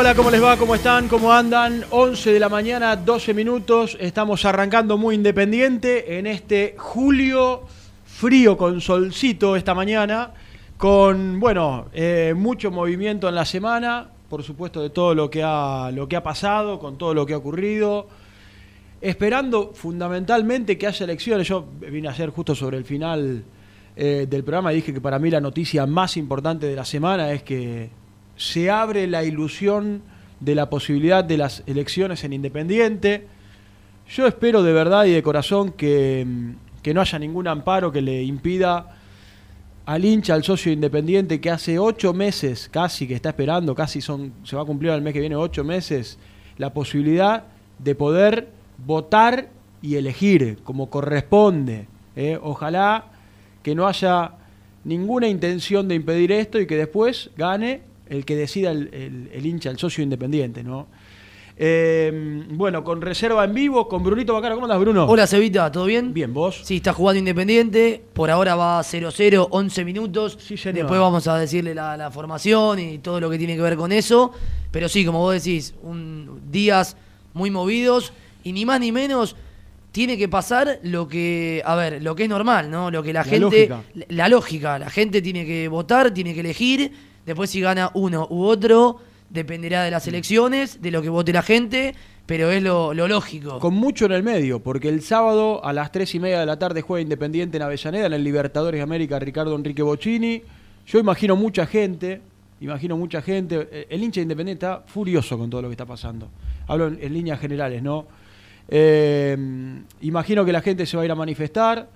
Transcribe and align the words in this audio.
Hola, 0.00 0.14
¿cómo 0.14 0.30
les 0.30 0.42
va? 0.42 0.56
¿Cómo 0.56 0.74
están? 0.74 1.08
¿Cómo 1.08 1.30
andan? 1.30 1.84
11 1.90 2.32
de 2.32 2.40
la 2.40 2.48
mañana, 2.48 2.96
12 2.96 3.34
minutos. 3.34 3.98
Estamos 4.00 4.46
arrancando 4.46 4.96
muy 4.96 5.14
independiente 5.14 6.18
en 6.18 6.26
este 6.26 6.74
julio 6.78 7.64
frío 8.06 8.56
con 8.56 8.80
solcito 8.80 9.56
esta 9.56 9.74
mañana. 9.74 10.30
Con, 10.78 11.38
bueno, 11.38 11.88
eh, 11.92 12.32
mucho 12.34 12.70
movimiento 12.70 13.28
en 13.28 13.34
la 13.34 13.44
semana. 13.44 14.08
Por 14.30 14.42
supuesto, 14.42 14.80
de 14.80 14.88
todo 14.88 15.14
lo 15.14 15.28
que, 15.28 15.42
ha, 15.44 15.90
lo 15.92 16.08
que 16.08 16.16
ha 16.16 16.22
pasado, 16.22 16.78
con 16.78 16.96
todo 16.96 17.12
lo 17.12 17.26
que 17.26 17.34
ha 17.34 17.36
ocurrido. 17.36 18.08
Esperando 19.02 19.72
fundamentalmente 19.74 20.78
que 20.78 20.86
haya 20.86 21.04
elecciones. 21.04 21.46
Yo 21.46 21.66
vine 21.78 22.08
a 22.08 22.12
hacer 22.12 22.30
justo 22.30 22.54
sobre 22.54 22.78
el 22.78 22.86
final 22.86 23.44
eh, 23.94 24.26
del 24.26 24.44
programa 24.44 24.72
y 24.72 24.76
dije 24.76 24.94
que 24.94 25.00
para 25.02 25.18
mí 25.18 25.28
la 25.28 25.42
noticia 25.42 25.84
más 25.84 26.16
importante 26.16 26.64
de 26.64 26.74
la 26.74 26.86
semana 26.86 27.30
es 27.32 27.42
que 27.42 27.99
se 28.40 28.70
abre 28.70 29.06
la 29.06 29.22
ilusión 29.22 30.00
de 30.40 30.54
la 30.54 30.70
posibilidad 30.70 31.22
de 31.22 31.36
las 31.36 31.62
elecciones 31.66 32.24
en 32.24 32.32
Independiente. 32.32 33.26
Yo 34.08 34.26
espero 34.26 34.62
de 34.62 34.72
verdad 34.72 35.04
y 35.04 35.10
de 35.10 35.22
corazón 35.22 35.72
que, 35.72 36.24
mm, 36.26 36.82
que 36.82 36.94
no 36.94 37.02
haya 37.02 37.18
ningún 37.18 37.46
amparo 37.48 37.92
que 37.92 38.00
le 38.00 38.22
impida 38.22 38.96
al 39.84 40.06
hincha, 40.06 40.32
al 40.32 40.42
socio 40.42 40.72
independiente, 40.72 41.38
que 41.38 41.50
hace 41.50 41.78
ocho 41.78 42.14
meses 42.14 42.70
casi, 42.72 43.06
que 43.06 43.14
está 43.14 43.28
esperando, 43.28 43.74
casi 43.74 44.00
son, 44.00 44.32
se 44.42 44.56
va 44.56 44.62
a 44.62 44.64
cumplir 44.64 44.92
el 44.92 45.02
mes 45.02 45.12
que 45.12 45.20
viene 45.20 45.36
ocho 45.36 45.62
meses, 45.62 46.18
la 46.56 46.72
posibilidad 46.72 47.44
de 47.78 47.94
poder 47.94 48.48
votar 48.86 49.50
y 49.82 49.96
elegir 49.96 50.60
como 50.64 50.88
corresponde. 50.88 51.88
¿eh? 52.16 52.38
Ojalá 52.40 53.06
que 53.62 53.74
no 53.74 53.86
haya 53.86 54.32
ninguna 54.84 55.28
intención 55.28 55.88
de 55.88 55.96
impedir 55.96 56.32
esto 56.32 56.58
y 56.58 56.66
que 56.66 56.76
después 56.76 57.30
gane 57.36 57.89
el 58.10 58.24
que 58.26 58.36
decida 58.36 58.70
el, 58.70 58.90
el- 58.92 59.30
el 59.32 59.46
hincha, 59.46 59.70
el 59.70 59.78
socio 59.78 60.04
independiente, 60.04 60.62
¿no? 60.62 60.86
Eh, 61.62 62.44
bueno, 62.52 62.82
con 62.82 63.02
reserva 63.02 63.44
en 63.44 63.52
vivo, 63.52 63.86
con 63.86 64.02
Brunito 64.02 64.32
Bacaro. 64.32 64.54
¿Cómo 64.54 64.64
andas, 64.66 64.80
Bruno? 64.80 65.04
Hola, 65.04 65.26
Cevita, 65.26 65.70
¿todo 65.70 65.84
bien? 65.84 66.14
Bien, 66.14 66.32
¿vos? 66.32 66.60
Sí, 66.64 66.76
está 66.76 66.94
jugando 66.94 67.18
Independiente. 67.18 68.02
Por 68.14 68.30
ahora 68.30 68.54
va 68.54 68.80
0-0, 68.80 69.48
11 69.50 69.84
minutos. 69.84 70.38
Sí, 70.40 70.56
señor. 70.56 70.76
Después 70.76 70.98
vamos 70.98 71.26
a 71.28 71.38
decirle 71.38 71.74
la, 71.74 71.98
la 71.98 72.10
formación 72.10 72.78
y 72.78 72.98
todo 72.98 73.20
lo 73.20 73.28
que 73.28 73.36
tiene 73.36 73.56
que 73.56 73.62
ver 73.62 73.76
con 73.76 73.92
eso. 73.92 74.32
Pero 74.70 74.88
sí, 74.88 75.04
como 75.04 75.18
vos 75.18 75.34
decís, 75.34 75.74
un, 75.82 76.40
días 76.50 76.96
muy 77.34 77.50
movidos 77.50 78.14
y 78.42 78.52
ni 78.52 78.64
más 78.64 78.80
ni 78.80 78.90
menos 78.90 79.36
tiene 79.92 80.16
que 80.16 80.28
pasar 80.30 80.78
lo 80.82 81.08
que, 81.08 81.60
a 81.66 81.74
ver, 81.74 82.02
lo 82.02 82.14
que 82.14 82.22
es 82.22 82.28
normal, 82.30 82.70
¿no? 82.70 82.90
Lo 82.90 83.02
que 83.02 83.12
la, 83.12 83.20
La 83.20 83.24
gente, 83.24 83.40
lógica. 83.40 83.82
la, 83.94 84.06
la 84.08 84.28
lógica, 84.30 84.78
la 84.78 84.88
gente 84.88 85.20
tiene 85.20 85.44
que 85.44 85.68
votar, 85.68 86.10
tiene 86.14 86.32
que 86.32 86.40
elegir. 86.40 87.09
Después 87.26 87.50
si 87.50 87.60
gana 87.60 87.90
uno 87.94 88.26
u 88.30 88.44
otro, 88.44 88.98
dependerá 89.28 89.82
de 89.84 89.90
las 89.90 90.06
elecciones, 90.08 90.80
de 90.82 90.90
lo 90.90 91.02
que 91.02 91.08
vote 91.08 91.32
la 91.32 91.42
gente, 91.42 91.94
pero 92.26 92.50
es 92.50 92.62
lo, 92.62 92.94
lo 92.94 93.08
lógico. 93.08 93.58
Con 93.58 93.74
mucho 93.74 94.06
en 94.06 94.12
el 94.12 94.22
medio, 94.22 94.60
porque 94.60 94.88
el 94.88 95.02
sábado 95.02 95.64
a 95.64 95.72
las 95.72 95.92
3 95.92 96.14
y 96.14 96.20
media 96.20 96.40
de 96.40 96.46
la 96.46 96.58
tarde 96.58 96.80
juega 96.82 97.02
Independiente 97.02 97.56
en 97.56 97.62
Avellaneda, 97.64 98.06
en 98.06 98.12
el 98.12 98.24
Libertadores 98.24 98.78
de 98.78 98.82
América, 98.82 99.18
Ricardo 99.18 99.54
Enrique 99.54 99.82
Bocini. 99.82 100.42
Yo 100.86 100.98
imagino 100.98 101.36
mucha 101.36 101.66
gente, 101.66 102.20
imagino 102.60 102.96
mucha 102.96 103.20
gente. 103.22 103.68
eh, 103.70 103.86
El 103.90 104.02
hincha 104.02 104.20
de 104.20 104.22
Independiente 104.22 104.64
está 104.66 104.82
furioso 104.86 105.36
con 105.38 105.50
todo 105.50 105.62
lo 105.62 105.68
que 105.68 105.74
está 105.74 105.86
pasando. 105.86 106.28
Hablo 106.66 106.88
en, 106.88 106.98
en 107.02 107.12
líneas 107.12 107.38
generales, 107.40 107.82
¿no? 107.82 108.06
Eh, 108.68 109.36
imagino 110.02 110.44
que 110.44 110.52
la 110.52 110.62
gente 110.62 110.86
se 110.86 110.96
va 110.96 111.02
a 111.02 111.06
ir 111.06 111.12
a 111.12 111.16
manifestar. 111.16 111.88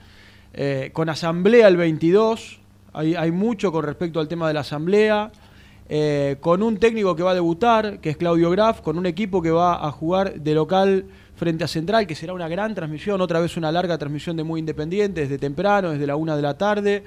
eh, 0.57 0.91
con 0.93 1.09
asamblea 1.09 1.67
el 1.69 1.77
22, 1.77 2.61
hay, 2.95 3.15
hay 3.15 3.31
mucho 3.31 3.71
con 3.71 3.85
respecto 3.85 4.21
al 4.21 4.29
tema 4.29 4.49
de 4.49 4.55
la 4.55 4.61
asamblea. 4.61 5.31
eh, 5.89 6.37
con 6.41 6.63
un 6.63 6.79
técnico 6.79 7.15
que 7.15 7.23
va 7.23 7.33
a 7.33 7.35
debutar, 7.35 7.99
que 8.01 8.11
es 8.11 8.17
Claudio 8.17 8.51
Graf, 8.51 8.81
con 8.81 8.97
un 8.97 9.05
equipo 9.05 9.43
que 9.43 9.51
va 9.51 9.87
a 9.87 9.91
jugar 9.91 10.41
de 10.41 10.55
local 10.55 11.05
frente 11.37 11.65
a 11.65 11.69
Central, 11.69 12.07
que 12.07 12.15
será 12.15 12.33
una 12.33 12.49
gran 12.49 12.75
transmisión, 12.75 13.21
otra 13.21 13.41
vez 13.41 13.57
una 13.57 13.71
larga 13.71 13.99
transmisión 13.99 14.37
de 14.37 14.45
muy 14.45 14.61
independiente, 14.61 15.23
desde 15.23 15.37
temprano, 15.37 15.91
desde 15.91 16.07
la 16.07 16.17
una 16.17 16.37
de 16.37 16.43
la 16.43 16.57
tarde. 16.57 17.05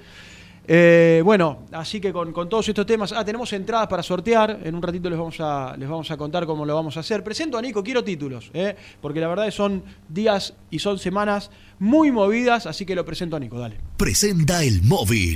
Eh, 0.68 1.22
bueno, 1.24 1.66
así 1.72 2.02
que 2.02 2.12
con, 2.12 2.34
con 2.34 2.50
todos 2.50 2.68
estos 2.68 2.86
temas, 2.86 3.14
ah, 3.14 3.24
tenemos 3.24 3.54
entradas 3.54 3.88
para 3.88 4.04
sortear, 4.04 4.60
en 4.64 4.76
un 4.76 4.82
ratito 4.82 5.10
les 5.10 5.18
vamos 5.18 5.38
a, 5.40 5.76
les 5.78 5.88
vamos 5.88 6.12
a 6.12 6.18
contar 6.18 6.46
cómo 6.46 6.66
lo 6.66 6.76
vamos 6.76 6.98
a 6.98 7.00
hacer. 7.00 7.24
Presento 7.24 7.58
a 7.58 7.62
Nico, 7.62 7.82
quiero 7.82 8.04
títulos, 8.04 8.52
eh, 8.54 8.76
porque 9.02 9.22
la 9.22 9.30
verdad 9.30 9.50
son 9.52 9.84
días 10.10 10.56
y 10.70 10.80
son 10.80 11.00
semanas 11.00 11.52
muy 11.80 12.12
movidas, 12.12 12.66
así 12.66 12.86
que 12.86 12.96
lo 12.96 13.06
presento 13.06 13.38
a 13.38 13.40
Nico, 13.40 13.58
dale. 13.58 13.78
Presenta 13.96 14.64
el 14.64 14.82
móvil. 14.84 15.36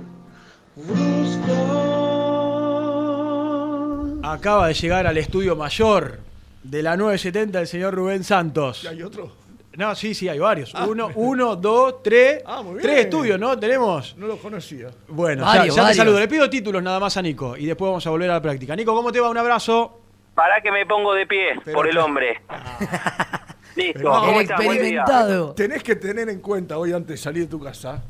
Acaba 4.23 4.67
de 4.67 4.73
llegar 4.73 5.07
al 5.07 5.17
estudio 5.17 5.55
mayor 5.55 6.19
de 6.63 6.83
la 6.83 6.95
970 6.95 7.59
el 7.59 7.67
señor 7.67 7.93
Rubén 7.93 8.23
Santos. 8.23 8.83
¿Y 8.83 8.87
hay 8.87 9.03
otro? 9.03 9.31
No, 9.77 9.95
sí, 9.95 10.13
sí, 10.13 10.29
hay 10.29 10.37
varios. 10.39 10.73
Uno, 10.73 11.09
uno, 11.15 11.55
dos, 11.55 12.03
tres. 12.03 12.43
Ah, 12.45 12.61
muy 12.61 12.73
bien. 12.73 12.81
Tres 12.83 13.05
estudios, 13.05 13.39
¿no? 13.39 13.57
Tenemos. 13.57 14.15
No 14.17 14.27
lo 14.27 14.37
conocía. 14.37 14.89
Bueno, 15.07 15.43
Varios, 15.45 15.75
ya, 15.75 15.83
ya 15.83 15.89
te 15.89 15.95
saludo. 15.95 16.19
Le 16.19 16.27
pido 16.27 16.49
títulos 16.49 16.83
nada 16.83 16.99
más 16.99 17.15
a 17.17 17.21
Nico 17.21 17.55
y 17.57 17.65
después 17.65 17.87
vamos 17.89 18.05
a 18.05 18.09
volver 18.09 18.29
a 18.29 18.33
la 18.35 18.41
práctica. 18.41 18.75
Nico, 18.75 18.93
¿cómo 18.93 19.11
te 19.11 19.19
va? 19.19 19.29
Un 19.29 19.37
abrazo. 19.37 19.99
Para 20.35 20.61
que 20.61 20.71
me 20.71 20.85
pongo 20.85 21.13
de 21.13 21.25
pie 21.25 21.59
Pero 21.65 21.75
por 21.75 21.87
el 21.89 21.97
hombre. 21.97 22.41
Listo. 23.75 23.99
Pero- 23.99 24.11
¿cómo 24.11 24.35
El 24.39 24.41
estás? 24.43 24.57
Buen 24.57 24.81
día. 24.81 25.01
experimentado. 25.01 25.53
Tenés 25.53 25.83
que 25.83 25.95
tener 25.95 26.29
en 26.29 26.39
cuenta 26.41 26.77
hoy 26.77 26.91
antes 26.93 27.07
de 27.09 27.17
salir 27.17 27.43
de 27.43 27.49
tu 27.49 27.59
casa 27.59 28.01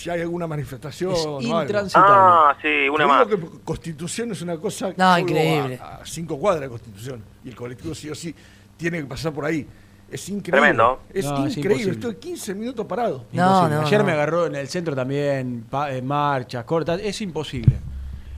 si 0.00 0.08
hay 0.08 0.22
alguna 0.22 0.46
manifestación 0.46 1.12
Es 1.12 1.26
o 1.26 1.38
algo. 1.40 1.60
intransitable. 1.62 2.10
Ah, 2.16 2.56
sí, 2.62 2.88
una 2.88 3.06
más. 3.06 3.26
que 3.26 3.36
Constitución 3.62 4.32
es 4.32 4.40
una 4.40 4.56
cosa 4.56 4.92
No, 4.96 5.18
increíble. 5.18 5.78
A, 5.82 5.96
a 5.96 6.06
cinco 6.06 6.38
cuadras 6.38 6.62
de 6.62 6.68
Constitución. 6.70 7.22
Y 7.44 7.50
el 7.50 7.54
colectivo 7.56 7.94
sí 7.94 8.08
o 8.08 8.14
sí 8.14 8.34
tiene 8.78 9.00
que 9.00 9.04
pasar 9.04 9.32
por 9.32 9.44
ahí. 9.44 9.66
Es 10.10 10.26
increíble. 10.30 10.60
Tremendo. 10.60 11.00
Es 11.12 11.26
No, 11.26 11.46
increíble. 11.46 11.92
Estoy 11.92 12.14
15 12.16 12.54
minutos 12.54 12.86
parado. 12.86 13.26
No, 13.32 13.64
Ayer 13.66 14.00
no. 14.00 14.06
me 14.06 14.12
agarró 14.12 14.46
en 14.46 14.54
el 14.56 14.68
centro 14.68 14.96
también, 14.96 15.66
pa- 15.68 15.88
marchas, 16.02 16.64
cortas. 16.64 16.98
Es 17.04 17.20
imposible. 17.20 17.76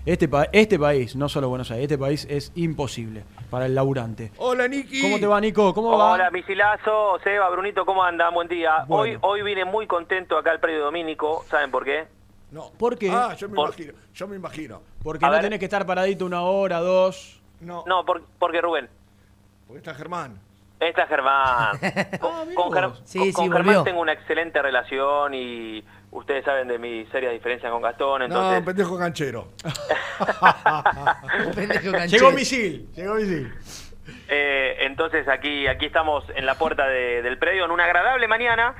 Este, 0.04 0.28
pa- 0.28 0.48
este 0.52 0.78
país, 0.80 1.14
no 1.14 1.28
solo 1.28 1.48
Buenos 1.48 1.70
Aires, 1.70 1.84
este 1.84 1.96
país 1.98 2.26
es 2.28 2.50
imposible 2.56 3.22
para 3.50 3.66
el 3.66 3.74
laburante. 3.74 4.32
Hola, 4.38 4.66
Niki. 4.66 5.00
¿Cómo 5.00 5.20
te 5.20 5.26
va, 5.28 5.40
Nico? 5.40 5.72
¿Cómo 5.72 5.96
va? 5.96 6.12
Hola, 6.14 6.30
Misilazo, 6.32 7.20
Seba, 7.22 7.48
Brunito, 7.50 7.86
¿cómo 7.86 8.02
andan? 8.02 8.34
Buen 8.34 8.48
día. 8.48 8.84
Bueno. 8.88 9.20
Hoy 9.22 9.40
hoy 9.40 9.42
vine 9.44 9.64
muy 9.64 9.86
contento 9.86 10.36
acá 10.36 10.50
al 10.50 10.58
predio 10.58 10.80
Domínico. 10.84 11.44
¿Saben 11.48 11.70
por 11.70 11.84
qué? 11.84 12.06
No. 12.50 12.70
¿Por 12.76 12.98
qué? 12.98 13.10
Ah, 13.12 13.34
yo 13.38 13.48
me 13.48 13.54
Por- 13.54 13.68
imagino. 13.68 13.92
Yo 14.12 14.26
me 14.28 14.36
imagino. 14.36 14.82
Porque 15.04 15.24
A 15.24 15.28
no 15.28 15.34
ver. 15.34 15.42
tenés 15.42 15.58
que 15.60 15.66
estar 15.66 15.86
paradito 15.86 16.26
una 16.26 16.42
hora, 16.42 16.80
dos. 16.80 17.40
No, 17.60 17.84
No, 17.86 18.04
por- 18.04 18.24
porque 18.40 18.60
Rubén. 18.60 18.88
porque 19.68 19.78
está 19.78 19.94
Germán. 19.94 20.36
Esta 20.80 21.04
es 21.04 21.08
Germán. 21.10 21.78
Con, 22.20 22.32
Ah, 22.32 22.44
con 22.56 22.72
Ger- 22.72 22.88
vos. 22.88 23.02
Sí, 23.04 23.18
con- 23.18 23.26
sí, 23.28 23.32
con 23.34 23.48
volvió. 23.50 23.64
Germán 23.64 23.84
tengo 23.84 24.00
una 24.00 24.12
excelente 24.14 24.60
relación 24.60 25.32
y 25.32 25.84
ustedes 26.12 26.44
saben 26.44 26.68
de 26.68 26.78
mi 26.78 27.04
seria 27.06 27.30
diferencia 27.30 27.68
con 27.70 27.82
Gastón, 27.82 28.20
No, 28.20 28.24
entonces... 28.26 28.58
un 28.60 28.64
pendejo 28.64 28.98
canchero. 28.98 29.48
Un 31.46 31.52
pendejo 31.54 31.92
canchero. 31.92 32.06
Llegó 32.24 32.32
misil, 32.32 32.88
llegó 32.94 33.14
misil. 33.14 33.52
Eh, 34.28 34.76
entonces 34.80 35.26
aquí, 35.28 35.66
aquí 35.66 35.86
estamos 35.86 36.24
en 36.34 36.46
la 36.46 36.54
puerta 36.56 36.86
de- 36.86 37.22
del 37.22 37.38
predio 37.38 37.64
en 37.64 37.70
una 37.70 37.84
agradable 37.84 38.26
mañana, 38.28 38.74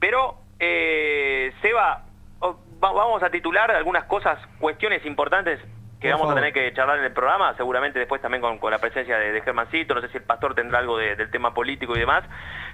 pero 0.00 0.36
eh, 0.58 1.52
Seba, 1.62 2.04
oh, 2.40 2.56
va- 2.82 2.92
vamos 2.92 3.22
a 3.22 3.30
titular 3.30 3.70
algunas 3.70 4.04
cosas, 4.04 4.38
cuestiones 4.58 5.04
importantes 5.06 5.60
que 6.06 6.12
vamos 6.12 6.30
a 6.30 6.34
tener 6.34 6.52
que 6.52 6.72
charlar 6.74 6.98
en 6.98 7.04
el 7.04 7.12
programa, 7.12 7.54
seguramente 7.56 7.98
después 7.98 8.20
también 8.22 8.40
con, 8.40 8.58
con 8.58 8.70
la 8.70 8.78
presencia 8.78 9.18
de, 9.18 9.32
de 9.32 9.40
Germancito, 9.42 9.94
no 9.94 10.00
sé 10.00 10.08
si 10.08 10.16
el 10.18 10.24
pastor 10.24 10.54
tendrá 10.54 10.78
algo 10.78 10.96
de- 10.98 11.16
del 11.16 11.30
tema 11.30 11.52
político 11.54 11.96
y 11.96 12.00
demás, 12.00 12.24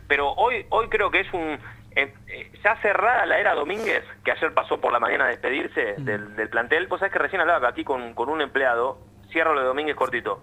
pero 0.09 0.33
hoy, 0.33 0.67
hoy 0.71 0.89
creo 0.89 1.11
que 1.11 1.21
es 1.21 1.33
un... 1.33 1.59
eh, 1.97 2.15
eh, 2.29 2.53
ya 2.63 2.77
cerrada 2.77 3.27
la 3.27 3.39
era 3.39 3.55
Domínguez, 3.55 4.05
que 4.25 4.33
ayer 4.33 4.53
pasó 4.55 4.81
por 4.81 4.93
la 4.93 5.01
mañana 5.01 5.25
a 5.25 5.29
despedirse 5.29 5.95
del, 5.99 6.37
del 6.37 6.49
plantel, 6.49 6.89
pues 6.89 7.01
sabes 7.01 7.13
que 7.13 7.19
recién 7.19 7.41
hablaba 7.41 7.69
aquí 7.69 7.85
con, 7.85 8.15
con 8.15 8.29
un 8.29 8.41
empleado, 8.41 8.99
cierro 9.31 9.55
lo 9.55 9.61
de 9.61 9.67
Domínguez 9.67 9.97
cortito, 9.97 10.41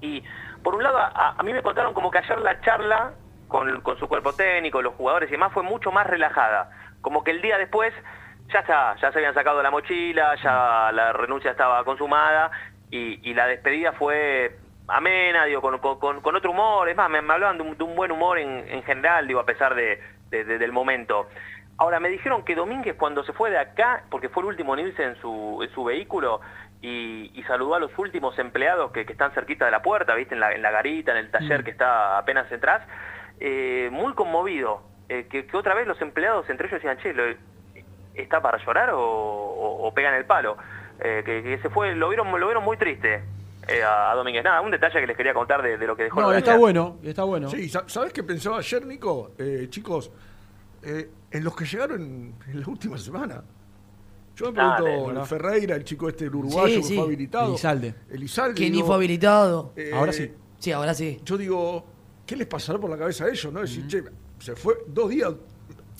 y 0.00 0.22
por 0.62 0.74
un 0.74 0.82
lado, 0.82 0.98
a, 0.98 1.34
a 1.38 1.42
mí 1.42 1.52
me 1.52 1.62
contaron 1.62 1.94
como 1.94 2.10
que 2.10 2.18
ayer 2.18 2.38
la 2.40 2.60
charla 2.60 3.12
con, 3.48 3.80
con 3.80 3.98
su 3.98 4.08
cuerpo 4.08 4.32
técnico, 4.32 4.82
los 4.82 4.94
jugadores 4.94 5.28
y 5.28 5.32
demás 5.32 5.52
fue 5.52 5.62
mucho 5.62 5.90
más 5.92 6.06
relajada. 6.06 6.70
Como 7.00 7.22
que 7.24 7.30
el 7.30 7.40
día 7.40 7.56
después 7.58 7.94
ya 8.52 8.60
está, 8.60 8.96
ya 8.96 9.12
se 9.12 9.18
habían 9.18 9.34
sacado 9.34 9.62
la 9.62 9.70
mochila, 9.70 10.34
ya 10.42 10.90
la 10.92 11.12
renuncia 11.12 11.50
estaba 11.52 11.84
consumada 11.84 12.50
y, 12.90 13.20
y 13.30 13.34
la 13.34 13.46
despedida 13.46 13.92
fue 13.92 14.56
amena, 14.88 15.44
digo, 15.44 15.60
con, 15.60 15.78
con- 15.78 16.20
con- 16.22 16.36
otro 16.36 16.50
humor. 16.52 16.88
Es 16.88 16.96
más, 16.96 17.10
me, 17.10 17.20
me 17.20 17.34
hablaban 17.34 17.58
de 17.58 17.62
un, 17.64 17.76
de 17.76 17.84
un 17.84 17.94
buen 17.94 18.10
humor 18.10 18.38
en, 18.38 18.64
en 18.68 18.82
general, 18.84 19.26
digo, 19.26 19.40
a 19.40 19.46
pesar 19.46 19.74
de, 19.74 20.00
de- 20.30 20.44
de- 20.44 20.58
del 20.58 20.72
momento. 20.72 21.28
Ahora, 21.76 22.00
me 22.00 22.08
dijeron 22.08 22.42
que 22.44 22.54
Domínguez 22.54 22.96
cuando 22.96 23.22
se 23.22 23.32
fue 23.32 23.50
de 23.50 23.58
acá, 23.58 24.02
porque 24.10 24.28
fue 24.30 24.42
el 24.42 24.48
último 24.48 24.74
en 24.74 24.88
irse 24.88 25.04
en 25.04 25.16
su, 25.20 25.60
en 25.62 25.70
su 25.74 25.84
vehículo, 25.84 26.40
y, 26.80 27.30
y 27.34 27.42
saludó 27.44 27.74
a 27.74 27.80
los 27.80 27.96
últimos 27.98 28.38
empleados 28.38 28.92
que, 28.92 29.04
que 29.04 29.12
están 29.12 29.32
cerquita 29.32 29.64
de 29.66 29.70
la 29.72 29.82
puerta, 29.82 30.14
¿viste? 30.14 30.34
En 30.34 30.40
la, 30.40 30.52
en 30.52 30.62
la 30.62 30.70
garita, 30.70 31.12
en 31.12 31.18
el 31.18 31.30
taller 31.30 31.62
que 31.64 31.70
está 31.70 32.18
apenas 32.18 32.50
atrás, 32.50 32.82
eh, 33.40 33.88
muy 33.92 34.14
conmovido. 34.14 34.82
eh, 35.10 35.26
que, 35.30 35.46
que 35.46 35.56
otra 35.56 35.74
vez 35.74 35.86
los 35.86 36.00
empleados 36.02 36.48
entre 36.50 36.66
ellos 36.68 36.80
decían, 36.82 36.98
che, 36.98 37.12
lo- 37.14 37.34
¿está 38.18 38.40
para 38.42 38.58
llorar 38.64 38.90
o, 38.90 39.00
o- 39.00 39.86
o 39.88 39.94
pegan 39.94 40.14
el 40.14 40.24
palo? 40.26 40.56
Eh, 41.00 41.22
que, 41.24 41.42
que 41.42 41.58
se 41.62 41.70
fue, 41.70 41.94
lo 41.94 42.08
vieron, 42.08 42.28
lo 42.38 42.46
vieron 42.46 42.64
muy 42.64 42.76
triste 42.76 43.22
eh, 43.68 43.82
a, 43.82 44.10
a 44.10 44.14
Domínguez. 44.16 44.42
Nada, 44.44 44.60
un 44.60 44.70
detalle 44.70 45.00
que 45.00 45.06
les 45.06 45.16
quería 45.16 45.32
contar 45.34 45.62
de, 45.62 45.78
de 45.78 45.86
lo 45.86 45.96
que 45.96 46.04
dejó 46.04 46.20
No, 46.20 46.32
está 46.32 46.56
bueno, 46.56 46.96
está 47.02 47.22
bueno. 47.24 47.48
Sí, 47.50 47.68
sa- 47.68 47.84
¿sabes 47.86 48.12
qué 48.12 48.22
pensaba 48.22 48.58
ayer, 48.58 48.84
Nico? 48.84 49.32
Eh, 49.38 49.66
chicos, 49.70 50.10
eh, 50.82 51.10
en 51.30 51.44
los 51.44 51.54
que 51.54 51.64
llegaron 51.64 52.34
en 52.46 52.60
la 52.60 52.66
última 52.66 52.98
semana. 52.98 53.42
Yo 54.36 54.52
me 54.52 54.52
pregunto, 54.52 55.12
Dale. 55.14 55.26
Ferreira, 55.26 55.74
el 55.76 55.84
chico 55.84 56.08
este, 56.08 56.26
el 56.26 56.34
uruguayo 56.34 56.68
Sí, 56.76 56.80
que 56.80 56.82
sí. 56.86 56.94
fue 56.94 57.04
habilitado. 57.04 57.48
Elizalde. 57.48 57.94
Elizalde. 58.10 58.54
Que 58.54 58.70
ni 58.70 58.82
fue 58.82 58.94
habilitado. 58.94 59.72
eh, 59.76 59.90
Ahora 59.92 60.12
sí. 60.12 60.32
Sí, 60.60 60.70
ahora 60.72 60.94
sí. 60.94 61.20
Yo 61.24 61.36
digo, 61.36 61.84
¿qué 62.26 62.36
les 62.36 62.46
pasará 62.46 62.78
por 62.78 62.88
la 62.90 62.96
cabeza 62.96 63.24
a 63.24 63.28
ellos? 63.28 63.52
¿no? 63.52 63.60
Decir, 63.60 63.86
che, 63.88 64.02
se 64.38 64.54
fue 64.56 64.76
dos 64.86 65.08
días, 65.10 65.32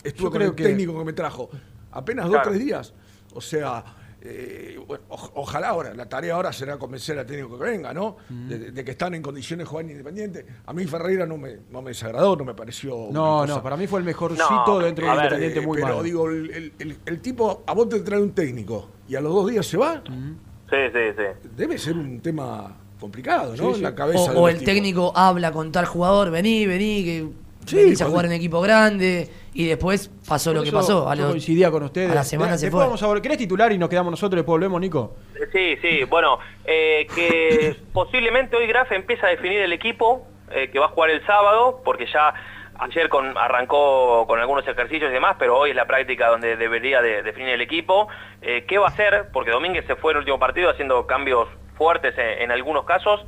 estuvo 0.04 0.26
Yo 0.26 0.30
con 0.30 0.38
creo 0.38 0.50
el 0.50 0.54
que- 0.56 0.64
técnico 0.64 0.96
que 0.98 1.04
me 1.04 1.12
trajo. 1.12 1.50
Apenas 1.92 2.26
dos, 2.26 2.34
Claro. 2.34 2.50
tres 2.50 2.64
días. 2.64 2.92
O 3.34 3.40
sea, 3.40 3.84
eh, 4.20 4.78
bueno, 4.86 5.04
ojalá 5.08 5.68
ahora, 5.68 5.94
la 5.94 6.08
tarea 6.08 6.34
ahora 6.34 6.52
será 6.52 6.76
convencer 6.76 7.18
al 7.18 7.24
técnico 7.26 7.56
que 7.58 7.64
venga, 7.64 7.94
¿no? 7.94 8.16
De, 8.28 8.72
de 8.72 8.84
que 8.84 8.90
están 8.92 9.14
en 9.14 9.22
condiciones 9.22 9.64
de 9.64 9.68
jugar 9.70 9.84
en 9.84 9.92
independiente. 9.92 10.44
A 10.66 10.72
mí 10.72 10.84
Ferreira 10.86 11.24
no 11.24 11.36
me, 11.38 11.58
no 11.70 11.82
me 11.82 11.90
desagradó, 11.90 12.34
no 12.36 12.44
me 12.44 12.54
pareció. 12.54 13.08
No, 13.12 13.46
no, 13.46 13.62
para 13.62 13.76
mí 13.76 13.86
fue 13.86 14.00
el 14.00 14.04
mejorcito 14.04 14.64
No, 14.66 14.78
dentro 14.80 15.06
ver, 15.06 15.14
Independiente 15.16 15.60
Eh, 15.60 15.66
muy 15.66 15.80
pero 15.80 16.02
digo, 16.02 16.28
el, 16.28 16.50
el- 16.50 16.72
el- 16.78 16.98
el 17.06 17.20
tipo, 17.20 17.62
a 17.66 17.74
vos 17.74 17.88
te 17.88 18.00
trae 18.00 18.20
un 18.20 18.32
técnico 18.32 18.88
y 19.08 19.14
a 19.14 19.20
los 19.20 19.32
dos 19.32 19.48
días 19.50 19.64
se 19.66 19.76
va, 19.76 20.02
Sí, 20.04 20.76
sí, 20.92 20.98
sí. 21.16 21.48
debe 21.56 21.78
ser 21.78 21.96
un 21.96 22.20
tema 22.20 22.76
complicado, 23.00 23.52
¿no? 23.52 23.56
Sí, 23.56 23.64
en 23.68 23.74
sí. 23.76 23.80
la 23.82 23.94
cabeza 23.94 24.30
O, 24.30 24.34
de 24.34 24.38
o 24.40 24.48
el 24.48 24.58
tipos. 24.58 24.66
técnico 24.74 25.12
habla 25.16 25.52
con 25.52 25.70
tal 25.70 25.86
jugador, 25.86 26.30
vení, 26.30 26.66
vení, 26.66 27.04
que 27.04 27.28
Sí, 27.66 27.76
venís 27.76 28.00
a 28.02 28.06
jugar 28.06 28.24
en 28.26 28.32
equipo 28.32 28.60
grande. 28.62 29.28
Y 29.58 29.66
después 29.66 30.08
pasó 30.28 30.52
lo 30.54 30.62
que 30.62 30.70
pasó. 30.70 31.08
A 31.08 31.16
los- 31.16 31.30
coincidía 31.30 31.68
con 31.72 31.82
ustedes. 31.82 32.12
a 32.12 32.14
la 32.14 32.22
semana 32.22 32.52
De- 32.52 32.58
se 32.58 32.66
después 32.66 32.80
fue. 32.82 32.86
vamos 32.86 33.02
a 33.02 33.06
volver. 33.08 33.22
¿Querés 33.22 33.38
titular 33.38 33.72
y 33.72 33.76
nos 33.78 33.88
quedamos 33.88 34.12
nosotros 34.12 34.34
y 34.34 34.40
después 34.42 34.52
volvemos, 34.54 34.80
Nico? 34.80 35.16
Sí, 35.50 35.76
sí, 35.82 36.04
bueno, 36.04 36.38
eh, 36.64 37.08
que 37.12 37.74
posiblemente 37.92 38.54
hoy 38.56 38.68
Graf 38.68 38.92
empieza 38.92 39.26
a 39.26 39.30
definir 39.30 39.58
el 39.60 39.72
equipo 39.72 40.24
eh, 40.52 40.70
que 40.70 40.78
va 40.78 40.86
a 40.86 40.88
jugar 40.90 41.10
el 41.10 41.26
sábado, 41.26 41.80
porque 41.84 42.06
ya 42.06 42.32
ayer 42.78 43.08
con, 43.08 43.36
arrancó 43.36 44.26
con 44.28 44.38
algunos 44.38 44.64
ejercicios 44.68 45.10
y 45.10 45.12
demás, 45.12 45.34
pero 45.40 45.58
hoy 45.58 45.70
es 45.70 45.76
la 45.76 45.86
práctica 45.88 46.28
donde 46.28 46.54
debería 46.56 47.02
de 47.02 47.24
definir 47.24 47.48
el 47.48 47.60
equipo. 47.60 48.06
Eh, 48.42 48.64
¿Qué 48.68 48.78
va 48.78 48.86
a 48.86 48.90
hacer? 48.90 49.30
Porque 49.32 49.50
Domínguez 49.50 49.84
se 49.88 49.96
fue 49.96 50.12
en 50.12 50.18
el 50.18 50.20
último 50.20 50.38
partido 50.38 50.70
haciendo 50.70 51.04
cambios 51.08 51.48
fuertes 51.76 52.16
en, 52.16 52.42
en 52.42 52.52
algunos 52.52 52.84
casos. 52.84 53.24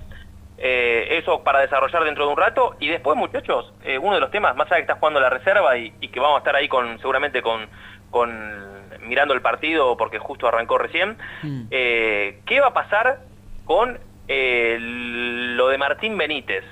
Eh, 0.62 1.16
eso 1.18 1.42
para 1.42 1.60
desarrollar 1.60 2.04
dentro 2.04 2.26
de 2.26 2.32
un 2.32 2.36
rato. 2.36 2.76
Y 2.80 2.88
después, 2.88 3.16
muchachos, 3.16 3.72
eh, 3.82 3.96
uno 3.96 4.14
de 4.14 4.20
los 4.20 4.30
temas, 4.30 4.54
más 4.56 4.66
allá 4.66 4.76
que 4.76 4.82
está 4.82 4.96
jugando 4.96 5.18
la 5.18 5.30
reserva 5.30 5.76
y, 5.78 5.92
y 6.02 6.08
que 6.08 6.20
vamos 6.20 6.34
a 6.36 6.38
estar 6.40 6.54
ahí 6.54 6.68
con 6.68 6.98
seguramente 6.98 7.40
con, 7.40 7.66
con 8.10 8.60
mirando 9.06 9.32
el 9.32 9.40
partido 9.40 9.96
porque 9.96 10.18
justo 10.18 10.46
arrancó 10.46 10.76
recién, 10.76 11.16
Mm. 11.42 11.62
eh, 11.70 12.40
¿qué 12.44 12.60
va 12.60 12.68
a 12.68 12.74
pasar 12.74 13.20
con 13.64 13.98
lo 14.28 15.68
de 15.68 15.78
Martín 15.78 16.16
Benítez? 16.18 16.64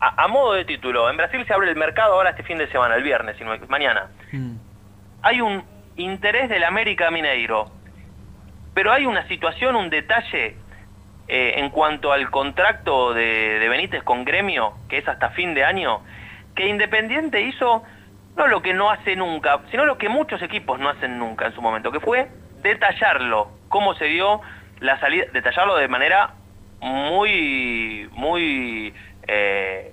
A, 0.00 0.24
a 0.24 0.28
modo 0.28 0.52
de 0.52 0.64
título, 0.66 1.08
en 1.08 1.16
Brasil 1.16 1.44
se 1.46 1.54
abre 1.54 1.70
el 1.70 1.76
mercado 1.76 2.14
ahora 2.14 2.30
este 2.30 2.42
fin 2.42 2.58
de 2.58 2.68
semana, 2.68 2.96
el 2.96 3.02
viernes, 3.02 3.36
sino 3.38 3.56
mañana. 3.68 4.08
Mm. 4.32 4.56
Hay 5.22 5.40
un 5.40 5.64
interés 5.96 6.50
del 6.50 6.64
América 6.64 7.10
Mineiro, 7.10 7.70
pero 8.74 8.92
hay 8.92 9.06
una 9.06 9.26
situación, 9.28 9.76
un 9.76 9.88
detalle 9.88 10.56
eh, 11.28 11.54
en 11.56 11.70
cuanto 11.70 12.12
al 12.12 12.30
contrato 12.30 13.14
de, 13.14 13.58
de 13.58 13.68
Benítez 13.68 14.02
con 14.02 14.24
Gremio, 14.24 14.74
que 14.88 14.98
es 14.98 15.08
hasta 15.08 15.30
fin 15.30 15.54
de 15.54 15.64
año, 15.64 16.00
que 16.54 16.68
Independiente 16.68 17.40
hizo 17.42 17.82
no 18.36 18.46
lo 18.48 18.62
que 18.62 18.74
no 18.74 18.90
hace 18.90 19.14
nunca, 19.16 19.60
sino 19.70 19.84
lo 19.84 19.96
que 19.96 20.08
muchos 20.08 20.42
equipos 20.42 20.78
no 20.80 20.88
hacen 20.88 21.18
nunca 21.18 21.46
en 21.46 21.54
su 21.54 21.62
momento, 21.62 21.90
que 21.92 22.00
fue 22.00 22.28
detallarlo, 22.62 23.48
cómo 23.68 23.94
se 23.94 24.06
dio 24.06 24.40
la 24.80 24.98
salida, 25.00 25.24
detallarlo 25.32 25.76
de 25.76 25.88
manera 25.88 26.34
muy, 26.80 28.08
muy, 28.12 28.94
eh, 29.26 29.92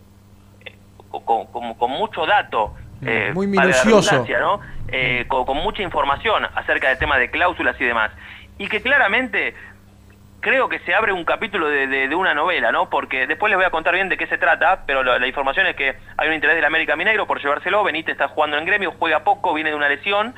con, 1.10 1.46
con- 1.48 1.74
con 1.76 1.92
mucho 1.92 2.26
dato. 2.26 2.74
eh, 3.06 3.32
Muy 3.34 3.48
minucioso. 3.48 4.26
¿no? 4.40 4.60
Eh, 4.88 5.26
con, 5.28 5.46
con 5.46 5.58
mucha 5.58 5.82
información 5.82 6.46
acerca 6.56 6.90
del 6.90 6.98
tema 6.98 7.18
de 7.18 7.30
cláusulas 7.32 7.80
y 7.80 7.86
demás. 7.86 8.12
Y 8.58 8.68
que 8.68 8.82
claramente 8.82 9.56
creo 10.42 10.68
que 10.70 10.80
se 10.80 10.94
abre 10.94 11.14
un 11.14 11.24
capítulo 11.24 11.68
de, 11.70 11.88
de- 11.88 12.08
de 12.08 12.16
una 12.16 12.34
novela, 12.34 12.72
¿no? 12.72 12.90
Porque 12.90 13.28
después 13.28 13.50
les 13.50 13.58
voy 13.58 13.66
a 13.66 13.70
contar 13.70 13.94
bien 13.94 14.10
de 14.10 14.18
qué 14.18 14.28
se 14.28 14.38
trata, 14.38 14.84
pero 14.86 15.04
lo- 15.04 15.18
la 15.18 15.28
información 15.28 15.66
es 15.68 15.76
que 15.76 15.96
hay 16.18 16.28
un 16.28 16.34
interés 16.34 16.56
del 16.56 16.66
América 16.66 16.96
Mineiro 16.96 17.26
por 17.28 17.40
llevárselo, 17.42 17.84
Benítez 17.84 18.14
está 18.14 18.28
jugando 18.28 18.58
en 18.58 18.66
gremio, 18.66 18.94
juega 19.00 19.24
poco, 19.24 19.54
viene 19.54 19.70
de 19.70 19.76
una 19.76 19.88
lesión, 19.88 20.34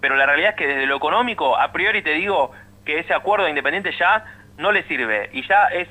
pero 0.00 0.16
la 0.16 0.26
realidad 0.26 0.50
es 0.50 0.56
que 0.56 0.66
desde 0.66 0.86
lo 0.86 0.96
económico, 0.96 1.56
a 1.58 1.72
priori 1.72 2.02
te 2.02 2.12
digo 2.14 2.52
que 2.86 3.00
ese 3.00 3.12
acuerdo 3.12 3.44
de 3.44 3.50
Independiente 3.50 3.90
ya 3.98 4.24
no 4.56 4.72
le 4.72 4.84
sirve 4.84 5.28
y 5.32 5.46
ya 5.46 5.66
es 5.66 5.88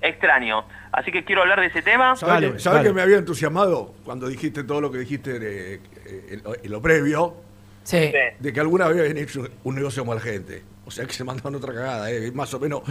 extraño. 0.00 0.64
Así 0.92 1.10
que 1.10 1.24
quiero 1.24 1.42
hablar 1.42 1.60
de 1.60 1.66
ese 1.66 1.82
tema. 1.82 2.14
¿Sabes 2.16 2.52
que, 2.52 2.58
sabés 2.58 2.78
dale. 2.78 2.88
que 2.88 2.94
me 2.94 3.02
había 3.02 3.16
entusiasmado 3.18 3.94
cuando 4.04 4.28
dijiste 4.28 4.64
todo 4.64 4.80
lo 4.80 4.90
que 4.92 4.98
dijiste 4.98 5.36
eh, 5.36 5.80
eh, 6.06 6.26
en, 6.30 6.42
lo- 6.42 6.54
en 6.54 6.70
lo 6.70 6.80
previo? 6.82 7.34
Sí. 7.82 8.12
De 8.38 8.52
que 8.52 8.60
alguna 8.60 8.88
vez 8.88 9.00
habían 9.00 9.18
hecho 9.18 9.46
un 9.64 9.74
negocio 9.74 10.04
con 10.06 10.14
la 10.16 10.20
gente. 10.22 10.62
O 10.86 10.90
sea 10.90 11.06
que 11.06 11.12
se 11.14 11.24
mandaron 11.24 11.54
otra 11.54 11.72
cagada, 11.72 12.10
¿eh? 12.10 12.30
más 12.32 12.52
o 12.54 12.60
menos 12.60 12.82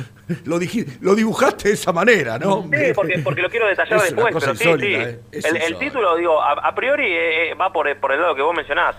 lo, 0.46 0.58
lo 1.02 1.16
dibujaste 1.16 1.68
de 1.70 1.74
esa 1.76 1.94
manera, 1.94 2.40
¿no? 2.40 2.64
Sí, 2.64 2.92
porque, 2.96 3.20
porque 3.20 3.42
lo 3.42 3.50
quiero 3.50 3.68
detallar 3.68 3.98
Es 3.98 4.04
después, 4.16 4.34
pero 4.40 4.56
sí, 4.56 4.64
sí. 4.80 4.96
¿eh? 4.96 5.20
El, 5.32 5.78
título, 5.78 6.16
digo, 6.16 6.42
a, 6.42 6.54
a 6.54 6.74
priori 6.74 7.06
eh, 7.06 7.52
eh, 7.52 7.54
va 7.54 7.72
por, 7.72 7.88
el- 7.88 7.98
por 7.98 8.12
el 8.12 8.20
lado 8.22 8.34
que 8.36 8.42
vos 8.42 8.56
mencionás. 8.56 8.96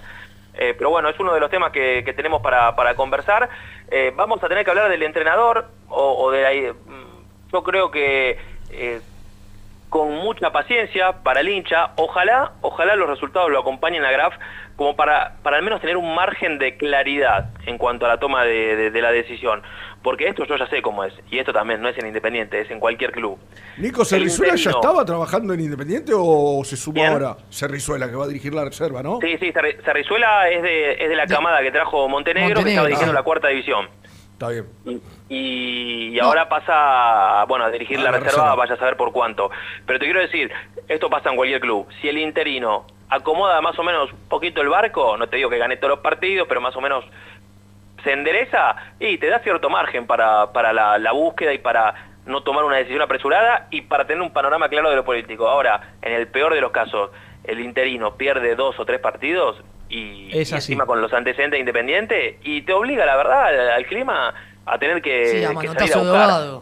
Eh, 0.56 0.74
pero 0.78 0.90
bueno, 0.90 1.08
es 1.08 1.18
uno 1.18 1.34
de 1.34 1.40
los 1.40 1.50
temas 1.50 1.72
que, 1.72 2.02
que 2.04 2.12
tenemos 2.12 2.40
para, 2.40 2.76
para 2.76 2.94
conversar. 2.94 3.48
Vamos 4.16 4.42
a 4.42 4.48
tener 4.48 4.64
que 4.64 4.70
hablar 4.70 4.88
del 4.90 5.02
entrenador 5.02 5.66
o, 5.88 6.24
o 6.24 6.30
de 6.30 6.42
la... 6.42 6.72
mm, 6.72 7.50
Yo 7.52 7.62
creo 7.64 7.90
que 7.90 8.38
eh, 8.70 9.00
con 9.94 10.10
mucha 10.12 10.50
paciencia 10.50 11.22
para 11.22 11.38
el 11.38 11.48
hincha, 11.48 11.92
ojalá, 11.94 12.50
ojalá 12.62 12.96
los 12.96 13.08
resultados 13.08 13.48
lo 13.48 13.60
acompañen 13.60 14.04
a 14.04 14.10
Graf 14.10 14.34
como 14.74 14.96
para, 14.96 15.36
para 15.44 15.58
al 15.58 15.62
menos 15.62 15.80
tener 15.80 15.96
un 15.96 16.16
margen 16.16 16.58
de 16.58 16.76
claridad 16.76 17.50
en 17.64 17.78
cuanto 17.78 18.04
a 18.04 18.08
la 18.08 18.18
toma 18.18 18.42
de, 18.42 18.74
de- 18.74 18.90
de 18.90 19.00
la 19.00 19.12
decisión. 19.12 19.62
Porque 20.02 20.26
esto 20.26 20.46
yo 20.46 20.56
ya 20.56 20.66
sé 20.66 20.82
cómo 20.82 21.04
es, 21.04 21.14
y 21.30 21.38
esto 21.38 21.52
también 21.52 21.80
no 21.80 21.88
es 21.88 21.96
en 21.96 22.08
Independiente, 22.08 22.60
es 22.60 22.68
en 22.72 22.80
cualquier 22.80 23.12
club. 23.12 23.38
Nico 23.76 24.04
Cerrizuela 24.04 24.56
ya 24.56 24.70
estaba 24.72 25.04
trabajando 25.04 25.54
en 25.54 25.60
Independiente 25.60 26.10
o 26.12 26.60
se 26.64 26.90
Bien. 26.90 27.12
ahora 27.12 27.36
Cerrizuela 27.48 28.10
que 28.10 28.16
va 28.16 28.24
a 28.24 28.26
dirigir 28.28 28.52
la 28.52 28.64
reserva, 28.64 29.00
¿no? 29.00 29.20
Sí, 29.22 29.36
sí, 29.38 29.52
Cerri- 29.52 29.80
Cerrizuela 29.84 30.48
es 30.50 30.60
de, 30.60 30.92
es 31.04 31.08
de 31.08 31.14
la 31.14 31.28
camada 31.28 31.62
que 31.62 31.70
trajo 31.70 32.08
Montenegro, 32.08 32.48
que 32.48 32.54
Montenegro, 32.56 32.70
estaba 32.72 32.86
dirigiendo 32.88 33.12
ah. 33.12 33.20
la 33.20 33.22
cuarta 33.22 33.46
división. 33.46 33.88
Está 34.34 34.48
bien. 34.50 34.66
Y, 35.28 36.08
y 36.10 36.18
ahora 36.20 36.48
pasa 36.48 37.40
a, 37.40 37.44
bueno, 37.46 37.64
a 37.64 37.70
dirigir 37.70 37.98
Ah, 38.00 38.02
la 38.04 38.10
la 38.10 38.18
reserva, 38.18 38.30
reserva. 38.42 38.54
vaya 38.56 38.74
a 38.74 38.78
saber 38.78 38.96
por 38.96 39.12
cuánto. 39.12 39.50
Pero 39.86 39.98
te 39.98 40.04
quiero 40.04 40.20
decir, 40.20 40.50
esto 40.88 41.08
pasa 41.08 41.30
en 41.30 41.36
cualquier 41.36 41.60
club. 41.60 41.86
Si 42.00 42.08
el 42.08 42.18
interino 42.18 42.84
acomoda 43.08 43.60
más 43.60 43.78
o 43.78 43.82
menos 43.84 44.12
un 44.12 44.28
poquito 44.28 44.60
el 44.60 44.68
barco, 44.68 45.16
no 45.16 45.28
te 45.28 45.36
digo 45.36 45.48
que 45.50 45.58
gane 45.58 45.76
todos 45.76 45.90
los 45.90 46.00
partidos, 46.00 46.46
pero 46.48 46.60
más 46.60 46.74
o 46.76 46.80
menos 46.80 47.04
se 48.02 48.12
endereza 48.12 48.76
y 49.00 49.16
te 49.18 49.28
da 49.28 49.38
cierto 49.38 49.70
margen 49.70 50.06
para, 50.06 50.52
para 50.52 50.72
la, 50.72 50.98
la 50.98 51.12
búsqueda 51.12 51.52
y 51.54 51.58
para 51.58 51.94
no 52.26 52.42
tomar 52.42 52.64
una 52.64 52.76
decisión 52.76 53.02
apresurada 53.02 53.68
y 53.70 53.82
para 53.82 54.06
tener 54.06 54.22
un 54.22 54.32
panorama 54.32 54.68
claro 54.68 54.90
de 54.90 54.96
lo 54.96 55.04
político. 55.04 55.46
Ahora, 55.48 55.94
en 56.02 56.12
el 56.12 56.26
peor 56.26 56.52
de 56.54 56.60
los 56.60 56.70
casos, 56.72 57.10
el 57.44 57.60
interino 57.60 58.16
pierde 58.16 58.56
dos 58.56 58.78
o 58.80 58.84
tres 58.84 58.98
partidos 59.00 59.56
y, 59.88 60.28
Es 60.32 60.50
y 60.50 60.54
así. 60.54 60.72
encima 60.72 60.86
con 60.86 61.00
los 61.00 61.12
antecedentes 61.12 61.56
de 61.56 61.60
Independiente 61.60 62.38
y 62.42 62.62
te 62.62 62.72
obliga, 62.72 63.04
la 63.06 63.16
verdad, 63.16 63.46
al, 63.46 63.70
al 63.70 63.86
clima 63.86 64.34
a 64.66 64.78
tener 64.78 65.02
que, 65.02 65.26
Sí, 65.26 65.44
a 65.44 65.50
que 65.50 65.68
salir 65.68 65.94
a 65.94 65.98
buscar. 65.98 66.60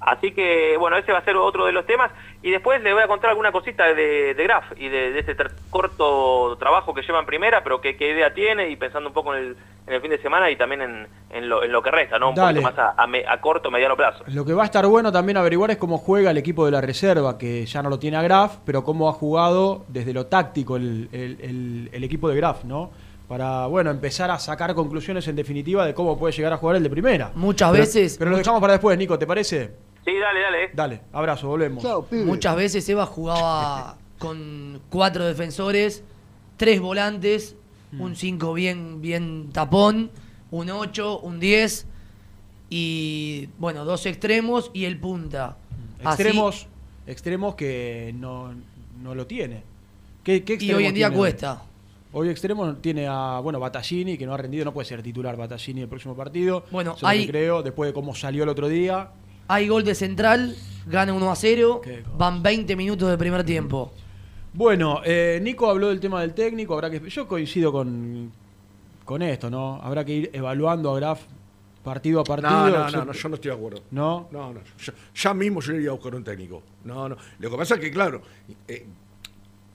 Así 0.00 0.32
que, 0.32 0.76
bueno, 0.78 0.96
ese 0.96 1.12
va 1.12 1.18
a 1.18 1.24
ser 1.24 1.36
otro 1.36 1.66
de 1.66 1.72
los 1.72 1.86
temas. 1.86 2.10
Y 2.42 2.50
después 2.50 2.82
le 2.82 2.94
voy 2.94 3.02
a 3.02 3.06
contar 3.06 3.30
alguna 3.30 3.52
cosita 3.52 3.84
de, 3.92 4.32
de 4.34 4.44
Graf 4.44 4.64
y 4.78 4.88
de, 4.88 5.12
de 5.12 5.18
este 5.20 5.34
ter- 5.34 5.50
corto 5.68 6.56
trabajo 6.58 6.94
que 6.94 7.02
lleva 7.02 7.20
en 7.20 7.26
primera, 7.26 7.62
pero 7.62 7.80
qué 7.80 7.90
idea 7.98 8.32
tiene 8.32 8.70
y 8.70 8.76
pensando 8.76 9.08
un 9.10 9.14
poco 9.14 9.34
en 9.34 9.40
el, 9.42 9.56
en 9.86 9.92
el 9.94 10.00
fin 10.00 10.10
de 10.10 10.18
semana 10.22 10.50
y 10.50 10.56
también 10.56 10.80
en, 10.80 11.06
en 11.30 11.48
lo, 11.50 11.62
en 11.62 11.70
lo 11.70 11.82
que 11.82 11.90
resta, 11.90 12.18
¿no? 12.18 12.30
Un 12.30 12.34
Dale. 12.36 12.60
poquito 12.62 12.82
más 12.82 12.94
a, 12.96 13.02
a 13.02 13.06
me- 13.06 13.26
a 13.26 13.40
corto, 13.42 13.70
mediano 13.70 13.94
plazo. 13.94 14.24
Lo 14.28 14.44
que 14.46 14.54
va 14.54 14.62
a 14.62 14.64
estar 14.66 14.86
bueno 14.86 15.12
también 15.12 15.36
averiguar 15.36 15.70
es 15.70 15.76
cómo 15.76 15.98
juega 15.98 16.30
el 16.30 16.38
equipo 16.38 16.64
de 16.64 16.70
la 16.72 16.80
reserva, 16.80 17.36
que 17.36 17.66
ya 17.66 17.82
no 17.82 17.90
lo 17.90 17.98
tiene 17.98 18.16
a 18.16 18.22
Graf, 18.22 18.56
pero 18.64 18.84
cómo 18.84 19.10
ha 19.10 19.12
jugado 19.12 19.84
desde 19.88 20.14
lo 20.14 20.26
táctico 20.26 20.76
el, 20.76 21.08
el- 21.12 21.38
el- 21.42 21.90
el 21.92 22.04
equipo 22.04 22.28
de 22.30 22.36
Graf, 22.36 22.64
¿no? 22.64 22.90
Para, 23.28 23.66
bueno, 23.66 23.90
empezar 23.90 24.30
a 24.30 24.38
sacar 24.38 24.74
conclusiones 24.74 25.28
en 25.28 25.36
definitiva 25.36 25.84
de 25.86 25.92
cómo 25.94 26.18
puede 26.18 26.32
llegar 26.32 26.52
a 26.52 26.56
jugar 26.56 26.76
el 26.76 26.82
de 26.82 26.90
primera. 26.90 27.30
Muchas 27.34 27.70
Pero- 27.70 27.82
veces- 27.82 28.16
Pero 28.18 28.30
lo 28.30 28.38
dejamos 28.38 28.60
para 28.62 28.72
después, 28.72 28.96
Nico, 28.98 29.18
¿te 29.18 29.26
parece? 29.26 29.70
Sí, 30.04 30.12
dale, 30.18 30.40
dale. 30.40 30.70
Dale, 30.74 31.00
abrazo, 31.12 31.48
volvemos. 31.48 31.82
Muchas 32.26 32.56
veces 32.56 32.88
Eva 32.88 33.06
jugaba 33.06 33.96
con 34.18 34.80
cuatro 34.90 35.24
defensores, 35.26 36.02
tres 36.56 36.80
volantes, 36.80 37.56
Mm. 37.92 38.00
un 38.02 38.16
5 38.16 38.52
bien, 38.54 39.00
bien 39.00 39.50
tapón, 39.52 40.10
un 40.52 40.70
8, 40.70 41.18
un 41.20 41.40
10 41.40 41.86
y 42.68 43.48
bueno, 43.58 43.84
dos 43.84 44.06
extremos 44.06 44.70
y 44.72 44.84
el 44.84 44.98
punta. 44.98 45.56
Así- 46.04 46.22
Extremos, 46.22 46.66
extremos 47.06 47.54
que 47.56 48.14
no, 48.16 48.54
no 49.02 49.14
lo 49.14 49.26
tiene. 49.26 49.62
¿Qué, 50.22 50.44
qué 50.44 50.56
y 50.60 50.72
hoy 50.72 50.86
en 50.86 50.94
día 50.94 51.08
tiene 51.08 51.18
cuesta. 51.18 51.62
Hoy 52.12 52.28
extremo 52.28 52.74
tiene 52.76 53.06
a, 53.08 53.40
bueno, 53.42 53.58
Battaglini, 53.60 54.16
que 54.18 54.26
no 54.26 54.34
ha 54.34 54.36
rendido, 54.36 54.64
no 54.64 54.72
puede 54.72 54.86
ser 54.86 55.02
titular 55.02 55.36
Battaglini 55.36 55.82
el 55.82 55.88
próximo 55.88 56.14
partido. 56.16 56.64
Bueno, 56.70 56.96
hay- 57.02 57.26
creo, 57.26 57.62
después 57.62 57.88
de 57.88 57.94
cómo 57.94 58.14
salió 58.14 58.42
el 58.44 58.48
otro 58.48 58.68
día. 58.68 59.10
Hay 59.52 59.66
gol 59.66 59.82
de 59.82 59.96
central, 59.96 60.54
gana 60.86 61.12
1 61.12 61.30
a 61.32 61.34
0, 61.34 61.80
Qué 61.82 62.02
cosa. 62.02 62.16
van 62.16 62.40
20 62.40 62.76
minutos 62.76 63.10
de 63.10 63.18
primer 63.18 63.42
tiempo. 63.42 63.92
Bueno, 64.52 65.00
eh, 65.04 65.40
Nico 65.42 65.68
habló 65.68 65.88
del 65.88 65.98
tema 65.98 66.20
del 66.20 66.34
técnico, 66.34 66.74
habrá 66.74 66.88
que 66.88 67.00
yo 67.10 67.26
coincido 67.26 67.72
con, 67.72 68.30
con 69.04 69.22
esto, 69.22 69.50
¿no? 69.50 69.80
Habrá 69.82 70.04
que 70.04 70.12
ir 70.12 70.30
evaluando 70.32 70.92
a 70.94 70.96
Graf 71.00 71.22
partido 71.82 72.20
a 72.20 72.24
partido. 72.24 72.50
No, 72.52 72.68
no, 72.68 72.90
no, 72.90 73.04
no, 73.06 73.12
yo 73.12 73.28
no 73.28 73.34
estoy 73.34 73.50
de 73.50 73.56
acuerdo. 73.56 73.82
¿No? 73.90 74.28
No, 74.30 74.52
no. 74.52 74.60
yo- 74.78 74.92
ya 75.16 75.34
mismo 75.34 75.60
yo 75.60 75.72
iría 75.74 75.90
a 75.90 75.92
buscar 75.94 76.14
un 76.14 76.22
técnico. 76.22 76.62
No, 76.84 77.08
no. 77.08 77.16
Lo 77.40 77.50
que 77.50 77.56
pasa 77.56 77.74
es 77.74 77.80
que, 77.80 77.90
claro, 77.90 78.22
eh, 78.68 78.86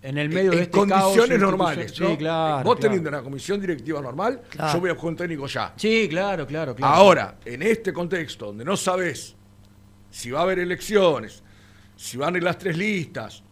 En 0.04 0.18
el 0.18 0.30
medio 0.30 0.52
en 0.54 0.58
de 0.58 0.64
este 0.64 0.72
condiciones 0.78 1.18
institucional- 1.18 1.40
normales. 1.42 1.92
Sí, 1.94 2.04
¿no? 2.04 2.18
claro. 2.18 2.64
Vos 2.64 2.76
claro. 2.76 2.80
teniendo 2.80 3.10
una 3.10 3.22
comisión 3.24 3.60
directiva 3.60 4.00
normal, 4.02 4.40
Claro. 4.52 4.74
yo 4.74 4.80
voy 4.80 4.90
a 4.92 4.94
buscar 4.94 5.10
un 5.10 5.16
técnico 5.18 5.48
ya. 5.48 5.74
Sí, 5.76 6.08
claro, 6.10 6.46
claro, 6.48 6.74
claro. 6.76 6.94
Ahora, 6.94 7.36
en 7.44 7.62
este 7.62 7.92
contexto 7.92 8.46
donde 8.48 8.64
no 8.64 8.78
sabes 8.78 9.36
si 10.16 10.32
va 10.32 10.40
a 10.40 10.44
haber 10.44 10.60
elecciones, 10.60 11.44
si 11.98 12.16
van 12.16 12.36
a 12.36 12.38
ir 12.38 12.44
las 12.44 12.58
tres 12.58 12.78
listas, 12.78 13.44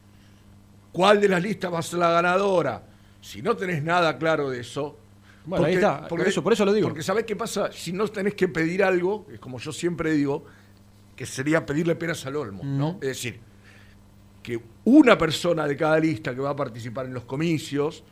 cuál 0.94 1.20
de 1.20 1.28
las 1.28 1.44
listas 1.44 1.74
va 1.74 1.80
a 1.80 1.82
ser 1.82 2.00
la 2.00 2.10
ganadora, 2.12 2.82
si 3.20 3.42
no 3.42 3.54
tenés 3.58 3.84
nada 3.84 4.18
claro 4.18 4.50
de 4.50 4.62
eso. 4.62 4.98
Bueno, 5.46 5.66
ahí 5.66 5.74
está, 5.76 6.08
por 6.08 6.20
eso- 6.30 6.42
por 6.42 6.54
eso 6.54 6.64
lo 6.64 6.72
digo. 6.72 6.88
Porque 6.88 7.04
¿sabés 7.04 7.26
qué 7.26 7.36
pasa? 7.36 7.70
Si 7.74 7.92
no 7.92 8.08
tenés 8.08 8.36
que 8.36 8.48
pedir 8.48 8.82
algo, 8.82 9.28
es 9.34 9.40
como 9.42 9.60
yo 9.60 9.74
siempre 9.74 10.14
digo, 10.14 10.46
que 11.18 11.26
sería 11.26 11.66
pedirle 11.66 11.96
peras 11.96 12.26
al 12.26 12.38
olmo, 12.38 12.64
¿no? 12.64 12.94
Es 13.02 13.10
decir, 13.10 13.40
que 14.42 14.62
una 14.86 15.18
persona 15.18 15.68
de 15.68 15.76
cada 15.76 16.00
lista 16.00 16.34
que 16.34 16.40
va 16.40 16.52
a 16.52 16.56
participar 16.56 17.08
en 17.08 17.14
los 17.14 17.26
comicios, 17.26 18.06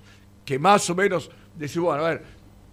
que 0.44 0.60
más 0.60 0.90
o 0.90 0.96
menos 0.96 1.32
decir, 1.58 1.82
bueno, 1.82 2.04
a 2.06 2.10
ver, 2.10 2.24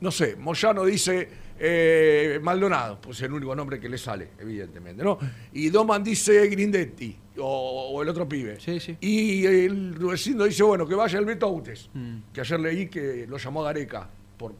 no 0.00 0.10
sé, 0.10 0.34
Moyano 0.34 0.84
dice 0.84 1.28
eh, 1.58 2.38
Maldonado, 2.42 3.00
pues 3.00 3.18
es 3.18 3.24
el 3.24 3.32
único 3.32 3.54
nombre 3.54 3.78
que 3.80 3.88
le 3.88 3.98
sale, 3.98 4.30
evidentemente, 4.38 5.02
¿no? 5.02 5.18
Y 5.52 5.68
Doman 5.70 6.02
dice 6.04 6.46
Grindetti, 6.48 7.16
o, 7.38 7.90
o 7.92 8.02
el 8.02 8.08
otro 8.08 8.28
pibe. 8.28 8.58
Sí, 8.60 8.78
sí. 8.80 8.96
Y 9.00 9.44
el 9.46 9.92
vecino 9.98 10.44
dice, 10.44 10.62
bueno, 10.62 10.86
que 10.86 10.94
vaya 10.94 11.18
el 11.18 11.24
Beto 11.24 11.48
Utes, 11.48 11.90
Mm. 11.94 12.18
que 12.32 12.40
ayer 12.40 12.60
leí 12.60 12.88
que 12.88 13.26
lo 13.28 13.38
llamó 13.38 13.62
Gareca, 13.62 14.08
por, 14.36 14.54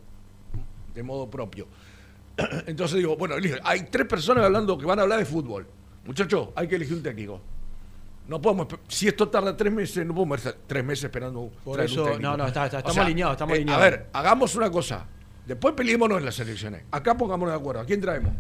de 0.95 1.03
modo 1.03 1.31
propio. 1.31 1.67
Entonces 2.67 2.99
digo, 2.99 3.17
bueno, 3.17 3.35
hay 3.65 3.83
tres 3.85 4.07
personas 4.07 4.45
hablando 4.45 4.77
que 4.79 4.87
van 4.87 4.99
a 4.99 5.03
hablar 5.03 5.19
de 5.19 5.25
fútbol. 5.25 5.67
Muchachos, 6.05 6.49
hay 6.55 6.67
que 6.69 6.77
elegir 6.77 6.97
un 6.97 7.03
técnico. 7.03 7.41
No 8.29 8.41
podemos, 8.43 8.67
si 8.89 9.09
esto 9.09 9.29
tarda 9.29 9.57
tres 9.57 9.73
meses, 9.73 10.05
no 10.07 10.15
podemos 10.15 10.39
estar 10.39 10.55
tres 10.67 10.85
meses 10.85 11.05
esperando 11.05 11.51
Por 11.65 11.79
un 11.79 11.85
eso, 11.85 12.19
no, 12.19 12.37
no, 12.37 12.47
está- 12.47 12.67
está- 12.67 12.77
O 12.77 12.81
estamos 12.81 12.95
sea, 12.95 13.05
alineados, 13.05 13.33
estamos 13.35 13.53
eh, 13.55 13.57
alineados. 13.57 13.83
A 13.87 13.91
ver, 13.91 14.07
hagamos 14.13 14.55
una 14.55 14.71
cosa. 14.71 15.07
Después 15.49 15.75
peleémonos 15.75 16.19
en 16.19 16.25
las 16.27 16.39
elecciones. 16.39 16.83
Acá 16.91 17.17
pongámonos 17.17 17.55
de 17.55 17.59
acuerdo. 17.61 17.81
¿A 17.81 17.85
quién 17.87 18.01
traemos? 18.01 18.33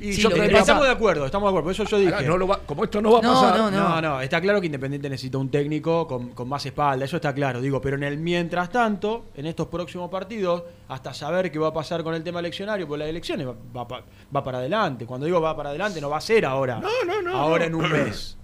Y 0.00 0.12
Sí, 0.12 0.20
yo 0.22 0.28
que 0.30 0.44
Estamos 0.44 0.84
de 0.84 0.90
acuerdo, 0.90 1.24
estamos 1.24 1.46
de 1.46 1.48
acuerdo. 1.50 1.64
Por 1.64 1.72
eso 1.72 1.84
yo 1.84 1.98
dije. 1.98 2.12
Ahora, 2.14 2.26
no 2.26 2.36
lo 2.38 2.46
va- 2.48 2.58
como 2.66 2.84
esto 2.84 3.00
no 3.00 3.12
va 3.12 3.18
a 3.18 3.22
No, 3.22 3.32
pasar. 3.34 3.58
no, 3.58 3.70
No, 3.70 4.00
no, 4.02 4.20
está 4.20 4.40
claro 4.42 4.60
que 4.60 4.66
Independiente 4.66 5.08
necesita 5.08 5.38
un 5.38 5.50
técnico 5.50 6.06
con, 6.06 6.30
con 6.30 6.48
más 6.48 6.66
espalda, 6.66 7.04
eso 7.06 7.16
está 7.16 7.32
claro, 7.34 7.60
digo, 7.62 7.80
pero 7.80 7.96
en 7.96 8.02
el 8.02 8.18
mientras 8.18 8.68
tanto, 8.70 9.26
en 9.34 9.46
estos 9.46 9.68
próximos 9.68 10.10
partidos, 10.10 10.64
hasta 10.88 11.14
saber 11.14 11.50
qué 11.50 11.58
va 11.58 11.68
a 11.68 11.72
pasar 11.72 12.02
con 12.02 12.14
el 12.14 12.22
tema 12.22 12.40
eleccionario, 12.40 12.86
pues 12.86 12.98
las 12.98 13.08
elecciones 13.08 13.46
va, 13.46 13.54
va 13.84 14.02
va 14.34 14.44
para 14.44 14.58
adelante. 14.58 15.06
Cuando 15.06 15.24
digo 15.24 15.40
va 15.40 15.56
para 15.56 15.70
adelante, 15.70 15.98
no 16.00 16.10
va 16.10 16.18
a 16.18 16.20
ser 16.22 16.44
ahora. 16.44 16.78
No, 16.78 16.88
no, 17.06 17.22
no, 17.22 17.36
Ahora 17.36 17.66
no. 17.68 17.78
en 17.78 17.84
un 17.86 17.92
mes. 17.92 18.36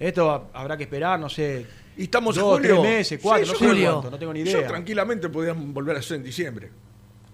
Esto 0.00 0.26
va- 0.26 0.42
habrá 0.54 0.76
que 0.76 0.84
esperar, 0.84 1.20
no 1.20 1.28
sé. 1.28 1.66
Y 1.96 2.04
estamos 2.04 2.36
en 2.36 2.42
julio. 2.42 2.80
tres 2.80 2.82
meses, 2.82 3.20
cuatro, 3.22 3.44
Sí, 3.46 3.52
no 3.52 3.58
yo 3.58 3.58
sé 3.64 3.68
julio. 3.72 3.92
cuánto, 3.92 4.10
no 4.10 4.18
tengo 4.18 4.32
ni 4.32 4.44
Yo 4.44 4.50
idea. 4.58 4.66
tranquilamente 4.68 5.28
podrían 5.28 5.72
volver 5.72 5.96
a 5.96 5.98
hacer 6.00 6.16
en 6.16 6.24
diciembre. 6.24 6.70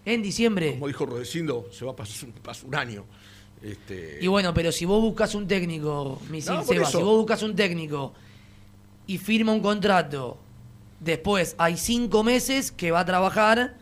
En 0.04 0.22
diciembre. 0.22 0.72
Como 0.72 0.88
dijo 0.88 1.06
Rodecindo, 1.06 1.68
se 1.72 1.84
va 1.84 1.92
a 1.92 1.96
pasar 1.96 2.28
un, 2.28 2.32
pasa 2.32 2.66
un 2.66 2.74
año. 2.74 3.04
Este, 3.62 4.18
Y 4.20 4.26
bueno, 4.26 4.52
pero 4.52 4.72
si 4.72 4.84
vos 4.84 5.00
buscas 5.00 5.34
un 5.36 5.46
técnico, 5.46 6.20
misil 6.30 6.54
No, 6.54 6.64
Seba, 6.64 6.86
si 6.86 6.96
vos 6.98 7.16
buscas 7.16 7.42
un 7.44 7.54
técnico 7.54 8.12
y 9.06 9.18
firma 9.18 9.52
un 9.52 9.60
contrato, 9.60 10.38
después 10.98 11.54
hay 11.58 11.76
cinco 11.76 12.24
meses 12.24 12.72
que 12.72 12.90
va 12.90 13.00
a 13.00 13.04
trabajar 13.04 13.76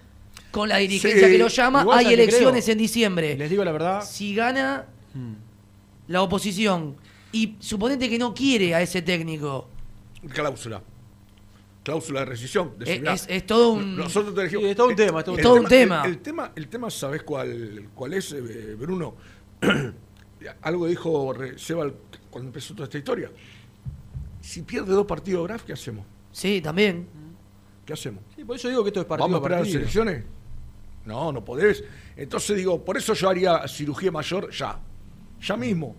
con 0.51 0.69
la 0.69 0.77
dirigencia 0.79 1.27
Sí, 1.27 1.33
que 1.33 1.39
lo 1.39 1.49
llama, 1.49 1.81
igual, 1.83 1.99
hay 1.99 2.05
¿sabes 2.05 2.17
qué 2.19 2.23
elecciones 2.23 2.65
creo? 2.65 2.73
en 2.73 2.79
diciembre. 2.79 3.37
Les 3.39 3.49
digo 3.49 3.65
la 3.65 3.73
verdad. 3.73 4.05
Si 4.07 4.35
gana, 4.35 4.87
mm, 5.15 5.33
la 6.09 6.23
oposición 6.23 6.97
y 7.33 7.55
suponete 7.61 8.11
que 8.11 8.19
no 8.19 8.35
quiere 8.35 8.75
a 8.75 8.83
ese 8.83 9.01
técnico. 9.01 9.69
Cláusula. 10.29 10.83
Cláusula 11.83 12.21
de 12.21 12.27
rescisión. 12.27 12.79
De 12.79 12.85
Es- 12.93 13.03
es- 13.23 13.27
es 13.29 13.47
todo 13.47 13.73
un- 13.73 13.97
Nosotros 13.97 14.35
te 14.35 14.43
dijimos- 14.43 14.65
Sí, 14.65 14.71
es 14.71 14.77
todo 14.77 14.87
un 14.87 14.93
el- 14.93 14.97
tema, 14.97 15.19
es 15.21 15.25
todo 15.25 15.35
un 15.35 15.39
el 15.41 15.45
tema. 15.45 15.61
Un 15.61 15.69
tema. 15.69 16.03
El, 16.05 16.11
el 16.11 16.19
tema, 16.19 16.53
el 16.55 16.69
tema, 16.69 16.91
¿sabés 16.91 17.23
cuál, 17.23 17.89
cuál 17.95 18.13
es, 18.15 18.33
eh, 18.33 18.77
Bruno? 18.79 19.15
Algo 20.63 20.87
dijo 20.87 21.33
Re- 21.33 21.59
Seba 21.59 21.91
cuando 22.31 22.49
empezó 22.49 22.75
toda 22.75 22.85
esta 22.85 22.99
historia. 22.99 23.31
Si 24.41 24.63
pierde 24.63 24.93
dos 24.93 25.07
partidos 25.07 25.47
Graf, 25.47 25.63
¿qué 25.65 25.73
hacemos? 25.75 26.05
Sí, 26.33 26.61
también. 26.61 27.07
¿Qué 27.85 27.93
hacemos? 27.93 28.23
Sí, 28.37 28.45
por 28.45 28.57
eso 28.57 28.69
digo 28.69 28.83
que 28.83 28.89
esto 28.89 29.01
es 29.01 29.07
partido 29.07 29.29
¿Vamos 29.29 29.35
a 29.35 29.39
a 29.39 29.41
esperar 29.41 29.59
las 29.61 29.67
partido. 29.69 29.81
elecciones? 29.81 30.25
No, 31.05 31.33
no 31.33 31.45
podés. 31.45 31.83
Entonces 32.17 32.57
digo, 32.57 32.83
por 32.85 32.97
eso 32.97 33.15
yo 33.15 33.29
haría 33.29 33.67
cirugía 33.69 34.11
mayor 34.13 34.51
ya. 34.51 34.79
Ya 35.41 35.57
mismo. 35.57 35.97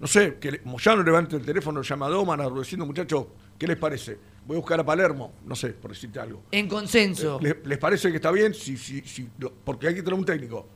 No 0.00 0.06
sé, 0.06 0.36
que 0.40 0.60
Moyano 0.64 1.02
levante 1.02 1.36
el 1.36 1.44
teléfono, 1.44 1.82
llama 1.82 2.06
a 2.06 2.08
Doman, 2.10 2.40
diciendo, 2.58 2.84
muchachos, 2.84 3.26
¿qué 3.58 3.66
les 3.66 3.76
parece? 3.76 4.18
Voy 4.46 4.56
a 4.56 4.60
buscar 4.60 4.80
a 4.80 4.84
Palermo, 4.84 5.32
no 5.46 5.54
sé, 5.54 5.68
por 5.68 5.92
decirte 5.92 6.18
algo. 6.18 6.42
En 6.50 6.66
consenso. 6.68 7.38
¿Le- 7.40 7.60
¿Les 7.64 7.78
parece 7.78 8.10
que 8.10 8.16
está 8.16 8.30
bien? 8.32 8.52
Si, 8.54 8.76
si, 8.76 9.00
si, 9.02 9.28
lo- 9.38 9.52
porque 9.52 9.86
hay 9.88 9.94
que 9.94 10.02
tener 10.02 10.18
un 10.18 10.24
técnico. 10.24 10.66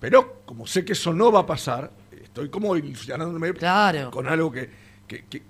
Pero 0.00 0.42
como 0.44 0.66
sé 0.66 0.84
que 0.84 0.92
eso 0.92 1.12
no 1.12 1.30
va 1.30 1.40
a 1.40 1.46
pasar, 1.46 1.90
estoy 2.22 2.48
como 2.48 2.76
ilusionándome 2.76 3.52
Claro. 3.54 4.10
con 4.10 4.26
algo 4.26 4.50
que, 4.50 4.68
que, 5.06 5.24
que- 5.26 5.42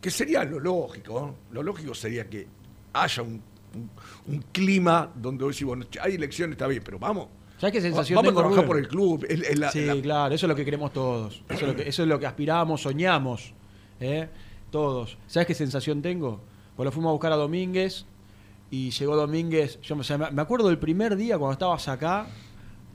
que 0.00 0.10
sería 0.10 0.44
lo 0.44 0.58
lógico. 0.58 1.20
¿no? 1.20 1.54
Lo 1.54 1.62
lógico 1.62 1.94
sería 1.94 2.28
que 2.28 2.46
haya 2.94 3.22
un, 3.22 3.42
un- 3.74 3.90
un 4.28 4.44
clima 4.52 5.10
donde 5.14 5.44
hoy 5.44 5.52
decís, 5.52 5.66
bueno, 5.66 5.84
hay 6.00 6.14
elecciones, 6.14 6.54
está 6.54 6.66
bien, 6.66 6.82
pero 6.82 6.98
vamos. 6.98 7.28
¿Sabes 7.58 7.72
qué 7.74 7.80
sensación 7.82 8.16
vamos 8.16 8.30
tengo, 8.30 8.40
a 8.40 8.42
trabajar 8.42 8.64
Rubén? 8.64 8.68
por 8.68 8.78
el 8.78 8.88
club. 8.88 9.70
sí, 9.72 9.84
la- 9.84 10.00
claro, 10.02 10.34
eso 10.34 10.46
es 10.46 10.48
lo 10.48 10.56
que 10.56 10.64
queremos 10.64 10.90
todos. 10.92 11.42
Eso 11.50 11.60
es 11.66 11.68
lo 11.68 11.76
que, 11.76 11.88
eso 11.88 12.02
es 12.02 12.08
lo 12.08 12.18
que 12.18 12.26
aspiramos, 12.26 12.80
soñamos. 12.82 13.52
¿eh? 14.00 14.28
Todos. 14.74 15.16
¿Sabes 15.28 15.46
qué 15.46 15.54
sensación 15.54 16.02
tengo? 16.02 16.40
Pues 16.74 16.84
lo 16.84 16.90
fuimos 16.90 17.10
a 17.10 17.12
buscar 17.12 17.30
a 17.32 17.36
Domínguez 17.36 18.06
y 18.72 18.90
llegó 18.90 19.14
Domínguez. 19.14 19.80
Yo 19.82 19.94
me- 19.94 20.00
o 20.00 20.04
sea, 20.04 20.18
me 20.18 20.28
me 20.32 20.42
acuerdo 20.42 20.66
del 20.66 20.78
primer 20.78 21.14
día 21.14 21.38
cuando 21.38 21.52
estabas 21.52 21.86
acá 21.86 22.26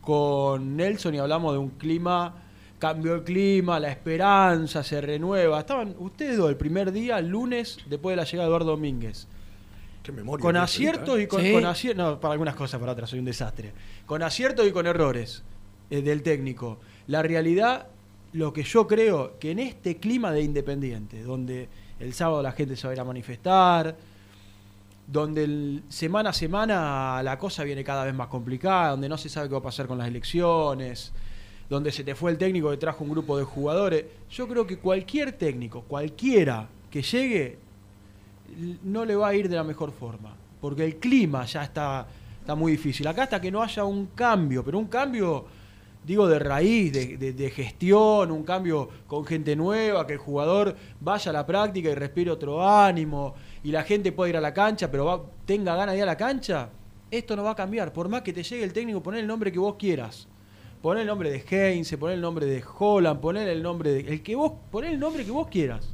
con 0.01 0.75
Nelson 0.75 1.15
y 1.15 1.19
hablamos 1.19 1.53
de 1.53 1.59
un 1.59 1.69
clima. 1.69 2.35
Cambió 2.79 3.15
el 3.15 3.23
clima, 3.23 3.79
la 3.79 3.89
esperanza 3.89 4.83
se 4.83 4.99
renueva. 4.99 5.57
Estaban 5.59 5.95
ustedes 5.99 6.35
dos 6.37 6.49
el 6.49 6.57
primer 6.57 6.91
día, 6.91 7.17
el 7.19 7.27
lunes, 7.29 7.77
después 7.89 8.11
de 8.13 8.17
la 8.17 8.23
llegada 8.25 8.43
de 8.43 8.47
Eduardo 8.49 8.71
Domínguez. 8.71 9.27
qué 10.03 10.11
memoria 10.13 10.41
Con 10.41 10.57
aciertos 10.57 11.17
y 11.19 11.27
con, 11.27 11.41
Sí. 11.41 11.51
con 11.53 11.63
acier- 11.65 11.95
No, 11.95 12.19
para 12.19 12.33
algunas 12.33 12.55
cosas, 12.55 12.79
para 12.79 12.91
otras 12.93 13.09
soy 13.09 13.19
un 13.19 13.25
desastre. 13.25 13.71
Con 14.05 14.21
aciertos 14.23 14.65
y 14.67 14.71
con 14.71 14.85
errores 14.87 15.43
eh, 15.91 16.01
del 16.01 16.23
técnico. 16.23 16.79
La 17.07 17.21
realidad, 17.21 17.87
lo 18.33 18.53
que 18.53 18.63
yo 18.63 18.87
creo, 18.87 19.37
que 19.39 19.51
en 19.51 19.59
este 19.59 19.97
clima 19.97 20.31
de 20.31 20.41
Independiente, 20.41 21.23
donde 21.23 21.67
el 21.99 22.13
sábado 22.13 22.41
la 22.43 22.51
gente 22.51 22.75
se 22.75 22.87
va 22.87 22.91
a 22.91 22.93
ir 22.95 22.99
a 22.99 23.03
manifestar, 23.03 23.95
donde 25.07 25.43
el- 25.43 25.83
semana 25.89 26.29
a 26.29 26.33
semana 26.33 27.21
la 27.23 27.37
cosa 27.39 27.63
viene 27.63 27.83
cada 27.83 28.05
vez 28.05 28.13
más 28.13 28.27
complicada, 28.27 28.91
donde 28.91 29.09
no 29.09 29.17
se 29.17 29.29
sabe 29.29 29.47
qué 29.47 29.53
va 29.53 29.59
a 29.59 29.63
pasar 29.63 29.87
con 29.87 29.97
las 29.97 30.07
elecciones, 30.07 31.11
donde 31.67 31.91
se 31.91 32.03
te 32.03 32.13
fue 32.15 32.31
el 32.31 32.37
técnico 32.37 32.69
que 32.69 32.77
trajo 32.77 33.03
un 33.03 33.09
grupo 33.11 33.37
de 33.37 33.43
jugadores. 33.43 34.05
Yo 34.31 34.47
creo 34.47 34.67
que 34.67 34.77
cualquier 34.77 35.31
técnico, 35.31 35.81
cualquiera 35.81 36.67
que 36.91 37.01
llegue, 37.01 37.57
no 38.83 39.05
le 39.05 39.15
va 39.15 39.29
a 39.29 39.35
ir 39.35 39.49
de 39.49 39.55
la 39.55 39.63
mejor 39.63 39.91
forma, 39.91 40.35
porque 40.61 40.83
el 40.85 40.97
clima 40.97 41.45
ya 41.45 41.63
está, 41.63 42.07
está 42.41 42.55
muy 42.55 42.71
difícil. 42.73 43.07
Acá 43.07 43.23
hasta 43.23 43.41
que 43.41 43.51
no 43.51 43.61
haya 43.61 43.83
un 43.83 44.07
cambio, 44.15 44.63
pero 44.63 44.77
un 44.79 44.87
cambio, 44.87 45.45
digo, 46.03 46.27
de 46.27 46.39
raíz, 46.39 46.91
de, 46.93 47.17
de- 47.17 47.33
de 47.33 47.49
gestión, 47.51 48.31
un 48.31 48.43
cambio 48.43 48.89
con 49.07 49.25
gente 49.25 49.55
nueva, 49.55 50.07
que 50.07 50.13
el 50.13 50.19
jugador 50.19 50.75
vaya 50.99 51.29
a 51.29 51.33
la 51.33 51.45
práctica 51.45 51.89
y 51.89 51.95
respire 51.95 52.31
otro 52.31 52.67
ánimo, 52.67 53.35
y 53.63 53.71
la 53.71 53.83
gente 53.83 54.11
pueda 54.11 54.29
ir 54.29 54.37
a 54.37 54.41
la 54.41 54.53
cancha, 54.53 54.89
pero 54.89 55.05
va- 55.05 55.21
tenga 55.45 55.75
ganas 55.75 55.93
de 55.93 55.97
ir 55.99 56.03
a 56.03 56.07
la 56.07 56.17
cancha, 56.17 56.69
esto 57.11 57.35
no 57.35 57.43
va 57.43 57.51
a 57.51 57.55
cambiar. 57.55 57.91
Por 57.93 58.07
más 58.09 58.21
que 58.21 58.33
te 58.33 58.43
llegue 58.43 58.63
el 58.63 58.73
técnico, 58.73 59.01
poner 59.03 59.19
el 59.21 59.27
nombre 59.27 59.51
que 59.51 59.59
vos 59.59 59.75
quieras. 59.75 60.27
Poner 60.81 61.01
el 61.01 61.07
nombre 61.07 61.29
de 61.29 61.43
Heinze, 61.49 61.97
poner 61.97 62.15
el 62.15 62.21
nombre 62.21 62.45
de 62.45 62.63
Holland, 62.77 63.19
poner 63.19 63.49
el 63.49 63.61
nombre 63.61 63.91
de. 63.91 63.99
El 64.13 64.23
que 64.23 64.33
vos, 64.35 64.53
poner 64.71 64.91
el 64.91 64.99
nombre 64.99 65.25
que 65.25 65.31
vos 65.31 65.47
quieras. 65.49 65.89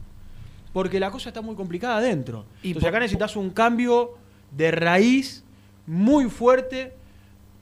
Porque 0.74 1.00
la 1.00 1.10
cosa 1.10 1.30
está 1.30 1.42
muy 1.42 1.56
complicada 1.56 1.98
adentro. 1.98 2.46
Y 2.62 2.68
Entonces 2.68 2.90
acá 2.90 3.00
necesitas 3.00 3.36
un 3.36 3.50
cambio 3.50 4.12
de 4.52 4.70
raíz 4.70 5.44
muy 5.88 6.30
fuerte 6.30 6.94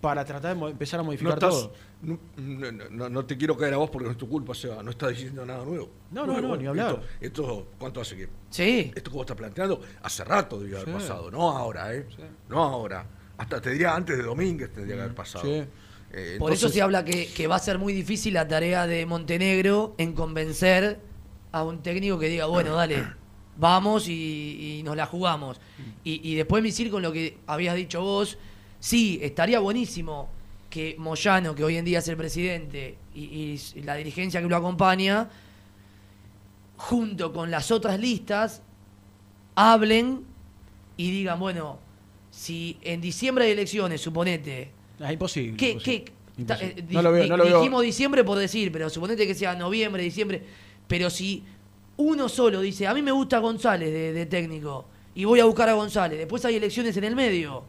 para 0.02 0.26
tratar 0.26 0.58
de 0.58 0.66
empezar 0.72 1.00
a 1.00 1.04
modificar 1.04 1.40
todo. 1.40 1.72
No, 2.04 2.20
no- 2.38 2.90
no- 2.90 3.10
no 3.10 3.26
te 3.26 3.38
quiero 3.38 3.56
caer 3.58 3.74
a 3.74 3.78
vos 3.78 3.90
porque 3.90 4.06
no 4.06 4.12
es 4.12 4.18
tu 4.18 4.28
culpa, 4.30 4.54
Seba. 4.54 4.84
No 4.84 4.92
estás 4.92 5.10
diciendo 5.10 5.46
nada 5.46 5.64
nuevo. 5.66 5.90
No, 6.12 6.26
no, 6.28 6.40
no, 6.42 6.56
ni 6.56 6.66
hablar. 6.68 7.02
Esto, 7.20 7.42
esto, 7.42 7.68
¿cuánto 7.80 8.02
hace 8.02 8.16
que? 8.18 8.30
Sí. 8.50 8.92
Esto 8.96 9.10
que 9.12 9.16
vos 9.18 9.24
estás 9.24 9.38
planteando, 9.38 9.82
hace 10.02 10.24
rato 10.24 10.60
debió 10.60 10.78
haber 10.78 10.90
Sí. 10.90 10.94
pasado. 10.94 11.32
No 11.32 11.50
ahora, 11.52 11.94
¿eh? 11.96 12.06
No 12.50 12.62
ahora. 12.64 13.06
Hasta 13.38 13.60
te 13.62 13.72
diría 13.72 13.96
antes 13.96 14.18
de 14.18 14.24
Domínguez 14.24 14.72
tendría 14.72 14.96
que 14.96 15.02
haber 15.02 15.16
pasado. 15.16 15.44
Sí. 15.46 15.64
Eh, 16.16 16.36
Por 16.38 16.52
eso 16.54 16.70
se 16.70 16.80
habla 16.82 17.04
que, 17.04 17.28
que 17.34 17.48
va 17.48 17.56
a 17.56 17.60
ser 17.60 17.80
muy 17.80 17.92
difícil 17.92 18.36
la 18.36 18.48
tarea 18.48 18.86
de 18.86 19.04
Montenegro 19.08 19.96
en 19.98 20.14
convencer 20.14 21.00
a 21.52 21.64
un 21.64 21.82
técnico 21.82 22.20
que 22.20 22.28
diga, 22.28 22.46
bueno, 22.46 22.76
dale, 22.76 23.04
vamos 23.58 24.08
y, 24.08 24.80
y 24.80 24.84
nos 24.84 24.96
la 24.96 25.08
jugamos. 25.08 25.60
Y, 26.04 26.22
y 26.28 26.36
después 26.36 26.62
misil 26.62 26.92
con 26.92 27.02
lo 27.02 27.12
que 27.12 27.38
habías 27.48 27.76
dicho 27.76 28.02
vos, 28.02 28.38
sí, 28.80 29.20
estaría 29.24 29.60
buenísimo 29.60 30.30
que 30.74 30.96
Moyano, 30.98 31.54
que 31.54 31.64
hoy 31.64 31.78
en 31.78 31.86
día 31.86 32.00
es 32.00 32.08
el 32.08 32.18
presidente, 32.18 32.98
y, 33.14 33.22
y 33.76 33.82
la 33.84 33.94
dirigencia 33.96 34.42
que 34.42 34.48
lo 34.48 34.56
acompaña, 34.56 35.30
junto 36.78 37.32
con 37.32 37.52
las 37.52 37.70
otras 37.70 38.00
listas, 38.00 38.64
hablen 39.54 40.24
y 40.98 41.12
digan, 41.12 41.40
bueno, 41.40 41.78
si 42.32 42.78
en 42.82 43.02
diciembre 43.02 43.46
hay 43.46 43.52
elecciones, 43.52 44.02
suponete, 44.02 44.72
Es 45.00 45.12
imposible. 45.12 45.58
¿Qué, 45.58 45.70
imposible. 45.74 46.06
qué? 46.06 46.44
ta- 46.46 46.54
Imposible. 46.56 46.74
eh, 46.82 46.86
di- 46.88 46.96
no 46.96 47.02
lo 47.04 47.12
veo, 47.12 47.28
no 47.28 47.38
lo 47.38 47.44
veo. 47.46 47.58
dijimos 47.60 47.84
diciembre 47.84 48.24
por 48.24 48.40
decir, 48.40 48.72
pero 48.72 48.90
suponete 48.90 49.28
que 49.28 49.36
sea 49.36 49.54
noviembre, 49.56 50.02
diciembre. 50.02 50.42
Pero 50.88 51.12
si 51.12 51.44
uno 51.98 52.28
solo 52.30 52.62
dice, 52.62 52.88
a 52.88 52.96
mí 52.96 53.04
me 53.04 53.12
gusta 53.12 53.38
González 53.38 53.94
de, 53.94 54.12
de 54.12 54.26
técnico 54.26 54.86
y 55.14 55.26
voy 55.26 55.40
a 55.40 55.46
buscar 55.46 55.70
a 55.70 55.74
González, 55.74 56.18
después 56.18 56.44
hay 56.46 56.56
elecciones 56.56 56.98
en 56.98 57.04
el 57.04 57.16
medio. 57.16 57.64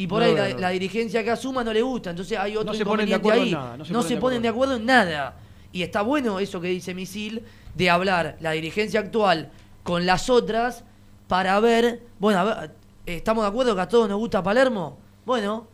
Y 0.00 0.06
por 0.06 0.20
No 0.22 0.28
ahí 0.28 0.34
la, 0.34 0.42
veo, 0.44 0.54
no. 0.54 0.60
la 0.60 0.70
dirigencia 0.70 1.22
que 1.22 1.30
asuma 1.30 1.62
no 1.62 1.72
le 1.74 1.82
gusta, 1.82 2.08
entonces 2.10 2.38
hay 2.38 2.56
otro 2.56 2.72
No 2.72 2.78
se 2.78 2.84
ponen 2.86 3.06
de 3.06 3.14
acuerdo 3.16 3.42
ahí. 3.42 3.48
en 3.48 3.54
nada, 3.54 3.76
no 3.76 3.84
se 3.84 3.92
no 3.92 3.98
ponen 3.98 4.08
se 4.08 4.14
de 4.14 4.20
ponen 4.20 4.42
de 4.42 4.48
acuerdo. 4.48 4.74
acuerdo 4.74 4.80
en 4.80 4.86
nada. 4.86 5.36
Y 5.72 5.82
está 5.82 6.00
bueno 6.02 6.40
eso 6.40 6.58
que 6.60 6.68
dice 6.68 6.94
Misil, 6.94 7.42
de 7.74 7.90
hablar 7.90 8.36
la 8.40 8.52
dirigencia 8.52 9.00
actual 9.00 9.50
con 9.82 10.06
las 10.06 10.30
otras 10.30 10.84
para 11.28 11.60
ver, 11.60 12.02
bueno, 12.18 12.38
a 12.40 12.44
ver, 12.44 12.70
¿estamos 13.04 13.44
de 13.44 13.48
acuerdo 13.48 13.74
que 13.74 13.80
a 13.82 13.88
todos 13.88 14.08
nos 14.08 14.18
gusta 14.18 14.42
Palermo? 14.42 14.98
Bueno, 15.26 15.66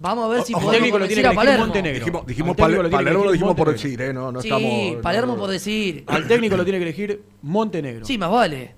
vamos 0.00 0.24
a 0.24 0.28
ver 0.28 0.42
si 0.42 0.52
Ojo, 0.52 0.64
podemos 0.64 0.76
técnico 0.78 0.98
lo 0.98 1.06
tiene 1.06 1.20
a 1.20 1.22
que 1.22 1.28
elegir 1.28 1.36
Palermo. 1.46 1.64
Montenegro. 1.66 2.24
Dijimos, 2.26 2.56
Pal- 2.56 2.72
lo 2.82 2.90
Palermo 2.90 3.24
lo 3.24 3.30
dijimos 3.32 3.54
por 3.54 3.70
decir, 3.72 4.02
¿eh? 4.02 4.12
No, 4.12 4.32
no 4.32 4.42
sí, 4.42 4.48
estamos. 4.48 5.00
Palermo 5.02 5.34
no, 5.34 5.38
por 5.38 5.50
decir. 5.50 6.02
Al 6.08 6.26
técnico 6.26 6.56
lo 6.56 6.64
tiene 6.64 6.78
que 6.80 6.84
elegir 6.86 7.22
Montenegro. 7.42 8.04
Sí, 8.04 8.18
más 8.18 8.30
vale. 8.32 8.74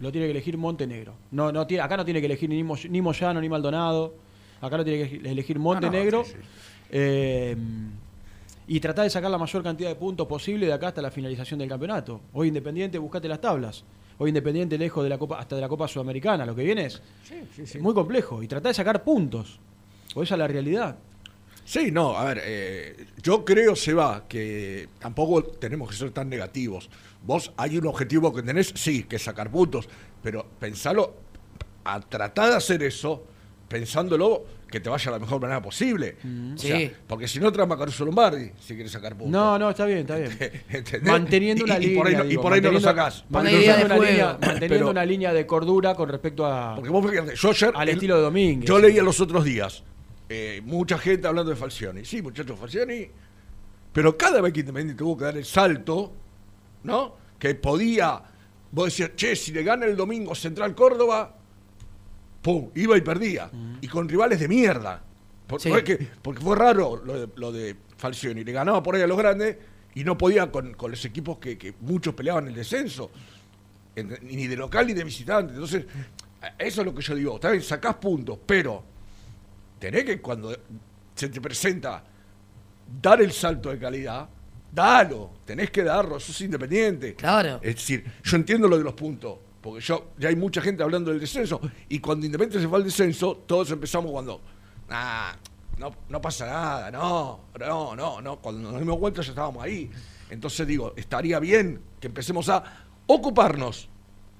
Lo 0.00 0.10
tiene 0.10 0.26
que 0.26 0.30
elegir 0.32 0.56
Montenegro. 0.56 1.14
No, 1.30 1.52
no 1.52 1.60
acá 1.60 1.96
no 1.96 2.04
tiene 2.04 2.20
que 2.20 2.26
elegir 2.26 2.48
ni, 2.48 2.62
Mo- 2.64 2.76
ni 2.88 3.00
Moyano 3.02 3.40
ni 3.40 3.48
Maldonado. 3.48 4.14
Acá 4.60 4.76
lo 4.78 4.84
tiene 4.84 5.08
que 5.08 5.28
elegir 5.30 5.58
Montenegro. 5.58 6.24
sí, 6.24 6.32
sí. 6.32 6.38
Eh, 6.90 7.56
y 8.66 8.78
tratar 8.80 9.04
de 9.04 9.10
sacar 9.10 9.30
la 9.30 9.38
mayor 9.38 9.62
cantidad 9.62 9.88
de 9.88 9.96
puntos 9.96 10.26
posible 10.26 10.66
de 10.66 10.72
acá 10.72 10.88
hasta 10.88 11.02
la 11.02 11.10
finalización 11.10 11.58
del 11.58 11.68
campeonato. 11.68 12.20
Hoy 12.32 12.48
Independiente, 12.48 12.98
buscate 12.98 13.26
las 13.28 13.40
tablas. 13.40 13.84
Hoy 14.18 14.28
Independiente 14.30 14.78
lejos 14.78 15.02
de 15.02 15.08
la 15.10 15.18
Copa, 15.18 15.38
hasta 15.40 15.56
de 15.56 15.60
la 15.62 15.68
Copa 15.68 15.88
Sudamericana. 15.88 16.46
Lo 16.46 16.54
que 16.54 16.62
viene 16.62 16.84
es 16.86 17.00
muy 17.80 17.94
complejo. 17.94 18.42
Y 18.42 18.48
tratar 18.48 18.70
de 18.70 18.74
sacar 18.74 19.02
puntos. 19.02 19.58
O 20.14 20.22
esa 20.22 20.34
es 20.34 20.38
la 20.38 20.46
realidad. 20.48 20.96
Sí, 21.64 21.90
no, 21.92 22.16
a 22.16 22.24
ver, 22.24 22.40
eh, 22.44 23.06
yo 23.22 23.44
creo, 23.44 23.76
Seba, 23.76 24.24
que 24.28 24.88
tampoco 24.98 25.42
tenemos 25.44 25.88
que 25.90 25.96
ser 25.96 26.10
tan 26.10 26.28
negativos. 26.28 26.90
Vos 27.22 27.52
hay 27.56 27.78
un 27.78 27.86
objetivo 27.86 28.34
que 28.34 28.42
tenés, 28.42 28.72
sí, 28.74 29.04
que 29.04 29.16
es 29.16 29.22
sacar 29.22 29.50
puntos, 29.50 29.88
pero 30.22 30.46
pensalo, 30.58 31.14
a 31.84 32.00
tratar 32.00 32.50
de 32.50 32.56
hacer 32.56 32.82
eso, 32.82 33.24
pensándolo 33.68 34.44
que 34.70 34.80
te 34.80 34.88
vaya 34.88 35.04
de 35.06 35.10
la 35.12 35.18
mejor 35.18 35.40
manera 35.40 35.60
posible. 35.60 36.16
O 36.54 36.58
sea, 36.58 36.76
Sí. 36.78 36.92
porque 37.06 37.26
si 37.28 37.40
no, 37.40 37.50
trama 37.52 37.76
Caruso 37.76 38.04
Lombardi, 38.04 38.50
si 38.60 38.74
quieres 38.74 38.92
sacar 38.92 39.12
puntos. 39.16 39.30
No, 39.32 39.58
no, 39.58 39.70
está 39.70 39.84
bien, 39.86 39.98
está 39.98 40.16
bien. 40.16 40.30
¿Entendés? 40.70 41.02
Manteniendo 41.02 41.62
Y- 41.62 41.64
una 41.64 41.78
y 41.78 41.80
línea. 41.80 41.98
por 41.98 42.06
ahí 42.08 42.16
no- 42.16 42.24
y 42.24 42.36
por 42.38 42.52
ahí 42.52 42.60
no 42.60 42.70
lo 42.70 42.80
sacás. 42.80 43.24
Manteniendo, 43.28 43.86
una, 43.86 43.98
línea, 43.98 44.26
manteniendo 44.40 44.68
Pero- 44.68 44.90
una 44.90 45.04
línea 45.04 45.32
de 45.32 45.46
cordura 45.46 45.94
con 45.94 46.08
respecto 46.08 46.46
a. 46.46 46.74
Porque 46.76 46.90
vos 46.90 47.10
fíjate, 47.10 47.34
yo 47.36 47.50
ayer. 47.50 47.72
Al 47.74 47.88
el- 47.88 47.94
estilo 47.94 48.16
de 48.16 48.22
Domínguez. 48.22 48.68
Yo 48.68 48.78
leía 48.78 49.02
los 49.02 49.20
otros 49.20 49.44
días. 49.44 49.82
eh, 50.32 50.60
mucha 50.64 50.96
gente 50.96 51.26
hablando 51.26 51.50
de 51.50 51.56
Falcioni. 51.56 52.04
Sí, 52.04 52.22
muchachos, 52.22 52.56
Falcioni. 52.58 53.08
Pero 53.92 54.16
cada 54.16 54.40
vez 54.40 54.52
que 54.52 54.60
Independiente 54.60 54.96
tuvo 55.02 55.16
que 55.18 55.24
dar 55.24 55.36
el 55.36 55.44
salto, 55.44 56.12
¿no? 56.84 57.16
Que 57.38 57.54
podía. 57.54 58.22
Vos 58.72 58.86
decías, 58.86 59.10
che, 59.16 59.34
si 59.36 59.52
le 59.52 59.62
gana 59.62 59.86
el 59.86 59.96
domingo 59.96 60.34
Central 60.34 60.74
Córdoba, 60.74 61.34
pum, 62.42 62.70
iba 62.74 62.96
y 62.96 63.00
perdía. 63.00 63.50
Y 63.80 63.88
con 63.88 64.08
rivales 64.08 64.38
de 64.40 64.48
mierda. 64.48 65.02
Por- 65.46 65.60
Sí. 65.60 65.68
porque, 65.68 65.98
porque 66.22 66.40
fue 66.40 66.54
raro 66.56 67.02
lo 67.04 67.20
de, 67.26 67.28
lo 67.36 67.50
de 67.52 67.74
Falcioni, 67.96 68.44
le 68.44 68.52
ganaba 68.52 68.82
por 68.82 68.94
ahí 68.94 69.02
a 69.02 69.06
los 69.08 69.18
grandes 69.18 69.56
y 69.94 70.04
no 70.04 70.16
podía 70.16 70.50
con, 70.52 70.74
con 70.74 70.92
los 70.92 71.04
equipos 71.04 71.38
que, 71.38 71.58
que 71.58 71.74
muchos 71.80 72.14
peleaban 72.14 72.46
el 72.46 72.54
descenso, 72.54 73.10
en- 73.96 74.16
ni 74.22 74.46
de 74.46 74.56
local 74.56 74.86
ni 74.86 74.92
de 74.92 75.02
visitante. 75.02 75.52
Entonces, 75.54 75.86
eso 76.56 76.80
es 76.82 76.86
lo 76.86 76.94
que 76.94 77.02
yo 77.02 77.14
digo, 77.16 77.34
está 77.34 77.50
bien, 77.50 77.62
sacás 77.64 77.96
puntos, 77.96 78.38
pero 78.46 78.84
tenés 79.80 80.04
que 80.04 80.20
cuando 80.20 80.56
se 81.16 81.28
te 81.28 81.40
presenta 81.40 82.04
dar 83.02 83.20
el 83.20 83.32
salto 83.32 83.70
de 83.70 83.78
calidad, 83.80 84.28
dalo, 84.72 85.30
tenés 85.44 85.70
que 85.70 85.82
darlo, 85.84 86.18
sos 86.20 86.40
independiente. 86.40 87.14
Claro. 87.14 87.60
Es 87.62 87.76
decir, 87.76 88.04
yo 88.22 88.36
entiendo 88.36 88.68
lo 88.68 88.78
de 88.78 88.84
los 88.84 88.94
puntos, 88.94 89.36
porque 89.60 89.80
yo 89.84 90.10
ya 90.18 90.28
hay 90.28 90.36
mucha 90.36 90.60
gente 90.60 90.82
hablando 90.82 91.10
del 91.10 91.20
descenso, 91.20 91.60
y 91.88 91.98
cuando 91.98 92.24
Independiente 92.26 92.62
se 92.62 92.68
fue 92.68 92.78
al 92.78 92.84
descenso, 92.84 93.42
todos 93.46 93.70
empezamos 93.70 94.10
cuando, 94.10 94.40
nah, 94.88 95.32
no, 95.78 95.94
no 96.08 96.20
pasa 96.20 96.46
nada, 96.46 96.90
no, 96.90 97.40
no, 97.58 97.96
no, 97.96 98.20
no, 98.20 98.36
cuando 98.40 98.70
nos 98.70 98.80
dimos 98.80 98.98
cuenta 98.98 99.22
ya 99.22 99.30
estábamos 99.30 99.62
ahí. 99.62 99.90
Entonces 100.30 100.66
digo, 100.66 100.92
estaría 100.96 101.38
bien 101.40 101.80
que 102.00 102.06
empecemos 102.06 102.48
a 102.48 102.62
ocuparnos. 103.06 103.88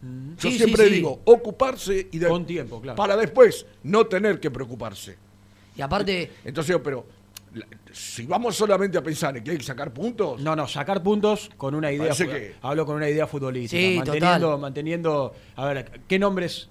Yo 0.03 0.09
Sí, 0.39 0.53
sí, 0.53 0.59
siempre 0.59 0.87
sí. 0.87 0.95
digo, 0.95 1.21
ocuparse 1.27 2.09
y 2.13 2.19
de- 2.19 2.29
Con 2.29 2.47
tiempo, 2.47 2.81
claro. 2.81 2.97
para 2.97 3.17
después 3.17 3.67
no 3.83 4.07
tener 4.07 4.41
que 4.41 4.51
preocuparse. 4.51 5.17
Y 5.77 5.83
aparte, 5.83 6.31
Entonces 6.45 6.77
pero 6.83 7.05
si 7.93 8.27
vamos 8.27 8.57
solamente 8.57 8.97
a 8.99 9.03
pensar 9.03 9.37
en 9.37 9.43
que 9.45 9.51
hay 9.53 9.59
que 9.59 9.65
sacar 9.65 9.93
puntos, 9.93 10.41
No, 10.41 10.55
no, 10.55 10.69
sacar 10.69 11.03
puntos 11.03 11.51
con 11.57 11.75
una 11.75 11.91
idea. 11.91 12.13
Que- 12.15 12.55
Hablo 12.63 12.87
con 12.87 12.97
una 12.97 13.09
idea 13.09 13.27
futbolística. 13.27 13.81
Sí, 13.81 13.97
manteniendo, 13.97 14.47
total. 14.47 14.61
manteniendo. 14.61 15.33
A 15.57 15.67
ver, 15.67 16.01
¿qué 16.07 16.19
nombres? 16.19 16.69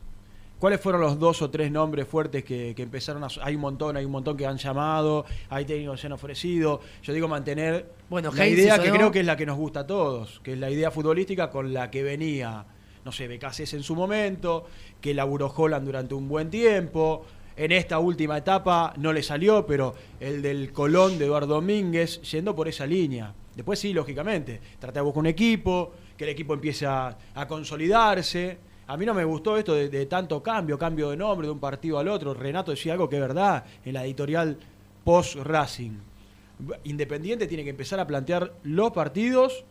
¿Cuáles 0.60 0.82
fueron 0.82 1.00
los 1.00 1.18
dos 1.18 1.42
o 1.42 1.50
tres 1.50 1.72
nombres 1.72 2.06
fuertes 2.08 2.44
que, 2.44 2.74
que 2.76 2.84
empezaron 2.84 3.24
a.? 3.24 3.28
Hay 3.44 3.56
un 3.56 3.62
montón, 3.62 3.96
hay 3.96 4.04
un 4.04 4.12
montón 4.12 4.36
que 4.36 4.46
han 4.46 4.58
llamado, 4.58 5.26
hay 5.50 5.64
técnicos 5.66 5.96
que 5.96 6.02
se 6.02 6.08
han 6.08 6.14
ofrecido. 6.14 6.82
Yo 7.02 7.14
digo 7.14 7.28
mantener 7.30 7.90
Bueno, 8.10 8.32
la 8.34 8.46
Heinz 8.46 8.60
idea 8.60 8.78
que 8.80 8.90
¿no? 8.90 8.96
creo 8.96 9.12
que 9.12 9.22
es 9.22 9.26
la 9.26 9.38
que 9.38 9.46
nos 9.46 9.58
gusta 9.58 9.82
a 9.82 9.88
todos, 9.88 10.42
que 10.44 10.54
es 10.54 10.60
la 10.60 10.70
idea 10.70 10.92
futbolística 10.92 11.50
con 11.50 11.74
la 11.74 11.90
que 11.90 12.04
venía, 12.04 12.66
no 13.06 13.12
sé, 13.14 13.30
Becasés 13.30 13.74
en 13.74 13.84
su 13.84 13.96
momento, 13.96 14.66
que 15.00 15.14
laburó 15.14 15.48
Holland 15.56 15.86
durante 15.86 16.14
un 16.14 16.28
buen 16.28 16.50
tiempo. 16.50 17.26
En 17.60 17.74
esta 17.74 18.00
última 18.00 18.38
etapa 18.38 18.94
no 18.96 19.12
le 19.12 19.22
salió, 19.22 19.66
pero 19.66 19.94
el 20.18 20.42
del 20.42 20.72
Colón 20.72 21.20
de 21.20 21.26
Eduardo 21.26 21.56
Domínguez, 21.56 22.22
yendo 22.22 22.56
por 22.56 22.70
esa 22.70 22.86
línea. 22.86 23.34
Después 23.54 23.78
sí, 23.78 23.92
lógicamente, 23.92 24.62
trata 24.80 25.02
de 25.02 25.04
buscar 25.04 25.20
un 25.20 25.28
equipo, 25.28 25.92
que 26.16 26.24
el 26.24 26.30
equipo 26.30 26.54
empiece 26.54 26.86
a, 26.86 27.18
consolidarse. 27.50 28.58
A 28.88 28.96
mí 28.96 29.06
no 29.06 29.14
me 29.14 29.26
gustó 29.26 29.58
esto 29.58 29.76
de, 29.76 29.90
de 29.90 30.06
tanto 30.06 30.42
cambio, 30.42 30.80
cambio 30.80 31.10
de 31.10 31.18
nombre 31.18 31.48
de 31.48 31.52
un 31.52 31.60
partido 31.60 32.00
al 32.00 32.08
otro. 32.08 32.34
Renato 32.34 32.72
decía 32.72 32.94
algo 32.94 33.10
que 33.10 33.18
es 33.18 33.22
verdad 33.22 33.66
en 33.84 33.94
la 33.94 34.06
editorial 34.06 34.58
post-Racing. 35.04 35.98
Independiente 36.86 37.46
tiene 37.46 37.66
que 37.66 37.72
empezar 37.72 38.00
a 38.00 38.08
plantear 38.08 38.54
los 38.64 38.92
partidos 38.94 39.66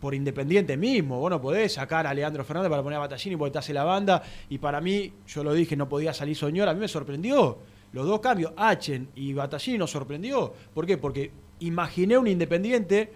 por 0.00 0.14
Independiente 0.14 0.76
mismo. 0.76 1.18
Vos 1.20 1.30
no 1.30 1.40
podés 1.40 1.74
sacar 1.74 2.06
a 2.06 2.14
Leandro 2.14 2.42
Fernández 2.44 2.70
para 2.70 2.82
poner 2.82 2.96
a 2.96 3.00
Batallini 3.00 3.36
porque 3.36 3.52
te 3.52 3.58
hace 3.58 3.74
la 3.74 3.84
banda. 3.84 4.22
Y 4.48 4.58
para 4.58 4.80
mí, 4.80 5.12
yo 5.26 5.44
lo 5.44 5.52
dije, 5.52 5.76
no 5.76 5.88
podía 5.88 6.14
salir 6.14 6.34
Soñor. 6.36 6.68
A 6.68 6.74
mí 6.74 6.80
me 6.80 6.88
sorprendió. 6.88 7.58
Los 7.92 8.06
dos 8.06 8.20
cambios, 8.20 8.52
Achen 8.56 9.08
y 9.14 9.32
Batallini 9.32 9.78
nos 9.78 9.90
sorprendió. 9.90 10.52
¿Por 10.72 10.86
qué? 10.86 10.96
Porque 10.96 11.30
imaginé 11.60 12.16
un 12.16 12.26
Independiente 12.28 13.12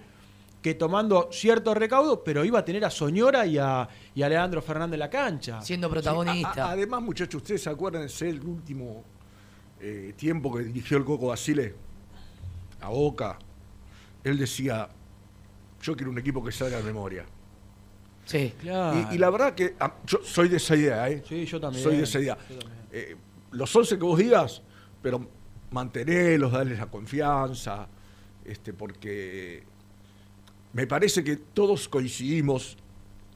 que 0.61 0.75
tomando 0.75 1.29
cierto 1.31 1.75
recaudo, 1.75 2.25
pero 2.25 2.45
iba 2.45 2.59
a 2.59 2.65
tener 2.65 2.85
a 2.85 2.91
Soñora 2.91 3.45
y 3.47 3.59
a, 3.59 3.87
y 4.15 4.23
a 4.23 4.29
Leandro 4.29 4.61
Fernández 4.63 4.95
en 4.95 5.01
la 5.01 5.11
cancha. 5.11 5.61
siendo 5.63 5.89
Sí, 5.89 5.93
protagonista. 5.93 6.65
a- 6.65 6.69
a- 6.69 6.71
además, 6.73 7.03
muchachos, 7.03 7.37
ustedes 7.43 7.63
se 7.63 7.71
acuerdan 7.71 8.03
el 8.21 8.41
último 8.47 9.05
eh, 9.81 10.15
tiempo 10.17 10.55
que 10.57 10.65
dirigió 10.65 10.97
el 10.97 11.05
Coco 11.05 11.27
Basile 11.29 11.75
a 12.81 12.89
Boca. 12.89 13.39
Él 14.25 14.39
decía: 14.39 14.89
Yo 15.85 15.95
quiero 15.95 16.11
un 16.11 16.19
equipo 16.19 16.43
que 16.43 16.51
salga 16.51 16.79
de 16.79 16.83
memoria. 16.83 17.25
sí. 18.25 18.55
Claro. 18.61 19.07
Y, 19.13 19.15
y 19.17 19.19
la 19.19 19.29
verdad 19.31 19.55
que 19.55 19.75
ah, 19.79 19.95
yo 20.07 20.19
soy 20.25 20.49
de 20.49 20.57
esa 20.57 20.75
idea, 20.75 21.09
¿eh? 21.11 21.23
Sí, 21.29 21.45
yo 21.45 21.61
también. 21.61 21.83
Soy 21.85 21.97
de 21.99 22.05
esa 22.05 22.19
idea. 22.21 22.39
Eh, 22.91 23.17
los 23.53 23.75
11 23.77 23.99
que 23.99 24.05
vos 24.05 24.19
digas, 24.19 24.63
pero 25.03 25.29
mantenerlos, 25.71 26.53
darles 26.53 26.79
la 26.79 26.87
confianza, 26.87 27.87
este, 28.45 28.73
porque 28.73 29.63
me 30.73 30.87
parece 30.87 31.23
que 31.23 31.37
todos 31.37 31.87
coincidimos, 31.89 32.77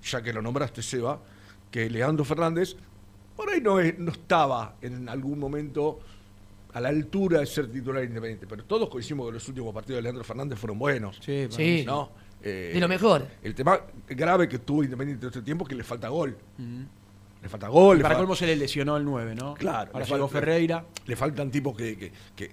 ya 0.02 0.22
que 0.22 0.32
lo 0.32 0.40
nombraste, 0.40 0.80
Seba, 0.82 1.20
que 1.70 1.90
Leandro 1.90 2.24
Fernández 2.24 2.74
por 3.36 3.50
ahí 3.50 3.60
no, 3.60 3.78
es- 3.78 3.96
no 3.98 4.10
estaba 4.12 4.76
en 4.80 5.08
algún 5.08 5.38
momento 5.38 6.00
a 6.72 6.80
la 6.80 6.88
altura 6.88 7.40
de 7.40 7.46
ser 7.46 7.70
titular 7.70 8.02
independiente, 8.04 8.46
pero 8.48 8.64
todos 8.64 8.88
coincidimos 8.88 9.26
que 9.28 9.32
los 9.34 9.48
últimos 9.48 9.72
partidos 9.74 9.98
de 9.98 10.02
Leandro 10.02 10.24
Fernández 10.24 10.58
fueron 10.58 10.78
buenos. 10.78 11.18
Sí, 11.20 11.44
para 11.46 11.56
Sí. 11.56 11.62
mí 11.62 11.84
¿no? 11.84 12.10
Eh, 12.42 12.70
De 12.74 12.80
lo 12.80 12.88
mejor. 12.88 13.26
El 13.42 13.54
tema 13.54 13.80
grave 14.08 14.48
que 14.48 14.58
tuvo 14.60 14.84
Independiente 14.84 15.26
este 15.26 15.42
tiempo 15.42 15.64
es 15.64 15.68
que 15.68 15.74
le 15.74 15.84
falta 15.84 16.08
gol. 16.08 16.36
Le 17.42 17.48
falta 17.48 17.68
gol. 17.68 17.96
Y 17.96 17.98
le 17.98 18.02
para 18.02 18.14
fal- 18.14 18.18
colmo 18.20 18.34
se 18.36 18.46
le 18.46 18.56
lesionó 18.56 18.96
el 18.96 19.04
9, 19.04 19.34
¿no? 19.34 19.54
Claro. 19.54 19.90
Ahora 19.92 20.04
le 20.06 20.10
llegó 20.12 20.28
Ferreira. 20.28 20.84
Le 21.06 21.16
faltan 21.16 21.50
tipos 21.50 21.76
que, 21.76 21.96
que- 21.96 22.12
que- 22.36 22.50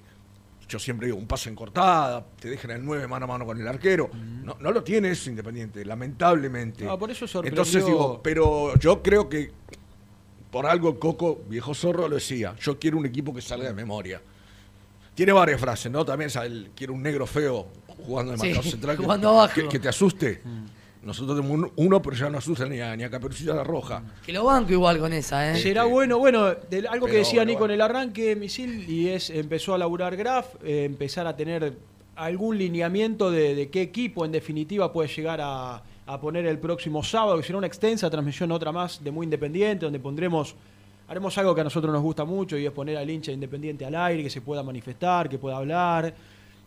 yo 0.67 0.80
siempre 0.80 1.06
digo, 1.08 1.17
un 1.19 1.28
pase 1.28 1.50
en 1.50 1.56
cortada, 1.56 2.26
te 2.39 2.50
dejan 2.50 2.71
el 2.71 2.84
9 2.84 3.08
mano 3.08 3.26
a 3.26 3.28
mano 3.28 3.45
con 3.45 3.60
el 3.62 3.67
arquero. 3.67 4.10
No, 4.13 4.58
no 4.60 4.71
lo 4.71 4.84
tiene 4.84 5.12
eso 5.12 5.30
Independiente, 5.30 5.86
lamentablemente. 5.86 6.84
No, 6.86 6.98
por 6.98 7.12
eso 7.12 7.28
sorprendió- 7.28 7.50
Entonces 7.62 7.86
digo, 7.86 8.19
pero 8.24 8.76
yo 8.80 9.04
creo 9.04 9.30
que 9.30 9.52
por 10.52 10.65
algo 10.65 10.89
el 10.89 10.98
Coco, 11.00 11.41
viejo 11.48 11.74
zorro, 11.76 12.08
lo 12.08 12.15
decía. 12.15 12.56
Yo 12.60 12.80
quiero 12.80 12.98
un 12.98 13.06
equipo 13.06 13.34
que 13.34 13.41
salga 13.41 13.67
de 13.67 13.74
memoria. 13.74 14.21
Tiene 15.13 15.32
varias 15.34 15.60
frases, 15.62 15.91
¿no? 15.91 16.04
También 16.04 16.30
sabe, 16.30 16.48
el- 16.48 16.71
quiero 16.76 16.93
un 16.93 17.02
negro 17.04 17.26
feo 17.28 17.67
jugando 18.05 18.31
de 18.34 18.38
Sí, 18.38 18.45
marcador 18.47 18.71
central. 18.71 18.97
que- 18.97 19.03
jugando 19.03 19.29
abajo. 19.29 19.53
Que, 19.55 19.67
que 19.67 19.79
te 19.79 19.89
asuste. 19.89 20.41
Nosotros 21.03 21.38
tenemos 21.39 21.58
un- 21.69 21.86
uno, 21.86 22.01
pero 22.01 22.15
ya 22.15 22.29
no 22.31 22.39
asusta 22.39 22.65
ni 22.65 22.79
a, 22.79 22.95
ni 22.95 23.03
a 23.03 23.10
Caperucita 23.12 23.53
la 23.53 23.63
Roja. 23.63 24.01
Que 24.25 24.34
lo 24.34 24.43
banco 24.45 24.71
igual 24.71 24.97
con 24.97 25.13
esa, 25.13 25.51
¿eh? 25.51 25.55
Será 25.62 25.84
bueno, 25.84 26.17
bueno, 26.17 26.55
de- 26.55 26.88
algo 26.89 27.05
que 27.05 27.17
decía 27.17 27.41
bueno, 27.41 27.45
Nico 27.49 27.60
bueno. 27.60 27.73
en 27.75 27.79
el 27.79 27.81
arranque, 27.81 28.36
Misil, 28.36 28.89
y 28.89 29.10
es, 29.10 29.29
empezó 29.29 29.75
a 29.75 29.77
laburar 29.77 30.15
Graf, 30.17 30.55
eh, 30.63 30.84
empezar 30.86 31.27
a 31.27 31.36
tener 31.36 31.77
algún 32.15 32.58
lineamiento 32.58 33.29
de, 33.29 33.53
de 33.53 33.69
qué 33.69 33.81
equipo 33.84 34.25
en 34.25 34.31
definitiva 34.31 34.91
puede 34.91 35.08
llegar 35.10 35.41
a, 35.43 35.84
a 36.08 36.19
poner 36.19 36.47
el 36.47 36.58
próximo 36.58 37.03
sábado, 37.03 37.38
que 37.38 37.43
será 37.43 37.60
una 37.60 37.67
extensa 37.67 38.10
transmisión, 38.10 38.51
otra 38.51 38.71
más 38.71 39.03
de 39.03 39.12
muy 39.12 39.25
independiente, 39.25 39.86
donde 39.86 39.99
pondremos, 39.99 40.55
haremos 41.08 41.38
algo 41.38 41.53
que 41.53 41.62
a 41.62 41.65
nosotros 41.65 41.93
nos 41.93 42.01
gusta 42.01 42.25
mucho 42.25 42.58
y 42.58 42.65
es 42.65 42.71
poner 42.71 42.97
al 42.97 43.08
hincha 43.08 43.31
independiente 43.31 43.86
al 43.86 43.93
aire, 43.95 44.23
que 44.23 44.29
se 44.31 44.41
pueda 44.41 44.63
manifestar, 44.63 45.29
que 45.29 45.38
pueda 45.38 45.58
hablar, 45.58 46.15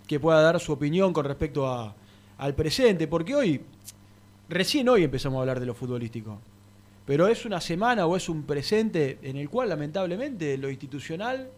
que 0.08 0.18
pueda 0.18 0.42
dar 0.42 0.58
su 0.58 0.72
opinión 0.72 1.12
con 1.12 1.24
respecto 1.24 1.68
a- 1.68 1.94
al 2.38 2.54
presente, 2.54 3.06
porque 3.06 3.36
hoy, 3.36 3.60
recién 4.48 4.88
hoy 4.88 5.04
empezamos 5.04 5.36
a 5.38 5.40
hablar 5.42 5.60
de 5.60 5.66
lo 5.66 5.74
futbolístico. 5.74 6.38
Pero 7.06 7.28
es 7.28 7.44
una 7.44 7.60
semana 7.60 8.06
o 8.06 8.16
es 8.16 8.28
un 8.28 8.42
presente 8.42 9.18
en 9.22 9.36
el 9.36 9.48
cual 9.48 9.68
lamentablemente 9.68 10.58
lo 10.58 10.68
institucional 10.68 11.48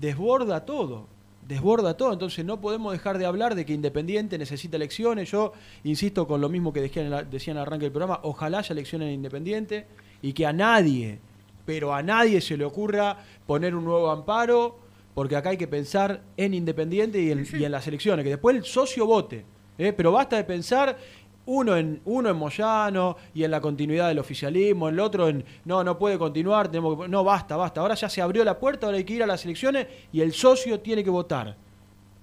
desborda 0.00 0.64
todo, 0.64 1.06
desborda 1.46 1.96
todo, 1.96 2.12
entonces 2.12 2.44
no 2.44 2.60
podemos 2.60 2.92
dejar 2.92 3.18
de 3.18 3.26
hablar 3.26 3.54
de 3.54 3.64
que 3.64 3.72
Independiente 3.72 4.38
necesita 4.38 4.76
elecciones, 4.76 5.30
yo 5.30 5.52
insisto 5.84 6.26
con 6.26 6.40
lo 6.40 6.48
mismo 6.48 6.72
que 6.72 6.80
decía 6.80 7.02
en 7.02 7.12
el, 7.12 7.58
arranque 7.58 7.86
del 7.86 7.92
programa, 7.92 8.20
ojalá 8.22 8.58
haya 8.58 8.72
elecciones 8.72 9.08
en 9.08 9.14
Independiente 9.14 9.86
y 10.22 10.32
que 10.32 10.46
a 10.46 10.52
nadie, 10.52 11.18
pero 11.66 11.94
a 11.94 12.02
nadie 12.02 12.40
se 12.40 12.56
le 12.56 12.64
ocurra 12.64 13.18
poner 13.46 13.74
un 13.74 13.84
nuevo 13.84 14.10
amparo, 14.10 14.78
porque 15.14 15.36
acá 15.36 15.50
hay 15.50 15.56
que 15.56 15.68
pensar 15.68 16.22
en 16.36 16.54
Independiente 16.54 17.20
y 17.20 17.30
en, 17.30 17.46
y 17.52 17.64
en 17.64 17.72
las 17.72 17.86
elecciones, 17.86 18.24
que 18.24 18.30
después 18.30 18.56
el 18.56 18.64
socio 18.64 19.06
vote, 19.06 19.44
¿eh? 19.78 19.92
pero 19.92 20.12
basta 20.12 20.36
de 20.36 20.44
pensar 20.44 20.96
uno 21.44 21.76
en, 21.76 22.00
uno 22.04 22.30
en 22.30 22.36
Moyano 22.36 23.16
y 23.34 23.44
en 23.44 23.50
la 23.50 23.60
continuidad 23.60 24.08
del 24.08 24.18
oficialismo, 24.18 24.88
el 24.88 25.00
otro 25.00 25.28
en 25.28 25.44
no, 25.64 25.82
no 25.82 25.98
puede 25.98 26.18
continuar, 26.18 26.68
tenemos 26.68 27.00
que, 27.00 27.08
no, 27.08 27.24
basta, 27.24 27.56
basta. 27.56 27.80
Ahora 27.80 27.94
ya 27.94 28.08
se 28.08 28.22
abrió 28.22 28.44
la 28.44 28.58
puerta, 28.58 28.86
ahora 28.86 28.98
hay 28.98 29.04
que 29.04 29.14
ir 29.14 29.22
a 29.22 29.26
las 29.26 29.44
elecciones 29.44 29.86
y 30.12 30.20
el 30.20 30.32
socio 30.32 30.80
tiene 30.80 31.02
que 31.02 31.10
votar. 31.10 31.56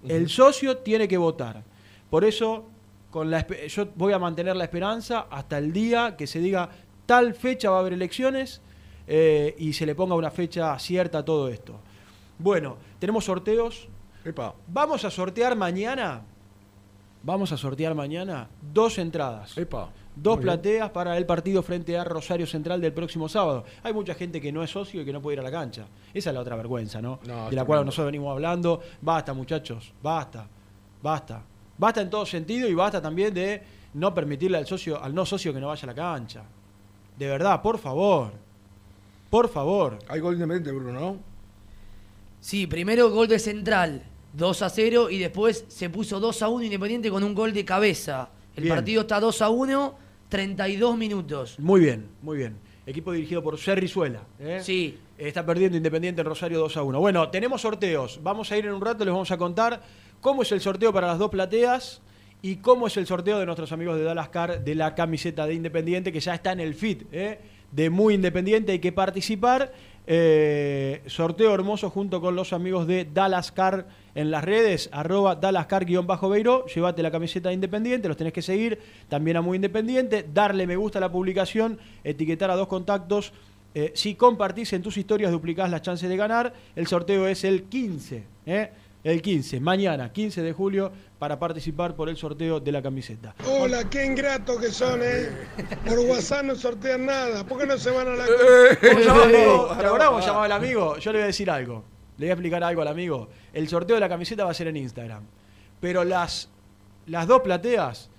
El 0.08 0.30
socio 0.30 0.78
tiene 0.78 1.10
que 1.10 1.17
votar. 1.17 1.63
Por 2.10 2.23
eso, 2.23 2.65
con 3.12 3.30
la, 3.30 3.45
yo 3.67 3.88
voy 3.95 4.13
a 4.13 4.19
mantener 4.19 4.56
la 4.56 4.63
esperanza 4.63 5.28
hasta 5.30 5.58
el 5.58 5.73
día 5.73 6.15
que 6.15 6.25
se 6.25 6.39
diga 6.39 6.69
tal 7.06 7.34
fecha 7.34 7.69
va 7.69 7.78
a 7.78 7.80
haber 7.82 7.93
elecciones 7.93 8.62
eh, 9.08 9.56
y 9.58 9.73
se 9.73 9.86
le 9.86 9.95
ponga 9.95 10.15
una 10.15 10.32
fecha 10.32 10.78
cierta 10.80 11.19
a 11.19 11.25
todo 11.25 11.49
esto. 11.49 11.82
Bueno, 12.39 12.78
tenemos 12.97 13.25
sorteos. 13.25 13.88
Epa, 14.25 14.56
Vamos 14.67 15.06
a 15.06 15.12
sortear 15.12 15.56
mañana. 15.56 16.23
Vamos 17.21 17.52
a 17.52 17.58
sortear 17.58 17.93
mañana 17.95 18.47
dos 18.73 18.97
entradas. 18.97 19.58
epa. 19.58 19.89
Dos 20.15 20.38
Muy 20.38 20.43
bien. 20.45 20.54
plateas 20.56 20.89
para 20.89 21.17
el 21.17 21.25
partido 21.25 21.62
frente 21.63 21.97
a 21.97 22.04
Rosario 22.04 22.45
Central 22.47 22.82
del 22.82 22.91
próximo 22.93 23.30
sábado. 23.30 23.63
Hay 23.84 23.93
mucha 23.93 24.15
gente 24.15 24.41
que 24.41 24.52
no 24.52 24.63
es 24.63 24.69
socio 24.69 25.02
y 25.02 25.06
que 25.06 25.13
no 25.13 25.21
puede 25.21 25.36
ir 25.36 25.39
a 25.39 25.43
la 25.43 25.52
cancha. 25.52 25.86
Esa 26.13 26.30
es 26.32 26.34
la 26.34 26.41
otra 26.41 26.56
vergüenza, 26.58 27.02
¿no? 27.02 27.19
No, 27.25 27.49
de 27.49 27.56
la 27.56 27.63
cual 27.63 27.86
nosotros 27.86 28.08
venimos 28.08 28.32
hablando. 28.32 28.82
Basta, 29.02 29.34
muchachos, 29.34 29.93
basta, 30.02 30.45
basta. 31.02 31.41
Basta 31.78 32.02
en 32.02 32.10
todo 32.10 32.25
sentido 32.25 32.67
y 32.67 32.73
basta 32.73 33.02
también 33.02 33.34
de 33.34 33.63
no 33.93 34.13
permitirle 34.13 34.58
al 34.58 34.65
socio, 34.67 35.02
al 35.02 35.15
no 35.15 35.25
socio 35.25 35.54
que 35.54 35.60
no 35.62 35.67
vaya 35.67 35.84
a 35.84 35.88
la 35.88 35.95
cancha. 35.95 36.43
De 37.17 37.28
verdad, 37.28 37.62
por 37.62 37.78
favor. 37.78 38.32
Por 39.30 39.47
favor. 39.47 39.99
Hay 40.10 40.19
gol 40.19 40.34
independiente, 40.34 40.71
Bruno, 40.71 40.99
¿no? 40.99 41.17
Sí, 42.39 42.67
primero 42.67 43.10
gol 43.10 43.28
de 43.28 43.39
Central. 43.39 44.04
2 44.34 44.62
a 44.62 44.69
0 44.69 45.10
y 45.10 45.17
después 45.17 45.65
se 45.67 45.89
puso 45.89 46.19
2 46.19 46.41
a 46.43 46.49
1 46.49 46.63
Independiente 46.63 47.10
con 47.10 47.23
un 47.23 47.34
gol 47.34 47.54
de 47.54 47.65
cabeza. 47.65 48.30
El 48.56 48.63
Bien. 48.63 48.75
partido 48.75 49.02
está 49.02 49.19
2 49.19 49.41
a 49.41 49.49
1, 49.49 49.95
32 50.30 50.97
minutos. 50.97 51.60
Muy 51.60 51.82
bien, 51.82 52.06
muy 52.21 52.38
bien. 52.38 52.56
Equipo 52.86 53.12
dirigido 53.12 53.43
por 53.43 53.58
Serri 53.58 53.88
Suela. 53.88 54.21
¿eh? 54.39 54.60
Sí. 54.63 54.97
Está 55.17 55.45
perdiendo 55.45 55.78
Independiente 55.78 56.21
en 56.21 56.28
Rosario 56.28 56.60
2 56.60 56.78
a 56.78 56.84
1. 56.84 56.99
Bueno, 56.99 57.30
tenemos 57.30 57.62
sorteos. 57.62 58.19
Vamos 58.23 58.52
a 58.52 58.58
ir 58.58 58.65
en 58.65 58.73
un 58.73 58.82
rato, 58.82 59.04
les 59.04 59.13
vamos 59.13 59.32
a 59.32 59.38
contar 59.38 59.82
cómo 60.21 60.43
es 60.43 60.52
el 60.52 60.62
sorteo 60.62 60.93
para 60.93 61.08
las 61.08 61.17
dos 61.17 61.30
plateas 61.30 62.02
y 62.41 62.58
cómo 62.58 62.88
es 62.88 62.97
el 62.97 63.06
sorteo 63.06 63.39
de 63.39 63.45
nuestros 63.45 63.71
amigos 63.71 63.97
de 63.97 64.04
Dallas 64.04 64.30
Car 64.30 64.63
de 64.63 64.75
la 64.75 64.95
camiseta 64.95 65.45
de 65.45 65.56
Independiente, 65.56 66.12
que 66.12 66.19
ya 66.19 66.36
está 66.36 66.52
en 66.52 66.62
el 66.62 66.73
feed 66.73 67.04
¿eh? 67.12 67.39
de 67.71 67.89
Muy 67.89 68.13
Independiente. 68.13 68.71
Hay 68.71 68.80
que 68.80 68.91
participar. 68.91 69.73
Eh, 70.12 71.04
sorteo 71.06 71.54
hermoso 71.54 71.91
junto 71.91 72.19
con 72.19 72.36
los 72.36 72.52
amigos 72.52 72.88
de 72.88 73.06
Dallas 73.06 73.52
Car 73.52 73.86
en 74.15 74.32
las 74.32 74.43
redes, 74.43 74.89
arroba 74.91 75.39
DallasCar-Beiro. 75.39 76.65
Llévate 76.65 77.04
la 77.04 77.12
camiseta 77.12 77.50
de 77.50 77.54
Independiente, 77.54 78.08
los 78.08 78.17
tenés 78.17 78.34
que 78.34 78.41
seguir. 78.41 78.80
También 79.08 79.38
a 79.38 79.41
Muy 79.41 79.58
Independiente, 79.58 80.26
darle 80.34 80.65
me 80.65 80.78
gusta 80.78 80.98
a 80.98 81.02
la 81.02 81.12
publicación, 81.12 81.78
etiquetar 82.04 82.50
a 82.50 82.56
dos 82.56 82.67
contactos. 82.67 83.34
Eh, 83.76 83.91
si 83.93 84.15
compartís 84.15 84.74
en 84.74 84.82
tus 84.82 84.98
historias, 84.98 85.32
duplicás 85.32 85.69
las 85.69 85.84
chances 85.84 86.10
de 86.10 86.17
ganar. 86.17 86.54
El 86.76 86.88
sorteo 86.88 87.28
es 87.28 87.43
el 87.43 87.65
15, 87.65 88.24
¿eh? 88.48 88.72
El 89.03 89.21
15, 89.21 89.59
mañana, 89.59 90.12
15 90.12 90.41
de 90.41 90.53
julio, 90.53 90.91
para 91.17 91.39
participar 91.39 91.95
por 91.95 92.09
el 92.09 92.17
sorteo 92.17 92.59
de 92.59 92.71
la 92.71 92.81
camiseta. 92.81 93.35
Hola, 93.47 93.89
qué 93.89 94.05
ingratos 94.05 94.59
que 94.59 94.71
son, 94.71 95.01
¿eh? 95.03 95.29
Por 95.85 95.99
WhatsApp 95.99 96.43
no 96.43 96.55
sortean 96.55 97.05
nada. 97.05 97.45
¿Por 97.45 97.59
qué 97.59 97.65
no 97.65 97.77
se 97.77 97.91
van 97.91 98.07
a 98.07 98.15
la... 98.15 98.25
¿Cómo 98.25 98.99
llamaba, 98.99 99.23
amigo? 99.25 99.67
¿Te 99.79 99.85
acordás 99.85 100.25
llamaba 100.25 100.45
el 100.45 100.51
amigo? 100.51 100.97
Yo 100.97 101.12
le 101.12 101.19
voy 101.19 101.23
a 101.23 101.27
decir 101.27 101.49
algo. 101.49 101.83
Le 102.17 102.25
voy 102.25 102.29
a 102.31 102.33
explicar 102.33 102.63
algo 102.63 102.81
al 102.81 102.88
amigo. 102.89 103.29
El 103.53 103.67
sorteo 103.69 103.95
de 103.95 104.01
la 104.01 104.09
camiseta 104.09 104.43
va 104.43 104.51
a 104.51 104.53
ser 104.53 104.67
en 104.67 104.77
Instagram. 104.77 105.23
Pero 105.79 106.03
las, 106.03 106.49
las 107.07 107.27
dos 107.27 107.41
plateas 107.41 108.09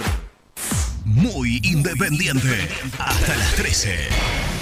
Muy 1.07 1.63
independiente. 1.65 2.69
Hasta 2.99 3.37
las 3.39 3.55
13. 3.55 4.62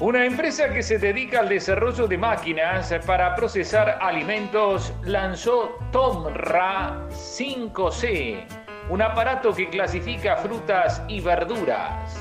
Una 0.00 0.24
empresa 0.24 0.72
que 0.72 0.80
se 0.80 0.96
dedica 0.96 1.40
al 1.40 1.48
desarrollo 1.48 2.06
de 2.06 2.16
máquinas 2.16 2.94
para 3.04 3.34
procesar 3.34 3.98
alimentos 4.00 4.92
lanzó 5.02 5.76
Tomra 5.90 7.08
5C, 7.10 8.44
un 8.90 9.02
aparato 9.02 9.52
que 9.52 9.68
clasifica 9.68 10.36
frutas 10.36 11.02
y 11.08 11.20
verduras. 11.20 12.16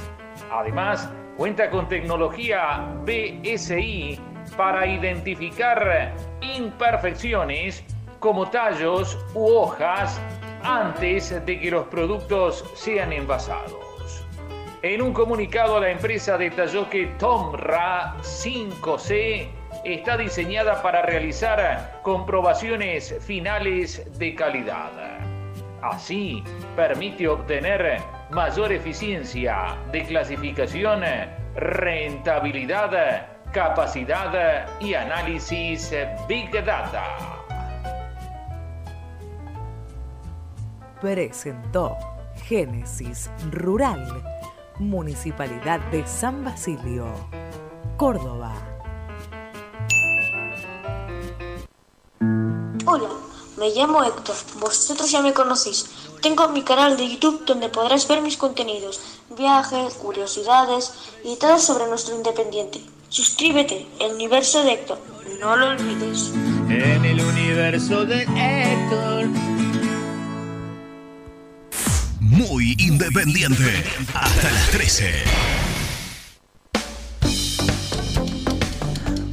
Además, 0.52 1.08
cuenta 1.38 1.70
con 1.70 1.88
tecnología 1.88 2.84
BSI 3.06 4.20
para 4.58 4.88
identificar 4.88 6.16
imperfecciones 6.42 7.84
como 8.18 8.50
tallos 8.50 9.16
u 9.36 9.46
hojas 9.50 10.20
antes 10.64 11.46
de 11.46 11.60
que 11.60 11.70
los 11.70 11.86
productos 11.90 12.66
sean 12.74 13.14
envasados. 13.14 13.87
En 14.84 15.02
un 15.02 15.12
comunicado, 15.12 15.80
la 15.80 15.90
empresa 15.90 16.38
detalló 16.38 16.88
que 16.88 17.08
Tomra 17.18 18.16
5C 18.22 19.48
está 19.84 20.18
diseñada 20.18 20.84
para 20.84 21.02
realizar 21.02 22.00
comprobaciones 22.04 23.16
finales 23.22 24.06
de 24.20 24.36
calidad. 24.36 24.92
Así, 25.82 26.44
permite 26.76 27.28
obtener 27.28 28.02
mayor 28.30 28.72
eficiencia 28.72 29.76
de 29.92 30.04
clasificación, 30.04 31.04
rentabilidad, 31.56 33.28
capacidad 33.52 34.68
y 34.80 34.94
análisis 34.94 35.92
Big 36.28 36.52
Data. 36.52 37.18
Presentó 41.02 41.98
Génesis 42.48 43.30
Rural, 43.52 44.24
Municipalidad 44.80 45.80
de 45.90 46.06
San 46.06 46.46
Basilio, 46.46 47.08
Córdoba. 47.98 48.54
Hola, 52.86 53.10
me 53.58 53.72
llamo 53.72 54.04
Héctor, 54.04 54.36
vosotros 54.60 55.10
ya 55.10 55.24
me 55.24 55.34
conocéis. 55.34 55.90
Tengo 56.22 56.50
mi 56.50 56.62
canal 56.62 56.96
de 56.96 57.10
YouTube 57.10 57.44
donde 57.46 57.70
podrás 57.70 58.08
ver 58.08 58.22
mis 58.22 58.38
contenidos, 58.38 59.02
viajes, 59.36 59.96
curiosidades 59.96 60.94
y 61.24 61.38
todo 61.38 61.58
sobre 61.58 61.88
nuestro 61.88 62.16
independiente. 62.16 62.80
Suscríbete, 63.10 63.88
el 64.00 64.14
universo 64.14 64.64
de 64.64 64.74
Héctor, 64.74 65.00
no 65.40 65.56
lo 65.56 65.70
olvides. 65.70 66.32
En 66.70 67.04
el 67.04 67.20
universo 67.20 68.06
de 68.06 68.22
Héctor. 68.36 69.67
Muy 72.38 72.76
independiente. 72.78 73.84
Hasta 74.14 74.52
las 74.52 74.70
13. 74.70 75.12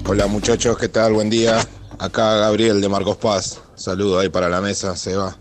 Hola 0.07 0.27
muchachos, 0.27 0.79
¿qué 0.79 0.89
tal? 0.89 1.13
Buen 1.13 1.29
día. 1.29 1.59
Acá 1.99 2.37
Gabriel 2.37 2.81
de 2.81 2.89
Marcos 2.89 3.19
Paz. 3.19 3.61
Saludo 3.75 4.21
ahí 4.21 4.31
para 4.31 4.49
la 4.49 4.63
mesa, 4.63 4.97
Seba, 4.97 5.37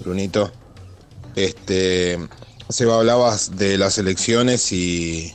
Brunito. 0.00 0.50
Este, 1.36 2.18
Seba, 2.68 2.96
hablabas 2.96 3.56
de 3.56 3.78
las 3.78 3.96
elecciones 3.98 4.72
y, 4.72 5.32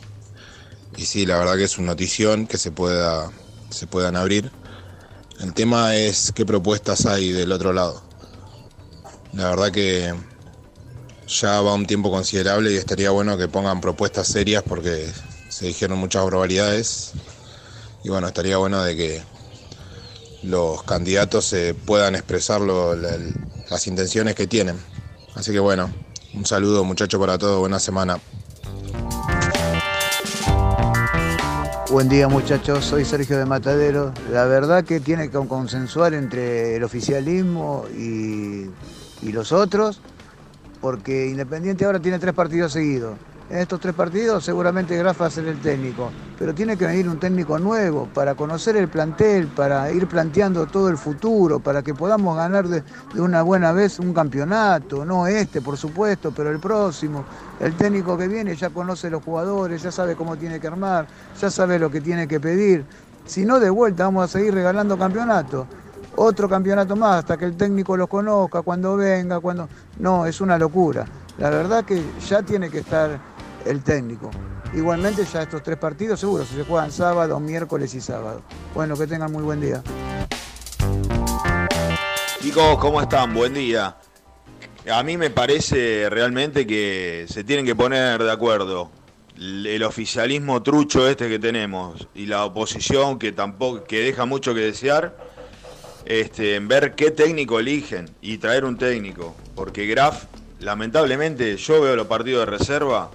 y 0.97 1.05
sí, 1.05 1.25
la 1.25 1.37
verdad 1.37 1.55
que 1.55 1.63
es 1.63 1.77
una 1.77 1.91
notición 1.91 2.45
que 2.45 2.57
se, 2.57 2.71
pueda, 2.71 3.31
se 3.69 3.87
puedan 3.87 4.17
abrir. 4.17 4.51
El 5.39 5.53
tema 5.53 5.95
es 5.95 6.33
qué 6.35 6.45
propuestas 6.45 7.05
hay 7.05 7.31
del 7.31 7.53
otro 7.53 7.71
lado. 7.71 8.03
La 9.31 9.51
verdad 9.51 9.71
que 9.71 10.13
ya 11.29 11.61
va 11.61 11.75
un 11.75 11.85
tiempo 11.85 12.09
considerable 12.09 12.71
y 12.71 12.77
estaría 12.77 13.11
bueno 13.11 13.37
que 13.37 13.47
pongan 13.47 13.81
propuestas 13.81 14.27
serias 14.27 14.63
porque 14.67 15.07
se 15.47 15.67
dijeron 15.67 15.99
muchas 15.99 16.23
barbaridades. 16.23 17.11
Y 18.03 18.09
bueno, 18.09 18.27
estaría 18.27 18.57
bueno 18.57 18.83
de 18.83 18.95
que 18.95 19.21
los 20.43 20.81
candidatos 20.83 21.45
se 21.45 21.75
puedan 21.75 22.15
expresar 22.15 22.61
las 22.61 23.87
intenciones 23.87 24.35
que 24.35 24.47
tienen. 24.47 24.77
Así 25.35 25.51
que 25.51 25.59
bueno, 25.59 25.93
un 26.33 26.45
saludo 26.45 26.83
muchachos 26.83 27.19
para 27.19 27.37
todos, 27.37 27.59
buena 27.59 27.79
semana. 27.79 28.19
Buen 31.91 32.07
día 32.07 32.27
muchachos, 32.27 32.85
soy 32.85 33.05
Sergio 33.05 33.37
de 33.37 33.45
Matadero. 33.45 34.13
La 34.31 34.45
verdad 34.45 34.83
que 34.83 34.99
tiene 34.99 35.29
que 35.29 35.37
consensuar 35.47 36.13
entre 36.13 36.75
el 36.75 36.83
oficialismo 36.83 37.85
y, 37.95 38.69
y 39.21 39.31
los 39.31 39.51
otros, 39.51 39.99
porque 40.81 41.27
Independiente 41.27 41.85
ahora 41.85 41.99
tiene 41.99 42.19
tres 42.19 42.33
partidos 42.33 42.73
seguidos. 42.73 43.17
En 43.49 43.57
estos 43.57 43.79
tres 43.79 43.95
partidos 43.95 44.45
seguramente 44.45 44.95
Graf 44.95 45.21
va 45.21 45.25
a 45.25 45.31
ser 45.31 45.47
el 45.47 45.59
técnico, 45.59 46.11
pero 46.37 46.53
tiene 46.53 46.77
que 46.77 46.85
venir 46.85 47.09
un 47.09 47.19
técnico 47.19 47.57
nuevo 47.57 48.07
para 48.13 48.35
conocer 48.35 48.77
el 48.77 48.89
plantel, 48.89 49.47
para 49.47 49.91
ir 49.91 50.05
planteando 50.05 50.67
todo 50.67 50.87
el 50.87 50.97
futuro, 50.97 51.59
para 51.59 51.81
que 51.81 51.95
podamos 51.95 52.37
ganar 52.37 52.67
de, 52.67 52.83
de 53.11 53.21
una 53.21 53.41
buena 53.41 53.71
vez 53.71 53.97
un 53.97 54.13
campeonato, 54.13 55.03
no 55.03 55.25
este 55.25 55.61
por 55.61 55.77
supuesto, 55.77 56.31
pero 56.31 56.51
el 56.51 56.59
próximo. 56.59 57.25
El 57.59 57.73
técnico 57.73 58.15
que 58.15 58.27
viene 58.27 58.55
ya 58.55 58.69
conoce 58.69 59.09
los 59.09 59.23
jugadores, 59.23 59.81
ya 59.81 59.91
sabe 59.91 60.15
cómo 60.15 60.37
tiene 60.37 60.59
que 60.59 60.67
armar, 60.67 61.07
ya 61.41 61.49
sabe 61.49 61.79
lo 61.79 61.89
que 61.89 62.01
tiene 62.01 62.27
que 62.27 62.39
pedir. 62.39 62.85
Si 63.25 63.45
no, 63.45 63.59
de 63.59 63.71
vuelta 63.71 64.03
vamos 64.03 64.25
a 64.25 64.27
seguir 64.27 64.53
regalando 64.53 64.95
campeonatos. 64.95 65.65
Otro 66.21 66.49
campeonato 66.49 66.97
más 66.97 67.19
hasta 67.19 67.37
que 67.37 67.45
el 67.45 67.55
técnico 67.55 67.95
los 67.95 68.09
conozca, 68.09 68.61
cuando 68.61 68.97
venga, 68.97 69.39
cuando... 69.39 69.69
No, 69.99 70.25
es 70.25 70.41
una 70.41 70.57
locura. 70.57 71.05
La 71.37 71.49
verdad 71.49 71.85
que 71.85 72.03
ya 72.27 72.43
tiene 72.43 72.69
que 72.69 72.79
estar 72.79 73.17
el 73.65 73.81
técnico. 73.81 74.29
Igualmente 74.73 75.23
ya 75.23 75.43
estos 75.43 75.63
tres 75.63 75.77
partidos 75.77 76.19
seguro 76.19 76.43
se 76.43 76.65
juegan 76.65 76.91
sábado, 76.91 77.39
miércoles 77.39 77.93
y 77.93 78.01
sábado. 78.01 78.41
Bueno, 78.75 78.97
que 78.97 79.07
tengan 79.07 79.31
muy 79.31 79.43
buen 79.43 79.61
día. 79.61 79.81
Chicos, 82.41 82.77
¿cómo 82.79 82.99
están? 82.99 83.33
Buen 83.33 83.53
día. 83.53 83.95
A 84.91 85.03
mí 85.03 85.15
me 85.15 85.29
parece 85.29 86.09
realmente 86.09 86.67
que 86.67 87.27
se 87.29 87.45
tienen 87.45 87.65
que 87.65 87.77
poner 87.77 88.21
de 88.21 88.31
acuerdo 88.31 88.91
el 89.37 89.81
oficialismo 89.83 90.61
trucho 90.63 91.07
este 91.07 91.29
que 91.29 91.39
tenemos 91.39 92.09
y 92.13 92.25
la 92.25 92.43
oposición 92.43 93.17
que 93.17 93.31
tampoco 93.31 93.85
que 93.85 94.01
deja 94.01 94.25
mucho 94.25 94.53
que 94.53 94.59
desear 94.59 95.28
este, 96.05 96.55
en 96.55 96.67
ver 96.67 96.95
qué 96.95 97.11
técnico 97.11 97.59
eligen 97.59 98.09
y 98.21 98.37
traer 98.37 98.65
un 98.65 98.77
técnico, 98.77 99.35
porque 99.55 99.85
Graf 99.85 100.25
lamentablemente 100.59 101.55
yo 101.57 101.81
veo 101.81 101.95
los 101.95 102.07
partidos 102.07 102.45
de 102.45 102.57
reserva 102.57 103.11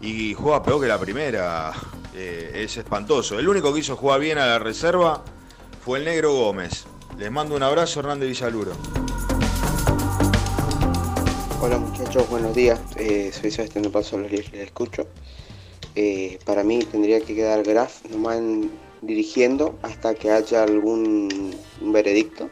y 0.00 0.34
juega 0.34 0.62
peor 0.62 0.80
que 0.80 0.86
la 0.88 0.98
primera, 0.98 1.72
eh, 2.14 2.52
es 2.64 2.76
espantoso. 2.76 3.38
El 3.38 3.48
único 3.48 3.72
que 3.72 3.80
hizo 3.80 3.96
jugar 3.96 4.20
bien 4.20 4.38
a 4.38 4.46
la 4.46 4.58
reserva 4.58 5.24
fue 5.84 5.98
el 5.98 6.04
negro 6.04 6.32
Gómez. 6.32 6.84
Les 7.18 7.30
mando 7.30 7.54
un 7.54 7.62
abrazo, 7.62 8.00
Hernández 8.00 8.28
Villaluro. 8.28 8.72
Hola 11.60 11.78
muchachos, 11.78 12.28
buenos 12.28 12.54
días. 12.54 12.78
Eh, 12.96 13.30
soy 13.32 13.50
Sebastián 13.50 13.90
Paso, 13.90 14.18
los 14.18 14.30
les 14.30 14.52
escucho. 14.52 15.06
Eh, 15.94 16.38
para 16.44 16.62
mí 16.64 16.80
tendría 16.80 17.20
que 17.20 17.34
quedar 17.34 17.62
Graf 17.62 18.04
nomás 18.10 18.36
en- 18.38 18.70
dirigiendo 19.06 19.74
hasta 19.82 20.14
que 20.14 20.30
haya 20.30 20.62
algún 20.62 21.54
veredicto. 21.80 22.50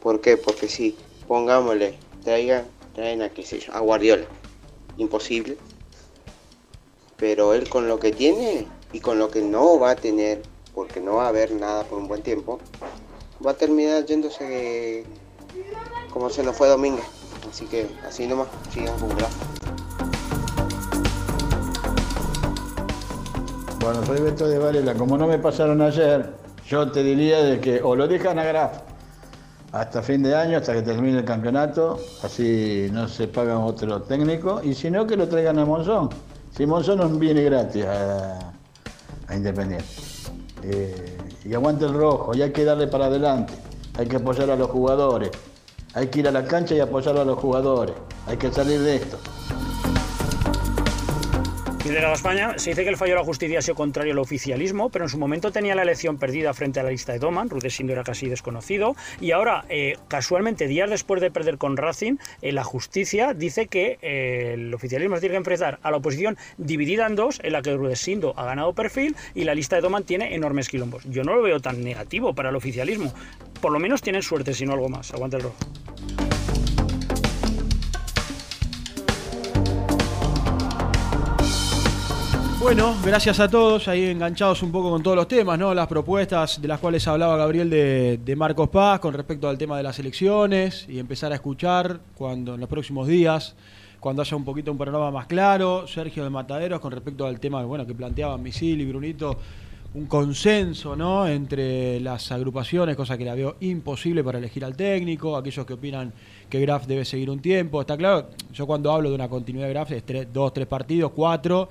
¿Por 0.00 0.20
qué? 0.20 0.36
Porque 0.36 0.68
sí, 0.68 0.96
pongámosle, 1.28 1.98
traigan, 2.24 2.64
traen 2.94 3.22
a 3.22 3.30
qué 3.30 3.44
sé 3.44 3.60
yo, 3.60 3.72
a 3.72 3.80
Guardiola. 3.80 4.26
Imposible. 4.96 5.56
Pero 7.16 7.54
él 7.54 7.68
con 7.68 7.88
lo 7.88 7.98
que 7.98 8.12
tiene 8.12 8.66
y 8.92 9.00
con 9.00 9.18
lo 9.18 9.30
que 9.30 9.42
no 9.42 9.78
va 9.78 9.90
a 9.90 9.96
tener, 9.96 10.42
porque 10.74 11.00
no 11.00 11.16
va 11.16 11.26
a 11.26 11.28
haber 11.28 11.52
nada 11.52 11.84
por 11.84 11.98
un 11.98 12.08
buen 12.08 12.22
tiempo, 12.22 12.58
va 13.44 13.52
a 13.52 13.56
terminar 13.56 14.04
yéndose 14.04 15.04
como 16.12 16.30
se 16.30 16.42
nos 16.42 16.56
fue 16.56 16.68
Domínguez. 16.68 17.04
Así 17.48 17.66
que 17.66 17.86
así 18.06 18.26
nomás, 18.26 18.48
sigan 18.72 18.98
con 18.98 19.10
Bueno, 23.82 24.06
soy 24.06 24.20
Beto 24.20 24.46
de 24.46 24.58
Varela. 24.58 24.94
Como 24.94 25.18
no 25.18 25.26
me 25.26 25.40
pasaron 25.40 25.82
ayer, 25.82 26.34
yo 26.68 26.92
te 26.92 27.02
diría 27.02 27.42
de 27.42 27.58
que 27.58 27.82
o 27.82 27.96
lo 27.96 28.06
dejan 28.06 28.38
a 28.38 28.44
Graf 28.44 28.78
hasta 29.72 30.02
fin 30.02 30.22
de 30.22 30.36
año, 30.36 30.58
hasta 30.58 30.72
que 30.74 30.82
termine 30.82 31.18
el 31.18 31.24
campeonato, 31.24 31.98
así 32.22 32.88
no 32.92 33.08
se 33.08 33.26
paga 33.26 33.58
otro 33.58 34.02
técnico, 34.02 34.60
y 34.62 34.74
si 34.74 34.88
no, 34.88 35.04
que 35.04 35.16
lo 35.16 35.26
traigan 35.26 35.58
a 35.58 35.64
Monzón. 35.64 36.10
Si 36.56 36.64
Monzón 36.64 36.98
no 36.98 37.08
viene 37.08 37.42
gratis 37.42 37.84
a, 37.84 38.52
a 39.26 39.34
Independiente. 39.34 39.86
Eh, 40.62 41.18
y 41.44 41.52
aguante 41.54 41.86
el 41.86 41.94
rojo, 41.94 42.36
y 42.36 42.42
hay 42.42 42.52
que 42.52 42.64
darle 42.64 42.86
para 42.86 43.06
adelante, 43.06 43.54
hay 43.98 44.06
que 44.06 44.16
apoyar 44.16 44.48
a 44.50 44.56
los 44.56 44.70
jugadores, 44.70 45.30
hay 45.94 46.06
que 46.06 46.20
ir 46.20 46.28
a 46.28 46.30
la 46.30 46.44
cancha 46.44 46.76
y 46.76 46.80
apoyar 46.80 47.16
a 47.16 47.24
los 47.24 47.36
jugadores, 47.36 47.96
hay 48.28 48.36
que 48.36 48.52
salir 48.52 48.80
de 48.80 48.96
esto. 48.96 49.18
Liderado 51.84 52.14
España, 52.14 52.54
se 52.58 52.70
dice 52.70 52.84
que 52.84 52.90
el 52.90 52.96
fallo 52.96 53.14
de 53.14 53.18
la 53.18 53.24
justicia 53.24 53.58
ha 53.58 53.62
sido 53.62 53.74
contrario 53.74 54.12
al 54.12 54.20
oficialismo, 54.20 54.88
pero 54.88 55.04
en 55.04 55.08
su 55.08 55.18
momento 55.18 55.50
tenía 55.50 55.74
la 55.74 55.82
elección 55.82 56.16
perdida 56.16 56.54
frente 56.54 56.78
a 56.78 56.84
la 56.84 56.90
lista 56.90 57.12
de 57.12 57.18
Doman, 57.18 57.50
Rudesindo 57.50 57.92
era 57.92 58.04
casi 58.04 58.28
desconocido, 58.28 58.94
y 59.20 59.32
ahora, 59.32 59.64
eh, 59.68 59.96
casualmente, 60.06 60.68
días 60.68 60.88
después 60.88 61.20
de 61.20 61.32
perder 61.32 61.58
con 61.58 61.76
Racing, 61.76 62.18
eh, 62.40 62.52
la 62.52 62.62
justicia 62.62 63.34
dice 63.34 63.66
que 63.66 63.98
eh, 64.00 64.52
el 64.54 64.72
oficialismo 64.72 65.18
tiene 65.18 65.32
que 65.32 65.38
enfrentar 65.38 65.80
a 65.82 65.90
la 65.90 65.96
oposición 65.96 66.36
dividida 66.56 67.04
en 67.08 67.16
dos, 67.16 67.40
en 67.42 67.52
la 67.52 67.62
que 67.62 67.74
Rudesindo 67.74 68.32
ha 68.36 68.44
ganado 68.44 68.72
perfil 68.74 69.16
y 69.34 69.42
la 69.42 69.56
lista 69.56 69.74
de 69.74 69.82
Doman 69.82 70.04
tiene 70.04 70.36
enormes 70.36 70.68
quilombos. 70.68 71.02
Yo 71.10 71.24
no 71.24 71.34
lo 71.34 71.42
veo 71.42 71.58
tan 71.58 71.82
negativo 71.82 72.32
para 72.32 72.50
el 72.50 72.56
oficialismo, 72.56 73.12
por 73.60 73.72
lo 73.72 73.80
menos 73.80 74.02
tienen 74.02 74.22
suerte, 74.22 74.54
si 74.54 74.64
no 74.64 74.74
algo 74.74 74.88
más. 74.88 75.12
Aguante 75.12 75.38
el 75.38 75.42
rojo. 75.42 75.56
Bueno, 82.62 82.94
gracias 83.04 83.40
a 83.40 83.48
todos, 83.48 83.88
ahí 83.88 84.06
enganchados 84.06 84.62
un 84.62 84.70
poco 84.70 84.88
con 84.88 85.02
todos 85.02 85.16
los 85.16 85.26
temas, 85.26 85.58
¿no? 85.58 85.74
Las 85.74 85.88
propuestas 85.88 86.62
de 86.62 86.68
las 86.68 86.78
cuales 86.78 87.06
hablaba 87.08 87.36
Gabriel 87.36 87.68
de, 87.68 88.36
Marcos 88.36 88.68
Paz 88.68 89.00
con 89.00 89.12
respecto 89.12 89.48
al 89.48 89.58
tema 89.58 89.76
de 89.76 89.82
las 89.82 89.98
elecciones 89.98 90.86
y 90.88 91.00
empezar 91.00 91.32
a 91.32 91.34
escuchar 91.34 91.98
cuando 92.14 92.54
en 92.54 92.60
los 92.60 92.68
próximos 92.68 93.08
días 93.08 93.56
cuando 93.98 94.22
haya 94.22 94.36
un 94.36 94.44
poquito 94.44 94.70
un 94.70 94.78
panorama 94.78 95.10
más 95.10 95.26
claro. 95.26 95.88
Sergio 95.88 96.22
de 96.22 96.30
Mataderos, 96.30 96.78
con 96.78 96.92
respecto 96.92 97.26
al 97.26 97.40
tema 97.40 97.64
bueno, 97.64 97.84
que 97.84 97.94
planteaban 97.94 98.40
Misil 98.40 98.80
y 98.80 98.86
Brunito, 98.86 99.36
un 99.94 100.06
consenso 100.06 100.94
¿no? 100.94 101.26
entre 101.26 101.98
las 101.98 102.30
agrupaciones, 102.30 102.94
cosa 102.94 103.18
que 103.18 103.24
la 103.24 103.34
veo 103.34 103.56
imposible 103.58 104.22
para 104.22 104.38
elegir 104.38 104.64
al 104.64 104.76
técnico, 104.76 105.36
aquellos 105.36 105.66
que 105.66 105.72
opinan 105.72 106.12
que 106.48 106.60
Graf 106.60 106.86
debe 106.86 107.04
seguir 107.04 107.28
un 107.28 107.40
tiempo. 107.40 107.80
Está 107.80 107.96
claro, 107.96 108.30
yo 108.52 108.68
cuando 108.68 108.92
hablo 108.92 109.08
de 109.08 109.16
una 109.16 109.28
continuidad 109.28 109.66
de 109.66 109.72
Graf 109.72 109.90
es 109.90 110.04
tres, 110.04 110.28
dos, 110.32 110.54
tres 110.54 110.68
partidos, 110.68 111.10
cuatro, 111.10 111.68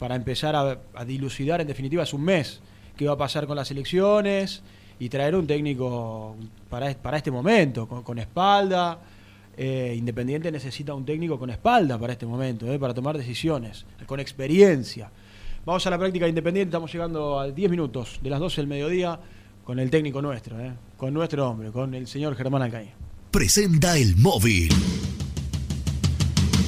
para 0.00 0.16
empezar 0.16 0.56
a, 0.56 1.04
dilucidar, 1.04 1.60
en 1.60 1.66
definitiva 1.66 2.02
es 2.02 2.14
un 2.14 2.24
mes, 2.24 2.60
qué 2.96 3.06
va 3.06 3.12
a 3.12 3.18
pasar 3.18 3.46
con 3.46 3.54
las 3.54 3.70
elecciones 3.70 4.62
y 4.98 5.10
traer 5.10 5.36
un 5.36 5.46
técnico 5.46 6.36
para, 6.70 6.92
para 6.94 7.18
este 7.18 7.30
momento, 7.30 7.86
con, 7.86 8.18
espalda. 8.18 8.98
Eh, 9.56 9.94
Independiente 9.96 10.50
necesita 10.50 10.94
un 10.94 11.04
técnico 11.04 11.38
con 11.38 11.50
espalda 11.50 11.98
para 11.98 12.14
este 12.14 12.24
momento, 12.24 12.66
eh, 12.72 12.78
para 12.78 12.94
tomar 12.94 13.18
decisiones, 13.18 13.84
con 14.06 14.20
experiencia. 14.20 15.10
Vamos 15.66 15.86
a 15.86 15.90
la 15.90 15.98
práctica 15.98 16.24
de 16.24 16.30
Independiente, 16.30 16.70
estamos 16.70 16.90
llegando 16.90 17.38
a 17.38 17.50
10 17.50 17.70
minutos 17.70 18.20
de 18.22 18.30
las 18.30 18.40
12 18.40 18.62
del 18.62 18.68
mediodía 18.68 19.20
con 19.64 19.78
el 19.78 19.90
técnico 19.90 20.22
nuestro, 20.22 20.58
eh, 20.58 20.72
con 20.96 21.12
nuestro 21.12 21.46
hombre, 21.46 21.70
con 21.70 21.94
el 21.94 22.06
señor 22.06 22.34
Germán 22.36 22.62
Alcaña. 22.62 22.94
Presenta 23.30 23.98
el 23.98 24.16
móvil. 24.16 24.70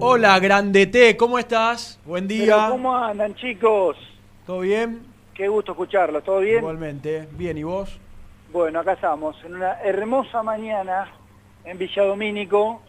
Hola, 0.00 0.38
Grandete, 0.38 1.16
¿cómo 1.16 1.38
estás? 1.38 1.98
Buen 2.04 2.28
día. 2.28 2.54
Pero, 2.56 2.70
¿Cómo 2.70 2.96
andan, 2.96 3.34
chicos? 3.34 3.96
¿Todo 4.46 4.60
bien? 4.60 5.02
Qué 5.34 5.48
gusto 5.48 5.72
escucharlos, 5.72 6.22
¿todo 6.24 6.40
bien? 6.40 6.58
Igualmente. 6.58 7.28
Bien, 7.32 7.58
¿y 7.58 7.64
vos? 7.64 7.98
Bueno, 8.52 8.80
acá 8.80 8.92
estamos, 8.92 9.36
en 9.44 9.56
una 9.56 9.80
hermosa 9.82 10.42
mañana 10.42 11.08
en 11.64 11.76
Villa 11.78 12.04
Domínico, 12.04 12.80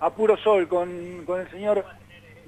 a 0.00 0.10
puro 0.10 0.36
sol, 0.36 0.66
con, 0.68 1.22
con 1.24 1.40
el 1.40 1.50
señor 1.50 1.84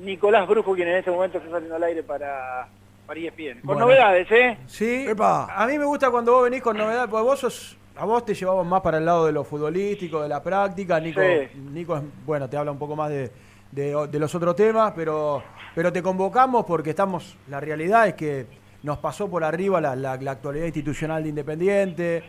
Nicolás 0.00 0.46
Brujo, 0.48 0.74
quien 0.74 0.88
en 0.88 0.96
este 0.96 1.10
momento 1.10 1.38
está 1.38 1.50
saliendo 1.50 1.76
al 1.76 1.82
aire 1.84 2.02
para, 2.02 2.68
para 3.06 3.20
ESPN. 3.20 3.60
Con 3.60 3.66
Bueno. 3.66 3.80
novedades, 3.82 4.30
¿eh? 4.30 4.58
Sí. 4.66 5.06
A 5.18 5.66
mí 5.66 5.78
me 5.78 5.84
gusta 5.84 6.10
cuando 6.10 6.32
vos 6.32 6.44
venís 6.44 6.60
con 6.62 6.76
novedades, 6.76 7.08
porque 7.08 7.24
vos 7.24 7.38
sos, 7.38 7.76
a 7.96 8.04
vos 8.04 8.24
te 8.24 8.34
llevamos 8.34 8.66
más 8.66 8.80
para 8.82 8.98
el 8.98 9.04
lado 9.06 9.26
de 9.26 9.32
lo 9.32 9.44
futbolístico, 9.44 10.22
de 10.22 10.28
la 10.28 10.42
práctica. 10.42 11.00
Nico, 11.00 11.20
Sí. 11.22 11.58
Nico 11.72 11.96
es, 11.96 12.02
bueno, 12.26 12.48
te 12.50 12.56
habla 12.56 12.70
un 12.72 12.78
poco 12.78 12.94
más 12.94 13.08
de, 13.10 13.30
de- 13.72 14.08
de 14.10 14.18
los 14.18 14.34
otros 14.34 14.56
temas, 14.56 14.92
pero, 14.96 15.42
pero 15.74 15.92
te 15.92 16.02
convocamos 16.02 16.64
porque 16.64 16.90
estamos, 16.90 17.36
la 17.48 17.60
realidad 17.60 18.08
es 18.08 18.14
que 18.14 18.46
nos 18.82 18.98
pasó 18.98 19.28
por 19.28 19.44
arriba 19.44 19.80
la, 19.80 19.94
la- 19.96 20.16
la 20.16 20.30
actualidad 20.32 20.66
institucional 20.66 21.22
de 21.22 21.28
Independiente, 21.30 22.22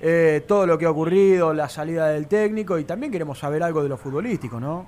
eh, 0.00 0.42
todo 0.46 0.66
lo 0.66 0.78
que 0.78 0.84
ha 0.86 0.90
ocurrido, 0.90 1.52
la 1.52 1.68
salida 1.68 2.08
del 2.08 2.26
técnico 2.28 2.78
y 2.78 2.84
también 2.84 3.10
queremos 3.12 3.38
saber 3.38 3.62
algo 3.62 3.82
de 3.82 3.88
lo 3.88 3.96
futbolístico, 3.96 4.60
¿no? 4.60 4.86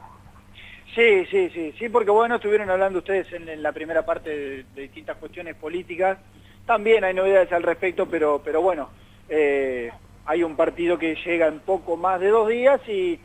Sí, 0.94 1.24
sí, 1.30 1.50
sí, 1.50 1.72
sí, 1.78 1.88
porque 1.88 2.10
bueno, 2.10 2.36
estuvieron 2.36 2.68
hablando 2.68 2.98
ustedes 2.98 3.32
en, 3.32 3.62
la 3.62 3.70
primera 3.72 4.04
parte 4.04 4.30
de, 4.30 4.64
de 4.74 4.82
distintas 4.82 5.16
cuestiones 5.18 5.54
políticas. 5.54 6.18
También 6.66 7.04
hay 7.04 7.14
novedades 7.14 7.52
al 7.52 7.62
respecto, 7.62 8.06
pero, 8.06 8.40
pero 8.44 8.60
bueno, 8.60 8.88
eh, 9.28 9.90
hay 10.26 10.42
un 10.42 10.56
partido 10.56 10.98
que 10.98 11.14
llega 11.24 11.46
en 11.46 11.60
poco 11.60 11.96
más 11.96 12.20
de 12.20 12.28
dos 12.28 12.48
días 12.48 12.80
y, 12.88 13.20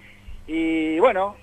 y 0.48 1.00
bueno, 1.00 1.36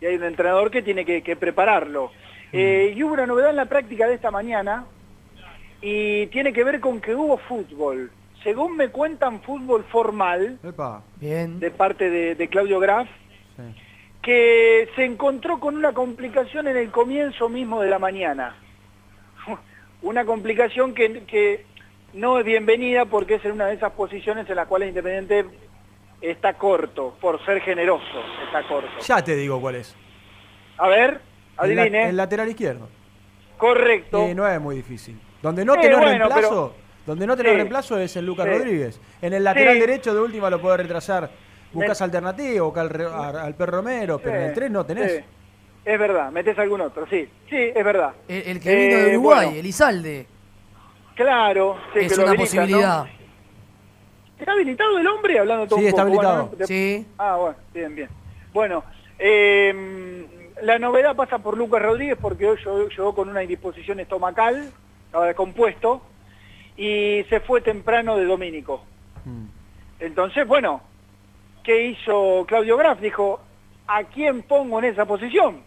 y 0.00 0.06
hay 0.06 0.16
un 0.16 0.24
entrenador 0.24 0.70
que 0.70 0.82
tiene 0.82 1.04
que, 1.04 1.22
que 1.22 1.36
prepararlo. 1.36 2.10
Eh, 2.52 2.94
y 2.96 3.02
hubo 3.02 3.14
una 3.14 3.26
novedad 3.26 3.50
en 3.50 3.56
la 3.56 3.66
práctica 3.66 4.08
de 4.08 4.14
esta 4.14 4.30
mañana 4.30 4.86
y 5.80 6.26
tiene 6.28 6.52
que 6.52 6.64
ver 6.64 6.80
con 6.80 7.00
que 7.00 7.14
hubo 7.14 7.38
fútbol. 7.38 8.10
Según 8.42 8.76
me 8.76 8.88
cuentan, 8.88 9.40
fútbol 9.42 9.84
formal 9.84 10.58
Epa. 10.62 11.02
Bien. 11.16 11.60
de 11.60 11.70
parte 11.70 12.10
de, 12.10 12.34
de 12.34 12.48
Claudio 12.48 12.80
Graf, 12.80 13.08
que 14.22 14.88
se 14.96 15.04
encontró 15.04 15.60
con 15.60 15.76
una 15.76 15.92
complicación 15.92 16.66
en 16.68 16.76
el 16.76 16.90
comienzo 16.90 17.48
mismo 17.48 17.80
de 17.80 17.90
la 17.90 17.98
mañana. 17.98 18.56
Una 20.02 20.24
complicación 20.24 20.94
que, 20.94 21.24
que 21.24 21.66
no 22.14 22.38
es 22.38 22.44
bienvenida 22.44 23.04
porque 23.04 23.34
es 23.34 23.44
en 23.44 23.52
una 23.52 23.66
de 23.66 23.74
esas 23.74 23.92
posiciones 23.92 24.48
en 24.48 24.56
las 24.56 24.66
cuales 24.66 24.88
Independiente 24.88 25.44
está 26.20 26.54
corto, 26.54 27.16
por 27.20 27.44
ser 27.44 27.60
generoso, 27.62 28.04
está 28.46 28.66
corto. 28.68 28.90
Ya 29.06 29.22
te 29.22 29.34
digo 29.36 29.60
cuál 29.60 29.76
es. 29.76 29.94
A 30.78 30.88
ver, 30.88 31.20
El, 31.62 31.76
la- 31.76 31.82
adivine. 31.82 32.08
el 32.08 32.16
lateral 32.16 32.48
izquierdo. 32.48 32.88
Correcto. 33.56 34.28
Y 34.28 34.34
no 34.34 34.46
es 34.48 34.60
muy 34.60 34.76
difícil. 34.76 35.20
Donde 35.42 35.64
no 35.64 35.74
Sí, 35.74 35.80
tenés 35.82 35.98
bueno, 35.98 36.28
reemplazo, 36.28 36.74
donde 37.06 37.26
no 37.26 37.36
tenés 37.36 37.52
Sí. 37.52 37.56
reemplazo 37.56 37.98
es 37.98 38.16
en 38.16 38.26
Lucas 38.26 38.46
Sí. 38.46 38.52
Rodríguez. 38.58 39.00
En 39.22 39.32
el 39.32 39.44
lateral 39.44 39.74
Sí. 39.74 39.80
derecho 39.80 40.14
de 40.14 40.20
última 40.20 40.48
lo 40.50 40.60
podés 40.60 40.80
retrasar. 40.80 41.30
Buscas 41.72 42.00
Me- 42.00 42.04
alternativa, 42.04 42.62
buscas 42.64 42.82
al, 42.82 42.90
re- 42.90 43.06
al, 43.06 43.54
Per 43.54 43.70
Romero, 43.70 44.18
pero 44.18 44.36
en 44.36 44.42
el 44.42 44.48
Sí, 44.50 44.54
3 44.56 44.70
no 44.70 44.84
tenés. 44.84 45.12
sí. 45.12 45.24
Es 45.84 45.98
verdad, 45.98 46.30
metes 46.30 46.58
algún 46.58 46.80
otro, 46.82 47.06
sí. 47.08 47.28
Sí, 47.48 47.56
es 47.56 47.84
verdad. 47.84 48.12
El, 48.28 48.42
el 48.48 48.60
que 48.60 48.74
vino 48.74 48.96
de 48.96 49.02
Eh, 49.12 49.16
Uruguay, 49.16 49.46
bueno, 49.46 49.60
Elizalde. 49.60 50.26
Claro, 51.14 51.76
sí, 51.92 52.00
es 52.00 52.12
que 52.12 52.16
lo 52.16 52.22
una 52.24 52.34
¿no? 53.04 53.19
¿Está 54.40 54.52
habilitado 54.52 54.98
el 54.98 55.06
hombre? 55.06 55.38
Hablando 55.38 55.66
todo 55.66 55.78
Sí, 55.78 55.84
un 55.84 55.88
está 55.88 56.02
poco, 56.02 56.08
habilitado. 56.20 56.46
bueno, 56.48 56.66
Sí. 56.66 57.06
Ah, 57.18 57.36
bueno, 57.36 57.56
bien, 57.74 57.94
bien. 57.94 58.08
Bueno, 58.52 58.84
eh, 59.18 60.26
la 60.62 60.78
novedad 60.78 61.14
pasa 61.14 61.38
por 61.38 61.56
Lucas 61.56 61.82
Rodríguez 61.82 62.16
porque 62.20 62.46
hoy 62.46 62.56
llegó, 62.58 62.88
llegó 62.88 63.14
con 63.14 63.28
una 63.28 63.42
indisposición 63.42 64.00
estomacal, 64.00 64.70
estaba 65.06 65.26
descompuesto, 65.26 66.02
y 66.76 67.24
se 67.28 67.40
fue 67.40 67.60
temprano 67.60 68.16
de 68.16 68.24
Domínico. 68.24 68.82
Mm. 69.24 69.44
Entonces, 70.00 70.46
bueno, 70.46 70.80
¿qué 71.62 71.86
hizo 71.88 72.44
Claudio 72.48 72.76
Graf? 72.78 72.98
Dijo, 73.00 73.40
¿a 73.86 74.04
quién 74.04 74.42
pongo 74.42 74.78
en 74.78 74.86
esa 74.86 75.04
posición? 75.04 75.60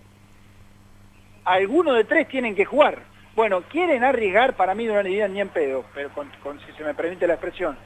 Alguno 1.45 1.93
de 1.93 2.05
tres 2.05 2.27
tienen 2.27 2.55
que 2.55 2.65
jugar. 2.65 2.99
Bueno, 3.35 3.61
quieren 3.63 4.03
arriesgar, 4.03 4.55
para 4.55 4.75
mí 4.75 4.85
no 4.85 4.93
lo 4.95 5.03
dirían 5.03 5.33
ni 5.33 5.41
en 5.41 5.49
pedo, 5.49 5.83
pero 5.93 6.09
con, 6.09 6.29
con- 6.41 6.59
si 6.61 6.71
se 6.73 6.83
me 6.83 6.93
permite 6.93 7.27
la 7.27 7.33
expresión. 7.33 7.77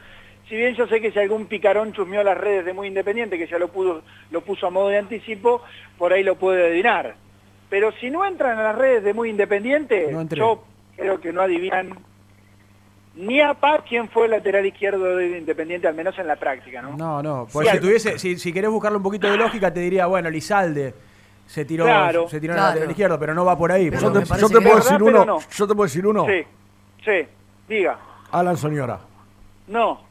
Si 0.49 0.55
bien 0.55 0.75
yo 0.75 0.87
sé 0.87 1.01
que 1.01 1.11
si 1.11 1.19
algún 1.19 1.45
picarón 1.47 1.91
chusmeó 1.93 2.23
las 2.23 2.37
redes 2.37 2.65
de 2.65 2.73
Muy 2.73 2.87
Independiente, 2.87 3.37
que 3.37 3.47
ya 3.47 3.57
lo, 3.59 3.67
pudo, 3.67 4.01
lo 4.31 4.41
puso 4.41 4.67
a 4.67 4.69
modo 4.69 4.87
de 4.89 4.97
anticipo, 4.97 5.61
por 5.97 6.13
ahí 6.13 6.23
lo 6.23 6.35
puede 6.35 6.67
adivinar. 6.67 7.15
Pero 7.69 7.91
si 7.99 8.09
no 8.09 8.25
entran 8.25 8.57
a 8.57 8.63
las 8.63 8.75
redes 8.77 9.03
de 9.03 9.13
Muy 9.13 9.29
Independiente, 9.29 10.09
No 10.11 10.23
yo 10.29 10.63
creo 10.95 11.19
que 11.19 11.33
no 11.33 11.41
adivinan 11.41 11.97
ni 13.15 13.41
a 13.41 13.55
paz 13.55 13.81
quién 13.89 14.07
fue 14.09 14.25
el 14.25 14.31
lateral 14.31 14.65
izquierdo 14.65 15.15
de 15.17 15.39
Independiente, 15.39 15.87
al 15.87 15.95
menos 15.95 16.17
en 16.19 16.27
la 16.27 16.35
práctica, 16.37 16.81
¿no? 16.81 16.95
No, 16.95 17.21
no. 17.21 17.47
Pues 17.51 17.65
Sí, 17.67 17.71
si, 17.71 17.77
algo. 17.77 17.87
tuviese, 17.87 18.19
si, 18.19 18.37
si 18.37 18.53
querés 18.53 18.69
buscarle 18.69 18.97
un 18.97 19.03
poquito 19.03 19.29
de 19.29 19.37
lógica, 19.37 19.73
te 19.73 19.79
diría, 19.81 20.05
bueno, 20.05 20.29
Lizalde 20.29 20.93
se 21.47 21.65
tiró, 21.65 21.85
Claro. 21.85 22.29
se 22.29 22.39
tiró 22.39 22.53
en 22.53 22.57
el 22.59 22.61
Claro. 22.61 22.73
lateral 22.75 22.91
izquierdo, 22.91 23.19
pero 23.19 23.33
no 23.33 23.43
va 23.43 23.57
por 23.57 23.71
ahí. 23.71 23.89
Yo 23.89 23.99
porque- 24.13 24.19
te, 24.25 24.39
yo 24.39 24.47
te 24.49 24.61
puedo 24.61 24.75
decir 24.77 25.03
uno. 25.03 25.25
no. 25.25 25.39
Yo 25.39 25.67
te 25.67 25.73
puedo 25.75 25.87
decir 25.87 26.05
uno. 26.07 26.25
Sí, 26.25 26.43
sí, 27.03 27.27
diga. 27.67 27.97
Alan 28.31 28.55
Soñora. 28.55 28.99
No, 29.67 30.01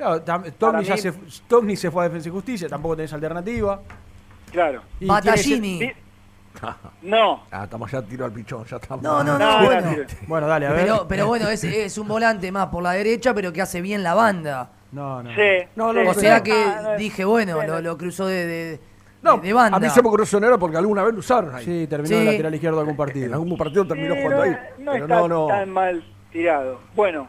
Claro, 0.00 0.24
tam- 0.24 0.50
Togni, 0.56 0.84
ya 0.84 0.94
mí- 0.94 1.00
se, 1.00 1.12
Togni 1.46 1.76
se 1.76 1.90
fue 1.90 2.04
a 2.04 2.08
Defensa 2.08 2.28
y 2.30 2.32
Justicia, 2.32 2.68
tampoco 2.70 2.96
tenés 2.96 3.12
alternativa. 3.12 3.80
claro. 4.50 4.80
Y 4.98 5.04
Battaglini. 5.06 5.78
tiene 5.78 5.96
No. 7.02 7.42
Ah, 7.50 7.64
estamos 7.64 7.90
ya 7.92 8.00
tiro 8.02 8.24
al 8.24 8.32
pichón, 8.32 8.64
ya 8.64 8.76
estamos. 8.76 9.02
No, 9.02 9.22
no, 9.22 9.38
no, 9.38 9.60
No, 9.62 9.68
bueno. 10.26 10.46
dale, 10.48 10.66
a 10.66 10.72
ver. 10.72 10.82
Pero, 10.84 11.06
pero 11.06 11.26
bueno, 11.26 11.48
es, 11.50 11.62
es 11.64 11.98
un 11.98 12.08
volante 12.08 12.50
más 12.50 12.68
por 12.68 12.82
la 12.82 12.92
derecha, 12.92 13.34
pero 13.34 13.52
que 13.52 13.60
hace 13.62 13.80
bien 13.82 14.02
la 14.02 14.14
banda. 14.14 14.70
No, 14.92 15.22
no. 15.22 15.30
Sí, 15.34 15.66
No, 15.76 15.92
no, 15.92 16.00
sí, 16.02 16.08
O 16.08 16.14
sí. 16.14 16.20
sea 16.20 16.42
que 16.42 16.52
Ah, 16.52 16.80
no, 16.82 16.96
dije, 16.96 17.24
bueno, 17.24 17.62
lo, 17.64 17.80
lo 17.82 17.96
cruzó 17.98 18.26
de, 18.26 18.46
de, 18.46 18.80
No, 19.22 19.36
de 19.36 19.52
banda. 19.52 19.76
a 19.76 19.80
mí 19.80 19.88
se 19.90 20.00
me 20.02 20.08
ocurrió 20.08 20.24
Soñora 20.26 20.56
porque 20.58 20.76
alguna 20.78 21.02
vez 21.04 21.12
lo 21.12 21.20
usaron 21.20 21.54
ahí. 21.54 21.64
Sí, 21.64 21.86
terminó 21.86 22.08
Sí. 22.08 22.14
en 22.14 22.20
el 22.22 22.26
lateral 22.32 22.54
izquierdo 22.54 22.76
de 22.78 22.80
algún 22.80 22.92
En 22.94 22.96
partido. 22.96 23.32
algún 23.34 23.56
partido 23.58 23.86
terminó 23.86 24.14
Sí, 24.14 24.20
jugando 24.22 24.36
no, 24.38 24.42
ahí. 24.50 24.58
no 24.78 24.92
pero 24.92 25.04
está 25.04 25.16
no, 25.20 25.28
no. 25.28 25.46
tan 25.46 25.70
mal 25.70 26.04
tirado. 26.32 26.80
Bueno, 26.96 27.28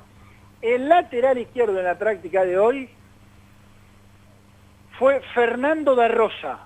el 0.62 0.88
lateral 0.90 1.38
izquierdo 1.38 1.78
en 1.80 1.86
la 1.86 1.98
práctica 1.98 2.44
de 2.44 2.58
hoy 2.58 2.90
fue 4.98 5.22
Fernando 5.34 5.96
da 5.96 6.08
Rosa. 6.08 6.60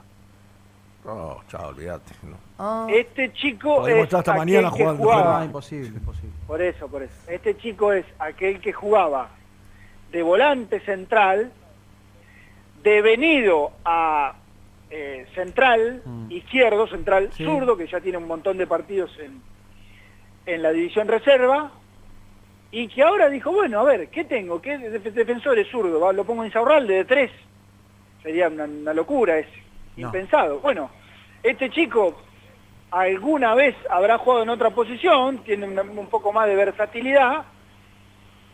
Oh, 1.06 1.42
chao, 1.50 1.70
olvídate. 1.70 2.14
no. 2.24 2.38
Ah, 2.58 2.88
Este 2.90 3.32
chico 3.34 3.88
es 3.88 3.96
estar 3.98 4.20
hasta 4.20 4.32
aquel 4.32 4.40
mañana 4.46 4.70
que 4.72 4.78
jugando. 4.84 5.04
jugaba. 5.04 5.42
Ah, 5.42 5.46
imposible, 5.46 5.88
imposible. 5.90 6.32
Por 6.48 6.62
eso, 6.62 6.88
por 6.88 7.04
eso. 7.04 7.14
Este 7.28 7.56
chico 7.58 7.94
es 7.94 8.06
aquel 8.18 8.60
que 8.60 8.74
jugaba 8.74 9.30
de 10.12 10.24
volante 10.24 10.80
central, 10.82 11.52
devenido 12.82 13.72
a 13.84 14.36
eh, 14.90 15.28
central, 15.36 16.02
izquierdo, 16.30 16.88
central, 16.88 17.30
Sí. 17.34 17.44
zurdo, 17.44 17.76
que 17.76 17.88
ya 17.88 18.00
tiene 18.00 18.18
un 18.18 18.28
montón 18.28 18.58
de 18.58 18.66
partidos 18.68 19.12
en, 19.20 19.42
en 20.46 20.62
la 20.64 20.72
división 20.72 21.08
reserva, 21.08 21.72
y 22.72 22.88
que 22.88 23.04
ahora 23.04 23.30
dijo, 23.30 23.52
bueno, 23.52 23.80
a 23.80 23.84
ver, 23.84 24.10
¿qué 24.10 24.24
tengo? 24.26 24.62
¿Qué 24.62 24.78
def- 24.78 25.14
defensor 25.14 25.58
es 25.60 25.68
zurdo? 25.70 26.12
Lo 26.12 26.24
pongo 26.26 26.44
en 26.44 26.52
Saurralde 26.52 26.96
de 26.96 27.06
tres. 27.06 27.32
Sería 28.24 28.48
una, 28.48 28.66
una 28.66 28.94
locura, 28.94 29.38
es 29.40 29.48
No. 29.98 30.08
impensado. 30.08 30.60
Bueno, 30.60 30.90
este 31.44 31.70
chico 31.70 32.16
alguna 32.92 33.56
vez 33.56 33.76
habrá 33.90 34.18
jugado 34.18 34.44
en 34.44 34.50
otra 34.50 34.70
posición, 34.72 35.40
tiene 35.44 35.68
una- 35.68 35.84
un 35.84 36.08
poco 36.08 36.32
más 36.34 36.48
de 36.48 36.56
versatilidad, 36.56 37.44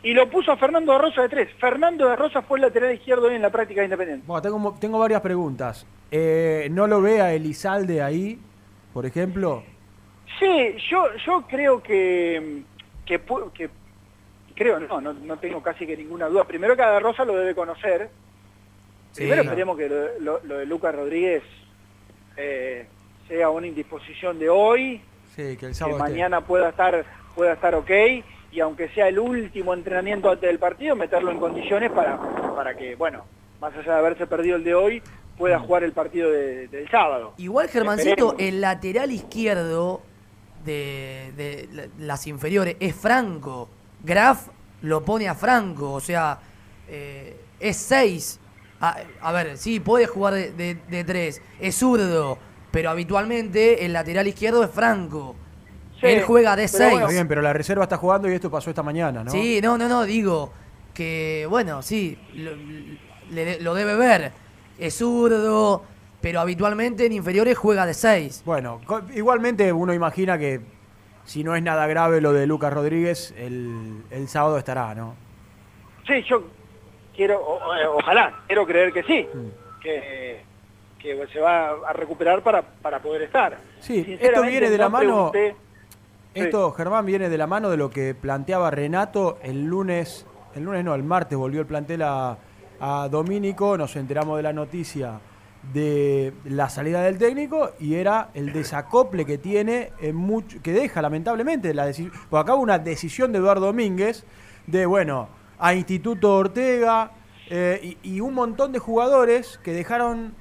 y 0.03 0.13
lo 0.13 0.29
puso 0.29 0.51
a 0.51 0.57
Fernando 0.57 0.93
de 0.93 0.97
Rosa 0.99 1.21
de 1.23 1.29
tres. 1.29 1.49
Fernando 1.59 2.07
de 2.09 2.15
Rosa 2.15 2.41
fue 2.41 2.57
el 2.57 2.63
lateral 2.63 2.93
izquierdo 2.93 3.27
hoy 3.27 3.35
en 3.35 3.41
la 3.41 3.51
práctica 3.51 3.81
de 3.81 3.85
Independiente. 3.85 4.25
Bueno, 4.27 4.41
tengo, 4.41 4.77
tengo 4.79 4.99
varias 4.99 5.21
preguntas. 5.21 5.85
Eh, 6.09 6.67
¿No 6.71 6.87
lo 6.87 7.01
ve 7.01 7.21
a 7.21 7.33
Elizalde 7.33 8.01
ahí, 8.01 8.39
por 8.93 9.05
ejemplo? 9.05 9.63
Sí, 10.39 10.75
yo, 10.89 11.05
yo 11.25 11.43
creo 11.47 11.81
que, 11.83 12.63
que- 13.05 13.69
creo, 14.51 14.79
no, 14.79 15.01
no, 15.01 15.13
no 15.13 15.37
tengo 15.37 15.61
casi 15.61 15.85
que 15.87 15.95
ninguna 15.97 16.27
duda. 16.27 16.43
Primero 16.45 16.75
que 16.75 16.81
a 16.81 16.99
Rosa 16.99 17.25
lo 17.25 17.35
debe 17.35 17.53
conocer. 17.55 18.09
Sí. 19.11 19.21
Primero 19.23 19.41
esperemos 19.43 19.77
que 19.77 19.89
lo, 19.89 20.19
lo- 20.19 20.43
lo 20.43 20.57
de 20.57 20.65
Lucas 20.65 20.95
Rodríguez 20.95 21.43
eh, 22.37 22.85
sea 23.27 23.49
una 23.49 23.67
indisposición 23.67 24.39
de 24.39 24.49
hoy, 24.49 25.01
Sí, 25.35 25.43
que 25.43 25.51
el 25.51 25.57
que 25.57 25.73
sábado 25.73 25.97
esté. 25.97 26.09
mañana 26.11 26.41
pueda 26.41 26.69
estar, 26.69 27.05
pueda 27.35 27.53
estar 27.53 27.75
ok, 27.75 27.89
y 28.51 28.59
aunque 28.59 28.89
sea 28.89 29.07
el 29.07 29.19
último 29.19 29.73
entrenamiento 29.73 30.29
antes 30.29 30.47
del 30.49 30.59
partido, 30.59 30.95
meterlo 30.95 31.31
en 31.31 31.39
condiciones 31.39 31.91
para, 31.91 32.17
para 32.55 32.75
que, 32.75 32.95
bueno, 32.95 33.25
más 33.61 33.73
allá 33.75 33.93
de 33.93 33.99
haberse 33.99 34.27
perdido 34.27 34.55
el 34.57 34.63
de 34.63 34.75
hoy, 34.75 35.01
pueda 35.37 35.59
Mm. 35.59 35.63
jugar 35.65 35.83
el 35.83 35.91
partido 35.93 36.29
de- 36.29 36.67
del 36.67 36.89
sábado. 36.89 37.33
Igual, 37.37 37.67
Germancito, 37.69 38.31
Esperemos. 38.31 38.35
el 38.39 38.61
lateral 38.61 39.11
izquierdo 39.11 40.01
de, 40.65 41.31
de 41.37 41.69
la- 41.71 41.87
las 41.99 42.27
inferiores 42.27 42.75
es 42.79 42.93
Franco. 42.95 43.69
Graf 44.03 44.47
lo 44.81 45.03
pone 45.05 45.27
a 45.27 45.35
Franco, 45.35 45.93
o 45.93 45.99
sea, 45.99 46.39
eh, 46.87 47.37
es 47.59 47.77
6. 47.77 48.39
A, 48.79 48.97
a 49.21 49.31
ver, 49.31 49.57
sí, 49.57 49.79
puede 49.79 50.07
jugar 50.07 50.33
de, 50.33 50.51
de, 50.53 50.75
de 50.89 51.03
tres, 51.03 51.41
es 51.59 51.75
zurdo, 51.75 52.37
pero 52.71 52.89
habitualmente 52.89 53.85
el 53.85 53.93
lateral 53.93 54.27
izquierdo 54.27 54.63
es 54.63 54.71
Franco. 54.71 55.35
Sí, 55.99 56.07
Él 56.07 56.23
juega 56.23 56.55
de 56.55 56.63
pero 56.71 56.77
6. 56.89 56.93
Está 56.95 57.07
bien, 57.11 57.27
pero 57.27 57.41
la 57.43 57.53
reserva 57.53 57.83
está 57.83 57.97
jugando 57.97 58.27
y 58.27 58.33
esto 58.33 58.49
pasó 58.49 58.71
esta 58.71 58.81
mañana, 58.81 59.23
¿no? 59.23 59.29
Sí, 59.31 59.59
no, 59.61 59.77
no, 59.77 59.87
no, 59.87 60.03
digo 60.03 60.51
que, 60.95 61.45
bueno, 61.47 61.83
sí, 61.83 62.17
lo, 62.33 62.51
le- 63.29 63.59
lo 63.61 63.75
debe 63.75 63.95
ver. 63.95 64.31
Es 64.79 64.95
zurdo, 64.95 65.83
pero 66.19 66.39
habitualmente 66.39 67.05
en 67.05 67.11
inferiores 67.13 67.55
juega 67.55 67.85
de 67.85 67.93
6. 67.93 68.41
Bueno, 68.45 68.81
igualmente 69.13 69.71
uno 69.71 69.93
imagina 69.93 70.39
que 70.39 70.59
si 71.31 71.45
no 71.45 71.55
es 71.55 71.63
nada 71.63 71.87
grave 71.87 72.19
lo 72.19 72.33
de 72.33 72.45
Lucas 72.45 72.73
Rodríguez, 72.73 73.33
el, 73.37 74.03
el 74.09 74.27
sábado 74.27 74.57
estará, 74.57 74.93
¿no? 74.93 75.15
Sí, 76.05 76.21
yo 76.27 76.43
quiero, 77.15 77.39
o- 77.39 77.55
o- 77.57 77.97
ojalá, 77.99 78.41
quiero 78.47 78.65
creer 78.65 78.91
que 78.91 79.01
sí, 79.03 79.25
Mm. 79.33 79.47
que, 79.81 80.43
que 80.99 81.27
se 81.31 81.39
va 81.39 81.69
a 81.87 81.93
recuperar 81.93 82.41
para, 82.41 82.61
para 82.61 82.99
poder 82.99 83.21
estar. 83.21 83.57
Sí, 83.79 84.17
esto 84.19 84.41
viene 84.41 84.69
de 84.69 84.77
la 84.77 84.83
no 84.85 84.89
mano. 84.89 85.31
pregunté- 85.31 85.55
Esto, 86.33 86.71
Germán, 86.73 87.05
viene 87.05 87.29
de 87.29 87.37
la 87.37 87.47
mano 87.47 87.69
de 87.69 87.77
lo 87.77 87.89
que 87.89 88.13
planteaba 88.13 88.69
Renato 88.69 89.37
el 89.41 89.63
lunes. 89.65 90.25
El 90.53 90.63
lunes 90.63 90.83
no, 90.83 90.93
el 90.95 91.03
martes 91.03 91.37
volvió 91.37 91.61
el 91.61 91.65
plantel 91.67 92.01
a, 92.01 92.37
a 92.81 93.07
Domínico. 93.09 93.77
Nos 93.77 93.95
enteramos 93.95 94.35
de 94.37 94.43
la 94.43 94.51
noticia 94.53 95.19
de 95.73 96.33
la 96.45 96.69
salida 96.69 97.01
del 97.03 97.17
técnico 97.17 97.71
y 97.79 97.95
era 97.95 98.29
el 98.33 98.51
desacople 98.51 99.25
que 99.25 99.37
tiene 99.37 99.91
en 100.01 100.15
mucho, 100.15 100.61
que 100.61 100.73
deja 100.73 101.01
lamentablemente 101.01 101.73
la 101.73 101.85
decisión. 101.85 102.13
Porque 102.29 102.41
acá 102.41 102.55
hubo 102.55 102.63
una 102.63 102.79
decisión 102.79 103.31
de 103.31 103.39
Eduardo 103.39 103.67
Domínguez 103.67 104.25
de, 104.67 104.85
bueno, 104.85 105.29
a 105.59 105.73
Instituto 105.73 106.35
Ortega 106.35 107.11
eh, 107.49 107.97
y, 108.03 108.15
y 108.15 108.21
un 108.21 108.33
montón 108.33 108.71
de 108.71 108.79
jugadores 108.79 109.59
que 109.63 109.73
dejaron 109.73 110.33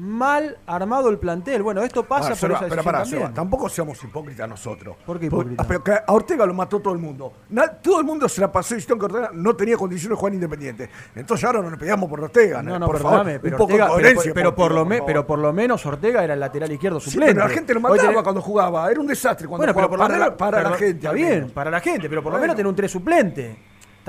mal 0.00 0.56
armado 0.66 1.10
el 1.10 1.18
plantel. 1.18 1.62
Bueno, 1.62 1.82
esto 1.82 2.04
pasa 2.04 2.30
por 2.30 2.36
Seba, 2.38 2.56
esa 2.58 2.68
pero 2.68 2.82
pará, 2.82 3.02
también. 3.02 3.20
Seba, 3.22 3.34
tampoco 3.34 3.68
seamos 3.68 4.02
hipócritas 4.02 4.48
nosotros. 4.48 4.96
¿Por 5.04 5.20
qué 5.20 5.28
Por- 5.30 5.44
hipócrita? 5.46 5.62
ah, 5.62 5.66
pero 5.68 6.02
a 6.06 6.12
Ortega 6.12 6.46
lo 6.46 6.54
mató 6.54 6.80
todo 6.80 6.94
el 6.94 6.98
mundo. 6.98 7.32
Na- 7.50 7.68
todo 7.68 8.00
el 8.00 8.06
mundo 8.06 8.28
se 8.28 8.40
la 8.40 8.50
pasó 8.50 8.74
diciendo 8.74 8.98
que 8.98 9.12
Ortega 9.12 9.30
no 9.34 9.54
tenía 9.54 9.76
condiciones 9.76 10.16
de 10.16 10.20
jugar 10.20 10.34
independiente. 10.34 10.88
Entonces 11.14 11.44
ahora 11.44 11.60
no 11.60 11.70
le 11.70 11.76
pegamos 11.76 12.08
por 12.08 12.20
Ortega. 12.20 12.62
No, 12.62 12.78
no, 12.78 12.86
por 12.86 12.96
perdóname, 12.96 13.32
favor, 13.32 13.40
pero, 13.42 13.56
un 13.56 13.58
poco 13.58 13.72
Ortega- 13.74 13.96
de 13.96 14.02
pero, 14.22 14.34
pero 14.34 14.54
por 14.54 14.72
lo 14.72 14.78
por 14.80 14.86
me- 14.88 15.02
pero 15.02 15.26
por 15.26 15.38
lo 15.38 15.52
menos 15.52 15.84
Ortega 15.84 16.24
era 16.24 16.34
el 16.34 16.40
lateral 16.40 16.72
izquierdo 16.72 16.98
Sí, 17.00 17.10
suplente. 17.10 17.34
pero 17.34 17.46
la 17.48 17.54
gente 17.54 17.74
lo 17.74 17.80
mataba 17.80 18.02
tenés- 18.02 18.22
cuando 18.22 18.40
jugaba. 18.40 18.90
Era 18.90 19.00
un 19.00 19.06
desastre 19.06 19.46
cuando 19.46 19.66
Bueno, 19.66 19.74
pero 19.74 19.88
jugaba. 19.88 19.90
por 19.90 19.98
lo 19.98 20.04
para, 20.06 20.24
menos- 20.24 20.38
para 20.38 20.70
la 20.70 20.76
gente. 20.76 20.96
Está 20.96 21.12
bien, 21.12 21.50
para 21.50 21.70
la 21.70 21.80
gente, 21.80 22.08
pero 22.08 22.22
por 22.22 22.32
lo 22.32 22.38
menos 22.38 22.56
tiene 22.56 22.68
un 22.70 22.74
3 22.76 22.90
suplente. 22.90 23.58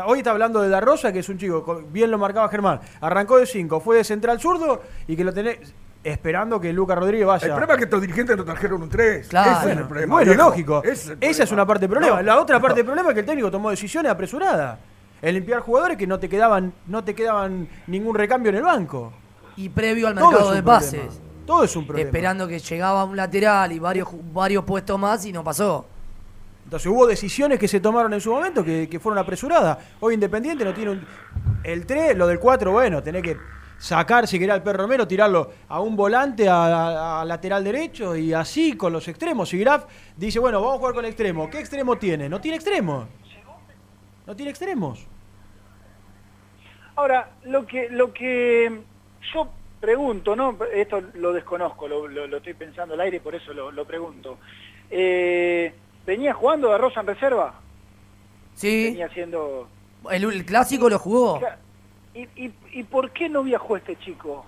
Hoy 0.05 0.19
está 0.19 0.31
hablando 0.31 0.61
de 0.61 0.69
Da 0.69 0.79
Rosa, 0.81 1.11
que 1.11 1.19
es 1.19 1.29
un 1.29 1.37
chico, 1.37 1.63
co- 1.63 1.83
bien 1.91 2.09
lo 2.09 2.17
marcaba 2.17 2.47
Germán. 2.49 2.79
Arrancó 3.01 3.37
de 3.37 3.45
5, 3.45 3.79
fue 3.81 3.97
de 3.97 4.03
central 4.03 4.39
zurdo 4.39 4.81
y 5.05 5.15
que 5.15 5.23
lo 5.23 5.31
tenés 5.33 5.59
esperando 6.03 6.59
que 6.59 6.73
Lucas 6.73 6.97
Rodríguez 6.97 7.27
vaya. 7.27 7.45
El 7.45 7.51
problema 7.51 7.73
es 7.73 7.77
que 7.77 7.83
estos 7.85 8.01
dirigentes 8.01 8.35
no 8.37 8.43
trajeron 8.43 8.81
un 8.83 8.89
3. 8.89 9.27
Claro, 9.27 9.51
Ese 9.51 9.59
es 9.59 9.65
bueno, 9.65 9.81
el 9.81 9.87
problema. 9.87 10.13
bueno, 10.15 10.31
viejo. 10.31 10.43
lógico. 10.49 10.83
Ese 10.83 10.91
es 10.91 11.09
el 11.09 11.17
Esa 11.21 11.43
es 11.43 11.51
una 11.51 11.65
parte 11.65 11.81
del 11.81 11.89
problema. 11.89 12.17
No, 12.17 12.21
la 12.23 12.39
otra 12.39 12.59
parte 12.59 12.73
no. 12.73 12.77
del 12.77 12.85
problema 12.85 13.09
es 13.09 13.13
que 13.13 13.19
el 13.21 13.25
técnico 13.25 13.51
tomó 13.51 13.69
decisiones 13.69 14.11
apresuradas. 14.11 14.79
El 15.21 15.35
limpiar 15.35 15.59
jugadores 15.61 15.97
que 15.97 16.07
no 16.07 16.19
te 16.19 16.27
quedaban, 16.27 16.73
no 16.87 17.03
te 17.03 17.13
quedaban 17.13 17.67
ningún 17.87 18.15
recambio 18.15 18.49
en 18.49 18.55
el 18.55 18.63
banco. 18.63 19.13
Y 19.55 19.69
previo 19.69 20.07
al 20.07 20.15
mercado 20.15 20.37
de 20.53 20.63
problema. 20.63 20.65
pases. 20.65 21.21
Todo 21.45 21.63
es 21.63 21.75
un 21.75 21.85
problema. 21.85 22.07
Esperando 22.07 22.47
que 22.47 22.57
llegaba 22.59 23.03
un 23.03 23.15
lateral 23.15 23.71
y 23.71 23.79
varios, 23.79 24.07
varios 24.33 24.63
puestos 24.63 24.97
más 24.99 25.23
y 25.25 25.31
no 25.31 25.43
pasó. 25.43 25.85
Entonces 26.63 26.87
hubo 26.89 27.05
decisiones 27.05 27.59
que 27.59 27.67
se 27.67 27.79
tomaron 27.79 28.13
en 28.13 28.21
su 28.21 28.31
momento 28.31 28.63
que, 28.63 28.87
que 28.89 28.99
fueron 28.99 29.19
apresuradas. 29.19 29.77
Hoy 29.99 30.13
Independiente 30.13 30.63
no 30.63 30.73
tiene 30.73 30.91
un... 30.91 31.05
El 31.63 31.85
3, 31.85 32.17
lo 32.17 32.25
del 32.27 32.39
4, 32.39 32.71
bueno, 32.71 33.03
tenés 33.03 33.21
que 33.21 33.37
sacar, 33.81 34.27
si 34.27 34.37
querés, 34.37 34.53
al 34.53 34.61
perro 34.63 34.83
Romero, 34.83 35.07
tirarlo 35.07 35.51
a 35.67 35.81
un 35.81 35.95
volante, 35.95 36.47
a, 36.47 36.65
a- 36.65 37.21
a 37.21 37.25
lateral 37.25 37.63
derecho 37.63 38.15
y 38.15 38.31
así 38.31 38.77
con 38.77 38.93
los 38.93 39.07
extremos. 39.07 39.51
Y 39.53 39.57
Graf 39.59 39.85
dice, 40.15 40.37
bueno, 40.39 40.61
vamos 40.61 40.75
a 40.75 40.77
jugar 40.77 40.93
con 40.93 41.05
extremo. 41.05 41.49
¿Qué 41.49 41.59
extremo 41.59 41.97
tiene? 41.97 42.29
No 42.29 42.39
tiene 42.39 42.57
extremos. 42.57 43.07
No 44.27 44.35
tiene 44.35 44.51
extremos. 44.51 45.05
Ahora, 46.95 47.31
lo 47.45 47.65
que, 47.65 47.89
lo 47.89 48.13
que 48.13 48.81
yo 49.33 49.49
pregunto, 49.79 50.35
¿no? 50.35 50.57
Esto 50.73 51.01
lo 51.15 51.33
desconozco, 51.33 51.87
lo, 51.87 52.07
lo- 52.07 52.27
lo 52.27 52.37
estoy 52.37 52.53
pensando 52.53 52.93
al 52.93 53.01
aire 53.01 53.17
y 53.17 53.19
por 53.19 53.33
eso 53.33 53.51
lo, 53.53 53.71
lo 53.71 53.85
pregunto. 53.85 54.37
Eh, 54.89 55.73
¿Venía 56.05 56.33
jugando 56.33 56.69
de 56.71 56.77
Rosa 56.77 56.99
en 56.99 57.07
reserva? 57.07 57.55
Sí. 58.53 58.85
Venía 58.85 59.07
haciendo... 59.07 59.67
El, 60.11 60.23
el 60.25 60.45
clásico 60.45 60.89
lo 60.89 60.99
jugó. 60.99 61.39
¿Y, 62.13 62.21
y, 62.35 62.53
y 62.73 62.83
por 62.83 63.11
qué 63.11 63.29
no 63.29 63.43
viajó 63.43 63.77
este 63.77 63.95
chico 63.99 64.45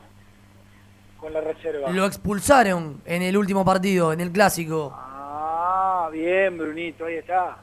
con 1.20 1.32
la 1.34 1.41
reserva? 1.41 1.89
Lo 1.91 2.05
expulsaron 2.05 3.01
en 3.05 3.22
el 3.22 3.38
último 3.38 3.64
partido, 3.64 4.11
en 4.14 4.20
el 4.22 4.32
clásico. 4.32 4.91
Ah, 4.95 6.09
bien, 6.11 6.57
Brunito, 6.57 7.05
ahí 7.05 7.16
está. 7.16 7.57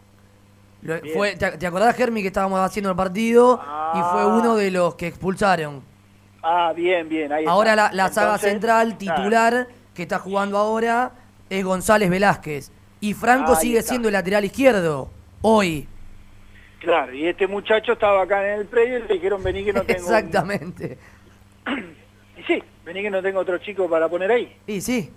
Lo- 0.82 0.98
fue, 1.14 1.36
¿te, 1.36 1.51
te 1.59 1.66
acordás, 1.66 1.94
Germi, 1.94 2.22
que 2.22 2.28
estábamos 2.28 2.59
haciendo 2.61 2.88
el 2.90 2.96
partido 2.96 3.61
y 3.94 3.98
fue 3.98 4.22
Ah. 4.22 4.26
uno 4.38 4.57
de 4.57 4.70
los 4.70 4.94
que 4.94 5.09
expulsaron? 5.09 5.82
Ah, 6.42 6.72
bien, 6.74 7.07
bien, 7.07 7.30
ahí 7.32 7.44
Ahora 7.46 7.72
está. 7.72 7.88
la, 7.90 7.92
la 8.05 8.09
saga 8.12 8.38
central 8.38 8.96
claro. 8.96 9.18
titular 9.20 9.68
que 9.92 10.03
está 10.03 10.18
jugando 10.18 10.57
ahora 10.57 11.12
es 11.51 11.62
González 11.62 12.09
Velázquez. 12.09 12.72
Y 13.01 13.12
Franco 13.12 13.53
Ahí 13.53 13.59
sigue 13.61 13.78
está. 13.80 13.90
siendo 13.90 14.09
el 14.09 14.14
lateral 14.14 14.44
izquierdo, 14.46 15.11
hoy. 15.42 15.86
Claro, 16.81 17.12
y 17.14 17.26
este 17.26 17.47
muchacho 17.47 17.93
estaba 17.93 18.22
acá 18.22 18.55
en 18.55 18.61
el 18.61 18.66
predio 18.66 18.99
y 18.99 19.03
le 19.03 19.14
dijeron, 19.14 19.43
vení 19.43 19.64
que 19.64 19.72
no 19.72 19.83
tengo... 19.83 20.01
un- 20.09 20.14
Exactamente. 20.14 20.99
Y 22.39 22.43
sí, 22.45 22.62
vení 22.87 23.03
que 23.03 23.11
no 23.11 23.20
tengo 23.22 23.39
otro 23.41 23.59
chico 23.59 23.89
para 23.89 24.09
poner 24.09 24.31
ahí. 24.33 24.57
Y 24.66 24.81
sí. 24.81 25.11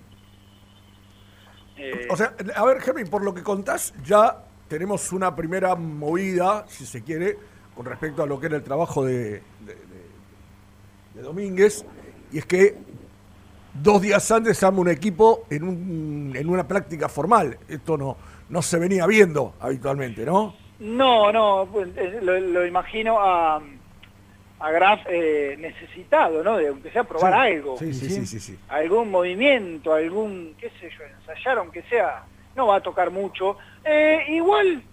Eh, 1.77 2.07
O 2.09 2.17
sea, 2.17 2.33
a 2.55 2.65
ver, 2.65 2.81
Germín, 2.81 3.07
por 3.07 3.23
lo 3.23 3.33
que 3.33 3.41
contás, 3.41 3.93
ya 4.03 4.43
tenemos 4.67 5.11
una 5.13 5.33
primera 5.33 5.73
movida, 5.75 6.65
si 6.67 6.85
se 6.85 7.01
quiere, 7.01 7.37
con 7.75 7.85
respecto 7.85 8.23
a 8.23 8.25
lo 8.27 8.39
que 8.41 8.47
era 8.47 8.57
el 8.57 8.63
trabajo 8.63 9.05
de, 9.05 9.15
de- 9.15 9.41
de- 9.65 10.03
de 11.15 11.21
Domínguez, 11.21 11.85
y 12.33 12.39
es 12.39 12.45
que 12.45 12.75
dos 13.73 14.01
días 14.01 14.29
antes 14.31 14.57
se 14.57 14.65
arma 14.65 14.79
un 14.81 14.89
equipo 14.89 15.45
en, 15.49 15.63
un- 15.63 16.33
en 16.35 16.49
una 16.49 16.67
práctica 16.67 17.07
formal. 17.07 17.57
Esto 17.69 17.97
no, 17.97 18.17
no 18.49 18.61
se 18.61 18.77
venía 18.79 19.07
viendo 19.07 19.53
habitualmente, 19.61 20.25
¿no? 20.25 20.55
No, 20.79 21.31
no, 21.31 21.67
pues, 21.71 21.89
eh, 21.95 22.19
lo, 22.21 22.37
lo 22.39 22.65
imagino 22.65 23.19
a, 23.19 23.61
a 24.59 24.71
Graf 24.71 25.01
eh, 25.07 25.55
necesitado, 25.59 26.43
¿no? 26.43 26.57
De 26.57 26.67
aunque 26.67 26.91
sea 26.91 27.03
probar 27.03 27.33
Sí, 27.33 27.39
algo. 27.55 27.77
sí, 27.77 27.93
sí, 27.93 28.09
sí, 28.09 28.25
sí, 28.25 28.39
sí. 28.39 28.59
Algún 28.69 29.09
movimiento, 29.11 29.93
algún, 29.93 30.55
qué 30.59 30.69
sé 30.79 30.89
yo, 30.97 31.03
ensayar 31.05 31.57
aunque 31.59 31.83
sea, 31.83 32.23
no 32.55 32.67
va 32.67 32.77
a 32.77 32.81
tocar 32.81 33.11
mucho. 33.11 33.57
Eh, 33.85 34.23
igual, 34.29 34.83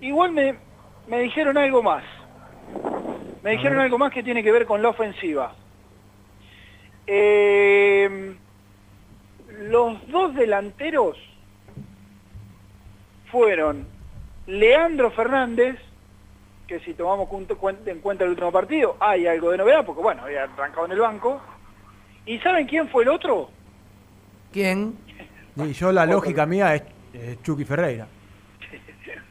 igual 0.00 0.32
me, 0.32 0.54
me 1.06 1.20
dijeron 1.20 1.56
algo 1.56 1.82
más. 1.82 2.04
Me 3.42 3.52
dijeron 3.52 3.78
algo 3.80 3.96
más 3.96 4.12
que 4.12 4.22
tiene 4.22 4.42
que 4.42 4.52
ver 4.52 4.66
con 4.66 4.82
la 4.82 4.90
ofensiva. 4.90 5.54
Eh, 7.06 8.34
los 9.62 10.08
dos 10.08 10.34
delanteros 10.34 11.16
fueron 13.30 13.86
Leandro 14.46 15.10
Fernández, 15.10 15.76
que 16.66 16.80
si 16.80 16.94
tomamos 16.94 17.28
en 17.86 18.00
cuenta 18.00 18.24
el 18.24 18.30
último 18.30 18.52
partido, 18.52 18.96
hay 19.00 19.26
algo 19.26 19.50
de 19.50 19.58
novedad, 19.58 19.84
porque 19.84 20.02
bueno, 20.02 20.22
había 20.22 20.44
arrancado 20.44 20.86
en 20.86 20.92
el 20.92 21.00
banco. 21.00 21.40
¿Y 22.26 22.38
saben 22.40 22.66
quién 22.66 22.88
fue 22.88 23.02
el 23.02 23.08
otro? 23.10 23.50
¿Quién? 24.52 24.96
Y 25.56 25.72
yo 25.72 25.92
la 25.92 26.06
lógica 26.06 26.46
mía 26.46 26.74
es, 26.74 26.82
es 27.12 27.42
Chucky 27.42 27.64
Ferreira. 27.64 28.06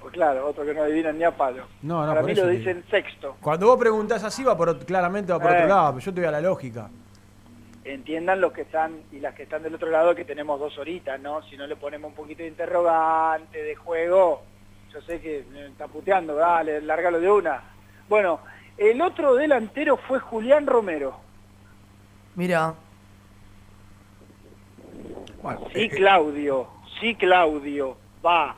Pues 0.01 0.13
claro, 0.13 0.47
otro 0.47 0.65
que 0.65 0.73
no 0.73 0.81
adivinan 0.83 1.17
ni 1.17 1.23
a 1.25 1.31
palo. 1.31 1.65
No, 1.83 2.01
no, 2.05 2.07
Para 2.13 2.23
mí 2.23 2.33
lo 2.33 2.47
dicen 2.47 2.83
sexto. 2.89 3.35
Cuando 3.41 3.67
vos 3.67 3.77
preguntás 3.77 4.23
así 4.23 4.43
va 4.43 4.57
por, 4.57 4.83
claramente 4.85 5.31
va 5.33 5.39
por 5.39 5.51
Eh. 5.51 5.55
otro 5.57 5.67
lado, 5.67 5.93
pero 5.93 6.05
yo 6.05 6.13
te 6.13 6.19
voy 6.21 6.27
a 6.27 6.31
la 6.31 6.41
lógica. 6.41 6.89
entiendan 7.83 8.39
los 8.41 8.51
que 8.53 8.61
están 8.61 9.01
y 9.11 9.19
las 9.19 9.35
que 9.35 9.43
están 9.43 9.61
del 9.61 9.75
otro 9.75 9.89
lado 9.89 10.15
que 10.15 10.23
tenemos 10.25 10.59
dos 10.59 10.77
horitas, 10.79 11.19
¿no? 11.19 11.43
Si 11.43 11.57
no 11.57 11.67
le 11.67 11.75
ponemos 11.75 12.09
un 12.09 12.15
poquito 12.15 12.41
de 12.43 12.47
interrogante, 12.49 13.61
de 13.61 13.75
juego, 13.75 14.41
yo 14.93 15.01
sé 15.01 15.19
que 15.21 15.45
me 15.51 15.67
está 15.67 15.87
puteando, 15.87 16.35
dale, 16.35 16.81
lárgalo 16.81 17.19
de 17.19 17.29
una. 17.29 17.61
Bueno, 18.07 18.39
el 18.77 19.01
otro 19.01 19.35
delantero 19.35 19.97
fue 19.97 20.19
Julián 20.19 20.65
Romero. 20.65 21.19
Mira, 22.35 22.73
Sí, 25.73 25.89
Claudio, 25.89 26.67
sí, 26.99 27.15
Claudio, 27.15 27.97
va 28.25 28.55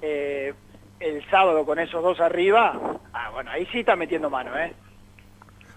eh, 0.00 0.54
el 1.00 1.30
sábado 1.30 1.64
con 1.64 1.78
esos 1.78 2.02
dos 2.02 2.20
arriba. 2.20 2.78
Ah, 3.12 3.30
bueno, 3.32 3.50
ahí 3.50 3.66
sí 3.72 3.80
está 3.80 3.96
metiendo 3.96 4.30
mano, 4.30 4.56
¿eh? 4.56 4.72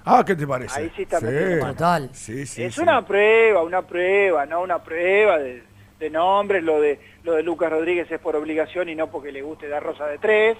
Ah, 0.06 0.24
¿qué 0.26 0.36
te 0.36 0.46
parece? 0.46 0.80
Ahí 0.80 0.92
sí 0.96 1.04
está 1.04 1.20
metiendo 1.20 1.62
mano. 1.62 1.74
Total. 1.74 2.10
Sí, 2.14 2.46
sí, 2.46 2.64
es 2.64 2.76
sí. 2.76 2.82
una 2.82 3.04
prueba, 3.06 3.64
una 3.64 3.82
prueba, 3.82 4.46
no 4.46 4.62
una 4.62 4.84
prueba 4.84 5.40
de, 5.40 5.64
de 6.04 6.10
nombres. 6.10 6.64
Lo 6.64 6.80
de 6.80 7.00
lo 7.24 7.34
de 7.34 7.44
Lucas 7.44 7.72
Rodríguez 7.72 8.12
es 8.12 8.20
por 8.20 8.36
obligación 8.36 8.90
y 8.90 8.96
no 8.96 9.10
porque 9.10 9.32
le 9.32 9.42
guste 9.42 9.68
dar 9.68 9.82
rosa 9.82 10.06
de 10.08 10.18
tres. 10.18 10.58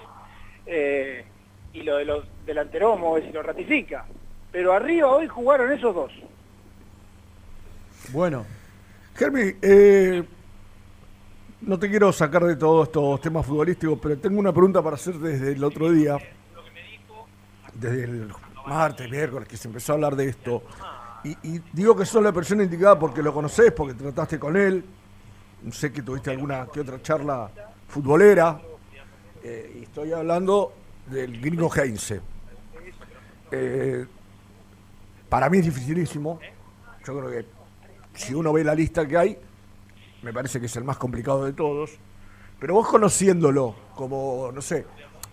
Eh, 0.66 1.24
y 1.74 1.82
lo 1.82 1.96
de 1.96 2.04
los 2.04 2.24
delanteros, 2.46 2.92
vamos 2.92 3.12
a 3.12 3.14
ver 3.16 3.26
si 3.26 3.32
lo 3.32 3.42
ratifica. 3.42 4.06
Pero 4.50 4.72
arriba 4.72 5.08
hoy 5.08 5.26
jugaron 5.28 5.72
esos 5.72 5.94
dos. 5.94 6.12
Bueno, 8.12 8.46
Germi, 9.16 9.52
eh, 9.60 10.22
no 11.62 11.78
te 11.78 11.90
quiero 11.90 12.12
sacar 12.12 12.44
de 12.44 12.56
todos 12.56 12.88
estos 12.88 13.20
temas 13.20 13.44
futbolísticos, 13.44 13.98
pero 14.00 14.16
tengo 14.18 14.38
una 14.38 14.52
pregunta 14.52 14.82
para 14.82 14.96
hacer 14.96 15.14
desde 15.14 15.52
el 15.52 15.64
otro 15.64 15.90
día, 15.90 16.16
desde 17.74 18.04
el 18.04 18.28
martes, 18.66 19.10
miércoles, 19.10 19.48
que 19.48 19.56
se 19.56 19.68
empezó 19.68 19.92
a 19.92 19.94
hablar 19.96 20.16
de 20.16 20.28
esto. 20.28 20.62
Y, 21.24 21.30
y 21.42 21.62
digo 21.72 21.96
que 21.96 22.04
sos 22.06 22.22
la 22.22 22.32
persona 22.32 22.62
indicada 22.62 22.98
porque 22.98 23.22
lo 23.22 23.32
conocés, 23.32 23.72
porque 23.72 23.94
trataste 23.94 24.38
con 24.38 24.56
él. 24.56 24.84
Sé 25.72 25.92
que 25.92 26.02
tuviste 26.02 26.30
alguna 26.30 26.66
que 26.72 26.80
otra 26.80 27.00
charla 27.00 27.50
futbolera. 27.88 28.60
eh, 29.42 29.80
estoy 29.82 30.12
hablando 30.12 30.72
del 31.06 31.40
gringo 31.40 31.70
Heinze. 31.74 32.20
Eh, 33.50 34.06
para 35.28 35.48
mí 35.48 35.58
es 35.58 35.64
dificilísimo. 35.64 36.38
Yo 37.06 37.18
creo 37.18 37.30
que 37.30 37.46
si 38.14 38.34
uno 38.34 38.52
ve 38.52 38.64
la 38.64 38.74
lista 38.74 39.06
que 39.06 39.16
hay, 39.16 39.38
me 40.22 40.32
parece 40.32 40.60
que 40.60 40.66
es 40.66 40.76
el 40.76 40.84
más 40.84 40.96
complicado 40.96 41.44
de 41.44 41.52
todos. 41.52 41.90
Pero 42.58 42.74
vos 42.74 42.88
conociéndolo, 42.88 43.74
como, 43.94 44.50
no 44.52 44.62
sé, 44.62 44.86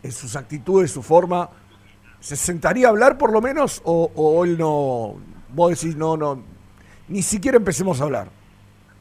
en 0.03 0.11
sus 0.11 0.35
actitudes, 0.35 0.91
su 0.91 1.03
forma, 1.03 1.49
¿se 2.19 2.35
sentaría 2.35 2.87
a 2.87 2.89
hablar 2.89 3.17
por 3.17 3.31
lo 3.31 3.41
menos? 3.41 3.81
¿O, 3.85 4.11
o 4.15 4.43
él 4.43 4.57
no, 4.57 5.15
vos 5.53 5.69
decís, 5.69 5.95
no, 5.95 6.17
no, 6.17 6.41
ni 7.07 7.21
siquiera 7.21 7.57
empecemos 7.57 8.01
a 8.01 8.05
hablar? 8.05 8.40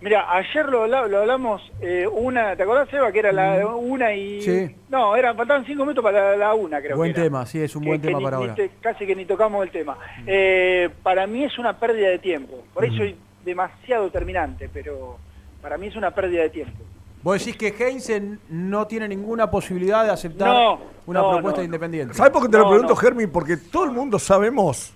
Mira, 0.03 0.33
ayer 0.35 0.67
lo, 0.67 0.85
habla- 0.85 1.07
lo 1.07 1.19
hablamos 1.19 1.61
eh, 1.83 2.07
una, 2.11 2.57
¿te 2.57 2.63
acordás, 2.63 2.91
Eva? 2.93 3.13
Que 3.13 3.19
era 3.19 3.33
la 3.33 3.67
una 3.67 4.15
y... 4.15 4.39
Mm. 4.39 4.43
Sí. 4.43 4.77
No, 4.89 5.15
eran, 5.15 5.37
faltaban 5.37 5.65
cinco 5.67 5.83
minutos 5.83 6.03
para 6.03 6.31
la, 6.31 6.37
la 6.39 6.55
una, 6.55 6.81
creo 6.81 6.97
buen 6.97 7.13
que 7.13 7.21
era. 7.21 7.25
tema, 7.27 7.45
sí, 7.45 7.61
es 7.61 7.77
un 7.77 7.83
Que- 7.83 7.89
buen 7.91 8.01
que 8.01 8.07
tema 8.09 8.19
ni- 8.19 8.25
para 8.25 8.37
ni 8.39 8.43
ahora. 8.45 8.55
te- 8.55 8.71
casi 8.81 9.07
que 9.07 9.15
ni 9.15 9.27
tocamos 9.27 9.63
el 9.63 9.71
tema. 9.71 9.99
Eh, 10.27 10.89
para 11.03 11.27
mí 11.27 11.45
es 11.45 11.59
una 11.59 11.79
pérdida 11.79 12.09
de 12.09 12.19
tiempo. 12.19 12.63
Por 12.73 12.85
ahí 12.85 12.89
Ujú. 12.91 12.99
soy 12.99 13.17
demasiado 13.45 14.11
terminante, 14.11 14.71
pero 14.73 15.19
para 15.61 15.77
mí 15.77 15.89
es 15.89 15.97
una 15.97 16.13
pérdida 16.13 16.43
de 16.43 16.51
tiempo. 16.51 16.83
Vos 17.23 17.39
decís 17.39 17.55
que 17.59 17.69
Heinze 17.69 18.39
no 18.49 18.87
tiene 18.87 19.07
ninguna 19.07 19.51
posibilidad 19.51 20.05
de 20.05 20.11
aceptar 20.13 20.49
No, 20.49 20.81
una 21.05 21.21
no, 21.21 21.31
propuesta 21.33 21.59
no, 21.59 21.63
de 21.63 21.69
no. 21.69 21.75
independiente. 21.75 22.15
¿Sabes 22.15 22.33
por 22.33 22.41
qué 22.43 22.49
te 22.49 22.57
lo 22.57 22.67
pregunto, 22.71 22.95
no. 22.95 22.97
Germi? 22.97 23.27
Porque 23.27 23.59
todo 23.59 23.85
el 23.85 23.91
mundo 23.91 24.19
sabemos, 24.19 24.95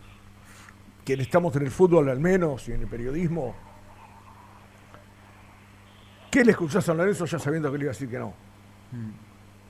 quienes 1.04 1.26
estamos 1.26 1.54
en 1.56 1.62
el 1.64 1.70
fútbol 1.70 2.08
al 2.08 2.20
menos 2.20 2.66
y 2.70 2.72
en 2.72 2.80
el 2.80 2.86
periodismo, 2.86 3.54
que 6.34 6.44
le 6.44 6.50
escuchó 6.50 6.80
a 6.80 6.82
San 6.82 6.96
Lorenzo 6.96 7.26
ya 7.26 7.38
sabiendo 7.38 7.70
que 7.70 7.78
le 7.78 7.84
iba 7.84 7.92
a 7.92 7.94
decir 7.94 8.10
que 8.10 8.18
no. 8.18 8.34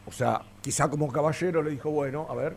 O 0.06 0.10
sea, 0.10 0.40
quizá 0.62 0.88
como 0.88 1.12
caballero 1.12 1.62
le 1.62 1.72
dijo, 1.72 1.90
bueno, 1.90 2.26
a 2.26 2.34
ver, 2.34 2.56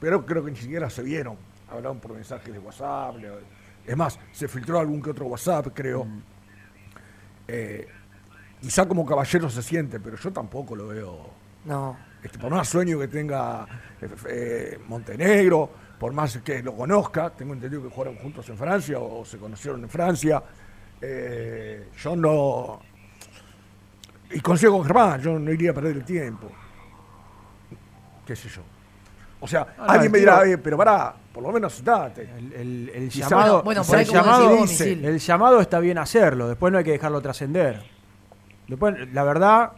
pero 0.00 0.24
creo 0.24 0.42
que 0.42 0.52
ni 0.52 0.56
siquiera 0.56 0.88
se 0.88 1.02
vieron. 1.02 1.36
Hablaron 1.68 2.00
por 2.00 2.14
mensajes 2.14 2.50
de 2.50 2.58
WhatsApp. 2.58 3.16
Es 3.86 3.94
más, 3.94 4.18
se 4.32 4.48
filtró 4.48 4.78
algún 4.78 5.02
que 5.02 5.10
otro 5.10 5.26
WhatsApp, 5.26 5.68
creo. 5.74 6.06
Eh, 7.46 7.86
quizá 8.58 8.88
como 8.88 9.04
caballero 9.04 9.50
se 9.50 9.62
siente, 9.62 10.00
pero 10.00 10.16
yo 10.16 10.32
tampoco 10.32 10.74
lo 10.74 10.88
veo. 10.88 11.30
no. 11.66 11.98
Este, 12.22 12.38
por 12.38 12.50
más 12.50 12.68
sueño 12.68 12.98
que 12.98 13.06
tenga 13.06 13.66
eh, 14.00 14.08
eh, 14.30 14.78
Montenegro, 14.88 15.70
por 16.00 16.12
más 16.14 16.38
que 16.38 16.62
lo 16.62 16.74
conozca, 16.74 17.30
tengo 17.30 17.52
entendido 17.52 17.82
que 17.82 17.90
jugaron 17.90 18.16
juntos 18.16 18.48
en 18.48 18.56
Francia 18.56 18.98
o, 18.98 19.24
se 19.26 19.36
conocieron 19.36 19.82
en 19.82 19.90
Francia. 19.90 20.42
eh, 21.02 21.90
yo 22.02 22.16
no. 22.16 22.80
Y 24.30 24.40
consigo 24.40 24.76
con 24.78 24.84
Germán, 24.86 25.20
yo 25.20 25.38
no 25.38 25.50
iría 25.52 25.70
a 25.70 25.74
perder 25.74 25.96
el 25.96 26.04
tiempo. 26.04 26.48
¿Qué 28.26 28.34
sé 28.34 28.48
yo? 28.48 28.62
O 29.40 29.46
sea, 29.46 29.66
no, 29.78 29.84
alguien 29.84 30.06
el 30.06 30.10
me 30.10 30.18
dirá, 30.18 30.42
tiro- 30.42 30.54
eh, 30.54 30.58
pero 30.58 30.76
pará, 30.76 31.14
por 31.32 31.42
lo 31.42 31.52
menos 31.52 31.72
sentate. 31.74 32.22
El, 32.36 32.52
el- 32.52 32.88
el 32.94 33.10
llamado, 33.10 33.62
bueno, 33.62 33.82
el 33.82 33.86
por 33.86 33.96
ahí 33.96 34.06
como 34.06 34.18
llamado 34.18 34.56
dice, 34.62 34.92
el 34.92 35.18
llamado 35.18 35.60
está 35.60 35.78
bien 35.78 35.98
hacerlo, 35.98 36.48
después 36.48 36.72
no 36.72 36.78
hay 36.78 36.84
que 36.84 36.92
dejarlo 36.92 37.20
trascender. 37.20 37.82
Después, 38.66 39.12
la 39.12 39.22
verdad, 39.22 39.72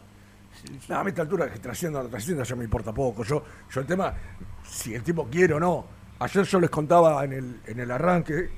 No, 0.88 0.96
a 0.96 1.04
mí 1.04 1.08
a 1.08 1.10
esta 1.10 1.22
altura 1.22 1.50
que 1.50 1.58
trascienda 1.58 2.00
o 2.00 2.02
no 2.04 2.08
trascienda 2.08 2.42
ya 2.44 2.56
me 2.56 2.64
importa 2.64 2.92
poco. 2.92 3.22
Yo, 3.24 3.44
yo 3.70 3.80
el 3.80 3.86
tema, 3.86 4.14
si 4.64 4.94
el 4.94 5.02
tipo 5.02 5.28
quiere 5.28 5.54
o 5.54 5.60
no. 5.60 5.84
Ayer 6.20 6.44
yo 6.44 6.58
les 6.58 6.70
contaba 6.70 7.22
en 7.24 7.32
el, 7.32 7.60
en 7.66 7.78
el 7.80 7.90
arranque, 7.90 8.50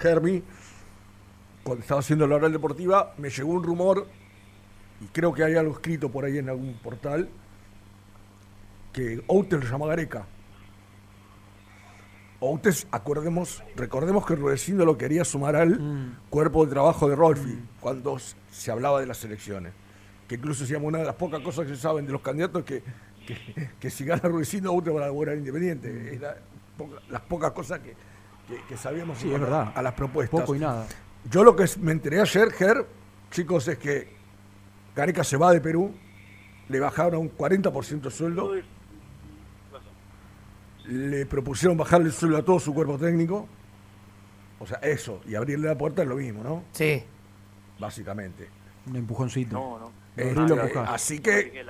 Germi, 0.00 0.42
cuando 1.62 1.82
estaba 1.82 2.00
haciendo 2.00 2.26
la 2.26 2.36
oral 2.36 2.50
deportiva, 2.52 3.12
me 3.18 3.28
llegó 3.30 3.52
un 3.52 3.62
rumor, 3.62 4.06
y 5.00 5.06
creo 5.06 5.32
que 5.32 5.44
hay 5.44 5.54
algo 5.54 5.72
escrito 5.72 6.10
por 6.10 6.24
ahí 6.24 6.38
en 6.38 6.48
algún 6.48 6.74
portal, 6.74 7.28
que 8.92 9.22
Outes 9.28 9.60
lo 9.64 9.70
llama 9.70 9.86
Gareca. 9.86 10.26
Outes, 12.40 12.86
acordemos, 12.92 13.62
recordemos 13.74 14.24
que 14.24 14.36
Rudecindo 14.36 14.84
lo 14.84 14.96
quería 14.96 15.24
sumar 15.24 15.56
al 15.56 16.16
cuerpo 16.30 16.64
de 16.64 16.70
trabajo 16.70 17.08
de 17.08 17.16
Rolfi 17.16 17.58
cuando 17.80 18.16
s- 18.16 18.36
se 18.52 18.70
hablaba 18.70 19.00
de 19.00 19.06
las 19.06 19.24
elecciones. 19.24 19.72
Que 20.28 20.36
incluso 20.36 20.64
se 20.64 20.72
llama 20.74 20.86
una 20.86 20.98
de 20.98 21.04
las 21.04 21.16
pocas 21.16 21.40
cosas 21.40 21.66
que 21.66 21.74
se 21.74 21.80
saben 21.80 22.06
de 22.06 22.12
los 22.12 22.20
candidatos 22.20 22.62
que, 22.64 22.82
que, 23.26 23.70
que 23.80 23.90
si 23.90 24.04
gana 24.04 24.22
Rudecindo, 24.22 24.70
Outes 24.72 24.94
va 24.94 25.04
a 25.04 25.08
lograr 25.08 25.36
independiente. 25.36 26.14
Es 26.14 26.20
la 26.20 26.36
poca- 26.76 27.00
las 27.08 27.20
pocas 27.22 27.50
cosas 27.52 27.80
que, 27.80 27.96
que- 28.46 28.62
que 28.68 28.76
sabíamos 28.76 29.18
Sí, 29.18 29.32
es 29.32 29.40
verdad. 29.40 29.72
a 29.74 29.82
las 29.82 29.94
propuestas. 29.94 30.40
poco 30.40 30.54
y 30.54 30.60
nada. 30.60 30.86
Yo 31.28 31.42
lo 31.42 31.56
que 31.56 31.64
me 31.80 31.90
enteré 31.90 32.20
ayer, 32.20 32.52
Ger, 32.52 32.86
chicos, 33.32 33.66
es 33.66 33.78
que 33.78 34.16
Gareca 34.98 35.22
se 35.22 35.36
va 35.36 35.52
de 35.52 35.60
Perú, 35.60 35.94
le 36.68 36.80
bajaron 36.80 37.20
un 37.20 37.30
40% 37.30 38.06
el 38.06 38.10
sueldo, 38.10 38.52
le 40.86 41.24
propusieron 41.24 41.76
bajarle 41.76 42.06
el 42.06 42.12
sueldo 42.12 42.36
a 42.36 42.44
todo 42.44 42.58
su 42.58 42.74
cuerpo 42.74 42.98
técnico. 42.98 43.46
O 44.58 44.66
sea, 44.66 44.78
eso, 44.78 45.20
y 45.28 45.36
abrirle 45.36 45.68
la 45.68 45.78
puerta 45.78 46.02
es 46.02 46.08
lo 46.08 46.16
mismo, 46.16 46.42
¿no? 46.42 46.64
Sí. 46.72 47.04
Básicamente. 47.78 48.48
un 48.88 48.96
empujoncito. 48.96 49.54
No, 49.54 49.78
no. 49.78 49.92
Eh, 50.16 50.34
eh, 50.36 50.72
así 50.88 51.20
que 51.20 51.64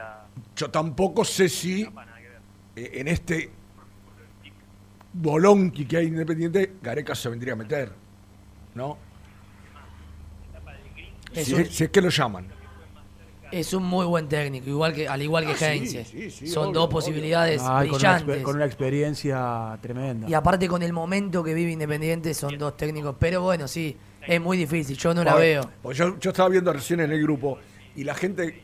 yo 0.56 0.70
tampoco 0.70 1.22
sé 1.22 1.50
si 1.50 1.82
eh, 1.82 2.90
en 2.94 3.08
este 3.08 3.50
bolonqui 5.12 5.84
que 5.84 5.98
hay 5.98 6.06
independiente, 6.06 6.76
Gareca 6.80 7.14
se 7.14 7.28
vendría 7.28 7.52
a 7.52 7.56
meter, 7.56 7.92
¿no? 8.74 8.96
Es, 11.34 11.44
si 11.44 11.84
es 11.84 11.90
que 11.90 12.00
lo 12.00 12.08
llaman. 12.08 12.57
Es 13.50 13.72
un 13.72 13.82
muy 13.84 14.04
buen 14.06 14.28
técnico, 14.28 14.68
igual 14.68 14.92
que, 14.92 15.08
al 15.08 15.22
igual 15.22 15.46
que 15.46 15.52
Ah, 15.52 15.56
sí, 15.56 15.64
Heinze. 15.64 16.04
sí, 16.04 16.30
sí, 16.30 16.46
Son 16.48 16.68
obvio, 16.68 16.80
dos 16.80 16.90
posibilidades 16.90 17.62
Ay, 17.64 17.88
con, 17.88 17.98
una 17.98 18.10
exper- 18.10 18.22
brillantes. 18.24 18.42
con 18.44 18.56
una 18.56 18.64
experiencia 18.66 19.78
tremenda. 19.80 20.28
Y 20.28 20.34
aparte 20.34 20.68
con 20.68 20.82
el 20.82 20.92
momento 20.92 21.42
que 21.42 21.54
vive 21.54 21.72
Independiente 21.72 22.34
son 22.34 22.58
dos 22.58 22.76
técnicos. 22.76 23.16
Pero 23.18 23.42
bueno, 23.42 23.66
sí, 23.66 23.96
es 24.26 24.40
muy 24.40 24.56
difícil. 24.58 24.96
Yo 24.98 25.14
no 25.14 25.24
la 25.24 25.34
veo. 25.34 25.62
yo, 25.94 26.18
yo 26.18 26.30
estaba 26.30 26.48
viendo 26.50 26.72
recién 26.72 27.00
en 27.00 27.10
el 27.10 27.22
grupo 27.22 27.58
y 27.96 28.04
la 28.04 28.14
gente 28.14 28.62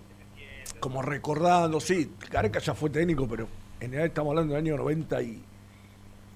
como 0.81 1.01
recordando, 1.01 1.81
sí, 1.81 2.13
Gareca 2.31 2.59
ya 2.59 2.75
fue 2.75 2.91
técnico, 2.91 3.27
pero 3.27 3.49
en 3.81 3.91
realidad 3.91 4.07
estamos 4.09 4.31
hablando 4.33 4.55
del 4.55 4.63
año 4.65 4.77
90 4.77 5.23
y 5.23 5.43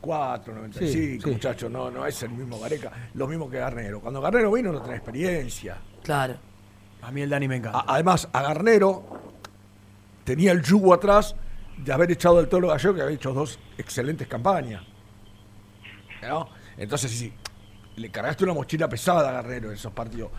94, 0.00 0.54
95, 0.54 0.92
Sí, 0.92 1.20
sí. 1.20 1.30
muchachos, 1.30 1.70
no, 1.70 1.90
no 1.90 2.06
es 2.06 2.22
el 2.22 2.30
mismo 2.30 2.58
Gareca, 2.58 2.90
lo 3.14 3.26
mismo 3.26 3.50
que 3.50 3.58
Garnero. 3.58 4.00
Cuando 4.00 4.20
Garnero 4.20 4.50
vino 4.52 4.72
no 4.72 4.80
tenía 4.80 4.96
experiencia. 4.96 5.76
Claro. 6.02 6.36
A 7.02 7.10
mí 7.10 7.20
el 7.22 7.30
Dani 7.30 7.48
me 7.48 7.56
encanta. 7.56 7.78
A- 7.80 7.94
además, 7.94 8.28
a 8.32 8.42
Garnero 8.42 9.04
tenía 10.24 10.52
el 10.52 10.62
yugo 10.62 10.92
atrás 10.94 11.34
de 11.76 11.92
haber 11.92 12.10
echado 12.10 12.40
el 12.40 12.48
toro 12.48 12.68
gallego 12.68 12.94
que 12.94 13.02
había 13.02 13.14
hecho 13.14 13.32
dos 13.32 13.58
excelentes 13.78 14.26
campañas. 14.26 14.82
¿No? 16.22 16.48
Entonces, 16.76 17.10
sí, 17.10 17.32
le 17.96 18.10
cargaste 18.10 18.44
una 18.44 18.54
mochila 18.54 18.88
pesada 18.88 19.28
a 19.28 19.32
Garnero 19.32 19.68
en 19.68 19.74
esos 19.74 19.92
partidos. 19.92 20.30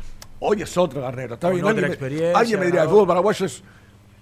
Hoy 0.42 0.62
es 0.62 0.78
otro 0.78 1.02
Garnero, 1.02 1.36
está 1.36 1.50
bien. 1.50 1.66
alguien 1.66 1.86
me- 1.86 1.88
experiencia, 1.92 2.38
alguien 2.38 2.60
me 2.60 2.66
dirá, 2.68 2.84
el 2.84 2.90
fútbol 2.90 3.08
paraguayo 3.08 3.46
es 3.46 3.64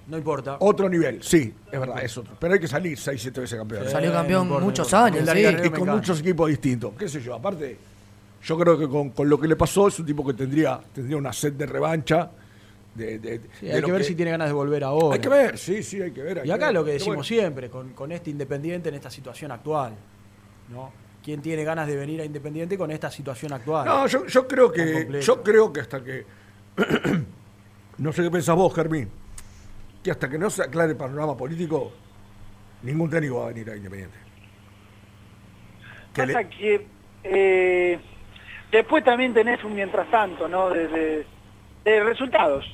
No 0.07 0.17
importa. 0.17 0.57
otro 0.59 0.87
nivel. 0.89 1.21
Sí, 1.21 1.53
es 1.71 1.79
verdad, 1.79 2.03
es 2.03 2.17
otro. 2.17 2.35
Pero 2.39 2.53
hay 2.53 2.59
que 2.59 2.67
salir 2.67 2.97
6, 2.97 3.21
7 3.21 3.41
veces 3.41 3.57
campeón. 3.57 3.87
Salió 3.89 4.11
campeón 4.11 4.39
no 4.41 4.45
importa, 4.55 4.65
muchos 4.65 4.91
no 4.91 4.97
años, 4.99 5.19
El 5.19 5.25
Dani 5.25 5.41
sí. 5.43 5.55
Y 5.65 5.69
con 5.69 5.89
muchos 5.89 6.19
equipos 6.21 6.49
distintos. 6.49 6.93
¿Qué 6.97 7.09
sé 7.09 7.21
yo? 7.21 7.35
Aparte, 7.35 7.77
yo 8.43 8.57
creo 8.57 8.77
que 8.77 8.87
con, 8.87 9.09
con 9.11 9.29
lo 9.29 9.39
que 9.39 9.47
le 9.47 9.55
pasó 9.55 9.87
es 9.87 9.99
un 9.99 10.05
tipo 10.05 10.25
que 10.25 10.33
tendría, 10.33 10.79
tendría 10.93 11.17
una 11.17 11.33
sed 11.33 11.53
de 11.53 11.65
revancha. 11.65 12.31
De, 12.95 13.19
de- 13.19 13.41
Sí, 13.59 13.67
de 13.67 13.73
hay 13.75 13.81
que 13.83 13.91
ver 13.91 14.03
si 14.03 14.15
tiene 14.15 14.31
ganas 14.31 14.47
de 14.47 14.53
volver 14.53 14.83
ahora. 14.83 15.15
Hay 15.15 15.21
que 15.21 15.29
ver, 15.29 15.57
sí, 15.57 15.83
sí, 15.83 16.01
hay 16.01 16.11
que 16.11 16.21
ver. 16.23 16.39
hay 16.39 16.47
Y 16.47 16.51
acá 16.51 16.65
ver. 16.67 16.73
lo 16.75 16.83
que 16.85 16.91
decimos 16.93 17.15
bueno. 17.17 17.23
siempre, 17.23 17.69
con, 17.69 17.93
con 17.93 18.11
este 18.11 18.29
Independiente 18.31 18.89
en 18.89 18.95
esta 18.95 19.09
situación 19.11 19.51
actual. 19.51 19.93
¿no? 20.69 20.91
¿Quién 21.23 21.41
tiene 21.41 21.63
ganas 21.63 21.87
de 21.87 21.95
venir 21.95 22.21
a 22.21 22.25
Independiente 22.25 22.77
con 22.77 22.89
esta 22.89 23.11
situación 23.11 23.53
actual? 23.53 23.85
No, 23.85 24.07
yo, 24.07 24.25
yo 24.25 24.47
creo 24.47 24.71
que 24.71 25.19
yo 25.21 25.43
creo 25.43 25.71
que 25.73 25.81
hasta 25.81 26.03
que 26.03 26.25
no 27.97 28.13
sé 28.13 28.23
qué 28.23 28.31
pensás 28.31 28.55
vos, 28.55 28.73
Germín, 28.73 29.09
que 30.03 30.11
hasta 30.11 30.29
que 30.29 30.37
no 30.37 30.49
se 30.49 30.63
aclare 30.63 30.91
el 30.91 30.97
panorama 30.97 31.35
político, 31.37 31.91
ningún 32.83 33.09
técnico 33.09 33.39
va 33.39 33.45
a 33.45 33.47
venir 33.49 33.69
a 33.69 33.75
Independiente. 33.75 34.17
Que 36.13 36.25
le- 36.25 36.49
que 36.49 36.87
eh, 37.23 37.99
después 38.71 39.03
también 39.03 39.33
tenés 39.33 39.63
un 39.63 39.75
mientras 39.75 40.09
tanto, 40.09 40.47
¿no? 40.47 40.69
De, 40.69 40.87
de- 40.87 41.25
de 41.83 42.03
resultados, 42.03 42.65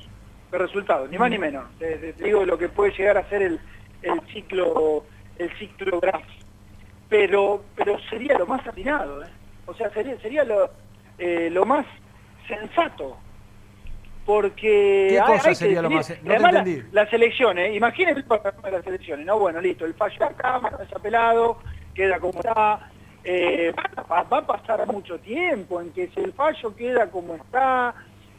de 0.52 0.58
resultados, 0.58 1.10
ni 1.10 1.18
más 1.18 1.30
ni 1.30 1.38
menos. 1.38 1.66
De- 1.80 1.98
de- 1.98 2.14
digo 2.14 2.46
lo 2.46 2.58
que 2.58 2.70
puede 2.70 2.92
llegar 2.92 3.18
a 3.18 3.30
ser 3.30 3.42
el, 3.44 3.60
el 4.02 4.20
ciclo, 4.34 5.06
el 5.38 5.52
ciclo 5.58 6.00
Graf. 6.00 6.24
Pero, 7.10 7.64
pero 7.76 8.00
sería 8.10 8.38
lo 8.40 8.48
más 8.48 8.66
atinado, 8.68 9.24
¿eh? 9.24 9.28
O 9.68 9.74
sea, 9.76 9.90
sería, 9.92 10.18
sería 10.20 10.44
lo, 10.44 10.72
eh, 11.20 11.50
lo 11.52 11.64
más 11.66 11.86
sensato. 12.48 13.18
Porque 14.26 15.08
¿Qué 15.10 15.20
hay- 15.20 15.28
cosa 15.34 15.50
hay 15.50 15.56
sería 15.56 15.82
lo 15.82 15.90
más- 15.90 16.10
no 16.24 16.34
te 16.34 16.40
la- 16.40 16.66
las 16.94 17.12
elecciones, 17.14 17.76
imagínense 17.76 18.22
el 18.22 18.26
panorama 18.26 18.62
de 18.70 18.72
las 18.78 18.88
elecciones, 18.88 19.26
¿no? 19.26 19.38
Bueno, 19.38 19.60
listo, 19.60 19.86
el 19.86 19.94
fallo 19.96 20.26
acá, 20.26 20.62
está 20.82 20.98
pelado, 21.00 21.60
queda 21.94 22.20
como 22.20 22.40
está. 22.40 22.90
Eh, 23.26 23.74
va, 24.12 24.20
a 24.20 24.46
pasar 24.46 24.86
mucho 24.88 25.18
tiempo 25.20 25.80
en 25.80 25.92
que 25.92 26.10
si 26.10 26.20
el 26.20 26.34
fallo 26.34 26.76
queda 26.76 27.10
como 27.10 27.36
está, 27.36 27.94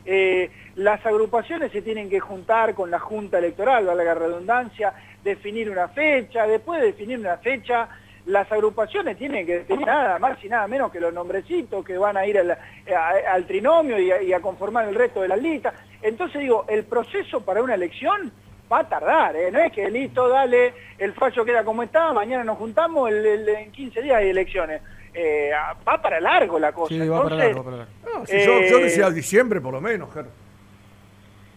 eh, 0.04 0.50
las 0.76 1.04
agrupaciones 1.06 1.72
se 1.72 1.80
tienen 1.80 2.10
que 2.10 2.20
juntar 2.20 2.74
con 2.74 2.90
la 2.90 2.98
Junta 2.98 3.38
Electoral, 3.38 3.86
valga 3.86 4.04
la 4.04 4.14
redundancia, 4.14 4.92
definir 5.22 5.70
una 5.70 5.88
fecha, 5.88 6.46
después 6.46 6.80
de 6.80 6.88
definir 6.88 7.18
una 7.18 7.38
fecha, 7.38 7.88
las 8.26 8.50
agrupaciones 8.52 9.16
tienen 9.16 9.46
que 9.46 9.60
definir 9.60 9.86
nada 9.86 10.18
más 10.18 10.42
y 10.44 10.48
nada 10.48 10.66
menos 10.66 10.92
que 10.92 11.00
los 11.00 11.12
nombrecitos 11.12 11.84
que 11.84 11.96
van 11.96 12.18
a 12.18 12.26
ir 12.26 12.38
al, 12.38 13.46
trinomio 13.46 13.98
y 13.98 14.10
a, 14.10 14.22
y 14.22 14.32
a 14.34 14.40
conformar 14.40 14.86
el 14.88 14.94
resto 14.94 15.22
de 15.22 15.28
las 15.28 15.40
listas. 15.40 15.74
Entonces 16.02 16.42
digo, 16.42 16.66
el 16.68 16.84
proceso 16.84 17.40
para 17.42 17.62
una 17.62 17.74
elección 17.74 18.32
va 18.74 18.80
a 18.80 18.88
tardar, 18.88 19.36
¿eh? 19.36 19.50
no 19.50 19.58
es 19.60 19.72
que 19.72 19.88
listo, 19.90 20.28
dale, 20.28 20.74
el 20.98 21.12
fallo 21.14 21.44
queda 21.44 21.64
como 21.64 21.82
está, 21.82 22.12
mañana 22.12 22.44
nos 22.44 22.58
juntamos, 22.58 23.08
el- 23.10 23.24
el- 23.24 23.48
en 23.48 23.72
15 23.72 24.02
días 24.02 24.16
hay 24.18 24.30
elecciones. 24.30 24.82
Eh, 25.14 25.50
va 25.86 26.02
para 26.02 26.20
largo 26.20 26.58
la 26.58 26.72
cosa. 26.72 26.88
Sí, 26.92 26.98
va 27.08 27.22
para 27.22 27.34
Entonces, 27.36 27.46
largo, 27.46 27.58
va 27.60 27.64
para 27.64 27.76
largo. 27.76 27.92
No, 28.20 28.26
si 28.26 28.38
yo, 28.44 28.60
yo 28.62 28.78
eh, 28.78 28.82
decía 28.84 29.10
diciembre 29.10 29.60
por 29.60 29.72
lo 29.72 29.80
menos, 29.80 30.12
Ger. 30.12 30.26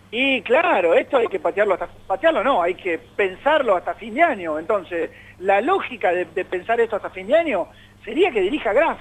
Y 0.10 0.42
claro, 0.44 0.94
esto 0.94 1.18
hay 1.18 1.28
que 1.28 1.40
patearlo 1.40 1.74
hasta, 1.74 1.88
patearlo 2.08 2.44
no, 2.44 2.62
hay 2.62 2.76
que 2.76 2.98
pensarlo 2.98 3.76
hasta 3.76 3.94
fin 3.96 4.14
de 4.14 4.24
año. 4.24 4.58
Entonces, 4.58 5.10
la 5.40 5.60
lógica 5.60 6.12
de, 6.12 6.26
de 6.26 6.46
pensar 6.46 6.80
esto 6.80 6.96
hasta 6.96 7.10
fin 7.10 7.28
de 7.28 7.36
año 7.36 7.68
sería 8.06 8.32
que 8.32 8.40
dirija 8.42 8.72
Graf. 8.74 9.00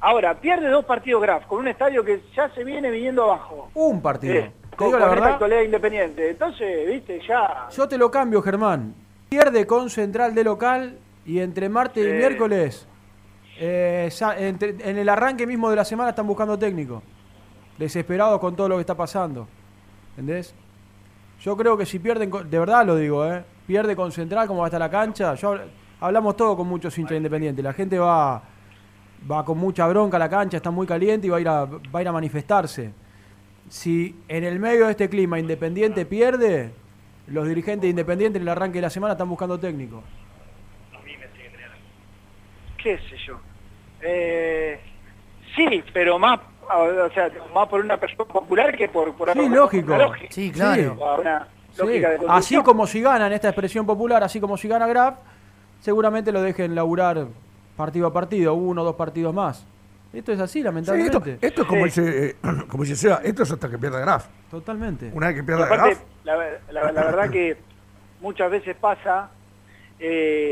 Ahora, 0.00 0.34
pierde 0.40 0.68
dos 0.68 0.84
partidos 0.86 1.20
Graf 1.20 1.44
con 1.46 1.58
un 1.58 1.68
estadio 1.68 2.02
que 2.04 2.20
ya 2.34 2.48
se 2.54 2.64
viene 2.64 2.90
viniendo 2.90 3.24
abajo. 3.24 3.70
Un 3.74 4.00
partido. 4.00 4.34
Eh, 4.36 4.52
Te 4.78 4.84
digo 4.84 4.98
la 4.98 5.06
con 5.06 5.14
verdad, 5.14 5.32
actualidad 5.32 5.62
independiente. 5.62 6.30
Entonces, 6.30 6.86
viste, 6.88 7.20
ya... 7.26 7.68
yo 7.70 7.88
te 7.88 7.98
lo 7.98 8.10
cambio, 8.10 8.40
Germán. 8.42 8.94
Pierde 9.28 9.66
con 9.66 9.90
Central 9.90 10.34
de 10.34 10.44
local 10.44 10.98
y 11.26 11.40
entre 11.40 11.68
martes 11.68 12.06
y 12.06 12.10
miércoles, 12.12 12.86
eh, 13.58 14.08
entre- 14.38 14.76
en 14.88 14.96
el 14.98 15.08
arranque 15.08 15.46
mismo 15.46 15.68
de 15.68 15.76
la 15.76 15.84
semana 15.84 16.10
están 16.10 16.26
buscando 16.26 16.58
técnico. 16.58 17.02
Desesperados 17.76 18.40
con 18.40 18.56
todo 18.56 18.68
lo 18.68 18.76
que 18.76 18.80
está 18.80 18.94
pasando. 18.96 19.46
¿Entendés? 20.10 20.54
Yo 21.40 21.56
creo 21.56 21.76
que 21.76 21.86
si 21.86 21.98
pierden, 21.98 22.30
de 22.30 22.58
verdad 22.58 22.84
lo 22.86 22.96
digo, 22.96 23.24
¿eh? 23.26 23.44
Pierde 23.66 23.94
con 23.94 24.10
Central, 24.10 24.46
como 24.48 24.60
va 24.60 24.66
a 24.66 24.68
estar 24.68 24.80
la 24.80 24.90
cancha. 24.90 25.34
Yo, 25.34 25.56
hablamos 26.00 26.36
todo 26.36 26.56
con 26.56 26.66
muchos 26.66 26.96
hinchas 26.98 27.16
independientes. 27.16 27.62
La 27.62 27.72
gente 27.72 27.98
va, 27.98 28.42
va 29.30 29.44
con 29.44 29.58
mucha 29.58 29.86
bronca 29.86 30.16
a 30.16 30.20
la 30.20 30.28
cancha, 30.28 30.56
está 30.56 30.70
muy 30.70 30.86
caliente 30.86 31.26
y 31.26 31.30
va 31.30 31.36
a 31.36 31.40
ir 31.40 31.48
a, 31.48 31.64
va 31.66 31.98
a, 31.98 32.02
ir 32.02 32.08
a 32.08 32.12
manifestarse. 32.12 32.92
Si 33.68 34.14
en 34.28 34.44
el 34.44 34.58
medio 34.58 34.86
de 34.86 34.92
este 34.92 35.08
clima 35.08 35.38
Independiente 35.38 36.06
pierde, 36.06 36.72
los 37.26 37.46
dirigentes 37.46 37.82
de 37.82 37.88
Independiente 37.88 38.38
en 38.38 38.42
el 38.42 38.48
arranque 38.48 38.78
de 38.78 38.82
la 38.82 38.90
semana 38.90 39.12
están 39.12 39.28
buscando 39.28 39.58
técnico. 39.58 40.02
qué 42.82 42.96
sé 42.98 43.16
yo. 43.26 43.38
Eh, 44.00 44.78
sí, 45.56 45.82
pero 45.92 46.16
más, 46.18 46.38
o 46.72 47.10
sea, 47.12 47.28
más 47.52 47.68
por 47.68 47.80
una 47.80 47.96
persona 47.98 48.24
popular 48.24 48.76
que 48.76 48.88
por, 48.88 49.12
por 49.14 49.32
Sí, 49.32 49.48
lógico. 49.48 49.96
lógica. 49.96 50.28
Sí, 50.32 50.50
claro. 50.52 50.96
Por 50.96 51.20
una 51.20 51.48
Sí. 51.72 51.82
lógica 51.82 52.10
de 52.10 52.18
Así 52.28 52.56
como 52.62 52.86
si 52.86 53.00
ganan 53.02 53.32
esta 53.32 53.48
expresión 53.48 53.84
popular, 53.84 54.22
así 54.22 54.40
como 54.40 54.56
si 54.56 54.68
gana 54.68 54.86
Graf, 54.86 55.16
seguramente 55.80 56.30
lo 56.32 56.40
dejen 56.40 56.74
laburar 56.76 57.26
partido 57.76 58.06
a 58.06 58.12
partido, 58.12 58.54
uno 58.54 58.82
o 58.82 58.84
dos 58.84 58.96
partidos 58.96 59.34
más. 59.34 59.66
Esto 60.12 60.32
es 60.32 60.40
así, 60.40 60.52
Sí, 60.52 60.58
esto, 60.60 60.68
lamentablemente. 60.70 61.38
esto 61.46 61.62
es 61.62 61.68
como 61.68 61.84
dice, 61.84 62.26
eh, 62.30 62.36
como 62.68 62.82
dice 62.84 62.96
Seba, 62.96 63.20
esto 63.22 63.42
es 63.42 63.50
hasta 63.52 63.68
que 63.70 63.78
pierda 63.78 64.00
Graf. 64.00 64.26
Totalmente. 64.50 65.10
Una 65.12 65.28
vez 65.28 65.36
que 65.36 65.42
pierda 65.44 65.66
Aparte, 65.66 65.88
Graf, 65.90 66.02
la, 66.24 66.36
la- 66.72 66.92
la 66.92 67.04
verdad 67.04 67.30
que 67.30 67.56
muchas 68.20 68.50
veces 68.50 68.74
pasa, 68.76 69.30
eh, 69.98 70.50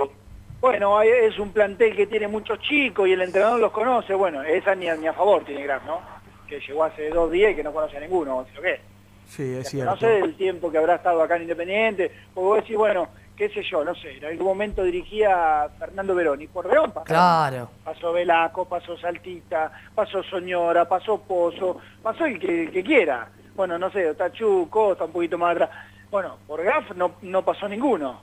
bueno, 0.60 0.98
hay- 0.98 1.08
es 1.08 1.38
un 1.38 1.52
plantel 1.52 1.96
que 1.96 2.06
tiene 2.06 2.28
muchos 2.28 2.58
chicos 2.60 3.08
y 3.08 3.12
el 3.12 3.22
entrenador 3.22 3.60
los 3.60 3.72
conoce, 3.72 4.14
bueno, 4.14 4.42
esa 4.42 4.74
ni 4.74 4.88
a, 4.88 4.96
ni 4.96 5.06
a 5.06 5.12
favor 5.14 5.44
tiene 5.44 5.62
Graf, 5.62 5.84
¿no? 5.86 6.00
Que 6.46 6.60
llegó 6.60 6.84
hace 6.84 7.08
dos 7.10 7.30
días 7.30 7.52
y 7.52 7.56
que 7.56 7.62
no 7.64 7.72
conoce 7.72 7.96
a 7.96 8.00
ninguno, 8.00 8.38
o 8.38 8.46
sea, 8.46 8.60
¿qué? 8.62 8.80
Sí, 9.28 9.42
es 9.54 9.64
No 9.64 9.70
cierto. 9.70 9.96
sé 9.96 10.18
el 10.20 10.36
tiempo 10.36 10.70
que 10.70 10.78
habrá 10.78 10.96
estado 10.96 11.20
acá 11.22 11.36
en 11.36 11.42
Independiente, 11.42 12.12
porque 12.34 12.46
vos 12.46 12.56
decís, 12.58 12.76
bueno, 12.76 13.08
qué 13.36 13.48
sé 13.50 13.62
yo, 13.62 13.84
no 13.84 13.94
sé, 13.94 14.16
en 14.16 14.24
algún 14.24 14.46
momento 14.46 14.82
dirigía 14.82 15.64
a 15.64 15.68
Fernando 15.68 16.14
Veroni, 16.14 16.46
por 16.46 16.66
Verón 16.68 16.90
pasó. 16.92 17.04
Claro. 17.04 17.70
Pasó 17.84 18.12
Velasco, 18.12 18.64
pasó 18.64 18.96
Saltita, 18.96 19.70
pasó 19.94 20.22
Soñora, 20.22 20.88
pasó 20.88 21.18
Pozo, 21.20 21.78
pasó 22.02 22.24
el 22.24 22.38
que, 22.38 22.64
el 22.64 22.70
que 22.70 22.82
quiera. 22.82 23.28
Bueno, 23.54 23.78
no 23.78 23.90
sé, 23.90 24.14
Tachú, 24.14 24.68
Costa, 24.70 25.04
un 25.04 25.12
poquito 25.12 25.36
más 25.38 25.52
atrás. 25.52 25.70
Bueno, 26.10 26.38
por 26.46 26.62
Graf 26.62 26.92
no, 26.94 27.12
no 27.22 27.42
pasó 27.44 27.68
ninguno. 27.68 28.20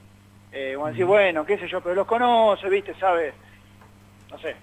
Eh, 0.52 0.76
vos 0.76 0.90
decís, 0.92 1.06
bueno, 1.06 1.46
qué 1.46 1.58
sé 1.58 1.68
yo, 1.68 1.82
pero 1.82 1.96
los 1.96 2.08
conoce, 2.08 2.70
viste, 2.70 2.94
sabe, 2.96 3.34
no 4.32 4.38
sé. 4.40 4.56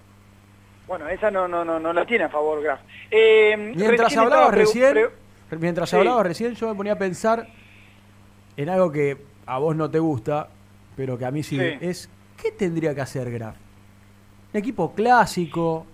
Bueno, 0.86 1.09
esa 1.09 1.30
no, 1.30 1.46
no, 1.46 1.64
no, 1.64 1.78
no 1.78 1.92
la 1.92 2.05
tiene 2.05 2.24
a 2.24 2.28
favor 2.28 2.61
Graf. 2.62 2.80
Eh, 3.11 3.55
Mientras 3.57 4.01
recién 4.01 4.20
hablabas 4.20 4.55
recién, 4.55 5.09
mientras 5.59 5.90
Sí. 5.90 5.96
hablabas 5.96 6.26
recién, 6.26 6.55
yo 6.55 6.68
me 6.68 6.74
ponía 6.74 6.92
a 6.94 6.98
pensar 6.98 7.46
en 8.57 8.68
algo 8.68 8.90
que 8.90 9.29
a 9.47 9.59
vos 9.59 9.74
no 9.76 9.91
te 9.91 9.99
gusta, 9.99 10.49
pero 10.97 11.16
que 11.18 11.24
a 11.24 11.30
mí 11.30 11.43
sí, 11.43 11.57
Sí. 11.59 11.64
es 11.80 12.09
¿qué 12.41 12.51
tendría 12.53 12.95
que 12.95 13.01
hacer 13.01 13.30
Graf? 13.30 13.57
Un 14.53 14.59
equipo 14.59 14.93
clásico, 14.95 15.86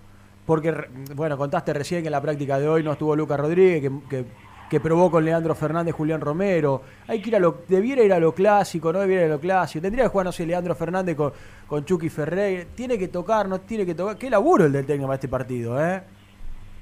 porque, 0.45 0.73
bueno, 1.15 1.37
contaste 1.37 1.73
recién 1.73 2.01
que 2.01 2.07
en 2.07 2.11
la 2.13 2.21
práctica 2.21 2.57
de 2.59 2.67
hoy 2.67 2.83
no 2.83 2.93
estuvo 2.93 3.15
Lucas 3.15 3.39
Rodríguez, 3.39 3.81
que, 3.81 3.91
que, 4.09 4.25
que 4.69 4.79
probó 4.79 5.11
con 5.11 5.23
Leandro 5.25 5.53
Fernández, 5.55 5.93
Julián 5.93 6.21
Romero. 6.21 6.81
Hay 7.07 7.21
que 7.21 7.29
ir 7.29 7.35
a 7.35 7.39
lo, 7.39 7.63
debiera 7.67 8.03
ir 8.03 8.13
a 8.13 8.19
lo 8.19 8.33
clásico, 8.33 8.91
no 8.91 8.99
debiera 8.99 9.25
ir 9.25 9.31
a 9.31 9.35
lo 9.35 9.39
clásico. 9.41 9.81
Tendría 9.81 10.05
que 10.05 10.09
jugar, 10.09 10.25
no 10.25 10.31
sé, 10.31 10.45
Leandro 10.45 10.73
Fernández 10.75 11.15
con, 11.15 11.31
con 11.67 11.85
Chucky 11.85 12.09
Ferreira. 12.09 12.65
Tiene 12.75 12.97
que 12.97 13.07
tocar, 13.09 13.47
no 13.47 13.59
tiene 13.61 13.85
que 13.85 13.93
tocar. 13.95 14.17
Qué 14.17 14.29
laburo 14.29 14.65
el 14.65 14.71
del 14.71 14.85
técnico 14.85 15.07
para 15.07 15.15
este 15.15 15.27
partido, 15.27 15.81
¿eh? 15.85 16.01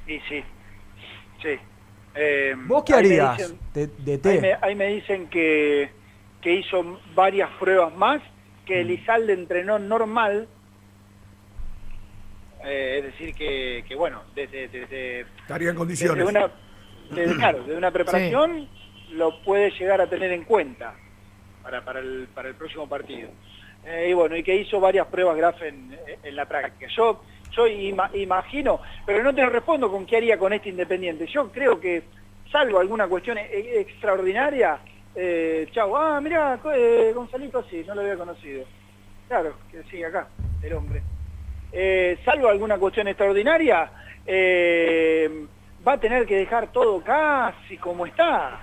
Y 0.07 0.20
sí, 0.30 0.43
sí. 1.41 1.49
Eh, 2.16 2.55
¿Vos 2.68 2.84
qué 2.86 2.93
ahí 2.93 3.01
me 3.09 3.20
harías 3.20 3.38
dicen- 3.38 3.57
de, 3.74 3.88
de 3.88 4.11
Ahí 4.13 4.18
té? 4.20 4.41
me, 4.41 4.53
ahí 4.61 4.76
me 4.76 4.88
dicen 4.88 5.28
que, 5.28 5.89
que 6.45 6.53
hizo 6.53 6.99
varias 7.15 7.49
pruebas 7.59 7.95
más, 7.97 8.21
que 8.67 8.75
Mm. 8.75 8.81
Elizalde 8.81 9.33
entrenó 9.33 9.79
normal, 9.79 10.47
eh, 12.63 12.97
es 12.99 13.03
decir, 13.05 13.33
que, 13.33 13.83
que 13.87 13.95
bueno, 13.95 14.21
desde, 14.35 14.67
desde, 14.67 15.21
estaría 15.21 15.71
en 15.71 15.75
condiciones. 15.75 16.17
desde 16.23 16.29
una, 16.29 16.51
desde, 17.09 17.35
claro, 17.39 17.65
una 17.75 17.89
preparación 17.89 18.67
lo 19.13 19.41
puede 19.41 19.71
llegar 19.71 20.01
a 20.01 20.07
tener 20.07 20.31
en 20.33 20.43
cuenta 20.43 20.93
para, 21.63 21.83
para, 21.83 21.99
el, 21.99 22.27
para 22.35 22.49
el 22.49 22.53
próximo 22.53 22.87
partido. 22.87 23.29
Eh, 23.83 24.09
y 24.11 24.13
bueno, 24.13 24.35
y 24.35 24.43
que 24.43 24.55
hizo 24.55 24.79
varias 24.79 25.07
pruebas 25.07 25.35
Graf 25.37 25.59
en, 25.63 25.97
en 26.21 26.35
la 26.35 26.45
práctica. 26.45 26.85
Yo, 26.95 27.23
yo 27.53 27.65
ima- 27.65 28.11
imagino, 28.13 28.81
pero 29.03 29.23
no 29.23 29.33
te 29.33 29.41
lo 29.41 29.49
respondo 29.49 29.89
con 29.89 30.05
qué 30.05 30.17
haría 30.17 30.37
con 30.37 30.53
este 30.53 30.69
Independiente. 30.69 31.25
Yo 31.25 31.51
creo 31.51 31.79
que, 31.79 32.03
salvo 32.51 32.79
alguna 32.79 33.07
cuestión 33.07 33.39
e- 33.39 33.79
extraordinaria, 33.79 34.77
eh, 35.16 35.68
chau, 35.72 35.95
ah, 35.95 36.20
mirá, 36.22 36.59
eh, 36.76 37.11
Gonzalito 37.16 37.63
sí, 37.70 37.84
no 37.88 37.95
lo 37.95 38.01
había 38.01 38.18
conocido. 38.18 38.66
Claro, 39.28 39.55
que 39.72 39.82
sigue 39.84 40.05
acá, 40.05 40.28
el 40.61 40.74
hombre. 40.74 41.01
Eh, 41.72 42.20
salvo 42.24 42.47
alguna 42.47 42.78
cuestión 42.78 43.07
extraordinaria, 43.07 43.89
eh, 44.26 45.45
va 45.88 45.93
a 45.93 45.99
tener 45.99 46.26
que 46.26 46.36
dejar 46.38 46.68
todo 46.72 47.01
casi 47.01 47.78
como 47.78 48.05
está. 48.05 48.61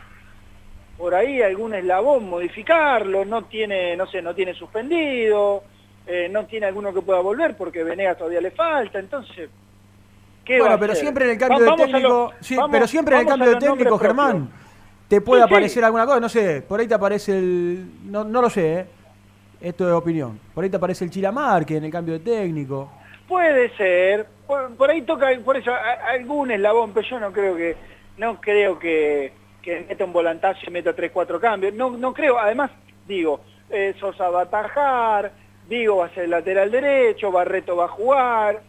Por 0.97 1.15
ahí 1.15 1.43
algún 1.43 1.75
eslabón 1.75 2.29
modificarlo, 2.29 3.25
no 3.25 3.45
tiene, 3.45 3.97
no 3.97 4.07
sé, 4.07 4.23
no 4.23 4.35
tiene 4.35 4.55
suspendido, 4.55 5.65
eh, 6.07 6.29
no 6.31 6.47
tiene 6.47 6.67
alguno 6.67 6.93
que 6.93 7.03
pueda 7.03 7.21
volver 7.21 7.57
porque 7.57 7.83
Venegas 7.83 8.19
todavía 8.19 8.41
le 8.41 8.51
falta, 8.53 8.99
entonces... 8.99 9.51
¿qué 10.45 10.55
va 10.59 10.61
Bueno, 10.61 10.75
a 10.75 10.79
pero 10.81 10.95
siempre 10.95 11.25
en 11.27 11.31
el 11.33 11.39
cambio 11.39 11.65
Va- 11.67 11.77
de 11.77 11.85
técnico, 11.87 12.33
sí, 12.41 12.57
pero 12.71 12.87
siempre 12.87 13.15
en 13.17 13.21
el 13.23 13.27
cambio 13.29 13.51
de 13.51 13.57
técnico. 13.57 13.99
Germán, 13.99 14.51
te 15.13 15.21
puede 15.21 15.43
Sí, 15.43 15.49
sí. 15.49 15.53
aparecer 15.55 15.85
alguna 15.85 16.07
cosa, 16.07 16.21
no 16.21 16.29
sé, 16.31 16.63
por 16.63 16.81
ahí 16.81 16.89
te 16.89 16.95
aparece 16.95 17.37
el, 17.37 17.85
no, 18.11 18.25
no 18.25 18.41
lo 18.41 18.49
sé, 18.49 18.79
¿eh? 18.81 18.87
esto 19.61 19.87
es 19.87 19.93
opinión, 19.93 20.41
por 20.55 20.65
ahí 20.65 20.71
te 20.71 20.79
aparece 20.79 21.05
el 21.05 21.11
Chilamarque 21.11 21.77
en 21.77 21.85
el 21.85 21.91
cambio 21.93 22.15
de 22.15 22.21
técnico. 22.21 22.91
Puede 23.29 23.69
ser, 23.77 24.27
por, 24.47 24.75
por 24.75 24.89
ahí 24.89 25.03
toca, 25.03 25.29
por 25.45 25.59
eso 25.59 25.71
a- 25.71 26.13
algún 26.13 26.51
eslabón, 26.51 26.93
pero 26.95 27.07
yo 27.07 27.21
no 27.21 27.31
creo 27.31 27.55
que, 27.55 27.77
no 28.17 28.41
creo 28.41 28.79
que, 28.79 29.35
que 29.61 29.85
meta 29.87 30.03
un 30.07 30.15
volantazo 30.15 30.61
y 30.67 30.71
meta 30.71 30.95
tres, 30.95 31.11
cuatro 31.13 31.39
cambios. 31.39 31.75
No, 31.75 31.91
no 31.91 32.15
creo, 32.15 32.39
además, 32.39 32.71
digo, 33.07 33.43
eh, 33.69 33.95
Sosa 34.01 34.31
va 34.31 34.41
a 34.41 34.45
atajar, 34.45 35.31
Digo 35.69 35.99
va 35.99 36.07
a 36.07 36.15
ser 36.15 36.29
lateral 36.31 36.71
derecho, 36.71 37.31
Barreto 37.31 37.77
va 37.77 37.85
a 37.85 37.89
jugar. 37.89 38.61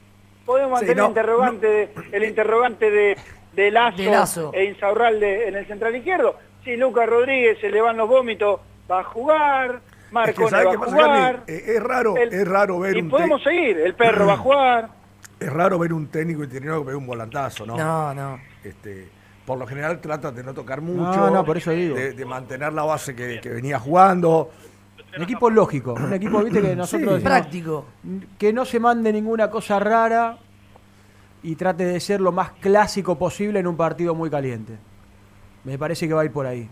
Podemos 0.46 0.78
Sí, 0.82 0.86
mantener 0.88 0.98
no, 0.98 1.04
el 1.06 1.10
interrogante, 1.10 1.68
de, 1.68 1.90
el 2.12 2.24
interrogante 2.26 2.92
de, 2.92 3.18
de 3.56 3.72
Lazo, 3.72 3.98
De 3.98 4.06
Lazo. 4.10 4.52
e 4.54 4.66
Insaurralde 4.66 5.48
en 5.48 5.56
el 5.56 5.66
central 5.68 5.96
izquierdo. 5.96 6.36
Si 6.64 6.76
Lucas 6.78 7.08
Rodríguez 7.08 7.58
se 7.60 7.70
le 7.70 7.82
van 7.82 7.98
los 7.98 8.08
vómitos, 8.10 8.60
va 8.90 9.00
a 9.02 9.04
jugar. 9.04 9.82
Es 10.06 10.12
Marcone 10.12 10.46
que, 10.46 10.50
¿sabes 10.50 10.66
va 10.68 10.72
qué 10.72 10.78
a 10.78 10.80
pasa, 10.80 10.92
jugar. 10.96 11.36
Carly? 11.46 11.54
Eh, 11.54 11.64
es 11.76 11.84
raro, 11.84 12.18
El- 12.18 12.34
es 12.34 12.48
raro 12.48 12.80
ver 12.80 12.98
y 12.98 13.02
un 13.02 13.10
podemos 13.10 13.44
seguir. 13.44 13.78
El 13.80 13.96
perro 13.96 14.28
va 14.28 14.34
a 14.34 14.38
jugar. 14.46 14.90
es 15.40 15.52
raro 15.54 15.80
ver 15.80 15.92
un 15.94 16.08
técnico 16.08 16.44
interino 16.44 16.80
que 16.80 16.86
pegue 16.86 16.98
un 16.98 17.08
volantazo, 17.08 17.66
¿no? 17.66 17.76
No, 17.78 18.14
no. 18.14 18.40
Este, 18.64 19.10
por 19.46 19.58
lo 19.58 19.68
general 19.68 20.00
trata 20.00 20.32
de 20.32 20.44
no 20.44 20.54
tocar 20.54 20.80
mucho. 20.82 21.18
No, 21.18 21.30
no, 21.30 21.44
por 21.46 21.58
eso 21.58 21.72
digo. 21.72 21.96
De, 21.96 22.14
de 22.14 22.26
mantener 22.26 22.72
la 22.74 22.84
base 22.84 23.14
que, 23.16 23.40
que 23.42 23.50
venía 23.50 23.80
jugando. 23.80 24.52
Un 25.18 25.24
equipo 25.24 25.50
lógico, 25.50 25.94
un 25.94 26.14
equipo, 26.14 26.42
viste, 26.44 26.62
que 26.62 26.76
nosotros 26.76 26.90
Sí. 27.10 27.14
decimos, 27.16 27.24
Práctico. 27.24 27.86
que 28.40 28.54
no 28.54 28.66
se 28.66 28.80
mande 28.80 29.12
ninguna 29.14 29.50
cosa 29.50 29.78
rara 29.80 30.38
y 31.44 31.56
trate 31.56 31.86
de 31.86 32.00
ser 32.00 32.22
lo 32.22 32.32
más 32.32 32.52
clásico 32.54 33.18
posible 33.20 33.60
en 33.60 33.68
un 33.68 33.78
partido 33.78 34.16
muy 34.16 34.30
caliente. 34.30 34.78
Me 35.66 35.78
parece 35.78 36.08
que 36.08 36.14
va 36.14 36.22
a 36.22 36.26
ir 36.26 36.32
por 36.32 36.46
ahí. 36.48 36.70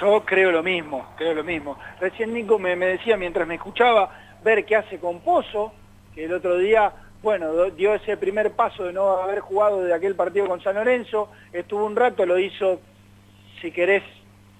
Yo 0.00 0.24
creo 0.24 0.50
lo 0.50 0.62
mismo, 0.62 1.06
creo 1.16 1.34
lo 1.34 1.44
mismo. 1.44 1.78
Recién 2.00 2.32
Nico 2.32 2.58
me, 2.58 2.74
decía 2.76 3.16
mientras 3.16 3.46
me 3.46 3.56
escuchaba 3.56 4.10
ver 4.42 4.64
qué 4.64 4.76
hace 4.76 4.98
con 4.98 5.20
Pozo, 5.20 5.72
que 6.14 6.24
el 6.24 6.32
otro 6.32 6.56
día, 6.56 6.90
bueno, 7.22 7.52
dio 7.70 7.94
ese 7.94 8.16
primer 8.16 8.52
paso 8.52 8.84
de 8.84 8.92
no 8.94 9.18
haber 9.18 9.40
jugado 9.40 9.82
de 9.82 9.92
aquel 9.92 10.14
partido 10.14 10.48
con 10.48 10.62
San 10.62 10.76
Lorenzo, 10.76 11.28
estuvo 11.52 11.84
un 11.84 11.96
rato, 11.96 12.24
lo 12.24 12.38
hizo, 12.38 12.80
si 13.60 13.70
querés, 13.70 14.02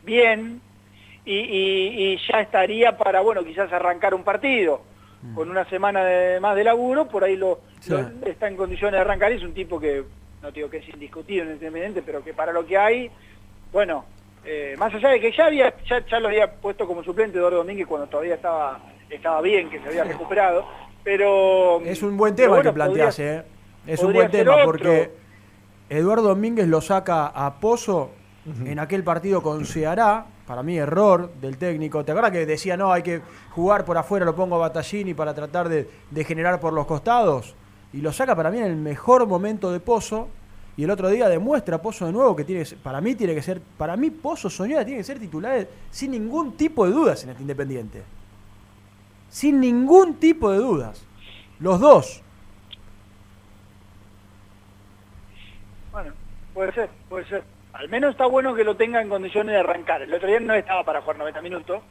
bien, 0.05 0.61
y, 1.25 1.35
y- 1.39 2.13
y 2.13 2.19
ya 2.31 2.41
estaría 2.41 2.97
para, 2.99 3.21
bueno, 3.21 3.43
quizás 3.43 3.73
arrancar 3.73 4.13
un 4.15 4.25
partido. 4.25 4.83
Con 5.35 5.51
una 5.51 5.69
semana 5.69 6.03
de- 6.05 6.41
más 6.41 6.57
de 6.57 6.65
laburo, 6.65 7.07
por 7.07 7.25
ahí 7.25 7.37
lo, 7.37 7.61
Sí. 7.81 7.91
lo- 7.91 8.27
está 8.27 8.49
en 8.49 8.57
condiciones 8.57 8.93
de 8.95 9.01
arrancar, 9.01 9.31
y 9.33 9.37
es 9.37 9.43
un 9.43 9.53
tipo 9.53 9.79
que, 9.79 10.03
no 10.43 10.51
digo 10.51 10.71
que 10.71 10.79
es 10.79 10.89
indiscutido 10.89 11.45
en 11.45 11.51
Independiente, 11.53 12.03
pero 12.03 12.25
que 12.25 12.33
para 12.33 12.53
lo 12.53 12.65
que 12.67 12.79
hay, 12.79 13.11
bueno, 13.73 14.05
eh, 14.45 14.75
más 14.79 14.95
allá 14.95 15.11
de 15.11 15.21
que 15.21 15.31
ya 15.33 15.47
había 15.47 15.75
ya, 15.85 16.05
ya 16.07 16.19
lo 16.21 16.29
había 16.29 16.51
puesto 16.51 16.87
como 16.87 17.05
suplente 17.05 17.37
Eduardo 17.37 17.59
Domínguez 17.59 17.87
cuando 17.87 18.07
todavía 18.07 18.37
estaba 18.37 18.81
estaba 19.11 19.43
bien, 19.43 19.69
que 19.69 19.79
se 19.81 19.89
había 19.89 20.05
recuperado, 20.05 20.65
pero... 21.05 21.81
Es 21.85 22.03
un 22.03 22.17
buen 22.17 22.35
tema 22.35 22.55
bueno, 22.55 22.71
que 22.71 22.75
planteas, 22.75 23.19
¿eh? 23.19 23.43
Es 23.87 24.01
un 24.03 24.13
buen 24.13 24.31
tema 24.31 24.53
otro. 24.55 24.65
porque 24.67 25.11
Eduardo 25.91 26.29
Domínguez 26.29 26.69
lo 26.69 26.81
saca 26.81 27.27
a 27.27 27.59
Pozo 27.61 28.13
en 28.65 28.79
aquel 28.79 29.03
partido 29.05 29.43
con 29.43 29.67
Ceará. 29.67 30.25
Para 30.51 30.65
mí, 30.65 30.77
error 30.77 31.33
del 31.41 31.59
técnico. 31.59 32.05
¿Te 32.05 32.11
acuerdas 32.11 32.33
que 32.33 32.45
decía, 32.45 32.77
no, 32.77 32.93
hay 32.93 33.05
que 33.05 33.23
jugar 33.53 33.85
por 33.85 33.97
afuera, 33.97 34.27
lo 34.27 34.35
pongo 34.35 34.57
a 34.57 34.59
Battaglini 34.59 35.15
para 35.15 35.33
tratar 35.33 35.69
de, 35.69 35.89
de 36.11 36.25
generar 36.25 36.59
por 36.59 36.73
los 36.73 36.87
costados? 36.87 37.55
Y 37.93 37.99
lo 37.99 38.13
saca 38.13 38.35
para 38.35 38.51
mí 38.51 38.59
en 38.59 38.65
el 38.65 38.75
mejor 38.75 39.29
momento 39.29 39.71
de 39.71 39.79
Pozo. 39.79 40.27
Y 40.77 40.83
el 40.83 40.91
otro 40.91 41.09
día 41.09 41.29
demuestra 41.29 41.81
Pozo 41.81 42.05
de 42.07 42.11
nuevo 42.11 42.35
que 42.35 42.43
tiene 42.43 42.65
para 42.83 43.01
mí 43.01 43.15
tiene 43.15 43.33
que 43.33 43.43
ser, 43.43 43.61
para 43.61 43.97
mí 43.97 44.11
Pozo 44.11 44.51
Soñora 44.51 44.85
tiene 44.85 44.99
que 44.99 45.05
ser 45.05 45.21
titular 45.21 45.69
sin 45.89 46.11
ningún 46.11 46.57
tipo 46.57 46.85
de 46.85 46.91
dudas 46.95 47.23
en 47.23 47.31
este 47.31 47.43
Independiente. 47.43 48.03
Sin 49.29 49.61
ningún 49.61 50.15
tipo 50.15 50.51
de 50.51 50.59
dudas. 50.59 51.01
Los 51.61 51.79
dos. 51.79 52.23
Bueno, 55.93 56.13
puede 56.53 56.73
ser, 56.73 56.91
puede 57.09 57.29
ser. 57.29 57.60
Al 57.81 57.89
menos 57.89 58.11
está 58.11 58.27
bueno 58.27 58.55
que 58.55 58.63
lo 58.63 58.77
tenga 58.77 59.01
en 59.01 59.09
condiciones 59.09 59.55
de 59.55 59.61
arrancar. 59.61 60.03
El 60.03 60.13
otro 60.13 60.29
día 60.29 60.39
no 60.39 60.53
estaba 60.53 60.85
para 60.85 61.01
jugar 61.01 61.17
90 61.17 61.41
minutos, 61.41 61.83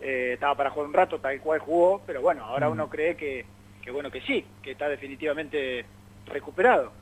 eh, 0.00 0.32
estaba 0.34 0.56
para 0.56 0.70
jugar 0.70 0.88
un 0.88 0.94
rato, 0.94 1.20
tal 1.20 1.40
cual 1.40 1.60
jugó, 1.60 2.02
pero 2.04 2.20
bueno, 2.20 2.44
ahora 2.44 2.68
Mm. 2.68 2.72
uno 2.72 2.90
cree 2.90 3.14
que, 3.16 3.46
que 3.84 3.92
bueno 3.92 4.10
que 4.10 4.20
sí, 4.22 4.44
que 4.60 4.72
está 4.72 4.88
definitivamente 4.88 5.86
recuperado. 6.26 6.92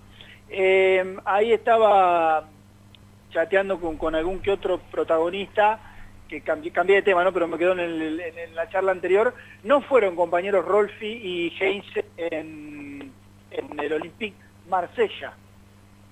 Eh, 0.51 1.17
ahí 1.25 1.51
estaba 1.55 2.47
chateando 3.31 3.81
con, 3.81 3.97
con 3.97 4.15
algún 4.15 4.41
que 4.41 4.51
otro 4.51 4.79
protagonista, 4.91 5.81
que 6.29 6.43
cambié, 6.43 6.73
cambié 6.73 6.97
de 6.97 7.03
tema, 7.03 7.25
¿no? 7.25 7.33
pero 7.33 7.49
me 7.49 7.57
quedó 7.57 7.73
en, 7.73 7.81
el- 7.81 8.21
en- 8.21 8.39
en 8.39 8.55
la 8.55 8.69
charla 8.69 8.93
anterior, 8.93 9.35
no 9.63 9.81
fueron 9.81 10.15
compañeros 10.15 10.63
Rolfi 10.67 11.07
y 11.07 11.57
en, 12.19 13.13
en 13.51 13.81
el 13.81 13.93
Olympique 13.95 14.37
Marsella 14.69 15.33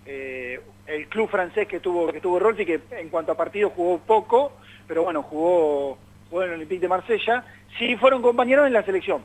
eh, 0.07 0.59
el 0.89 1.07
club 1.09 1.29
francés 1.29 1.69
que 1.69 1.81
tuvo 1.81 2.11
que 2.13 2.21
tuvo 2.21 2.39
Rolfi, 2.39 2.65
que 2.65 2.81
en 2.93 3.09
cuanto 3.11 3.33
a 3.33 3.37
partidos 3.37 3.73
jugó 3.77 3.99
poco, 3.99 4.53
pero 4.87 5.05
bueno, 5.05 5.23
jugó, 5.23 5.99
jugó 6.31 6.43
en 6.43 6.49
el 6.49 6.55
Olympique 6.57 6.81
de 6.81 6.89
Marsella, 6.89 7.45
sí 7.79 7.95
fueron 7.97 8.23
compañeros 8.23 8.67
en 8.67 8.73
la 8.73 8.83
selección. 8.83 9.23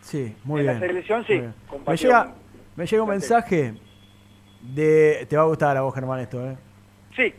Sí, 0.00 0.34
muy 0.44 0.60
En 0.60 0.66
la 0.66 0.72
bien. 0.74 0.88
selección, 0.88 1.24
sí, 1.26 1.32
bien. 1.34 1.54
Me 1.86 1.96
llega, 1.96 2.32
me 2.76 2.86
llega 2.86 3.02
un 3.02 3.08
mensaje 3.08 3.74
de. 4.62 5.26
Te 5.28 5.36
va 5.36 5.42
a 5.42 5.46
gustar 5.46 5.76
a 5.76 5.82
vos, 5.82 5.94
Germán, 5.94 6.20
esto, 6.20 6.48
¿eh? 6.48 6.56
Sí. 7.16 7.34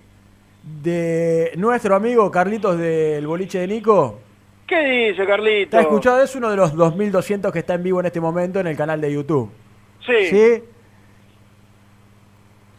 De 0.83 1.53
nuestro 1.55 1.95
amigo 1.95 2.29
Carlitos 2.29 2.77
del 2.77 3.25
boliche 3.25 3.59
de 3.59 3.67
Nico. 3.67 4.19
¿Qué 4.67 5.09
dice 5.09 5.25
Carlito? 5.25 5.71
¿Te 5.71 5.77
has 5.77 5.83
escuchado? 5.83 6.21
Es 6.21 6.35
uno 6.35 6.49
de 6.51 6.57
los 6.57 6.75
2200 6.75 7.51
que 7.51 7.59
está 7.59 7.73
en 7.75 7.83
vivo 7.83 8.01
en 8.01 8.05
este 8.07 8.19
momento 8.19 8.59
en 8.59 8.67
el 8.67 8.75
canal 8.77 9.01
de 9.01 9.11
YouTube. 9.13 9.49
Sí. 10.05 10.27
¿Sí? 10.29 10.63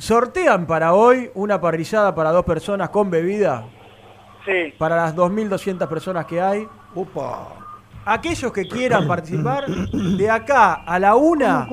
Sortean 0.01 0.66
para 0.66 0.94
hoy 0.94 1.30
una 1.34 1.61
parrillada 1.61 2.14
para 2.14 2.32
dos 2.32 2.46
personas 2.46 2.88
con 2.88 3.11
bebida. 3.11 3.66
Sí. 4.46 4.72
Para 4.78 4.96
las 4.96 5.14
2200 5.14 5.86
personas 5.88 6.24
que 6.24 6.40
hay. 6.40 6.66
Aquellos 8.07 8.51
que 8.51 8.66
quieran 8.66 9.07
participar, 9.07 9.66
de 9.68 10.30
acá 10.30 10.72
a 10.86 10.98
la 10.98 11.16
una, 11.16 11.68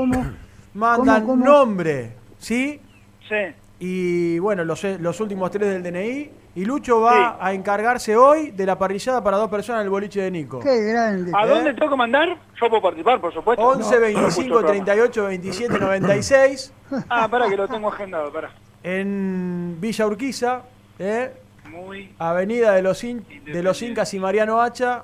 mandan 0.74 1.22
¿Cómo, 1.22 1.42
cómo? 1.42 1.46
nombre, 1.46 2.18
¿sí? 2.38 2.82
Sí. 3.30 3.56
Y 3.80 4.40
bueno, 4.40 4.66
los, 4.66 4.84
los 4.84 5.22
últimos 5.22 5.50
tres 5.50 5.82
del 5.82 5.84
DNI. 5.84 6.30
Y 6.58 6.66
Lucho 6.66 7.02
va 7.02 7.38
a 7.40 7.54
encargarse 7.54 8.16
hoy 8.18 8.50
de 8.50 8.66
la 8.66 8.80
parrillada 8.80 9.24
para 9.24 9.38
dos 9.38 9.48
personas 9.48 9.82
en 9.82 9.86
el 9.86 9.90
boliche 9.92 10.22
de 10.24 10.32
Nico. 10.32 10.60
grande. 10.60 11.32
¿A 11.36 11.46
dónde 11.46 11.72
tengo 11.76 11.92
que 11.92 11.96
mandar? 11.98 12.30
Yo 12.60 12.68
puedo 12.68 12.82
participar, 12.82 13.22
por 13.22 13.32
supuesto. 13.32 13.64
11 13.64 13.94
No, 13.96 14.02
25 14.02 14.28
escucho 14.28 14.42
el 14.42 14.50
programa. 14.66 14.72
38 14.86 15.26
27 15.26 15.80
96 15.80 16.74
Ah, 17.10 17.28
para 17.30 17.48
que 17.48 17.56
lo 17.58 17.68
tengo 17.68 17.90
agendado, 17.90 18.34
para. 18.34 18.50
en 18.82 19.78
Villa 19.80 20.08
Urquiza, 20.08 20.62
¿eh? 20.98 21.32
Muy. 21.70 22.16
Avenida 22.18 22.74
de 22.74 22.82
los, 22.82 23.04
In- 23.04 23.24
de 23.46 23.62
los 23.62 23.80
Incas 23.84 24.12
y 24.16 24.20
Mariano 24.20 24.60
Hacha. 24.60 25.04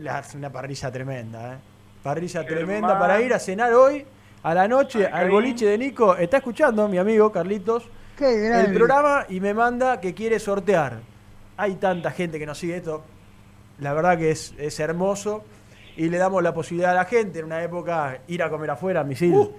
La- 0.00 0.24
una 0.36 0.48
parrilla 0.50 0.90
tremenda, 0.90 1.52
¿eh? 1.52 1.56
Parrilla 2.02 2.46
tremenda 2.46 2.98
para 2.98 3.20
ir 3.20 3.34
a 3.34 3.38
cenar 3.38 3.74
hoy 3.74 4.06
a 4.42 4.54
la 4.54 4.66
noche 4.66 5.06
al 5.06 5.30
boliche 5.30 5.66
de 5.66 5.76
Nico. 5.76 6.16
Está 6.16 6.38
escuchando 6.38 6.88
mi 6.88 6.96
amigo 6.96 7.30
Carlitos 7.30 7.90
el 8.18 8.72
programa 8.72 9.26
y 9.28 9.40
me 9.40 9.54
manda 9.54 10.00
que 10.00 10.14
quiere 10.14 10.38
sortear. 10.38 11.00
Hay 11.56 11.76
tanta 11.76 12.10
gente 12.10 12.38
que 12.38 12.46
nos 12.46 12.58
sigue 12.58 12.76
esto. 12.76 13.04
La 13.80 13.92
verdad 13.92 14.16
que 14.18 14.30
es, 14.30 14.54
es 14.58 14.78
hermoso. 14.80 15.44
Y 15.96 16.08
le 16.08 16.18
damos 16.18 16.42
la 16.42 16.52
posibilidad 16.52 16.92
a 16.92 16.94
la 16.94 17.04
gente 17.06 17.38
en 17.38 17.46
una 17.46 17.62
época 17.62 18.18
ir 18.28 18.42
a 18.42 18.50
comer 18.50 18.70
afuera, 18.70 19.02
misil. 19.02 19.50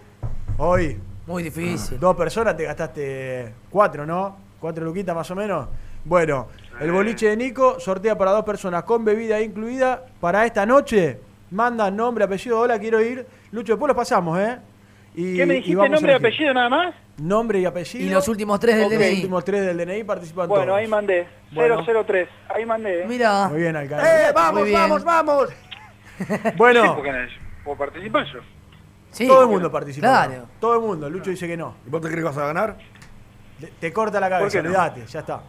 Hoy. 0.57 0.99
Muy 1.25 1.43
difícil. 1.43 1.99
Dos 1.99 2.15
personas 2.15 2.55
te 2.55 2.63
gastaste 2.63 3.53
cuatro, 3.69 4.05
¿no? 4.05 4.37
Cuatro 4.59 4.85
luquitas 4.85 5.15
más 5.15 5.29
o 5.31 5.35
menos. 5.35 5.67
Bueno, 6.05 6.47
el 6.79 6.91
boliche 6.91 7.29
de 7.29 7.37
Nico 7.37 7.79
sortea 7.79 8.17
para 8.17 8.31
dos 8.31 8.45
personas 8.45 8.83
con 8.83 9.03
bebida 9.03 9.41
incluida 9.41 10.05
para 10.21 10.45
esta 10.45 10.65
noche. 10.65 11.19
Manda 11.51 11.91
nombre, 11.91 12.23
apellido, 12.23 12.59
hola, 12.59 12.79
quiero 12.79 13.01
ir. 13.01 13.25
Lucho, 13.51 13.73
después 13.73 13.89
lo 13.89 13.95
pasamos, 13.95 14.39
¿eh? 14.39 14.57
Y, 15.15 15.35
¿Qué 15.35 15.45
me 15.45 15.55
dijiste? 15.55 15.89
¿Nombre 15.89 16.13
y 16.13 16.15
elegir. 16.15 16.27
apellido 16.27 16.53
nada 16.53 16.69
más? 16.69 16.95
Nombre 17.17 17.59
y 17.59 17.65
apellido. 17.65 18.05
Y 18.05 18.09
los 18.09 18.27
últimos 18.27 18.59
tres 18.59 18.75
del 18.75 18.85
Ok. 18.85 18.91
DNI. 18.91 18.99
Los 19.05 19.13
últimos 19.15 19.45
tres 19.45 19.65
del 19.65 19.77
DNI 19.77 20.03
participan 20.03 20.47
Bueno, 20.47 20.65
todos. 20.65 20.77
ahí 20.77 20.87
mandé. 20.87 21.27
Bueno. 21.51 21.83
003. 22.05 22.29
Ahí 22.49 22.65
mandé. 22.65 23.01
¿eh? 23.01 23.05
Mira. 23.07 23.47
Muy 23.49 23.61
bien, 23.61 23.75
¡Eh, 23.75 23.79
alcalde. 23.79 24.31
vamos, 24.35 24.59
Muy 24.61 24.69
bien. 24.69 24.81
vamos, 24.81 25.03
vamos! 25.03 25.49
Bueno, 26.57 26.81
Sí, 26.83 26.89
porque 26.95 27.11
no 27.11 27.17
¿Puedo 27.63 27.77
participar 27.77 28.25
yo? 28.33 28.39
Sí, 29.11 29.27
todo 29.27 29.41
el 29.43 29.47
mundo 29.49 29.71
participa. 29.71 30.07
Claro. 30.27 30.45
Todo 30.59 30.75
el 30.75 30.81
mundo. 30.81 31.09
Lucho 31.09 31.29
dice 31.29 31.47
que 31.47 31.57
no. 31.57 31.75
¿Y 31.85 31.89
vos 31.89 32.01
te 32.01 32.07
crees 32.07 32.19
que 32.23 32.29
vas 32.29 32.37
a 32.37 32.47
ganar? 32.47 32.77
Te, 33.59 33.67
te 33.67 33.93
corta 33.93 34.19
la 34.19 34.27
¿Por 34.27 34.37
cabeza, 34.37 34.61
no? 34.61 34.69
olvídate, 34.69 35.05
ya 35.07 35.19
está. 35.19 35.41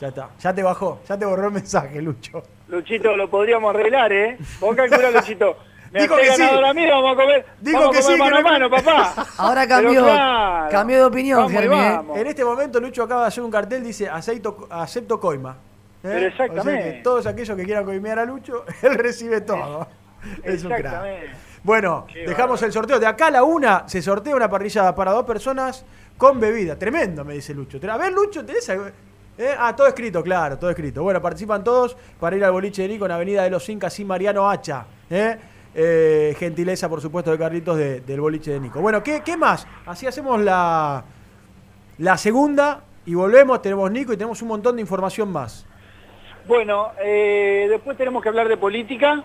Ya 0.00 0.08
está. 0.08 0.28
Ya 0.38 0.54
te 0.54 0.62
bajó, 0.62 1.00
ya 1.08 1.18
te 1.18 1.24
borró 1.24 1.46
el 1.48 1.52
mensaje, 1.54 2.00
Lucho. 2.02 2.42
Luchito, 2.68 3.16
lo 3.16 3.28
podríamos 3.28 3.74
arreglar, 3.74 4.12
¿eh? 4.12 4.38
Vos 4.60 4.76
calculá, 4.76 5.10
Luchito. 5.14 5.56
Me 5.92 6.00
Digo 6.02 6.16
que 6.16 6.32
sí. 6.32 6.40
ganador 6.42 6.64
a 6.66 6.74
mí, 6.74 6.86
vamos 6.86 7.12
a 7.12 7.16
comer, 7.16 7.46
Digo 7.60 7.78
vamos 7.78 7.96
que 7.96 7.98
a 7.98 8.02
comer 8.02 8.16
sí, 8.16 8.22
mano 8.22 8.36
que 8.36 8.38
a 8.38 8.42
no- 8.42 8.68
mano, 8.68 8.70
papá. 8.70 9.26
Ahora 9.38 9.66
cambió, 9.66 10.02
claro. 10.04 10.70
cambió 10.70 10.96
de 10.98 11.04
opinión, 11.04 11.48
Germi. 11.48 11.76
¿eh? 11.76 12.00
En 12.16 12.26
este 12.26 12.44
momento 12.44 12.78
Lucho 12.80 13.02
acaba 13.04 13.22
de 13.22 13.28
hacer 13.28 13.42
un 13.42 13.50
cartel, 13.50 13.82
dice 13.82 14.08
acepto, 14.08 14.66
acepto 14.70 15.18
coima. 15.18 15.52
¿Eh? 15.52 15.56
Pero 16.02 16.26
exactamente. 16.26 16.60
O 16.60 16.64
sea 16.82 16.92
que 16.92 17.00
todos 17.02 17.26
aquellos 17.26 17.56
que 17.56 17.64
quieran 17.64 17.84
coimear 17.84 18.18
a 18.18 18.24
Lucho, 18.24 18.64
él 18.82 18.94
recibe 18.96 19.40
todo. 19.40 19.86
Es 20.42 20.62
un 20.64 20.70
crack. 20.70 20.80
Exactamente. 20.84 21.30
Bueno, 21.62 22.06
Qué 22.12 22.26
dejamos 22.26 22.60
el 22.62 22.72
sorteo. 22.72 22.98
De 22.98 23.06
acá 23.06 23.28
a 23.28 23.30
la 23.30 23.42
una 23.44 23.88
se 23.88 24.02
sortea 24.02 24.34
una 24.34 24.48
parrilla 24.50 24.94
para 24.94 25.12
dos 25.12 25.24
personas 25.24 25.84
con 26.16 26.40
bebida. 26.40 26.76
Tremendo, 26.76 27.24
me 27.24 27.34
dice 27.34 27.54
Lucho. 27.54 27.78
A 27.90 27.96
ver, 27.96 28.12
Lucho, 28.12 28.44
¿tenés 28.44 28.68
algo? 28.68 28.86
¿Eh? 29.38 29.54
Ah, 29.56 29.74
todo 29.76 29.86
escrito, 29.86 30.20
claro, 30.22 30.58
todo 30.58 30.70
escrito. 30.70 31.02
Bueno, 31.04 31.22
participan 31.22 31.62
todos 31.62 31.96
para 32.18 32.36
ir 32.36 32.44
al 32.44 32.50
boliche 32.50 32.82
de 32.82 32.88
Nico 32.88 33.06
en 33.06 33.12
Avenida 33.12 33.44
de 33.44 33.50
los 33.50 33.68
Incas 33.68 33.96
y 34.00 34.04
Mariano 34.04 34.50
Hacha. 34.50 34.84
¿eh? 35.08 35.38
Eh, 35.80 36.34
gentileza, 36.36 36.88
por 36.88 37.00
supuesto, 37.00 37.30
de 37.30 37.38
Carlitos 37.38 37.76
de- 37.78 38.00
del 38.00 38.20
boliche 38.20 38.50
de 38.50 38.58
Nico. 38.58 38.80
Bueno, 38.80 39.00
¿qué, 39.00 39.22
qué 39.24 39.36
más? 39.36 39.64
Así 39.86 40.08
hacemos 40.08 40.40
la, 40.40 41.04
la 41.98 42.16
segunda 42.18 42.80
y 43.06 43.14
volvemos. 43.14 43.62
Tenemos 43.62 43.88
Nico 43.88 44.12
y 44.12 44.16
tenemos 44.16 44.42
un 44.42 44.48
montón 44.48 44.74
de 44.74 44.82
información 44.82 45.30
más. 45.30 45.64
Bueno, 46.48 46.90
eh, 47.00 47.68
después 47.70 47.96
tenemos 47.96 48.20
que 48.24 48.28
hablar 48.28 48.48
de 48.48 48.56
política. 48.56 49.22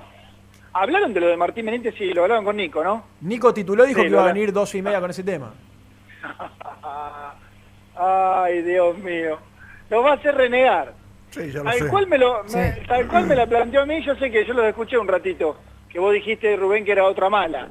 ¿Hablaron 0.73 1.11
de 1.11 1.21
lo 1.21 1.27
de 1.27 1.37
Martín 1.37 1.65
Benítez? 1.65 1.95
Sí, 1.97 2.13
lo 2.13 2.21
hablaron 2.21 2.45
con 2.45 2.55
Nico, 2.55 2.83
¿no? 2.83 3.03
Nico 3.21 3.51
tituló, 3.51 3.83
dijo 3.85 4.01
Sí, 4.01 4.05
que 4.05 4.11
iba 4.11 4.23
a 4.23 4.27
venir 4.27 4.53
dos 4.53 4.75
y 4.75 4.81
media 4.83 4.99
con 5.01 5.09
ese 5.09 5.23
tema. 5.23 5.53
Ay, 7.95 8.61
Dios 8.61 8.97
mío. 8.99 9.37
Lo 9.89 10.03
va 10.03 10.11
a 10.11 10.13
hacer 10.15 10.35
renegar. 10.35 10.93
Sí, 11.31 11.51
ya 11.51 11.59
lo 11.59 11.63
Tal 11.65 11.79
sé. 11.79 11.87
cual, 11.87 12.07
me 12.07 12.17
lo, 12.19 12.43
me- 12.43 12.49
Sí. 12.49 12.59
tal 12.87 13.07
cual 13.07 13.25
me 13.25 13.35
la 13.35 13.47
planteó 13.47 13.81
a 13.81 13.85
mí, 13.87 14.03
yo 14.03 14.15
sé 14.15 14.29
que 14.29 14.45
yo 14.45 14.53
lo 14.53 14.63
escuché 14.67 14.97
un 14.99 15.07
ratito, 15.07 15.57
que 15.93 15.99
vos 15.99 16.11
dijiste, 16.11 16.55
Rubén, 16.57 16.83
que 16.83 16.91
era 16.91 17.05
otra 17.05 17.29
mala. 17.29 17.69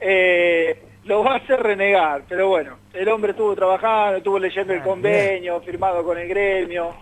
Eh, 0.00 0.80
lo 1.04 1.24
va 1.24 1.32
a 1.32 1.36
hacer 1.38 1.60
renegar, 1.60 2.22
pero 2.28 2.48
bueno, 2.48 2.78
el 2.92 3.08
hombre 3.08 3.32
estuvo 3.32 3.54
trabajando, 3.56 4.18
estuvo 4.18 4.38
leyendo 4.38 4.72
el 4.72 4.78
Ah, 4.80 4.84
convenio, 4.84 5.60
firmado 5.62 6.04
con 6.04 6.16
el 6.18 6.28
gremio, 6.28 6.94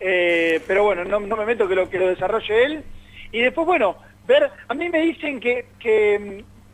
eh, 0.00 0.60
pero 0.66 0.82
bueno, 0.84 1.04
no, 1.04 1.20
no 1.20 1.36
me 1.36 1.46
meto 1.46 1.68
que 1.68 1.74
lo, 1.76 1.88
que 1.88 1.98
lo 1.98 2.08
desarrolle 2.08 2.64
él. 2.64 2.84
Y 3.30 3.40
después, 3.40 3.64
bueno, 3.66 3.96
ver, 4.26 4.50
a 4.66 4.74
mí 4.74 4.88
me 4.88 5.00
dicen 5.02 5.38
que, 5.38 5.66
que 5.78 6.18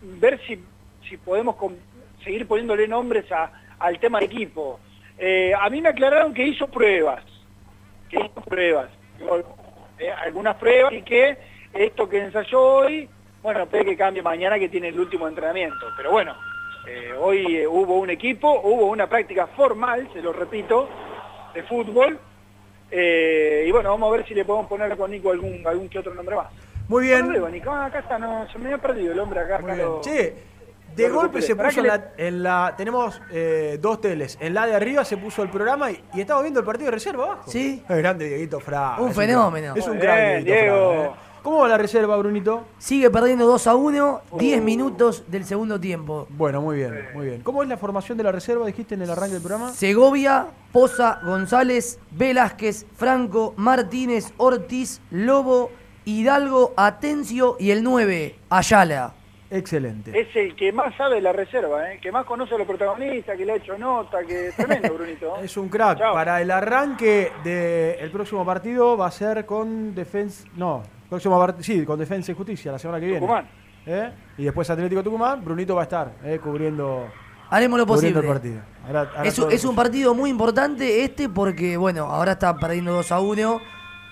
mm, 0.02 0.20
ver 0.20 0.40
si, 0.46 0.58
si 1.08 1.16
podemos 1.18 1.56
con- 1.56 1.76
seguir 2.24 2.46
poniéndole 2.48 2.88
nombres 2.88 3.30
a- 3.30 3.52
al 3.78 3.98
tema 4.00 4.20
de 4.20 4.24
equipo. 4.26 4.80
Eh, 5.18 5.52
a 5.58 5.68
mí 5.68 5.82
me 5.82 5.90
aclararon 5.90 6.32
que 6.32 6.44
hizo 6.44 6.66
pruebas, 6.68 7.22
que 8.08 8.16
hizo 8.16 8.40
pruebas, 8.48 8.88
algunas 10.24 10.56
pruebas 10.56 10.92
y 10.94 11.02
que 11.02 11.36
esto 11.74 12.08
que 12.08 12.18
ensayó 12.18 12.62
hoy, 12.62 13.08
bueno, 13.43 13.66
puede 13.66 13.84
que 13.84 13.97
cambie 13.97 14.22
mañana 14.22 14.59
que 14.59 14.68
tiene 14.68 14.89
el 14.89 14.99
último 14.99 15.28
entrenamiento, 15.28 15.86
pero 15.97 16.11
bueno, 16.11 16.34
eh, 16.86 17.12
hoy 17.18 17.57
eh, 17.57 17.66
hubo 17.66 17.99
un 17.99 18.11
equipo, 18.11 18.61
hubo 18.64 18.86
una 18.86 19.07
práctica 19.09 19.47
formal, 19.49 20.09
se 20.12 20.20
lo 20.22 20.32
repito, 20.32 20.89
de 21.55 21.62
fútbol, 21.64 22.18
eh, 22.91 23.64
y 23.66 23.70
bueno, 23.70 23.91
vamos 23.91 24.09
a 24.12 24.16
ver 24.16 24.26
si 24.26 24.34
le 24.34 24.45
podemos 24.45 24.68
poner 24.68 24.97
con 24.97 25.11
Nico 25.11 25.30
algún, 25.30 25.62
algún 25.66 25.89
que 25.89 25.99
otro 25.99 26.14
nombre 26.14 26.36
más. 26.36 26.47
Muy 26.89 27.05
No 27.09 27.09
bien. 27.16 27.32
veo, 27.32 27.49
Nico, 27.49 27.70
Ah, 27.70 27.86
acá 27.86 27.99
está, 28.01 28.18
no, 28.18 28.47
se 28.51 28.59
me 28.59 28.66
había 28.66 28.78
perdido 28.78 29.12
el 29.12 29.18
hombre 29.20 29.41
acá. 29.41 29.59
Muy 29.59 29.70
acá 29.70 29.74
bien. 29.74 29.86
lo- 29.89 30.01
Che, 30.01 30.34
de 30.97 31.09
golpe 31.11 31.43
se 31.43 31.55
puso 31.55 31.80
en 31.80 31.86
le- 31.86 31.89
la, 31.89 32.11
en 32.16 32.43
la- 32.43 32.74
Tenemos 32.76 33.20
eh, 33.30 33.76
dos 33.78 34.01
teles. 34.01 34.39
En 34.41 34.55
la 34.55 34.66
de 34.66 34.74
arriba 34.74 35.05
se 35.05 35.18
puso 35.18 35.43
el 35.43 35.51
programa 35.51 35.91
y, 35.91 36.03
y 36.14 36.22
estamos 36.22 36.43
viendo 36.43 36.61
el 36.61 36.66
partido 36.66 36.86
de 36.86 36.93
reserva 36.93 37.24
abajo. 37.24 37.51
Sí. 37.51 37.84
Es 37.86 37.97
grande 37.99 38.26
Dieguito 38.26 38.59
Fra. 38.59 38.97
Un 38.99 39.11
es 39.11 39.16
fenómeno. 39.16 39.74
Es 39.76 39.86
un 39.86 40.01
Fra, 40.01 40.39
Diego. 40.39 40.93
¿eh? 41.05 41.11
¿Cómo 41.43 41.59
va 41.61 41.68
la 41.68 41.78
reserva, 41.78 42.16
Brunito? 42.16 42.64
Sigue 42.78 43.11
perdiendo 43.11 43.47
2 43.47 43.66
a 43.66 43.74
1, 43.74 44.20
10 44.39 44.62
minutos 44.62 45.24
del 45.28 45.45
segundo 45.45 45.78
tiempo. 45.78 46.26
Bueno, 46.30 46.61
muy 46.61 46.76
bien, 46.76 47.09
muy 47.14 47.26
bien. 47.26 47.43
¿Cómo 47.43 47.62
es 47.62 47.68
la 47.68 47.76
formación 47.76 48.18
de 48.18 48.24
la 48.24 48.32
reserva, 48.32 48.66
dijiste 48.66 48.95
en 48.95 49.03
el 49.03 49.11
arranque 49.11 49.34
del 49.34 49.43
programa? 49.43 49.72
Segovia, 49.72 50.47
Poza, 50.72 51.20
González, 51.24 51.99
Velázquez, 52.11 52.86
Franco, 52.97 53.55
Martínez, 53.57 54.32
Ortiz, 54.36 55.01
Lobo, 55.11 55.70
Hidalgo, 56.05 56.74
Atencio 56.76 57.57
y 57.59 57.70
el 57.70 57.82
9, 57.82 58.34
Ayala. 58.51 59.14
Excelente. 59.51 60.18
Es 60.18 60.34
el 60.36 60.55
que 60.55 60.72
más 60.72 60.95
sabe 60.97 61.16
de 61.16 61.20
la 61.22 61.32
reserva, 61.32 61.91
¿eh? 61.91 61.99
que 62.01 62.12
más 62.12 62.26
conoce 62.26 62.55
a 62.55 62.59
los 62.59 62.66
protagonistas, 62.66 63.36
que 63.36 63.47
le 63.47 63.53
ha 63.53 63.57
hecho 63.57 63.78
nota, 63.78 64.22
que 64.22 64.49
es 64.49 64.57
tremendo, 64.57 64.93
Brunito. 64.93 65.36
Es 65.43 65.57
un 65.57 65.68
crack. 65.68 65.99
Chao. 65.99 66.12
Para 66.12 66.43
el 66.43 66.51
arranque 66.51 67.32
del 67.43 68.11
próximo 68.11 68.45
partido 68.45 68.97
va 68.97 69.07
a 69.07 69.11
ser 69.11 69.47
con 69.47 69.95
Defensa. 69.95 70.47
No, 70.55 70.82
próximo 71.09 71.38
part- 71.40 71.61
sí, 71.61 71.84
con 71.84 71.98
Defensa 71.98 72.32
y 72.32 72.34
Justicia 72.34 72.72
la 72.72 72.78
semana 72.78 72.98
que 73.00 73.06
viene. 73.06 73.20
Tucumán. 73.20 73.48
¿Eh? 73.86 74.12
Y 74.38 74.44
después 74.44 74.68
Atlético 74.68 75.02
Tucumán, 75.02 75.42
Brunito 75.44 75.74
va 75.74 75.82
a 75.82 75.84
estar 75.84 76.12
eh, 76.24 76.38
cubriendo, 76.42 77.06
Haremos 77.50 77.78
lo 77.78 77.86
cubriendo 77.86 78.20
posible. 78.20 78.28
el 78.28 78.34
partido. 78.34 78.61
Ahora- 78.86 79.11
ahora 79.16 79.28
Es, 79.28 79.38
es 79.38 79.64
un 79.64 79.74
partido 79.74 80.14
muy 80.14 80.28
importante 80.30 81.04
este 81.04 81.28
porque, 81.28 81.76
bueno, 81.76 82.04
ahora 82.04 82.32
está 82.32 82.54
perdiendo 82.56 82.92
2 82.92 83.12
a 83.12 83.20
1, 83.20 83.61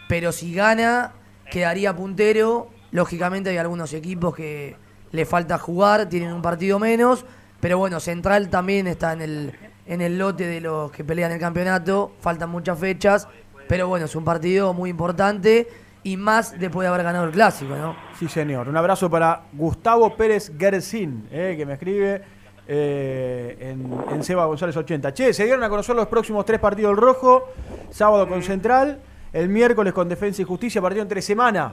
pero 0.08 0.32
si 0.32 0.54
gana, 0.54 1.12
quedaría 1.50 1.94
puntero. 1.94 2.70
Lógicamente 2.92 3.50
hay 3.50 3.58
algunos 3.58 3.92
equipos 3.92 4.34
que 4.34 4.76
le 5.12 5.26
falta 5.26 5.58
jugar, 5.58 6.08
tienen 6.08 6.32
un 6.32 6.40
partido 6.40 6.78
menos, 6.78 7.26
pero 7.60 7.76
bueno, 7.78 8.00
Central 8.00 8.48
también 8.48 8.86
está 8.86 9.12
en 9.12 9.20
el, 9.22 9.52
en 9.86 10.00
el 10.00 10.18
lote 10.18 10.46
de 10.46 10.60
los 10.62 10.90
que 10.92 11.04
pelean 11.04 11.32
el 11.32 11.38
campeonato, 11.40 12.12
faltan 12.20 12.48
muchas 12.48 12.78
fechas, 12.78 13.28
pero 13.68 13.88
bueno, 13.88 14.06
es 14.06 14.16
un 14.16 14.24
partido 14.24 14.72
muy 14.72 14.88
importante 14.90 15.68
y 16.06 16.16
más 16.16 16.56
después 16.58 16.84
de 16.84 16.88
haber 16.88 17.02
ganado 17.02 17.24
el 17.24 17.32
clásico, 17.32 17.74
¿no? 17.74 17.96
Sí, 18.16 18.28
señor. 18.28 18.68
Un 18.68 18.76
abrazo 18.76 19.10
para 19.10 19.42
Gustavo 19.52 20.14
Pérez 20.16 20.52
Gersin, 20.56 21.26
eh, 21.32 21.54
que 21.56 21.66
me 21.66 21.72
escribe 21.72 22.22
eh, 22.68 23.56
en, 23.60 23.92
en 24.14 24.22
Seba 24.22 24.44
González 24.46 24.76
80. 24.76 25.12
Che, 25.12 25.32
se 25.32 25.44
dieron 25.44 25.64
a 25.64 25.68
conocer 25.68 25.96
los 25.96 26.06
próximos 26.06 26.44
tres 26.44 26.60
partidos 26.60 26.92
del 26.94 27.02
Rojo. 27.04 27.48
Sábado 27.90 28.28
con 28.28 28.40
Central, 28.44 29.00
el 29.32 29.48
miércoles 29.48 29.92
con 29.92 30.08
Defensa 30.08 30.42
y 30.42 30.44
Justicia, 30.44 30.80
partido 30.80 31.02
entre 31.02 31.20
semana. 31.22 31.72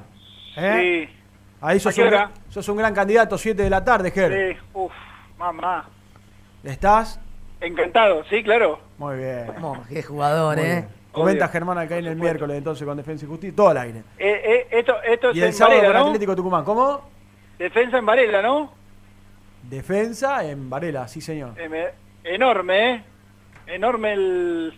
¿eh? 0.57 1.07
Sí. 1.07 1.15
Ahí 1.61 1.77
¿A 1.77 1.79
sos 1.79 1.95
un, 1.99 2.05
gran- 2.05 2.31
sos 2.49 2.67
un 2.69 2.77
gran 2.77 2.93
candidato, 2.93 3.37
7 3.37 3.61
de 3.61 3.69
la 3.69 3.83
tarde, 3.83 4.09
Ger. 4.09 4.55
Sí, 4.55 4.59
uf, 4.73 4.91
mamá. 5.37 5.87
¿Estás? 6.63 7.19
Encantado, 7.61 8.23
sí, 8.31 8.41
claro. 8.43 8.79
Muy 8.97 9.15
bien. 9.17 9.45
Oh, 9.61 9.77
qué 9.87 10.01
jugador, 10.01 10.57
Muy 10.57 10.65
¿eh? 10.65 10.71
bien. 10.73 11.02
Comenta. 11.13 11.47
Germán 11.47 11.77
acá 11.77 11.97
en 11.97 12.07
el 12.07 12.15
miércoles, 12.15 12.57
entonces 12.57 12.85
con 12.85 12.97
Defensa 12.97 13.25
y 13.25 13.27
Justicia, 13.27 13.55
todo 13.55 13.69
al 13.69 13.77
aire. 13.77 13.99
Eh, 14.17 14.41
eh, 14.43 14.67
esto, 14.71 14.95
esto 15.03 15.29
es 15.29 15.35
Y 15.35 15.39
el 15.39 15.45
en 15.47 15.53
sábado 15.53 15.77
Varela, 15.77 15.93
con 15.93 16.01
¿no? 16.01 16.07
Atlético 16.09 16.35
Tucumán. 16.35 16.63
¿Cómo? 16.65 17.09
Defensa 17.57 17.97
en 17.99 18.05
Varela, 18.05 18.41
¿no? 18.41 18.73
Defensa 19.69 20.43
en 20.43 20.69
Varela, 20.69 21.07
sí, 21.07 21.21
señor. 21.21 21.53
Eh, 21.57 21.69
me- 21.69 21.87
enorme, 22.23 22.93
¿eh? 22.95 23.03
Enorme 23.67 24.13
el, 24.13 24.73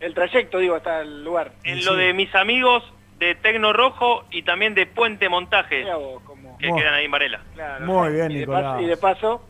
el 0.00 0.14
trayecto, 0.14 0.58
digo, 0.58 0.76
hasta 0.76 1.00
el 1.00 1.24
lugar. 1.24 1.52
En 1.64 1.84
lo 1.84 1.96
de 1.96 2.12
mis 2.12 2.32
amigos 2.34 2.84
de 3.18 3.34
Tecno 3.34 3.72
Rojo 3.72 4.24
y 4.30 4.42
también 4.42 4.74
de 4.74 4.86
Puente 4.86 5.28
Montaje, 5.28 5.84
vos, 5.92 6.22
cómo- 6.24 6.56
que 6.58 6.68
quedan 6.72 6.94
ahí 6.94 7.06
en 7.06 7.10
Varela. 7.10 7.40
Claro. 7.54 7.86
Muy 7.86 8.12
bien, 8.12 8.30
y 8.30 8.34
de, 8.34 8.40
Nicolás. 8.40 8.62
paso, 8.62 8.80
y 8.80 8.86
de 8.86 8.96
paso, 8.96 9.42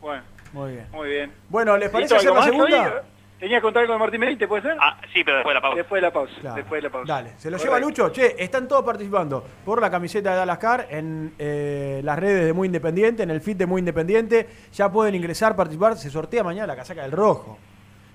bueno, 0.00 0.22
Muy 0.52 0.72
bien. 0.72 0.86
muy 0.92 1.08
bien. 1.08 1.32
Bueno, 1.48 1.76
¿les 1.76 1.88
parece 1.90 2.14
¿Listo, 2.14 2.30
hacer 2.30 2.38
la 2.40 2.44
segunda? 2.44 2.82
hoy? 2.82 3.00
¿Tenías 3.38 3.58
que 3.58 3.62
contar 3.62 3.82
algo 3.82 3.92
de 3.92 3.98
Martín 4.00 4.20
Benítez, 4.20 4.48
puede 4.48 4.62
ser? 4.62 4.76
Ah, 4.80 4.98
sí, 5.12 5.22
pero 5.22 5.36
después 5.36 5.54
de 5.54 5.54
la 5.54 5.60
pausa. 5.60 5.76
Después 5.76 6.02
de 6.02 6.08
la 6.08 6.12
pausa. 6.12 6.34
Claro. 6.40 6.56
Después 6.56 6.82
de 6.82 6.88
la 6.88 6.92
pausa. 6.92 7.12
Dale, 7.12 7.30
se 7.36 7.50
lo 7.50 7.56
Correcto. 7.56 7.76
lleva 7.76 7.86
Lucho. 7.86 8.08
Che, 8.10 8.42
están 8.42 8.66
todos 8.66 8.84
participando 8.84 9.44
por 9.64 9.80
la 9.80 9.90
camiseta 9.90 10.30
de 10.32 10.36
Dallas 10.38 10.58
Car 10.58 10.86
en 10.90 11.34
eh, 11.38 12.00
las 12.02 12.18
redes 12.18 12.46
de 12.46 12.52
Muy 12.52 12.66
Independiente, 12.66 13.22
en 13.22 13.30
el 13.30 13.40
feed 13.40 13.56
de 13.56 13.66
Muy 13.66 13.78
Independiente. 13.78 14.48
Ya 14.72 14.90
pueden 14.90 15.14
ingresar, 15.14 15.54
participar. 15.54 15.96
Se 15.96 16.10
sortea 16.10 16.42
mañana 16.42 16.66
la 16.66 16.76
casaca 16.76 17.02
del 17.02 17.12
rojo. 17.12 17.58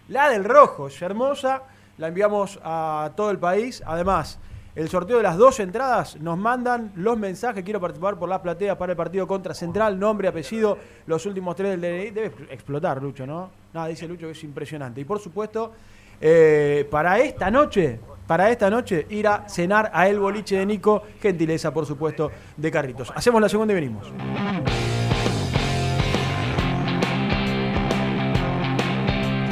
La 0.09 0.29
del 0.29 0.43
rojo 0.43 0.87
es 0.87 1.01
hermosa. 1.01 1.63
La 1.97 2.07
enviamos 2.09 2.59
a 2.63 3.11
todo 3.15 3.31
el 3.31 3.39
país. 3.39 3.81
Además, 3.85 4.39
el 4.75 4.89
sorteo 4.89 5.17
de 5.17 5.23
las 5.23 5.37
dos 5.37 5.59
entradas 5.59 6.15
nos 6.19 6.37
mandan 6.37 6.91
los 6.95 7.17
mensajes. 7.17 7.63
Quiero 7.63 7.79
participar 7.79 8.17
por 8.17 8.27
las 8.27 8.39
plateas 8.39 8.75
para 8.75 8.93
el 8.93 8.97
partido 8.97 9.27
contra 9.27 9.53
Central. 9.53 9.99
Nombre, 9.99 10.27
apellido, 10.27 10.77
los 11.05 11.25
últimos 11.25 11.55
tres 11.55 11.71
del 11.71 11.81
DNI. 11.81 12.09
Debe 12.09 12.33
explotar, 12.49 13.01
Lucho, 13.01 13.27
¿no? 13.27 13.51
Nada, 13.73 13.87
dice 13.87 14.07
Lucho 14.07 14.25
que 14.25 14.31
es 14.31 14.43
impresionante. 14.43 14.99
Y 14.99 15.05
por 15.05 15.19
supuesto, 15.19 15.73
eh, 16.19 16.87
para 16.89 17.19
esta 17.19 17.51
noche, 17.51 17.99
para 18.25 18.49
esta 18.49 18.69
noche, 18.69 19.05
ir 19.09 19.27
a 19.27 19.47
cenar 19.47 19.91
a 19.93 20.07
El 20.07 20.19
Boliche 20.19 20.57
de 20.57 20.65
Nico, 20.65 21.03
gentileza, 21.21 21.71
por 21.71 21.85
supuesto, 21.85 22.31
de 22.57 22.71
Carritos. 22.71 23.11
Hacemos 23.15 23.41
la 23.41 23.49
segunda 23.49 23.73
y 23.73 23.75
venimos. 23.75 24.11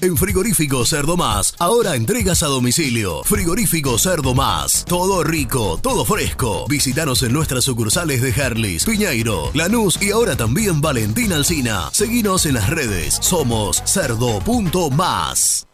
En 0.00 0.16
Frigorífico 0.16 0.86
Cerdo 0.86 1.16
Más, 1.16 1.54
ahora 1.58 1.96
entregas 1.96 2.44
a 2.44 2.46
domicilio. 2.46 3.24
Frigorífico 3.24 3.98
Cerdo 3.98 4.32
Más, 4.32 4.84
todo 4.84 5.24
rico, 5.24 5.80
todo 5.82 6.04
fresco. 6.04 6.66
Visítanos 6.68 7.24
en 7.24 7.32
nuestras 7.32 7.64
sucursales 7.64 8.22
de 8.22 8.30
Herlis, 8.30 8.84
Piñeiro, 8.84 9.50
Lanús 9.54 10.00
y 10.00 10.12
ahora 10.12 10.36
también 10.36 10.80
Valentín 10.80 11.32
Alcina. 11.32 11.90
Seguinos 11.92 12.46
en 12.46 12.54
las 12.54 12.70
redes, 12.70 13.18
somos 13.20 13.82
cerdo.más. 13.84 15.66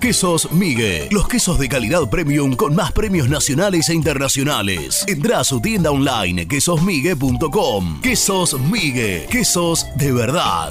Quesos 0.00 0.50
Migue, 0.52 1.08
los 1.10 1.28
quesos 1.28 1.58
de 1.58 1.68
calidad 1.68 2.08
premium 2.08 2.56
con 2.56 2.74
más 2.74 2.92
premios 2.92 3.28
nacionales 3.28 3.90
e 3.90 3.94
internacionales. 3.94 5.04
Entra 5.06 5.40
a 5.40 5.44
su 5.44 5.60
tienda 5.60 5.90
online 5.90 6.48
quesosmigue.com. 6.48 8.00
Quesos 8.00 8.58
Migue, 8.58 9.26
quesos 9.30 9.84
de 9.96 10.12
verdad. 10.12 10.70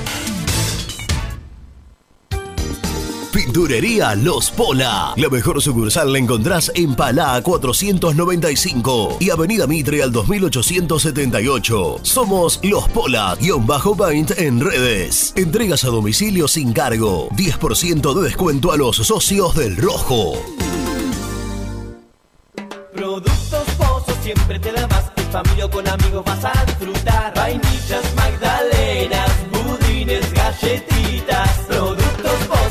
Pinturería 3.45 4.13
Los 4.13 4.51
Pola. 4.51 5.13
La 5.17 5.27
mejor 5.27 5.59
sucursal 5.63 6.13
la 6.13 6.19
encontrás 6.19 6.71
en 6.75 6.93
Palá 6.95 7.41
495 7.41 9.17
y 9.19 9.31
Avenida 9.31 9.65
Mitre 9.65 10.03
al 10.03 10.11
2878. 10.11 12.01
Somos 12.03 12.59
Los 12.61 12.87
Pola, 12.89 13.35
guion 13.41 13.65
bajo 13.65 13.97
paint 13.97 14.29
en 14.37 14.59
redes. 14.59 15.33
Entregas 15.35 15.83
a 15.85 15.87
domicilio 15.87 16.47
sin 16.47 16.71
cargo. 16.71 17.29
10% 17.31 18.13
de 18.13 18.21
descuento 18.21 18.71
a 18.71 18.77
los 18.77 18.97
socios 18.97 19.55
del 19.55 19.75
Rojo. 19.75 20.33
Productos 22.93 23.65
Pozos 23.75 24.17
siempre 24.21 24.59
te 24.59 24.71
da. 24.71 24.87
En 25.17 25.31
familia 25.31 25.65
o 25.65 25.71
con 25.71 25.87
amigos 25.87 26.23
vas 26.23 26.45
a 26.45 26.65
disfrutar. 26.65 27.33
Vainillas, 27.33 28.03
magdalenas, 28.15 29.31
budines, 29.51 30.31
galletitas. 30.31 31.49
Productos 31.67 32.33
Pozo. 32.47 32.70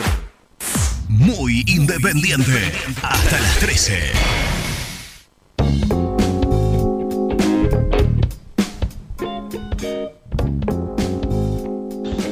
Muy 1.08 1.64
independiente. 1.68 2.72
Hasta 3.03 3.40
las 3.40 3.60
13. 3.60 3.99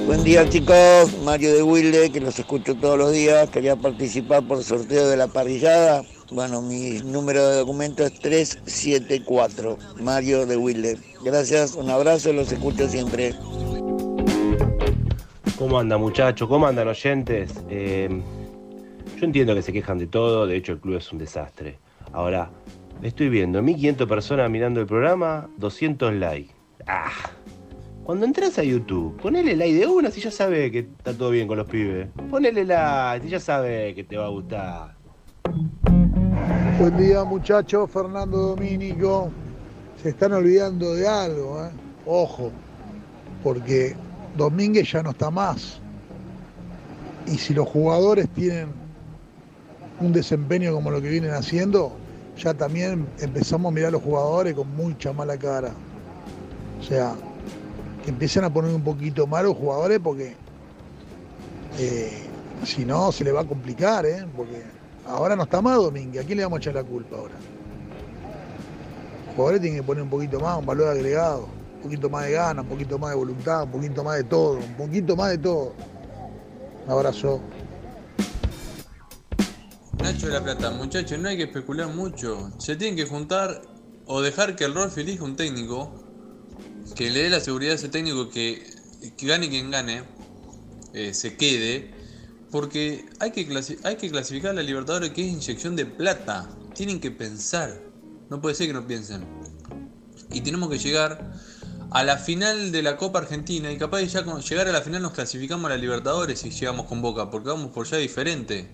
Buen 0.07 0.23
día 0.23 0.49
chicos, 0.49 1.13
Mario 1.23 1.53
de 1.53 1.61
Wilde, 1.61 2.11
que 2.11 2.19
los 2.19 2.39
escucho 2.39 2.73
todos 2.75 2.97
los 2.97 3.11
días. 3.11 3.47
Quería 3.51 3.75
participar 3.75 4.41
por 4.47 4.57
el 4.57 4.63
sorteo 4.63 5.07
de 5.07 5.17
la 5.17 5.27
parrillada. 5.27 6.01
Bueno, 6.31 6.61
mi 6.61 6.99
número 6.99 7.47
de 7.47 7.57
documento 7.57 8.03
es 8.03 8.13
374, 8.19 9.77
Mario 10.01 10.45
de 10.45 10.57
Wilde. 10.57 10.97
Gracias, 11.23 11.73
un 11.73 11.89
abrazo, 11.89 12.31
los 12.33 12.51
escucho 12.51 12.87
siempre. 12.87 13.33
¿Cómo 15.57 15.79
anda 15.79 15.97
muchachos? 15.97 16.47
¿Cómo 16.47 16.67
andan 16.67 16.87
oyentes? 16.87 17.51
Eh, 17.69 18.21
yo 19.17 19.25
entiendo 19.25 19.55
que 19.55 19.63
se 19.63 19.73
quejan 19.73 19.97
de 19.97 20.05
todo, 20.05 20.45
de 20.45 20.55
hecho 20.55 20.73
el 20.73 20.79
club 20.79 20.97
es 20.97 21.11
un 21.11 21.17
desastre. 21.17 21.79
Ahora, 22.13 22.51
estoy 23.01 23.29
viendo 23.29 23.61
1500 23.63 24.07
personas 24.07 24.51
mirando 24.51 24.79
el 24.81 24.85
programa, 24.85 25.49
200 25.57 26.13
likes. 26.13 26.53
Ah, 26.85 27.11
cuando 28.03 28.25
entras 28.25 28.57
a 28.59 28.63
YouTube, 28.63 29.19
ponele 29.19 29.55
like 29.55 29.73
de 29.73 29.87
una 29.87 30.11
si 30.11 30.21
ya 30.21 30.31
sabes 30.31 30.71
que 30.71 30.79
está 30.79 31.13
todo 31.13 31.31
bien 31.31 31.47
con 31.47 31.57
los 31.57 31.67
pibes. 31.67 32.07
Ponele 32.29 32.65
like 32.65 33.25
si 33.25 33.31
ya 33.31 33.39
sabes 33.39 33.95
que 33.95 34.03
te 34.03 34.15
va 34.15 34.25
a 34.25 34.29
gustar. 34.29 34.95
Buen 36.79 36.97
día 36.97 37.23
muchachos, 37.23 37.91
Fernando 37.91 38.37
Domínico. 38.37 39.29
Se 40.01 40.09
están 40.09 40.33
olvidando 40.33 40.95
de 40.95 41.07
algo, 41.07 41.65
¿eh? 41.65 41.69
ojo, 42.05 42.51
porque 43.43 43.95
Domínguez 44.35 44.91
ya 44.91 45.03
no 45.03 45.11
está 45.11 45.29
más. 45.29 45.79
Y 47.27 47.37
si 47.37 47.53
los 47.53 47.67
jugadores 47.67 48.29
tienen 48.29 48.69
un 49.99 50.13
desempeño 50.13 50.73
como 50.73 50.89
lo 50.89 51.01
que 51.01 51.09
vienen 51.09 51.31
haciendo, 51.31 51.91
ya 52.37 52.53
también 52.53 53.07
empezamos 53.19 53.71
a 53.71 53.75
mirar 53.75 53.89
a 53.89 53.91
los 53.91 54.01
jugadores 54.01 54.53
con 54.55 54.75
mucha 54.75 55.13
mala 55.13 55.37
cara. 55.37 55.71
O 56.79 56.83
sea, 56.83 57.13
que 58.03 58.09
empiecen 58.09 58.43
a 58.45 58.53
poner 58.53 58.73
un 58.73 58.83
poquito 58.83 59.27
mal 59.27 59.45
los 59.45 59.57
jugadores 59.57 59.99
porque 59.99 60.35
eh, 61.77 62.23
si 62.63 62.85
no 62.85 63.11
se 63.11 63.23
le 63.23 63.31
va 63.31 63.41
a 63.41 63.45
complicar, 63.45 64.05
¿eh? 64.05 64.25
porque 64.35 64.78
ahora 65.09 65.35
no 65.35 65.43
está 65.43 65.61
más 65.61 65.75
Domínguez, 65.75 66.23
¿a 66.23 66.25
quién 66.25 66.37
le 66.37 66.43
vamos 66.43 66.57
a 66.57 66.61
echar 66.61 66.75
la 66.75 66.83
culpa 66.83 67.17
ahora? 67.17 67.33
Los 69.25 69.35
jugadores 69.35 69.61
tienen 69.61 69.79
que 69.79 69.85
poner 69.85 70.03
un 70.03 70.09
poquito 70.09 70.39
más, 70.39 70.59
un 70.59 70.65
valor 70.65 70.89
agregado, 70.89 71.49
un 71.75 71.81
poquito 71.81 72.09
más 72.09 72.25
de 72.25 72.31
gana, 72.31 72.61
un 72.61 72.67
poquito 72.67 72.99
más 72.99 73.11
de 73.11 73.15
voluntad, 73.15 73.63
un 73.63 73.71
poquito 73.71 74.03
más 74.03 74.17
de 74.17 74.23
todo, 74.23 74.53
un 74.53 74.73
poquito 74.75 75.15
más 75.15 75.29
de 75.31 75.37
todo. 75.37 75.73
Un 76.85 76.91
abrazo. 76.91 77.41
Nacho 80.01 80.27
de 80.27 80.33
la 80.33 80.43
Plata, 80.43 80.71
muchachos, 80.71 81.19
no 81.19 81.29
hay 81.29 81.37
que 81.37 81.43
especular 81.43 81.87
mucho. 81.87 82.51
Se 82.57 82.75
tienen 82.75 82.95
que 82.95 83.05
juntar 83.05 83.61
o 84.05 84.21
dejar 84.21 84.55
que 84.55 84.65
el 84.65 84.73
Rolf 84.73 84.97
elija 84.97 85.23
un 85.23 85.35
técnico 85.35 85.91
que 86.95 87.09
le 87.11 87.23
dé 87.23 87.29
la 87.29 87.39
seguridad 87.39 87.73
a 87.73 87.75
ese 87.75 87.89
técnico 87.89 88.29
que, 88.29 88.63
que 89.15 89.27
gane 89.27 89.49
quien 89.49 89.71
gane, 89.71 90.03
eh, 90.93 91.13
se 91.13 91.37
quede, 91.37 91.98
porque 92.51 93.05
hay 93.19 93.31
que, 93.31 93.47
clasificar 94.09 94.51
a 94.51 94.53
la 94.53 94.63
Libertadores 94.63 95.11
que 95.11 95.21
es 95.21 95.27
inyección 95.27 95.75
de 95.75 95.85
plata. 95.85 96.49
Tienen 96.73 96.99
que 96.99 97.11
pensar, 97.11 97.79
no 98.29 98.41
puede 98.41 98.55
ser 98.55 98.67
que 98.67 98.73
no 98.73 98.87
piensen. 98.87 99.25
Y 100.31 100.41
tenemos 100.41 100.69
que 100.69 100.77
llegar 100.77 101.33
a 101.91 102.03
la 102.03 102.17
final 102.17 102.71
de 102.71 102.83
la 102.83 102.97
Copa 102.97 103.19
Argentina 103.19 103.71
y 103.71 103.77
capaz 103.77 103.97
de 103.97 104.07
ya 104.07 104.23
llegar 104.23 104.67
a 104.67 104.71
la 104.71 104.81
final 104.81 105.01
nos 105.01 105.13
clasificamos 105.13 105.65
a 105.65 105.69
la 105.69 105.77
Libertadores 105.77 106.39
si 106.39 106.51
llegamos 106.51 106.85
con 106.85 107.01
Boca, 107.01 107.29
porque 107.29 107.49
vamos 107.49 107.71
por 107.71 107.87
ya 107.87 107.97
diferente. 107.97 108.69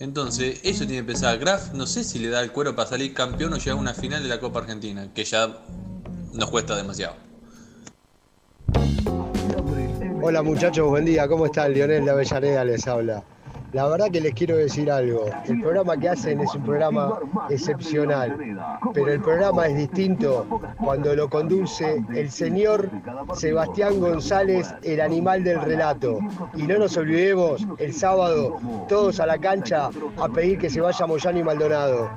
Entonces, 0.00 0.60
eso 0.64 0.86
tiene 0.86 1.02
que 1.02 1.12
pensar 1.12 1.38
Graf, 1.38 1.72
no 1.72 1.86
sé 1.86 2.02
si 2.04 2.18
le 2.18 2.28
da 2.28 2.42
el 2.42 2.50
cuero 2.50 2.74
para 2.74 2.88
salir 2.88 3.14
campeón 3.14 3.52
o 3.52 3.56
llegar 3.56 3.72
a 3.72 3.80
una 3.80 3.94
final 3.94 4.22
de 4.22 4.28
la 4.28 4.40
Copa 4.40 4.60
Argentina, 4.60 5.12
que 5.14 5.24
ya 5.24 5.58
nos 6.32 6.50
cuesta 6.50 6.76
demasiado. 6.76 7.14
Hola 10.26 10.42
muchachos, 10.42 10.88
buen 10.88 11.04
día, 11.04 11.28
¿cómo 11.28 11.44
están? 11.44 11.74
Lionel 11.74 12.06
de 12.06 12.10
Avellaneda 12.10 12.64
les 12.64 12.88
habla. 12.88 13.22
La 13.74 13.86
verdad 13.86 14.10
que 14.10 14.22
les 14.22 14.32
quiero 14.32 14.56
decir 14.56 14.90
algo. 14.90 15.26
El 15.46 15.60
programa 15.60 15.98
que 15.98 16.08
hacen 16.08 16.40
es 16.40 16.54
un 16.54 16.62
programa 16.64 17.18
excepcional, 17.50 18.34
pero 18.94 19.12
el 19.12 19.20
programa 19.20 19.66
es 19.66 19.76
distinto 19.76 20.46
cuando 20.82 21.14
lo 21.14 21.28
conduce 21.28 22.02
el 22.14 22.30
señor 22.30 22.88
Sebastián 23.34 24.00
González, 24.00 24.74
el 24.82 25.02
animal 25.02 25.44
del 25.44 25.60
relato. 25.60 26.20
Y 26.54 26.62
no 26.62 26.78
nos 26.78 26.96
olvidemos, 26.96 27.62
el 27.76 27.92
sábado, 27.92 28.56
todos 28.88 29.20
a 29.20 29.26
la 29.26 29.36
cancha 29.36 29.90
a 30.16 30.28
pedir 30.30 30.58
que 30.58 30.70
se 30.70 30.80
vaya 30.80 31.06
Moyano 31.06 31.38
y 31.38 31.44
Maldonado. 31.44 32.08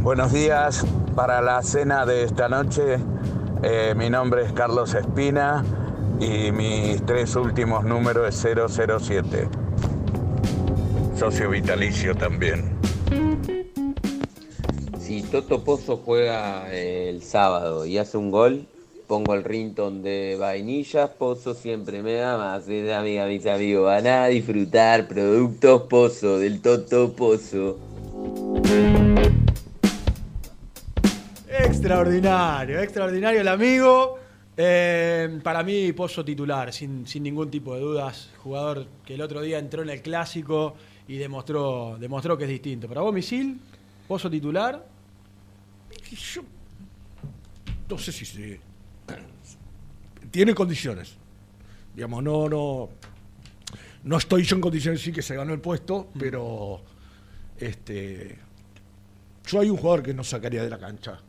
Buenos 0.00 0.32
días 0.32 0.86
para 1.18 1.42
la 1.42 1.60
cena 1.64 2.06
de 2.06 2.22
esta 2.22 2.48
noche. 2.48 2.96
Eh, 3.64 3.92
mi 3.96 4.08
nombre 4.08 4.44
es 4.44 4.52
Carlos 4.52 4.94
Espina 4.94 5.64
y 6.20 6.52
mis 6.52 7.04
tres 7.06 7.34
últimos 7.34 7.84
números 7.84 8.28
es 8.28 8.56
007. 8.72 9.48
Socio 11.16 11.50
vitalicio 11.50 12.14
también. 12.14 12.78
Si 15.00 15.22
Toto 15.22 15.64
Pozo 15.64 15.96
juega 15.96 16.72
eh, 16.72 17.08
el 17.08 17.20
sábado 17.24 17.84
y 17.84 17.98
hace 17.98 18.16
un 18.16 18.30
gol, 18.30 18.68
pongo 19.08 19.34
el 19.34 19.42
rington 19.42 20.04
de 20.04 20.36
vainillas. 20.38 21.10
Pozo 21.10 21.54
siempre 21.54 22.00
me 22.00 22.14
da 22.14 22.38
más. 22.38 22.68
Es 22.68 22.92
amiga, 22.92 23.26
mis 23.26 23.44
amigos. 23.44 23.86
Van 23.86 24.06
a 24.06 24.26
disfrutar 24.28 25.08
productos 25.08 25.82
Pozo, 25.90 26.38
del 26.38 26.62
Toto 26.62 27.12
Pozo. 27.12 27.76
Extraordinario, 31.92 32.80
extraordinario 32.82 33.40
el 33.40 33.48
amigo. 33.48 34.18
Eh, 34.54 35.40
para 35.42 35.62
mí, 35.62 35.90
Pozo 35.94 36.22
titular, 36.22 36.70
sin, 36.70 37.06
sin 37.06 37.22
ningún 37.22 37.50
tipo 37.50 37.74
de 37.74 37.80
dudas. 37.80 38.28
Jugador 38.42 38.86
que 39.06 39.14
el 39.14 39.22
otro 39.22 39.40
día 39.40 39.58
entró 39.58 39.80
en 39.82 39.88
el 39.88 40.02
clásico 40.02 40.76
y 41.08 41.16
demostró, 41.16 41.96
demostró 41.98 42.36
que 42.36 42.44
es 42.44 42.50
distinto. 42.50 42.88
Para 42.88 43.00
vos, 43.00 43.14
Misil, 43.14 43.58
Pozo 44.06 44.28
titular. 44.28 44.84
Yo 46.10 46.42
no 47.88 47.96
sé 47.96 48.12
si 48.12 48.26
se- 48.26 48.60
tiene 50.30 50.54
condiciones. 50.54 51.16
Digamos, 51.94 52.22
no, 52.22 52.50
no. 52.50 52.90
No 54.04 54.16
estoy 54.18 54.42
yo 54.42 54.56
en 54.56 54.60
condiciones 54.60 55.00
decir 55.00 55.14
que 55.14 55.22
se 55.22 55.34
ganó 55.34 55.54
el 55.54 55.60
puesto, 55.62 56.08
pero 56.20 56.82
este. 57.56 58.36
Yo 59.46 59.60
hay 59.60 59.70
un 59.70 59.78
jugador 59.78 60.02
que 60.02 60.12
no 60.12 60.22
sacaría 60.22 60.62
de 60.62 60.68
la 60.68 60.78
cancha. 60.78 61.22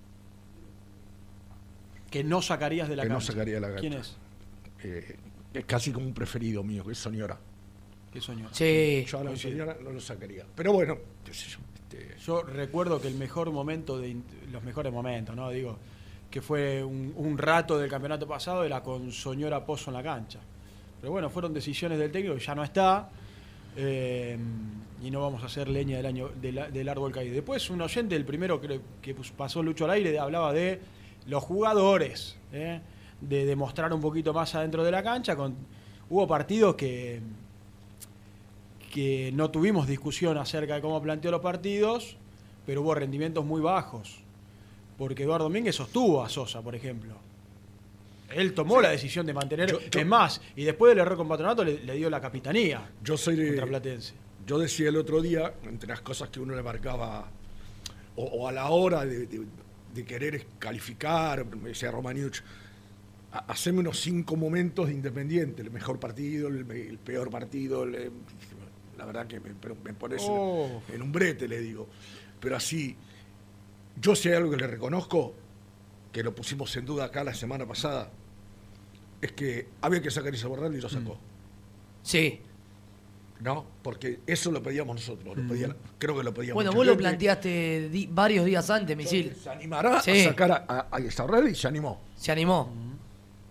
Que 2.10 2.24
no 2.24 2.42
sacarías 2.42 2.90
de 2.90 2.96
la 2.96 3.04
que 3.04 3.10
no 3.10 3.16
cancha. 3.16 3.32
sacaría 3.32 3.56
de 3.56 3.60
la 3.62 3.68
cancha. 3.68 3.82
¿Quién 3.82 3.94
es? 3.94 4.18
Eh, 4.84 5.18
es 5.54 5.66
casi 5.66 5.92
como 5.92 6.06
un 6.06 6.14
preferido 6.14 6.64
mío, 6.64 6.84
que 6.86 6.92
es 6.94 6.98
Soñora. 6.98 7.38
¿Qué 8.12 8.20
Soñora? 8.22 8.50
Sí. 8.54 9.06
Yo 9.08 9.20
a 9.20 9.24
la 9.24 9.30
Coincido. 9.30 9.52
Soñora 9.52 9.78
no 9.82 9.92
lo 9.92 10.00
sacaría. 10.02 10.46
Pero 10.56 10.74
bueno, 10.74 10.98
qué 11.24 11.34
sé 11.34 11.50
yo. 11.50 11.60
este, 11.76 12.16
Yo 12.26 12.42
recuerdo 12.44 13.00
que 13.02 13.08
el 13.08 13.16
mejor 13.16 13.52
momento, 13.52 14.00
de 14.00 14.16
los 14.52 14.64
mejores 14.64 14.92
momentos, 14.92 15.36
¿no? 15.36 15.50
Digo, 15.52 15.78
que 16.32 16.42
fue 16.42 16.84
un, 16.84 17.14
un 17.16 17.38
rato 17.38 17.78
del 17.78 17.90
campeonato 17.90 18.28
pasado, 18.28 18.64
era 18.64 18.82
con 18.82 19.12
Soñora 19.12 19.66
Pozo 19.66 19.92
en 19.92 19.96
la 19.98 20.04
cancha. 20.04 20.40
Pero 21.02 21.12
bueno, 21.12 21.30
fueron 21.30 21.54
decisiones 21.54 21.98
del 22.00 22.12
técnico 22.12 22.36
que 22.36 22.42
ya 22.42 22.56
no 22.56 22.64
está. 22.64 23.10
eh, 23.76 24.38
y 25.02 25.10
no 25.12 25.22
vamos 25.22 25.42
a 25.44 25.46
hacer 25.46 25.70
leña 25.70 25.96
del 25.98 26.06
año 26.08 26.30
del, 26.42 26.74
del 26.74 26.90
árbol 26.90 27.12
caído. 27.14 27.34
Después 27.34 27.70
un 27.70 27.82
oyente, 27.82 28.16
el 28.16 28.26
primero 28.26 28.60
que, 28.60 28.82
que 29.02 29.16
pasó 29.38 29.64
Lucho 29.64 29.86
al 29.86 29.92
aire, 29.92 30.18
hablaba 30.20 30.52
de 30.52 30.80
los 31.30 31.44
jugadores, 31.44 32.36
¿eh? 32.52 32.82
de 33.22 33.46
demostrar 33.46 33.94
un 33.94 34.02
poquito 34.02 34.34
más 34.34 34.54
adentro 34.56 34.84
de 34.84 34.92
la 34.92 35.04
cancha. 35.04 35.36
Con, 35.36 35.56
hubo 36.10 36.28
partidos 36.28 36.76
que, 36.76 37.22
que 38.94 39.32
no 39.34 39.50
tuvimos 39.52 39.88
discusión 39.88 40.38
acerca 40.38 40.76
de 40.76 40.82
cómo 40.82 41.02
planteó 41.02 41.32
los 41.32 41.42
partidos, 41.42 42.16
pero 42.66 42.82
hubo 42.82 42.96
rendimientos 42.96 43.46
muy 43.46 43.62
bajos. 43.62 44.20
Porque 44.98 45.24
Eduardo 45.24 45.46
Domínguez 45.46 45.76
sostuvo 45.76 46.24
a 46.24 46.30
Sosa, 46.30 46.62
por 46.62 46.76
ejemplo. 46.76 47.14
Él 48.34 48.54
tomó 48.54 48.82
la 48.82 48.90
decisión 48.90 49.26
de 49.26 49.34
mantener. 49.34 49.72
Yo- 49.72 49.80
yo- 49.80 50.00
es 50.00 50.06
más, 50.06 50.42
y 50.56 50.64
después 50.64 50.92
del 50.92 51.00
error 51.00 51.18
con 51.18 51.28
Patronato 51.28 51.64
le, 51.64 51.84
le 51.84 51.94
dio 51.96 52.10
la 52.10 52.20
capitanía. 52.22 52.90
Yo 53.04 53.18
soy 53.18 53.36
de- 53.36 53.62
Platense. 53.66 54.14
Yo 54.46 54.58
decía 54.58 54.90
el 54.90 54.98
otro 54.98 55.22
día, 55.22 55.54
entre 55.64 55.90
las 55.90 56.02
cosas 56.02 56.30
que 56.30 56.40
uno 56.40 56.56
le 56.56 56.64
marcaba, 56.64 57.28
o, 58.16 58.24
o 58.24 58.48
a 58.48 58.52
la 58.52 58.70
hora 58.70 59.06
de, 59.06 59.26
de- 59.28 59.46
de 59.94 60.06
querer 60.06 60.46
calificar, 60.60 61.46
me 61.58 61.70
decía 61.70 61.92
Romaniuch, 61.92 62.40
ha- 63.32 63.40
haceme 63.52 63.80
unos 63.80 64.00
cinco 64.00 64.36
momentos 64.36 64.88
de 64.88 64.94
Independiente, 64.94 65.62
el 65.62 65.72
mejor 65.72 66.00
partido, 66.00 66.48
el, 66.48 66.66
peor 67.00 67.30
partido, 67.30 67.84
el- 67.84 68.12
la 68.98 69.06
verdad 69.06 69.28
que 69.28 69.40
me, 69.40 69.52
pones 69.94 70.22
Oh. 70.28 70.82
en 70.94 71.02
un 71.02 71.12
brete, 71.12 71.48
le 71.48 71.60
digo. 71.60 71.88
Pero 72.40 72.56
así, 72.56 72.96
yo 74.02 74.16
sé 74.16 74.36
algo 74.36 74.52
que 74.52 74.58
le 74.58 74.68
reconozco, 74.68 75.34
que 76.12 76.24
lo 76.24 76.34
pusimos 76.36 76.76
en 76.76 76.86
duda 76.86 77.06
acá 77.06 77.24
la 77.24 77.34
semana 77.34 77.66
pasada, 77.66 78.12
es 79.22 79.32
que 79.34 79.68
había 79.82 80.02
que 80.02 80.12
sacar 80.12 80.34
a 80.34 80.36
Isaborral 80.36 80.76
y 80.76 80.82
lo 80.82 80.90
sacó. 80.90 81.18
Sí. 82.04 82.42
¿No? 83.42 83.66
Porque 83.82 84.20
eso 84.28 84.52
lo 84.52 84.62
pedíamos 84.62 84.96
nosotros, 84.98 85.38
lo 85.38 85.48
pedía- 85.48 85.74
creo 85.98 86.18
que 86.18 86.24
lo 86.24 86.34
pedíamos. 86.34 86.56
Bueno, 86.56 86.74
vos 86.74 86.86
lo 86.86 86.98
planteaste 86.98 87.90
di- 87.90 88.08
varios 88.12 88.46
días 88.46 88.70
antes, 88.70 88.98
Misil. 88.98 89.34
Se 89.42 89.50
animará 89.50 90.02
Sí. 90.02 90.12
a 90.12 90.30
sacar 90.30 90.52
a, 90.68 90.88
a, 90.92 91.00
y 91.00 91.56
se 91.56 91.68
animó. 91.68 92.02
Se 92.18 92.32
animó. 92.34 92.70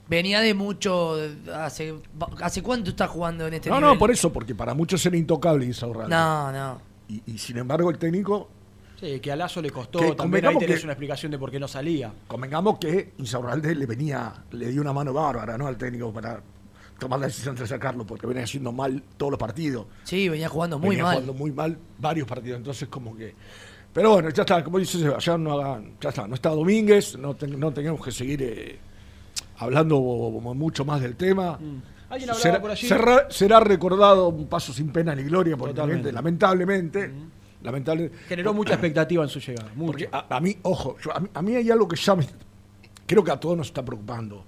Venía 0.09 0.41
de 0.41 0.55
mucho. 0.55 1.17
Hace, 1.55 1.95
¿Hace 2.43 2.63
cuánto 2.63 2.91
está 2.91 3.07
jugando 3.09 3.47
en 3.47 3.55
este 3.55 3.69
no, 3.71 3.77
nivel? 3.77 3.95
no, 3.95 3.99
por 3.99 4.11
eso, 4.11 4.33
porque 4.33 4.55
para 4.55 4.75
muchos 4.75 5.05
era 5.07 5.17
intocable 5.17 5.67
Isaurral. 5.67 6.09
No, 6.09 6.53
no. 6.53 6.81
Y, 7.09 7.23
y 7.27 7.39
sin 7.39 7.57
embargo, 7.59 7.91
el 7.91 7.99
técnico, 7.99 8.49
Sí, 9.01 9.21
que 9.21 9.31
a 9.31 9.37
Lazo 9.37 9.63
le 9.63 9.71
costó. 9.71 10.01
Que 10.01 10.15
También 10.17 10.45
ahí 10.47 10.57
tenés 10.59 10.81
que- 10.81 10.85
una 10.85 10.93
explicación 10.95 11.31
de 11.31 11.39
por 11.39 11.51
qué 11.53 11.61
no 11.61 11.69
salía. 11.69 12.13
convengamos 12.27 12.79
que 12.79 13.13
Isaurralde 13.19 13.75
le 13.75 13.87
venía, 13.87 14.33
le 14.51 14.69
dio 14.71 14.81
una 14.83 14.93
mano 14.93 15.13
bárbara, 15.13 15.57
¿no? 15.57 15.67
Al 15.69 15.77
técnico 15.79 16.13
para 16.13 16.43
tomar 16.99 17.21
la 17.21 17.27
decisión 17.27 17.55
de 17.55 17.67
sacarlo, 17.67 18.05
porque 18.07 18.27
venía 18.27 18.45
haciendo 18.45 18.73
mal 18.73 19.03
todos 19.17 19.31
los 19.33 19.39
partidos. 19.39 19.87
Sí, 20.05 20.29
venía 20.29 20.49
jugando 20.49 20.79
muy 20.79 20.91
venía 20.91 21.05
mal. 21.05 21.15
jugando 21.15 21.35
muy 21.35 21.53
mal 21.53 21.79
varios 21.99 22.27
partidos, 22.27 22.59
entonces 22.59 22.89
como 22.89 23.17
que... 23.17 23.35
Pero 23.93 24.13
bueno, 24.13 24.29
ya 24.31 24.43
está, 24.43 24.63
como 24.63 24.79
dice 24.79 24.99
ya 25.19 25.39
no 25.39 25.53
hagan, 25.59 25.95
ya 26.01 26.11
está, 26.11 26.27
no 26.29 26.35
está 26.35 26.51
Domínguez, 26.51 27.17
no, 27.19 27.35
ten- 27.35 27.59
no 27.59 27.73
tenemos 27.73 28.05
que 28.05 28.13
seguir 28.13 28.43
eh, 28.43 28.79
hablando 29.59 29.99
mucho 30.01 30.85
más 30.85 31.01
del 31.01 31.17
tema. 31.17 31.53
Mm. 31.59 31.83
Alguien 32.11 32.31
hablaba 32.31 32.43
Será, 32.43 32.61
por 32.61 32.71
allí. 32.71 32.87
será- 32.89 33.27
será 33.31 33.61
recordado 33.61 34.29
un 34.29 34.47
paso 34.47 34.73
sin 34.73 34.91
pena 34.91 35.15
ni 35.15 35.23
gloria, 35.25 35.57
porque 35.57 35.75
Totalmente. 35.75 36.13
lamentablemente, 36.13 37.11
lamentablemente 37.63 38.19
Generó 38.29 38.55
mucha 38.55 38.75
expectativa 38.75 39.23
en 39.25 39.29
su 39.31 39.41
llegada. 39.41 39.71
porque 39.79 40.09
a, 40.13 40.37
a 40.37 40.41
mí, 40.41 40.57
ojo, 40.63 40.97
yo- 41.03 41.17
a, 41.17 41.21
mí, 41.21 41.29
a 41.33 41.43
mí 41.43 41.55
hay 41.57 41.71
algo 41.71 41.89
que 41.89 41.97
ya 41.97 42.15
me, 42.15 42.27
creo 43.07 43.25
que 43.25 43.31
a 43.31 43.41
todos 43.41 43.57
nos 43.57 43.67
está 43.69 43.85
preocupando, 43.85 44.45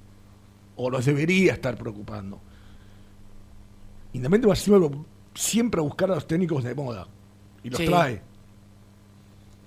o 0.83 0.91
nos 0.91 1.05
debería 1.05 1.53
estar 1.53 1.77
preocupando. 1.77 2.41
Independiente 4.13 4.49
va 4.49 4.57
siempre, 4.57 4.99
siempre 5.35 5.81
a 5.81 5.85
buscar 5.85 6.11
a 6.11 6.15
los 6.15 6.27
técnicos 6.27 6.65
de 6.65 6.75
moda, 6.75 7.07
y 7.63 7.71
los 7.71 7.79
Sí. 7.79 7.87
trae. 7.87 8.23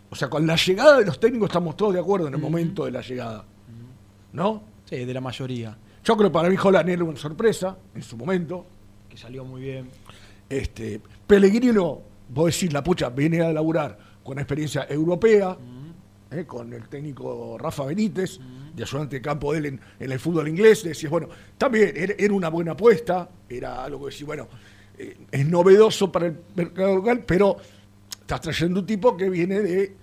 O 0.09 0.15
sea, 0.15 0.29
con 0.29 0.45
la 0.45 0.55
llegada 0.55 0.97
de 0.99 1.05
los 1.05 1.19
técnicos 1.19 1.49
estamos 1.49 1.75
todos 1.77 1.93
de 1.93 1.99
acuerdo 1.99 2.27
en 2.27 2.33
el 2.33 2.39
momento 2.41 2.85
de 2.85 2.91
la 2.91 3.01
llegada. 3.01 3.45
¿No? 4.31 4.63
Sí, 4.85 5.05
de 5.05 5.13
la 5.13 5.21
mayoría. 5.21 5.77
Yo 6.03 6.17
creo 6.17 6.29
que 6.29 6.33
para 6.33 6.49
mí 6.49 6.55
Holland 6.61 6.89
era 6.89 7.03
una 7.03 7.17
sorpresa 7.17 7.77
en 7.95 8.01
su 8.01 8.17
momento. 8.17 8.65
Que 9.09 9.17
salió 9.17 9.45
muy 9.45 9.61
bien. 9.61 9.89
Este, 10.49 10.99
Pellegrino, 11.25 12.01
vos 12.29 12.53
decís, 12.53 12.73
la 12.73 12.83
pucha, 12.83 13.09
viene 13.09 13.41
a 13.41 13.53
laburar 13.53 13.97
con 14.23 14.37
experiencia 14.39 14.85
europea, 14.89 15.55
eh, 16.31 16.45
con 16.45 16.73
el 16.73 16.87
técnico 16.89 17.57
Rafa 17.59 17.85
Benítez, 17.85 18.39
de 18.75 18.83
ayudante 18.83 19.17
de 19.17 19.21
campo 19.21 19.51
de 19.53 19.59
él 19.59 19.65
en, 19.67 19.81
en 19.99 20.11
el 20.11 20.19
fútbol 20.19 20.47
inglés. 20.47 20.83
Decís, 20.83 21.09
bueno, 21.09 21.27
también 21.57 21.93
era, 21.95 22.13
era 22.17 22.33
una 22.33 22.49
buena 22.49 22.71
apuesta, 22.73 23.29
era 23.49 23.83
algo 23.83 23.99
que 24.05 24.11
decís, 24.11 24.25
bueno, 24.25 24.47
eh, 24.97 25.17
es 25.31 25.45
novedoso 25.47 26.11
para 26.11 26.27
el 26.27 26.37
mercado 26.55 26.95
local, 26.95 27.23
pero 27.25 27.57
estás 28.21 28.41
trayendo 28.41 28.79
un 28.81 28.85
tipo 28.85 29.15
que 29.17 29.29
viene 29.29 29.59
de. 29.61 29.95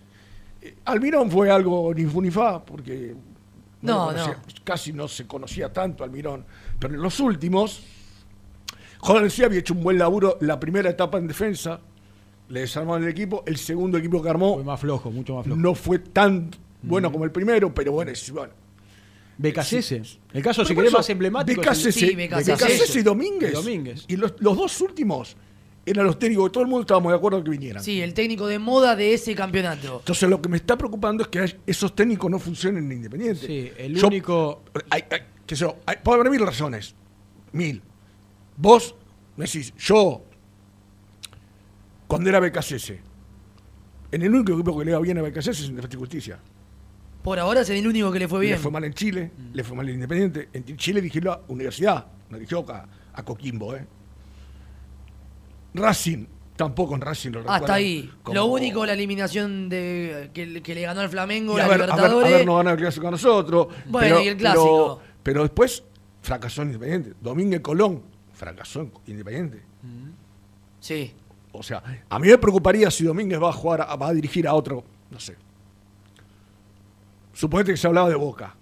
eh, 0.62 0.74
Almirón 0.84 1.30
fue 1.30 1.50
algo 1.50 1.92
ni 1.94 2.04
fu 2.06 2.20
ni 2.22 2.30
fa, 2.30 2.64
porque 2.64 3.14
No, 3.82 4.06
conocía- 4.08 4.34
no. 4.34 4.54
casi 4.64 4.92
no 4.92 5.08
se 5.08 5.26
conocía 5.26 5.72
tanto 5.72 6.04
Almirón, 6.04 6.44
pero 6.78 6.94
en 6.94 7.02
los 7.02 7.18
últimos. 7.20 7.82
Jorge 9.02 9.30
sí 9.30 9.42
había 9.42 9.60
hecho 9.60 9.72
un 9.72 9.82
buen 9.82 9.96
laburo 9.98 10.36
la 10.42 10.60
primera 10.60 10.90
etapa 10.90 11.16
en 11.16 11.26
defensa, 11.26 11.80
le 12.50 12.60
desarmaron 12.60 13.04
el 13.04 13.08
equipo, 13.08 13.42
el 13.46 13.56
segundo 13.56 13.96
equipo 13.96 14.20
que 14.22 14.28
armó 14.28 14.54
Fue 14.56 14.64
más 14.64 14.78
flojo, 14.78 15.10
mucho 15.10 15.36
más 15.36 15.44
flojo. 15.46 15.58
no 15.58 15.74
fue 15.74 16.00
tan 16.00 16.50
bueno 16.82 17.10
como 17.10 17.24
el 17.24 17.30
primero, 17.32 17.72
pero 17.74 17.92
bueno, 17.92 18.10
es 18.10 18.30
bueno. 18.30 18.52
BKC. 19.40 19.72
El 20.34 20.42
caso, 20.42 20.64
si 20.64 20.74
querés, 20.74 20.92
más 20.92 21.08
emblemático. 21.08 21.62
BKC, 21.62 22.14
BKC 22.14 22.96
y 22.96 23.02
Domínguez. 23.02 23.50
Y 23.50 23.54
Domínguez. 23.54 24.04
Y 24.08 24.16
los, 24.16 24.34
los 24.40 24.56
dos 24.56 24.80
últimos 24.82 25.34
eran 25.86 26.04
los 26.04 26.18
técnicos 26.18 26.50
que 26.50 26.52
todo 26.52 26.62
el 26.64 26.68
mundo 26.68 26.82
estábamos 26.82 27.10
de 27.10 27.16
acuerdo 27.16 27.42
que 27.42 27.50
vinieran. 27.50 27.82
Sí, 27.82 28.02
el 28.02 28.12
técnico 28.12 28.46
de 28.46 28.58
moda 28.58 28.94
de 28.96 29.14
ese 29.14 29.34
campeonato. 29.34 30.00
Entonces 30.00 30.28
lo 30.28 30.42
que 30.42 30.48
me 30.50 30.58
está 30.58 30.76
preocupando 30.76 31.22
es 31.22 31.28
que 31.30 31.38
hay- 31.40 31.56
esos 31.66 31.94
técnicos 31.94 32.30
no 32.30 32.38
funcionen 32.38 32.84
en 32.84 32.98
Independiente. 32.98 33.46
Sí, 33.46 33.72
el 33.78 33.94
Yo- 33.96 34.06
único. 34.08 34.62
hay, 34.90 35.04
yo, 35.48 35.76
hay- 35.86 35.96
puede 36.04 36.20
haber 36.20 36.30
mil 36.32 36.40
razones. 36.46 36.94
Mil. 37.52 37.80
Vos 38.58 38.94
me 39.36 39.46
decís, 39.46 39.72
yo, 39.78 40.22
cuando 42.06 42.28
era 42.28 42.40
BKCS, 42.40 43.00
en 44.12 44.22
el 44.22 44.34
único 44.34 44.52
equipo 44.52 44.78
que 44.78 44.84
le 44.84 44.90
iba 44.90 45.00
bien 45.00 45.16
a 45.18 45.22
BKCS 45.22 45.48
es 45.62 45.68
en 45.70 45.76
Defensa 45.76 45.96
y 45.96 45.98
Justicia. 45.98 46.38
Por 47.22 47.38
ahora 47.38 47.60
es 47.60 47.70
el 47.70 47.86
único 47.86 48.10
que 48.10 48.18
le 48.18 48.28
fue 48.28 48.40
bien. 48.40 48.52
Le 48.54 48.58
fue 48.58 48.70
mal 48.70 48.84
en 48.84 48.94
Chile, 48.94 49.30
le 49.52 49.62
fue 49.64 49.76
mal 49.76 49.88
en 49.88 49.94
Independiente. 49.96 50.48
En 50.52 50.64
Chile 50.76 51.00
dirigió 51.02 51.20
la 51.22 51.40
universidad, 51.48 52.06
no 52.30 52.36
dirigió 52.38 52.64
a, 52.70 52.86
a 53.12 53.22
Coquimbo, 53.24 53.74
¿eh? 53.76 53.86
Racing, 55.74 56.26
tampoco 56.56 56.94
en 56.94 57.00
Racing 57.00 57.30
lo 57.30 57.40
Hasta 57.40 57.52
recuerdo 57.54 57.74
ahí. 57.74 58.10
como- 58.22 58.34
Lo 58.34 58.46
único, 58.46 58.84
la 58.86 58.92
eliminación 58.94 59.68
de 59.68 60.30
que, 60.34 60.62
que 60.62 60.74
le 60.74 60.82
ganó 60.82 61.00
al 61.00 61.08
Flamengo, 61.08 61.54
y 61.54 61.58
la 61.58 61.64
haber, 61.66 61.80
Libertadores. 61.80 62.32
habernos 62.34 62.56
ganado 62.56 62.74
el 62.76 62.80
clásico 62.80 63.08
a 63.08 63.10
nosotros. 63.12 63.66
Bueno, 63.86 64.16
pero, 64.16 64.22
y 64.22 64.28
el 64.28 64.36
clásico. 64.36 65.00
Pero, 65.02 65.12
pero 65.22 65.42
después 65.42 65.84
fracasó 66.22 66.62
en 66.62 66.68
Independiente. 66.68 67.12
Domínguez 67.20 67.60
Colón 67.60 68.02
fracasó 68.32 68.80
en 68.80 68.92
Independiente. 69.06 69.62
Sí. 70.80 71.12
O 71.52 71.62
sea, 71.62 71.82
a 72.08 72.18
mí 72.18 72.28
me 72.28 72.38
preocuparía 72.38 72.90
si 72.90 73.04
Domínguez 73.04 73.40
va 73.42 73.50
a 73.50 73.52
jugar, 73.52 73.82
a- 73.82 73.96
va 73.96 74.08
a 74.08 74.12
dirigir 74.14 74.46
a 74.48 74.54
otro, 74.54 74.84
no 75.10 75.20
sé. 75.20 75.36
Suponete 77.40 77.70
que 77.72 77.76
se 77.78 77.86
hablaba 77.86 78.10
de 78.10 78.16
Boca. 78.16 78.54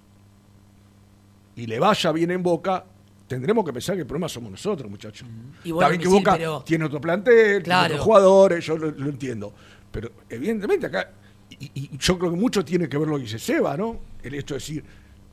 Y 1.56 1.66
le 1.66 1.80
vaya 1.80 2.12
bien 2.12 2.30
en 2.30 2.44
Boca, 2.44 2.84
tendremos 3.26 3.64
que 3.64 3.72
pensar 3.72 3.96
que 3.96 4.02
el 4.02 4.06
problema 4.06 4.28
somos 4.28 4.52
nosotros, 4.52 4.88
muchachos. 4.88 5.26
Y 5.64 5.72
bueno, 5.72 5.88
Está 5.90 5.98
bien 5.98 6.00
que 6.00 6.08
Boca 6.16 6.36
pero- 6.36 6.62
tiene 6.62 6.84
otro 6.84 7.00
plantel, 7.00 7.60
Claro. 7.64 7.82
tiene 7.88 7.94
otros 7.96 8.04
jugadores, 8.04 8.64
yo 8.64 8.76
lo, 8.78 8.92
lo 8.92 9.08
entiendo. 9.10 9.52
Pero 9.90 10.12
evidentemente 10.28 10.86
acá, 10.86 11.10
y, 11.58 11.70
y 11.74 11.98
yo 11.98 12.16
creo 12.20 12.30
que 12.30 12.36
mucho 12.36 12.64
tiene 12.64 12.88
que 12.88 12.96
ver 12.96 13.08
lo 13.08 13.16
que 13.16 13.22
dice 13.22 13.40
Seba, 13.40 13.76
¿no? 13.76 13.98
El 14.22 14.34
hecho 14.34 14.54
de 14.54 14.58
decir, 14.60 14.84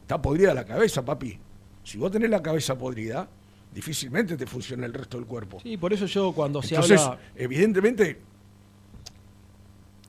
está 0.02 0.20
podrida 0.20 0.52
la 0.56 0.66
cabeza, 0.66 1.06
papi. 1.06 1.38
Si 1.84 2.00
vos 2.00 2.10
tenés 2.12 2.32
la 2.32 2.42
cabeza 2.42 2.76
podrida, 2.76 3.30
difícilmente 3.72 4.36
te 4.38 4.48
funciona 4.48 4.88
el 4.88 4.94
resto 4.96 5.18
del 5.18 5.28
cuerpo. 5.28 5.60
Sí, 5.62 5.78
por 5.78 5.94
eso 5.94 6.08
yo 6.08 6.32
cuando 6.32 6.64
se 6.64 6.74
Entonces, 6.74 7.00
habla. 7.00 7.20
evidentemente, 7.36 8.20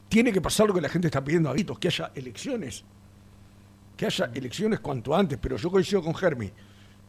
tiene 0.08 0.32
que 0.32 0.40
pasar 0.40 0.66
lo 0.68 0.72
que 0.72 0.80
la 0.80 0.88
gente 0.88 1.08
está 1.08 1.22
pidiendo 1.22 1.50
a 1.50 1.52
gritos, 1.52 1.78
que 1.78 1.88
haya 1.88 2.10
elecciones. 2.14 2.82
Que 3.96 4.06
haya 4.06 4.30
elecciones 4.34 4.80
cuanto 4.80 5.14
antes, 5.14 5.38
pero 5.40 5.56
yo 5.56 5.70
coincido 5.70 6.02
con 6.02 6.14
Germi. 6.14 6.50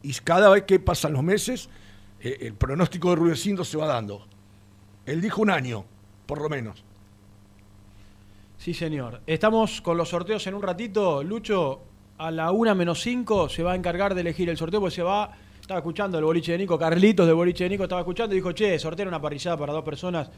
Y 0.03 0.13
cada 0.13 0.49
vez 0.49 0.63
que 0.63 0.79
pasan 0.79 1.13
los 1.13 1.23
meses, 1.23 1.69
eh, 2.19 2.37
el 2.41 2.53
pronóstico 2.53 3.09
de 3.09 3.15
Rudecindo 3.17 3.63
se 3.63 3.77
va 3.77 3.87
dando. 3.87 4.25
Él 5.05 5.21
dijo 5.21 5.41
un 5.41 5.49
año, 5.49 5.85
por 6.25 6.41
lo 6.41 6.49
menos. 6.49 6.83
Sí, 8.57 8.73
señor. 8.73 9.21
Estamos 9.27 9.81
con 9.81 9.97
los 9.97 10.09
sorteos 10.09 10.45
en 10.47 10.55
un 10.55 10.61
ratito. 10.61 11.23
Lucho, 11.23 11.81
a 12.17 12.31
la 12.31 12.51
una 12.51 12.73
menos 12.73 13.01
5 13.01 13.49
se 13.49 13.63
va 13.63 13.73
a 13.73 13.75
encargar 13.75 14.15
de 14.15 14.21
elegir 14.21 14.49
el 14.49 14.57
sorteo, 14.57 14.79
porque 14.79 14.95
se 14.95 15.03
va. 15.03 15.31
Estaba 15.61 15.79
escuchando 15.79 16.17
el 16.17 16.23
boliche 16.23 16.53
de 16.53 16.59
Nico, 16.59 16.79
Carlitos 16.79 17.25
del 17.25 17.35
boliche 17.35 17.65
de 17.65 17.71
Nico 17.71 17.83
estaba 17.83 18.01
escuchando 18.01 18.33
y 18.33 18.37
dijo, 18.37 18.53
che, 18.53 18.79
sortear 18.79 19.07
una 19.07 19.21
parrillada 19.21 19.57
para 19.57 19.73
dos 19.73 19.83
personas, 19.83 20.29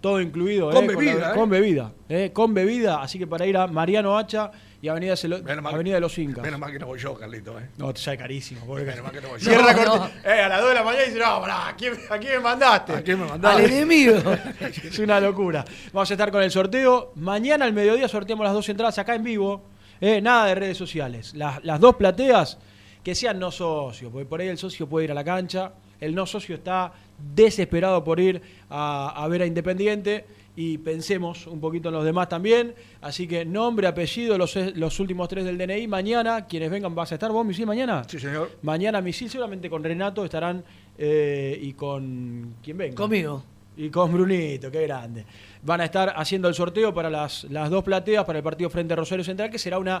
todo 0.00 0.20
incluido. 0.20 0.70
Con 0.70 0.86
bebida, 0.86 1.30
¿eh? 1.30 1.34
Con 1.34 1.48
bebida, 1.48 1.92
eh, 2.08 2.30
con 2.32 2.54
bebida. 2.54 3.02
Así 3.02 3.18
que 3.18 3.26
para 3.26 3.46
ir 3.46 3.56
a 3.56 3.66
Mariano 3.66 4.18
Hacha 4.18 4.50
y 4.84 4.88
Avenida, 4.88 5.14
Celo- 5.14 5.42
Avenida 5.72 5.94
de 5.94 6.00
los 6.02 6.18
Incas. 6.18 6.44
Menos 6.44 6.60
mal 6.60 6.70
que 6.70 6.78
no 6.78 6.86
voy 6.86 6.98
yo, 6.98 7.14
Carlito. 7.14 7.58
¿eh? 7.58 7.68
No, 7.78 7.94
te 7.94 8.00
sale 8.02 8.18
carísimo. 8.18 8.66
porque- 8.66 8.84
Menos 8.84 9.02
mal 9.02 9.12
que 9.12 9.20
no 9.22 9.28
voy 9.30 9.40
yo. 9.40 9.50
Cierra 9.50 9.72
No, 9.72 9.98
corte- 9.98 10.14
Eh, 10.24 10.42
a 10.42 10.48
las 10.50 10.60
2 10.60 10.68
de 10.68 10.74
la 10.74 10.82
mañana 10.82 11.04
dice, 11.04 11.18
no, 11.18 11.40
pará, 11.40 11.68
¿a 11.68 11.74
quién, 11.76 11.94
a 12.10 12.18
quién 12.18 12.32
me 12.34 12.40
mandaste? 12.40 12.92
¿A 12.92 13.02
quién 13.02 13.18
me 13.20 13.26
mandaste? 13.26 13.64
Al 13.64 13.70
enemigo. 13.72 14.16
es 14.84 14.98
una 14.98 15.20
locura. 15.20 15.64
Vamos 15.92 16.10
a 16.10 16.14
estar 16.14 16.30
con 16.30 16.42
el 16.42 16.50
sorteo. 16.50 17.12
Mañana 17.14 17.64
al 17.64 17.72
mediodía 17.72 18.06
sorteamos 18.08 18.44
las 18.44 18.52
dos 18.52 18.68
entradas 18.68 18.98
acá 18.98 19.14
en 19.14 19.24
vivo. 19.24 19.62
Eh, 20.02 20.20
nada 20.20 20.44
de 20.46 20.54
redes 20.54 20.76
sociales. 20.76 21.32
Las, 21.34 21.64
las 21.64 21.80
dos 21.80 21.96
plateas 21.96 22.58
que 23.02 23.14
sean 23.14 23.38
no 23.38 23.50
socios, 23.50 24.12
porque 24.12 24.26
por 24.26 24.40
ahí 24.42 24.48
el 24.48 24.58
socio 24.58 24.86
puede 24.86 25.06
ir 25.06 25.12
a 25.12 25.14
la 25.14 25.24
cancha. 25.24 25.72
El 25.98 26.14
no 26.14 26.26
socio 26.26 26.56
está 26.56 26.92
desesperado 27.34 28.04
por 28.04 28.20
ir 28.20 28.42
a, 28.68 29.14
a 29.16 29.28
ver 29.28 29.40
a 29.42 29.46
Independiente. 29.46 30.26
Y 30.56 30.78
pensemos 30.78 31.46
un 31.48 31.60
poquito 31.60 31.88
en 31.88 31.94
los 31.94 32.04
demás 32.04 32.28
también. 32.28 32.74
Así 33.00 33.26
que 33.26 33.44
nombre, 33.44 33.88
apellido, 33.88 34.38
los, 34.38 34.54
los 34.76 35.00
últimos 35.00 35.28
tres 35.28 35.44
del 35.44 35.58
DNI. 35.58 35.88
Mañana, 35.88 36.46
quienes 36.46 36.70
vengan, 36.70 36.94
¿vas 36.94 37.10
a 37.10 37.16
estar 37.16 37.32
vos, 37.32 37.44
Misil, 37.44 37.66
mañana? 37.66 38.04
Sí, 38.06 38.20
señor. 38.20 38.50
Mañana, 38.62 39.00
Misil, 39.00 39.28
seguramente 39.28 39.68
con 39.68 39.82
Renato 39.82 40.24
estarán 40.24 40.62
eh, 40.96 41.58
y 41.60 41.72
con. 41.72 42.54
¿Quién 42.62 42.76
venga? 42.76 42.94
Conmigo. 42.94 43.42
Y 43.76 43.90
con 43.90 44.12
Brunito, 44.12 44.70
qué 44.70 44.82
grande. 44.82 45.24
Van 45.62 45.80
a 45.80 45.86
estar 45.86 46.12
haciendo 46.16 46.46
el 46.46 46.54
sorteo 46.54 46.94
para 46.94 47.10
las, 47.10 47.42
las 47.44 47.68
dos 47.70 47.82
plateas 47.82 48.24
para 48.24 48.38
el 48.38 48.44
partido 48.44 48.70
frente 48.70 48.92
a 48.92 48.96
Rosario 48.96 49.24
Central, 49.24 49.50
que 49.50 49.58
será 49.58 49.80
una 49.80 50.00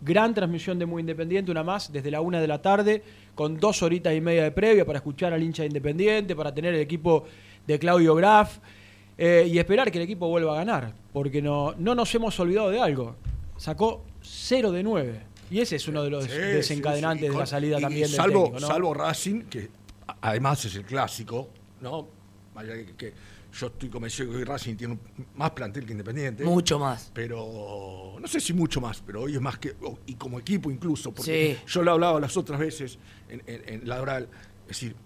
gran 0.00 0.32
transmisión 0.32 0.78
de 0.78 0.86
Muy 0.86 1.00
Independiente, 1.00 1.50
una 1.50 1.62
más, 1.62 1.92
desde 1.92 2.10
la 2.10 2.22
una 2.22 2.40
de 2.40 2.48
la 2.48 2.62
tarde, 2.62 3.02
con 3.34 3.58
dos 3.58 3.82
horitas 3.82 4.14
y 4.14 4.22
media 4.22 4.44
de 4.44 4.50
previa 4.50 4.86
para 4.86 4.98
escuchar 4.98 5.34
al 5.34 5.42
hincha 5.42 5.62
de 5.62 5.68
Independiente, 5.68 6.34
para 6.34 6.54
tener 6.54 6.74
el 6.74 6.80
equipo 6.80 7.24
de 7.66 7.78
Claudio 7.78 8.14
Graf 8.14 8.58
eh, 9.18 9.46
y 9.50 9.58
esperar 9.58 9.90
que 9.90 9.98
el 9.98 10.04
equipo 10.04 10.28
vuelva 10.28 10.52
a 10.52 10.56
ganar, 10.56 10.94
porque 11.12 11.40
no, 11.42 11.74
no 11.78 11.94
nos 11.94 12.14
hemos 12.14 12.38
olvidado 12.40 12.70
de 12.70 12.80
algo. 12.80 13.16
Sacó 13.56 14.04
0 14.22 14.72
de 14.72 14.82
9. 14.82 15.20
Y 15.50 15.60
ese 15.60 15.76
es 15.76 15.86
uno 15.88 16.02
de 16.02 16.10
los 16.10 16.24
Sí, 16.24 16.30
desencadenantes 16.32 17.26
sí, 17.26 17.28
sí. 17.28 17.32
de 17.34 17.38
la 17.38 17.46
salida 17.46 17.78
y- 17.78 17.82
también 17.82 18.00
y 18.06 18.08
del 18.08 18.16
salvo, 18.16 18.42
técnico, 18.44 18.60
¿no? 18.60 18.66
salvo 18.66 18.94
Racing, 18.94 19.42
que 19.42 19.68
además 20.20 20.64
es 20.64 20.74
el 20.74 20.84
clásico, 20.84 21.48
¿no? 21.80 22.08
Vaya 22.54 22.74
que, 22.74 22.94
que 22.96 23.12
yo 23.58 23.68
estoy 23.68 23.88
convencido 23.88 24.30
que 24.30 24.36
hoy 24.38 24.44
Racing 24.44 24.74
tiene 24.76 24.94
un- 24.94 25.00
más 25.36 25.52
plantel 25.52 25.86
que 25.86 25.92
Independiente. 25.92 26.44
Mucho 26.44 26.78
más. 26.78 27.10
Pero 27.14 28.16
no 28.20 28.26
sé 28.26 28.40
si 28.40 28.52
mucho 28.52 28.80
más, 28.80 29.00
pero 29.06 29.22
hoy 29.22 29.34
es 29.36 29.40
más 29.40 29.58
que. 29.58 29.74
o- 29.82 29.98
Y 30.06 30.14
como 30.14 30.38
equipo 30.38 30.70
incluso, 30.70 31.12
porque 31.14 31.56
Sí. 31.64 31.72
yo 31.72 31.82
lo 31.82 31.92
hablaba 31.92 32.18
las 32.20 32.36
otras 32.36 32.58
veces 32.58 32.98
en, 33.30 33.42
en, 33.46 33.62
en 33.82 33.88
la 33.88 34.02
oral. 34.02 34.28
Es 34.62 34.68
decir, 34.68 34.96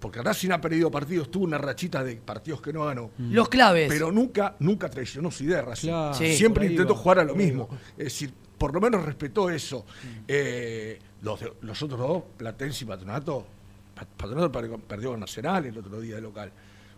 porque 0.00 0.22
Racing 0.22 0.50
ha 0.50 0.60
perdido 0.60 0.90
partidos, 0.90 1.30
tuvo 1.30 1.44
una 1.44 1.58
rachita 1.58 2.04
de 2.04 2.16
partidos 2.16 2.60
que 2.60 2.72
no 2.72 2.84
ganó. 2.84 3.10
Los 3.18 3.48
claves. 3.48 3.88
Pero 3.88 4.12
nunca, 4.12 4.54
nunca 4.60 4.88
traicionó 4.88 5.30
su 5.30 5.44
idea, 5.44 5.62
Racing. 5.62 5.88
Claro. 5.88 6.14
Sí, 6.14 6.36
Siempre 6.36 6.66
intentó 6.66 6.94
va, 6.94 7.00
jugar 7.00 7.18
a 7.20 7.24
lo 7.24 7.34
mismo. 7.34 7.68
Es 7.96 8.04
decir, 8.04 8.32
por 8.56 8.72
lo 8.74 8.80
menos 8.80 9.04
respetó 9.04 9.50
eso. 9.50 9.84
Eh, 10.26 10.98
los, 11.22 11.40
los 11.62 11.82
otros 11.82 11.98
dos, 11.98 12.22
Platense 12.36 12.84
y 12.84 12.86
Patronato, 12.88 13.46
Pa- 13.94 14.04
Patronato 14.16 14.52
perdió, 14.52 15.10
con 15.10 15.20
Nacional 15.20 15.66
el 15.66 15.76
otro 15.78 16.00
día 16.00 16.14
de 16.16 16.20
local. 16.20 16.52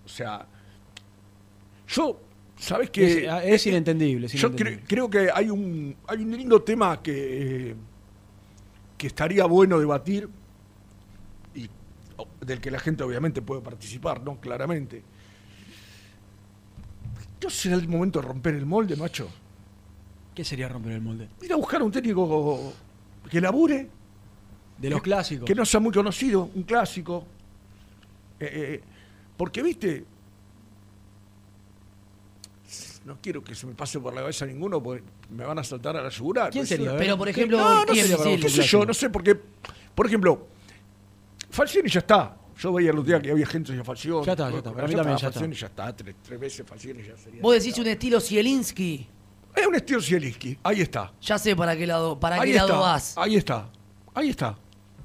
O 0.04 0.08
sea, 0.08 0.46
yo, 1.88 2.20
¿sabes 2.56 2.90
qué? 2.90 3.24
Es- 3.26 3.44
es 3.44 3.66
inentendible, 3.66 4.26
es 4.26 4.32
Yo 4.34 4.48
inentendible. 4.48 4.82
cre- 4.82 4.88
creo 4.88 5.10
que 5.10 5.30
hay 5.32 5.48
un, 5.50 5.96
hay 6.06 6.18
un 6.22 6.36
lindo 6.36 6.62
tema 6.62 7.02
que, 7.02 7.74
que 8.96 9.06
estaría 9.06 9.46
bueno 9.46 9.78
debatir 9.78 10.28
del 12.40 12.60
que 12.60 12.70
la 12.70 12.78
gente 12.78 13.02
obviamente 13.02 13.42
puede 13.42 13.60
participar, 13.60 14.22
¿no? 14.22 14.40
Claramente. 14.40 15.02
¿No 17.42 17.50
será 17.50 17.76
el 17.76 17.88
momento 17.88 18.20
de 18.20 18.28
romper 18.28 18.54
el 18.54 18.66
molde, 18.66 18.96
macho? 18.96 19.28
¿Qué 20.34 20.44
sería 20.44 20.68
romper 20.68 20.92
el 20.92 21.00
molde? 21.00 21.28
Ir 21.42 21.52
a 21.52 21.56
buscar 21.56 21.80
a 21.80 21.84
un 21.84 21.92
técnico 21.92 22.72
que 23.30 23.40
labure, 23.40 23.88
De 24.78 24.90
los 24.90 25.02
clásicos. 25.02 25.46
que 25.46 25.54
no 25.54 25.64
sea 25.64 25.80
muy 25.80 25.92
conocido, 25.92 26.50
un 26.54 26.62
clásico. 26.64 27.24
Eh, 28.38 28.50
eh, 28.52 28.80
porque, 29.36 29.62
viste, 29.62 30.04
no 33.04 33.18
quiero 33.20 33.42
que 33.42 33.54
se 33.54 33.66
me 33.66 33.74
pase 33.74 33.98
por 33.98 34.14
la 34.14 34.20
cabeza 34.20 34.46
ninguno, 34.46 34.82
porque 34.82 35.02
me 35.30 35.44
van 35.44 35.58
a 35.58 35.64
saltar 35.64 35.96
a 35.96 36.02
la 36.02 36.10
yugular. 36.10 36.50
¿Quién 36.50 36.66
sería? 36.66 36.96
Pero, 36.96 37.16
por 37.16 37.28
ejemplo, 37.28 37.58
no, 37.58 37.86
qué 37.86 38.04
sé 38.48 38.62
yo, 38.62 38.84
no 38.84 38.94
sé, 38.94 39.10
porque, 39.10 39.38
por 39.94 40.06
ejemplo, 40.06 40.46
Falcioni 41.50 41.88
ya 41.88 42.00
está. 42.00 42.36
Yo 42.58 42.72
veía 42.72 42.90
el 42.90 42.98
otro 42.98 43.08
día 43.08 43.20
que 43.22 43.30
había 43.30 43.46
gente 43.46 43.66
que 43.68 43.72
decía 43.72 43.84
Falcioni. 43.84 44.26
Ya 44.26 44.32
está, 44.32 44.50
ya 44.50 44.56
está. 44.58 44.72
Para 44.72 44.86
mí 44.88 44.94
también 44.94 45.16
ya 45.16 45.28
está. 45.28 45.32
Falcioni 45.40 45.54
ya 45.56 45.66
está. 45.66 45.96
Tres, 45.96 46.14
tres 46.22 46.40
veces 46.40 46.66
Falcioni 46.66 47.02
ya 47.02 47.16
sería. 47.16 47.40
Vos 47.42 47.54
decís 47.54 47.78
un 47.78 47.86
estilo 47.86 48.20
Zielinski. 48.20 49.06
Es 49.56 49.66
un 49.66 49.74
estilo 49.74 50.00
Zielinski. 50.00 50.58
Ahí 50.62 50.80
está. 50.80 51.12
Ya 51.22 51.38
sé 51.38 51.56
para 51.56 51.76
qué 51.76 51.86
lado, 51.86 52.18
para 52.20 52.40
ahí 52.40 52.50
qué 52.52 52.56
lado 52.56 52.78
vas. 52.80 53.14
Ahí 53.16 53.36
está. 53.36 53.68
Ahí 54.14 54.30
está. 54.30 54.56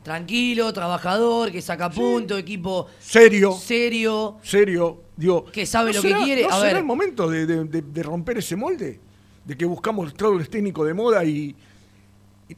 Tranquilo, 0.03 0.71
trabajador, 0.71 1.51
que 1.51 1.61
saca 1.63 1.89
punto, 1.89 2.37
equipo 2.37 2.87
Serio. 2.99 3.53
serio. 3.53 4.37
serio, 4.43 5.01
digo. 5.17 5.45
Que 5.45 5.65
sabe 5.65 5.91
¿no 5.91 5.95
lo 5.97 6.01
que 6.03 6.13
quiere? 6.23 6.43
¿No 6.43 6.49
A 6.49 6.51
será 6.57 6.63
ver. 6.67 6.77
el 6.77 6.83
momento 6.83 7.27
de, 7.27 7.45
de- 7.47 7.63
de- 7.63 7.81
de 7.81 8.03
romper 8.03 8.37
ese 8.37 8.55
molde? 8.55 8.99
De 9.43 9.57
que 9.57 9.65
buscamos 9.65 10.13
el 10.13 10.47
técnico 10.49 10.85
de 10.85 10.93
moda 10.93 11.23
y 11.25 11.55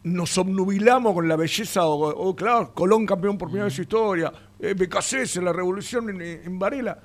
nos 0.04 0.38
obnubilamos 0.38 1.14
con 1.14 1.28
la 1.28 1.36
belleza, 1.36 1.86
o, 1.86 2.10
o, 2.10 2.36
claro, 2.36 2.74
Colón 2.74 3.06
campeón 3.06 3.38
por 3.38 3.48
primera 3.48 3.66
vez 3.66 3.74
en 3.74 3.76
su 3.78 3.82
historia, 3.84 4.32
eh, 4.60 4.74
BKC 4.74 5.36
en 5.38 5.46
la 5.46 5.54
revolución 5.54 6.10
en, 6.10 6.22
en 6.22 6.60
Varela. 6.60 7.00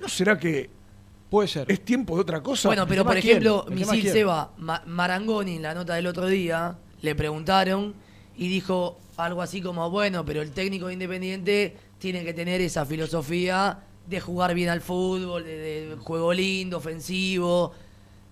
¿No 0.00 0.08
será 0.08 0.38
que 0.38 0.70
Puede 1.30 1.48
ser. 1.48 1.70
es 1.70 1.84
tiempo 1.84 2.14
de 2.14 2.22
otra 2.22 2.42
cosa? 2.42 2.68
Bueno, 2.68 2.86
pero 2.86 3.04
por 3.04 3.16
ejemplo, 3.16 3.66
¿El 3.68 3.78
tema 3.78 3.92
Misil? 3.92 4.10
Seba 4.10 4.52
Ma- 4.58 4.82
Marangoni 4.86 5.56
en 5.56 5.62
la 5.62 5.74
nota 5.74 5.94
del 5.94 6.06
otro 6.06 6.26
día 6.26 6.78
le 7.02 7.14
preguntaron 7.14 7.94
y 8.36 8.48
dijo 8.48 8.98
algo 9.16 9.42
así 9.42 9.60
como, 9.60 9.90
bueno, 9.90 10.24
pero 10.24 10.42
el 10.42 10.52
técnico 10.52 10.86
de 10.86 10.94
Independiente 10.94 11.76
tiene 11.98 12.24
que 12.24 12.34
tener 12.34 12.60
esa 12.60 12.84
filosofía 12.86 13.80
de 14.06 14.20
jugar 14.20 14.54
bien 14.54 14.68
al 14.68 14.80
fútbol, 14.80 15.44
de, 15.44 15.56
de 15.88 15.96
juego 15.96 16.32
lindo, 16.32 16.76
ofensivo. 16.78 17.72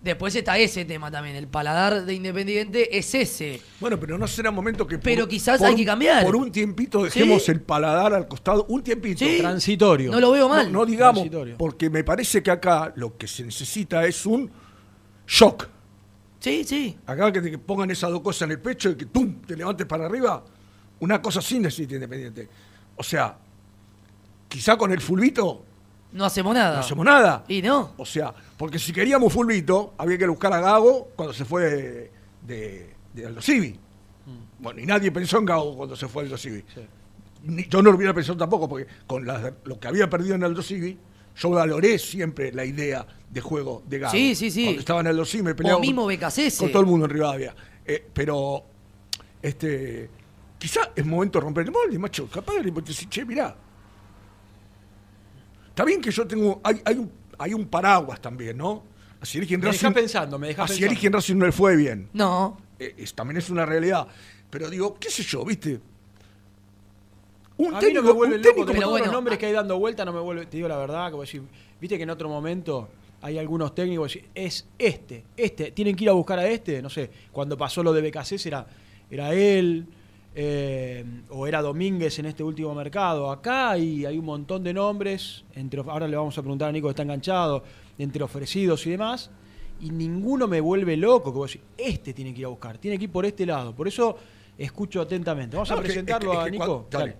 Después 0.02 0.34
está 0.34 0.58
ese 0.58 0.84
tema 0.84 1.10
también. 1.12 1.36
El 1.36 1.46
paladar 1.46 2.04
de 2.04 2.12
Independiente 2.14 2.98
es 2.98 3.14
ese. 3.14 3.60
Bueno, 3.78 4.00
pero 4.00 4.18
no 4.18 4.26
será 4.26 4.50
momento 4.50 4.84
que. 4.86 4.98
Pero 4.98 5.28
quizás 5.28 5.58
por 5.58 5.68
hay 5.68 5.74
un- 5.74 5.78
que 5.78 5.84
cambiar. 5.86 6.24
Por 6.24 6.34
un 6.34 6.50
tiempito 6.50 7.04
dejemos 7.04 7.44
Sí. 7.44 7.52
el 7.52 7.60
paladar 7.60 8.12
al 8.12 8.26
costado. 8.26 8.66
Un 8.68 8.82
tiempito. 8.82 9.20
Sí. 9.24 9.38
Transitorio. 9.38 10.10
No 10.10 10.18
lo 10.18 10.32
veo 10.32 10.48
mal. 10.48 10.72
No, 10.72 10.80
no 10.80 10.86
digamos, 10.86 11.14
Transitorio. 11.22 11.56
porque 11.56 11.88
me 11.88 12.02
parece 12.02 12.42
que 12.42 12.50
acá 12.50 12.92
lo 12.96 13.16
que 13.16 13.28
se 13.28 13.44
necesita 13.44 14.04
es 14.04 14.26
un 14.26 14.50
shock. 15.26 15.68
Sí, 16.40 16.64
sí. 16.64 16.98
Acá 17.06 17.30
que 17.32 17.40
te 17.40 17.56
pongan 17.58 17.88
esas 17.92 18.10
dos 18.10 18.22
cosas 18.22 18.42
en 18.42 18.50
el 18.50 18.58
pecho 18.60 18.90
y 18.90 18.96
que 18.96 19.06
¡tum! 19.06 19.40
te 19.42 19.56
levantes 19.56 19.86
para 19.86 20.06
arriba. 20.06 20.44
Una 20.98 21.22
cosa 21.22 21.38
así 21.38 21.60
necesita 21.60 21.94
Independiente. 21.94 22.48
O 22.96 23.04
sea, 23.04 23.36
quizá 24.48 24.76
con 24.76 24.90
el 24.90 25.00
fulbito 25.00 25.64
No 26.12 26.24
hacemos 26.26 26.54
nada. 26.54 26.74
no 26.74 26.80
hacemos 26.80 27.04
nada. 27.06 27.44
Y 27.48 27.62
no. 27.62 27.92
O 27.96 28.04
sea, 28.06 28.34
porque 28.56 28.78
si 28.78 28.92
queríamos 28.92 29.32
fulbito, 29.32 29.94
había 29.98 30.18
que 30.18 30.26
buscar 30.26 30.52
a 30.52 30.60
Gago 30.60 31.08
cuando 31.16 31.32
se 31.32 31.44
fue 31.44 31.62
de, 31.62 32.10
de, 32.46 32.94
de 33.14 33.26
Aldo 33.26 33.40
Civi. 33.42 33.78
Bueno, 34.58 34.80
y 34.80 34.86
nadie 34.86 35.10
pensó 35.10 35.38
en 35.38 35.44
Gago 35.46 35.76
cuando 35.76 35.96
se 35.96 36.06
fue 36.08 36.22
Aldo 36.24 36.36
Civi. 36.36 36.62
Ni- 37.44 37.66
yo 37.68 37.82
no 37.82 37.90
lo 37.90 37.96
hubiera 37.96 38.14
pensado 38.14 38.36
tampoco, 38.38 38.68
porque 38.68 38.86
con 39.06 39.26
la- 39.26 39.52
lo 39.64 39.80
que 39.80 39.88
había 39.88 40.08
perdido 40.08 40.34
en 40.36 40.44
Aldo 40.44 40.62
Civi, 40.62 40.96
yo 41.36 41.50
valoré 41.50 41.98
siempre 41.98 42.52
la 42.52 42.64
idea 42.64 43.04
de 43.30 43.40
juego 43.40 43.82
de 43.86 43.98
Gago. 43.98 44.12
Sí, 44.12 44.34
sí, 44.34 44.50
sí. 44.50 44.64
Cuando 44.64 44.80
estaba 44.80 45.00
en 45.00 45.06
Aldo 45.08 45.24
Civi, 45.24 45.42
me 45.42 45.54
peleaba 45.54 45.78
O 45.78 45.80
mismo 45.80 46.02
con, 46.02 46.08
Becasese. 46.08 46.58
con 46.58 46.70
todo 46.70 46.82
el 46.82 46.86
mundo 46.88 47.06
en 47.06 47.10
Rivadavia. 47.10 47.54
Eh, 47.84 48.06
pero, 48.12 48.62
este, 49.40 50.08
quizá 50.58 50.90
es 50.94 51.04
momento 51.04 51.38
de 51.38 51.44
romper 51.44 51.64
el 51.66 51.72
molde, 51.72 51.98
macho. 51.98 52.28
Capaz 52.28 52.54
de 52.62 52.70
decir, 52.70 53.08
che, 53.08 53.24
mirá, 53.24 53.56
Está 55.82 55.88
bien 55.88 56.00
que 56.00 56.12
yo 56.12 56.24
tengo. 56.28 56.60
Hay, 56.62 56.80
hay, 56.84 56.94
un, 56.96 57.10
hay 57.38 57.54
un 57.54 57.66
paraguas 57.66 58.20
también, 58.20 58.56
¿no? 58.56 58.84
A 59.20 59.26
Sierra 59.26 59.46
Me 59.50 59.56
dejás 59.56 59.92
pensando, 59.92 60.38
me 60.38 60.46
dejás 60.48 60.70
A 60.70 60.74
Sierra 60.74 60.92
pensando. 60.94 61.18
Racing 61.18 61.36
no 61.36 61.46
le 61.46 61.52
fue 61.52 61.74
bien. 61.74 62.08
No. 62.12 62.56
Eh, 62.78 62.94
es- 62.98 63.12
también 63.14 63.38
es 63.38 63.50
una 63.50 63.66
realidad. 63.66 64.06
Pero 64.48 64.70
digo, 64.70 64.96
qué 65.00 65.10
sé 65.10 65.24
yo, 65.24 65.44
¿viste? 65.44 65.80
Un 67.56 67.66
a 67.66 67.68
mí 67.68 67.74
no 67.74 67.80
técnico, 67.80 68.04
me 68.04 68.12
vuelve 68.12 68.36
un 68.36 68.42
loco, 68.42 68.48
técnico 68.54 68.72
pero 68.72 68.90
con- 68.90 69.00
los 69.00 69.12
nombres 69.12 69.38
que 69.38 69.46
hay 69.46 69.52
dando 69.52 69.78
vuelta 69.78 70.04
no 70.04 70.12
me 70.12 70.20
vuelve, 70.20 70.46
te 70.46 70.56
digo 70.56 70.68
la 70.68 70.76
verdad, 70.76 71.10
como 71.10 71.22
decir, 71.22 71.42
viste 71.80 71.96
que 71.96 72.02
en 72.04 72.10
otro 72.10 72.28
momento 72.28 72.88
hay 73.20 73.38
algunos 73.38 73.74
técnicos 73.74 74.12
que 74.12 74.18
dicen, 74.20 74.30
es 74.34 74.66
este, 74.78 75.24
este, 75.36 75.70
tienen 75.72 75.94
que 75.96 76.04
ir 76.04 76.10
a 76.10 76.12
buscar 76.14 76.38
a 76.38 76.46
este, 76.46 76.80
no 76.80 76.90
sé, 76.90 77.10
cuando 77.30 77.56
pasó 77.56 77.82
lo 77.82 77.92
de 77.92 78.02
BKC 78.02 78.46
era, 78.46 78.66
era 79.10 79.34
él, 79.34 79.86
eh, 80.34 81.04
o 81.30 81.46
era 81.46 81.60
Domínguez 81.62 82.18
en 82.18 82.26
este 82.26 82.42
último 82.42 82.74
mercado. 82.74 83.30
Acá 83.30 83.70
hay, 83.72 84.04
hay 84.06 84.18
un 84.18 84.24
montón 84.24 84.62
de 84.64 84.72
nombres, 84.72 85.44
entre, 85.54 85.80
ahora 85.80 86.08
le 86.08 86.16
vamos 86.16 86.36
a 86.38 86.42
preguntar 86.42 86.68
a 86.68 86.72
Nico 86.72 86.88
que 86.88 86.92
está 86.92 87.02
enganchado, 87.02 87.62
entre 87.98 88.22
ofrecidos 88.24 88.86
y 88.86 88.90
demás, 88.90 89.30
y 89.80 89.90
ninguno 89.90 90.46
me 90.48 90.60
vuelve 90.60 90.96
loco, 90.96 91.32
que 91.32 91.38
vos 91.38 91.52
decís, 91.52 91.66
este 91.76 92.12
tiene 92.14 92.32
que 92.32 92.40
ir 92.40 92.46
a 92.46 92.48
buscar, 92.50 92.78
tiene 92.78 92.98
que 92.98 93.04
ir 93.04 93.10
por 93.10 93.26
este 93.26 93.44
lado. 93.44 93.74
Por 93.74 93.88
eso 93.88 94.16
escucho 94.56 95.00
atentamente. 95.00 95.56
Vamos 95.56 95.70
a 95.70 95.74
No, 95.74 95.80
es 95.80 95.86
que- 95.86 95.88
presentarlo 95.92 96.32
es 96.32 96.38
que- 96.38 96.42
a 96.42 96.44
es 96.44 96.46
que 96.46 96.50
Nico. 96.52 96.64
cuando- 96.88 96.88
dale. 96.90 97.16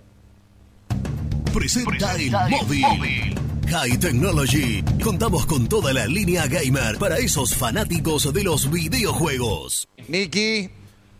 Presenta 1.53 2.15
el 2.15 2.31
móvil. 2.31 3.35
High 3.69 3.97
Technology. 3.99 4.83
Contamos 5.03 5.45
con 5.45 5.67
toda 5.67 5.93
la 5.93 6.05
línea 6.07 6.47
gamer 6.47 6.97
para 6.97 7.17
esos 7.17 7.55
fanáticos 7.55 8.31
de 8.33 8.43
los 8.43 8.69
videojuegos. 8.71 9.87
Niki. 10.07 10.69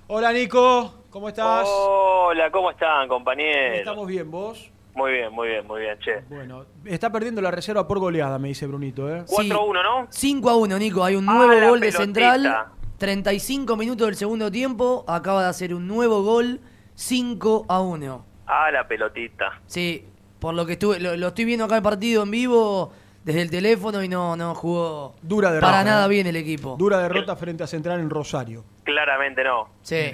Hola 0.08 0.34
Nico, 0.34 0.94
¿cómo 1.14 1.30
estás? 1.30 1.68
Hola, 1.70 2.50
¿cómo 2.52 2.72
están, 2.72 3.08
compañeros? 3.08 3.78
Estamos 3.78 4.08
bien, 4.08 4.30
vos. 4.32 4.72
Muy 4.96 5.12
bien, 5.12 5.32
muy 5.32 5.48
bien, 5.48 5.66
muy 5.68 5.82
bien, 5.82 5.98
che. 6.00 6.22
Bueno, 6.28 6.66
está 6.86 7.12
perdiendo 7.12 7.40
la 7.40 7.52
reserva 7.52 7.88
por 7.88 8.00
goleada, 8.00 8.38
me 8.40 8.48
dice 8.48 8.66
Brunito, 8.66 9.08
¿eh? 9.16 9.24
4-1, 9.28 9.84
¿no? 9.84 10.08
5 10.10 10.50
a 10.50 10.58
1, 10.58 10.80
Nico. 10.80 11.04
Hay 11.04 11.16
un 11.16 11.30
Ah, 11.30 11.34
nuevo 11.34 11.70
gol 11.70 11.80
de. 11.80 11.92
Central. 11.92 12.66
35 12.98 13.76
minutos 13.76 14.08
del 14.08 14.16
segundo 14.16 14.52
tiempo. 14.52 15.06
Acaba 15.08 15.44
de 15.44 15.50
hacer 15.50 15.74
un 15.74 15.88
nuevo 15.88 16.24
gol. 16.24 16.60
5 16.96 17.66
a 17.70 17.82
1. 17.82 18.26
Ah, 18.48 18.72
la 18.72 18.88
pelotita. 18.88 19.62
Sí, 19.68 20.06
por 20.40 20.54
lo 20.56 20.66
que 20.66 20.74
estuve, 20.74 21.00
lo, 21.00 21.16
lo 21.18 21.28
estoy 21.30 21.46
viendo 21.46 21.66
acá 21.66 21.78
el 21.78 21.84
partido 21.84 22.24
en 22.24 22.32
vivo 22.32 22.92
desde 23.24 23.42
el 23.42 23.50
teléfono 23.50 24.04
y 24.04 24.10
no, 24.10 24.36
no 24.36 24.54
jugó 24.54 25.16
Dura 25.22 25.52
derrota. 25.52 25.72
para 25.72 25.84
nada 25.84 26.08
bien 26.08 26.28
el 26.28 26.36
equipo. 26.36 26.76
Dura 26.78 27.00
derrota 27.00 27.36
frente 27.36 27.64
a 27.64 27.68
Central 27.68 28.00
en 28.00 28.10
Rosario. 28.10 28.64
Claramente 28.84 29.44
no. 29.44 29.70
Sí. 29.82 30.12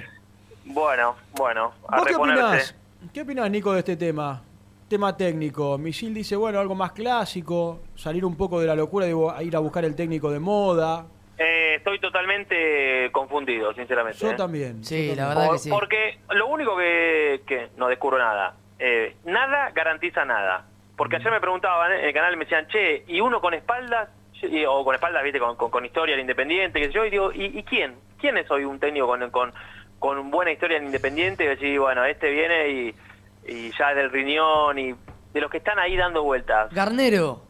Bueno, 0.72 1.16
bueno, 1.32 1.72
a 1.88 1.96
¿Vos 1.98 2.06
qué 2.06 2.14
opinás? 2.14 2.76
¿Qué 3.12 3.22
opinás, 3.22 3.50
Nico, 3.50 3.72
de 3.72 3.80
este 3.80 3.96
tema? 3.96 4.42
Tema 4.88 5.16
técnico. 5.16 5.78
Misil 5.78 6.12
dice, 6.14 6.36
bueno, 6.36 6.58
algo 6.60 6.74
más 6.74 6.92
clásico, 6.92 7.80
salir 7.94 8.24
un 8.24 8.36
poco 8.36 8.60
de 8.60 8.66
la 8.66 8.74
locura 8.74 9.06
de 9.06 9.14
bo- 9.14 9.34
ir 9.40 9.54
a 9.56 9.58
buscar 9.60 9.84
el 9.84 9.94
técnico 9.96 10.30
de 10.30 10.38
moda. 10.40 11.06
Eh, 11.38 11.76
estoy 11.76 11.98
totalmente 11.98 13.10
confundido, 13.12 13.72
sinceramente. 13.74 14.18
Yo 14.18 14.30
¿eh? 14.30 14.34
también. 14.34 14.84
Sí, 14.84 15.08
yo 15.08 15.14
la 15.14 15.22
también. 15.22 15.28
verdad 15.28 15.46
Por- 15.46 15.54
que 15.56 15.58
sí. 15.62 15.70
Porque 15.70 16.18
lo 16.30 16.46
único 16.48 16.76
que, 16.76 17.42
que 17.46 17.68
no 17.76 17.88
descubro 17.88 18.18
nada, 18.18 18.54
eh, 18.78 19.16
nada 19.24 19.70
garantiza 19.70 20.24
nada. 20.24 20.66
Porque 20.96 21.16
ayer 21.16 21.30
me 21.32 21.40
preguntaban 21.40 21.92
en 21.92 22.04
el 22.04 22.12
canal, 22.12 22.36
me 22.36 22.44
decían, 22.44 22.66
che, 22.68 23.04
¿y 23.08 23.20
uno 23.20 23.40
con 23.40 23.54
espaldas? 23.54 24.08
Y- 24.42 24.64
O 24.66 24.84
con 24.84 24.94
espaldas, 24.94 25.22
viste, 25.22 25.38
con, 25.38 25.56
con- 25.56 25.70
con 25.70 25.84
historia 25.84 26.14
en 26.14 26.20
Independiente, 26.22 26.78
qué 26.80 26.86
sé 26.86 26.92
yo, 26.92 27.04
y 27.04 27.10
digo, 27.10 27.32
¿y, 27.32 27.58
y 27.58 27.62
quién? 27.62 27.94
¿Quién 28.18 28.36
es 28.36 28.50
hoy 28.50 28.64
un 28.64 28.78
técnico 28.78 29.06
con, 29.06 29.30
con, 29.30 29.52
con 30.00 30.30
buena 30.32 30.50
historia 30.50 30.78
en 30.78 30.86
Independiente? 30.86 31.44
Y 31.44 31.46
decís, 31.46 31.78
bueno, 31.78 32.04
este 32.04 32.28
viene 32.30 32.68
y, 32.70 32.94
y 33.46 33.70
ya 33.78 33.90
es 33.90 33.96
del 33.96 34.10
riñón 34.10 34.76
y 34.80 34.94
de 35.32 35.40
los 35.40 35.48
que 35.50 35.58
están 35.58 35.78
ahí 35.78 35.96
dando 35.96 36.24
vueltas. 36.24 36.72
Garnero. 36.74 37.42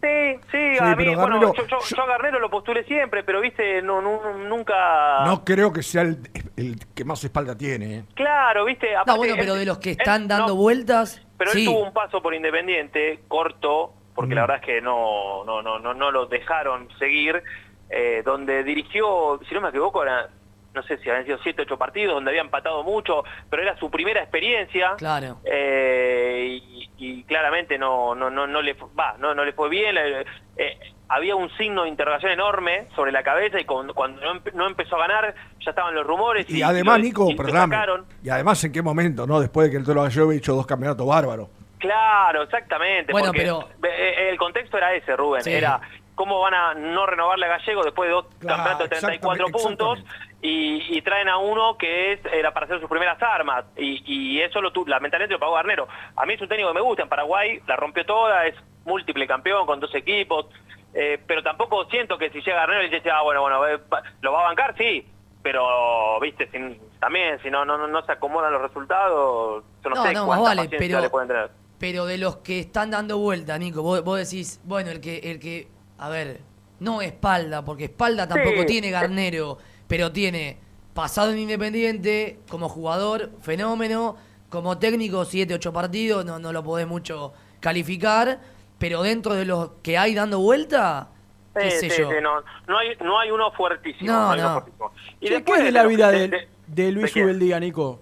Sí, 0.00 0.08
sí, 0.50 0.58
Sí, 0.72 0.78
a 0.80 0.96
mí, 0.96 1.04
pero 1.04 1.20
bueno, 1.20 1.36
Garnero- 1.40 1.54
yo, 1.54 1.66
yo- 1.66 1.96
yo 1.96 2.02
a 2.02 2.06
Garnero 2.06 2.40
lo 2.40 2.50
postulé 2.50 2.82
siempre, 2.84 3.22
pero 3.22 3.40
viste, 3.40 3.80
no, 3.82 4.00
no- 4.02 4.34
nunca... 4.36 5.24
No 5.24 5.44
creo 5.44 5.72
que 5.72 5.82
sea 5.84 6.02
el, 6.02 6.18
el 6.56 6.76
que 6.92 7.04
más 7.04 7.22
espalda 7.22 7.56
tiene. 7.56 7.98
¿eh? 7.98 8.04
Claro, 8.14 8.64
viste, 8.64 8.92
No, 8.92 9.00
aparte, 9.00 9.18
bueno, 9.18 9.34
pero 9.38 9.54
de 9.54 9.64
los 9.64 9.78
que 9.78 9.90
él- 9.92 9.96
están 10.00 10.26
dando 10.26 10.48
no, 10.48 10.54
vueltas. 10.56 11.22
Pero 11.38 11.52
sí. 11.52 11.60
él 11.60 11.66
tuvo 11.66 11.84
un 11.84 11.92
paso 11.92 12.20
por 12.20 12.34
Independiente, 12.34 13.20
corto, 13.28 13.92
porque 14.16 14.32
Mm. 14.34 14.36
la 14.36 14.40
verdad 14.42 14.56
es 14.56 14.62
que 14.66 14.80
no, 14.80 15.44
no, 15.44 15.62
no, 15.62 15.78
no, 15.78 15.94
no 15.94 16.10
lo 16.10 16.26
dejaron 16.26 16.88
seguir, 16.98 17.40
eh, 17.88 18.22
donde 18.24 18.64
dirigió, 18.64 19.38
si 19.48 19.54
no 19.54 19.60
me 19.60 19.68
equivoco, 19.68 20.02
era, 20.02 20.28
no 20.74 20.82
sé 20.84 20.96
si 20.98 21.10
habían 21.10 21.26
sido 21.26 21.38
7, 21.42 21.62
8 21.62 21.78
partidos, 21.78 22.14
donde 22.14 22.30
había 22.30 22.40
empatado 22.42 22.82
mucho, 22.82 23.24
pero 23.50 23.62
era 23.62 23.76
su 23.78 23.90
primera 23.90 24.20
experiencia. 24.22 24.92
Claro. 24.96 25.38
eh, 25.44 26.58
y, 26.62 26.90
y 26.98 27.22
claramente 27.24 27.78
no, 27.78 28.14
no, 28.14 28.30
no, 28.30 28.46
no 28.46 28.62
le 28.62 28.74
va, 28.98 29.16
no, 29.18 29.34
no 29.34 29.44
le 29.44 29.52
fue 29.52 29.68
bien. 29.68 29.96
eh, 29.98 30.24
eh, 30.56 30.78
había 31.08 31.36
un 31.36 31.50
signo 31.58 31.82
de 31.82 31.90
interrogación 31.90 32.32
enorme 32.32 32.86
sobre 32.96 33.12
la 33.12 33.22
cabeza 33.22 33.60
y 33.60 33.64
con- 33.66 33.92
cuando 33.92 34.20
no, 34.22 34.32
empe- 34.40 34.52
no 34.54 34.66
empezó 34.66 34.96
a 34.96 35.00
ganar 35.06 35.34
ya 35.62 35.70
estaban 35.70 35.94
los 35.94 36.06
rumores. 36.06 36.48
Y 36.48 36.62
además, 36.62 36.98
lo- 36.98 37.04
Nico, 37.04 37.28
y 37.28 37.32
lo 37.32 37.36
perdóname. 37.36 37.74
sacaron. 37.76 38.06
Y 38.24 38.30
además, 38.30 38.64
¿en 38.64 38.72
qué 38.72 38.80
momento, 38.80 39.26
no? 39.26 39.38
Después 39.40 39.66
de 39.66 39.72
que 39.72 39.76
el 39.76 39.84
Toro 39.84 40.02
Gallego 40.02 40.26
había 40.28 40.38
hecho 40.38 40.54
dos 40.54 40.66
campeonatos 40.66 41.06
bárbaros. 41.06 41.48
Claro, 41.78 42.42
exactamente. 42.44 43.12
Bueno, 43.12 43.26
porque 43.28 43.40
pero- 43.42 43.68
el 43.82 44.38
contexto 44.38 44.78
era 44.78 44.94
ese, 44.94 45.14
Rubén. 45.16 45.42
Sí. 45.42 45.52
Era 45.52 45.80
cómo 46.14 46.40
van 46.40 46.54
a 46.54 46.74
no 46.74 47.06
renovarle 47.06 47.46
a 47.46 47.58
Gallego 47.58 47.82
después 47.84 48.08
de 48.08 48.14
dos 48.14 48.26
Claro, 48.38 48.56
campeonatos 48.56 48.90
de 48.90 48.96
34 48.96 49.46
exactamente, 49.46 49.84
puntos 49.84 50.04
y, 50.42 50.96
y 50.96 51.02
traen 51.02 51.28
a 51.28 51.38
uno 51.38 51.76
que 51.78 52.12
es 52.12 52.20
era 52.32 52.52
para 52.52 52.66
hacer 52.66 52.80
sus 52.80 52.88
primeras 52.90 53.20
armas. 53.22 53.64
Y, 53.76 54.02
y 54.06 54.40
eso 54.40 54.60
lo 54.60 54.72
tu- 54.72 54.86
lamentablemente 54.86 55.34
lo 55.34 55.40
pagó 55.40 55.54
Garnero. 55.54 55.88
A 56.16 56.26
mí 56.26 56.34
es 56.34 56.40
un 56.40 56.48
técnico 56.48 56.68
que 56.70 56.74
me 56.74 56.80
gusta. 56.80 57.02
En 57.04 57.08
Paraguay 57.08 57.60
la 57.66 57.76
rompió 57.76 58.04
toda, 58.04 58.46
es 58.46 58.54
múltiple 58.84 59.26
campeón 59.26 59.66
con 59.66 59.80
dos 59.80 59.94
equipos. 59.94 60.46
eh, 60.94 61.18
pero 61.26 61.42
tampoco 61.42 61.84
siento 61.86 62.18
que 62.18 62.30
si 62.30 62.40
llega 62.42 62.58
Garnero 62.58 62.84
y 62.84 62.90
dice, 62.90 63.10
ah, 63.10 63.22
bueno, 63.22 63.40
bueno, 63.40 63.66
eh, 63.66 63.78
lo 64.20 64.32
va 64.32 64.40
a 64.40 64.44
bancar, 64.44 64.74
sí. 64.76 65.06
Pero, 65.42 66.20
viste, 66.20 66.48
sin- 66.50 66.78
también 67.00 67.40
si 67.42 67.50
no, 67.50 67.64
no, 67.64 67.86
no, 67.88 68.04
se 68.04 68.12
acomodan 68.12 68.52
los 68.52 68.62
resultados, 68.62 69.64
yo 69.82 69.90
no, 69.90 69.96
No, 69.96 70.02
sé 70.04 70.12
no, 70.12 70.26
cuánta 70.26 70.54
vale, 70.54 70.68
pero- 70.78 71.00
le 71.00 71.10
pueden 71.10 71.28
tener. 71.28 71.50
Pero 71.78 72.06
de 72.06 72.16
los 72.16 72.36
que 72.36 72.60
están 72.60 72.92
dando 72.92 73.18
vuelta, 73.18 73.58
Nico, 73.58 73.82
vos, 73.82 74.04
vos 74.04 74.18
decís, 74.18 74.60
bueno, 74.64 74.90
el 74.92 75.00
que, 75.00 75.18
el 75.18 75.40
que, 75.40 75.66
a 76.04 76.08
ver, 76.08 76.40
no 76.80 77.00
espalda, 77.02 77.64
porque 77.64 77.84
espalda 77.84 78.26
tampoco 78.26 78.60
Sí. 78.60 78.66
tiene 78.66 78.90
Garnero, 78.90 79.58
pero 79.86 80.10
tiene 80.12 80.58
pasado 80.94 81.30
en 81.32 81.38
Independiente, 81.38 82.38
como 82.50 82.68
jugador, 82.68 83.30
fenómeno, 83.40 84.16
como 84.50 84.78
técnico, 84.78 85.24
7, 85.24 85.54
8 85.54 85.72
partidos, 85.72 86.24
no, 86.24 86.38
no 86.38 86.52
lo 86.52 86.62
podés 86.64 86.86
mucho 86.86 87.32
calificar, 87.60 88.40
pero 88.78 89.02
dentro 89.02 89.34
de 89.34 89.44
los 89.44 89.70
que 89.82 89.96
hay 89.96 90.14
dando 90.14 90.40
vuelta, 90.40 91.08
qué 91.54 91.70
Sí, 91.70 91.88
sé 91.88 91.90
sí, 91.90 92.02
yo. 92.02 92.10
sí, 92.10 92.16
no, 92.20 92.42
no, 92.66 92.78
hay, 92.78 92.96
no 93.00 93.18
hay 93.20 93.30
uno 93.30 93.52
fuertísimo. 93.52 94.10
No, 94.12 94.30
hay 94.32 94.40
uno 94.40 94.48
no. 94.48 94.54
fuertísimo. 94.60 94.92
Y 95.20 95.28
después 95.30 95.60
¿Qué 95.60 95.68
es 95.68 95.72
de 95.72 95.78
la 95.80 95.86
vida 95.86 96.10
de- 96.10 96.18
de, 96.18 96.28
de- 96.28 96.48
de 96.66 96.92
Luis. 96.92 97.14
Ubeldía, 97.14 97.60
Nico? 97.60 98.00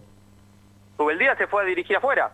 Ubeldía 0.98 1.36
se 1.36 1.46
fue 1.46 1.62
a 1.62 1.66
dirigir 1.66 1.96
afuera. 1.96 2.30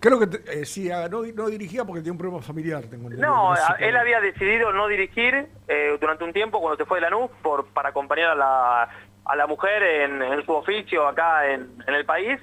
Creo 0.00 0.18
que 0.18 0.26
te- 0.26 0.60
eh, 0.60 0.64
sí, 0.66 0.90
ah, 0.90 1.08
no, 1.08 1.22
no 1.34 1.46
dirigía 1.48 1.84
porque 1.84 2.00
tenía 2.00 2.12
un 2.12 2.18
problema 2.18 2.42
familiar. 2.42 2.84
Tengo 2.84 3.08
No, 3.10 3.54
él 3.78 3.96
había 3.96 4.20
decidido 4.20 4.72
no 4.72 4.86
dirigir 4.88 5.48
eh, 5.68 5.96
durante 6.00 6.24
un 6.24 6.32
tiempo 6.32 6.60
cuando 6.60 6.76
se 6.76 6.84
fue 6.84 6.98
de 6.98 7.02
Lanús 7.10 7.30
por, 7.42 7.66
para 7.66 7.88
acompañar 7.88 8.30
a 8.30 8.34
la, 8.34 8.88
a 9.24 9.36
la 9.36 9.46
mujer 9.46 9.82
en, 9.82 10.22
en 10.22 10.44
su 10.44 10.52
oficio 10.52 11.06
acá 11.08 11.50
en, 11.50 11.82
en 11.86 11.94
el 11.94 12.04
país. 12.04 12.38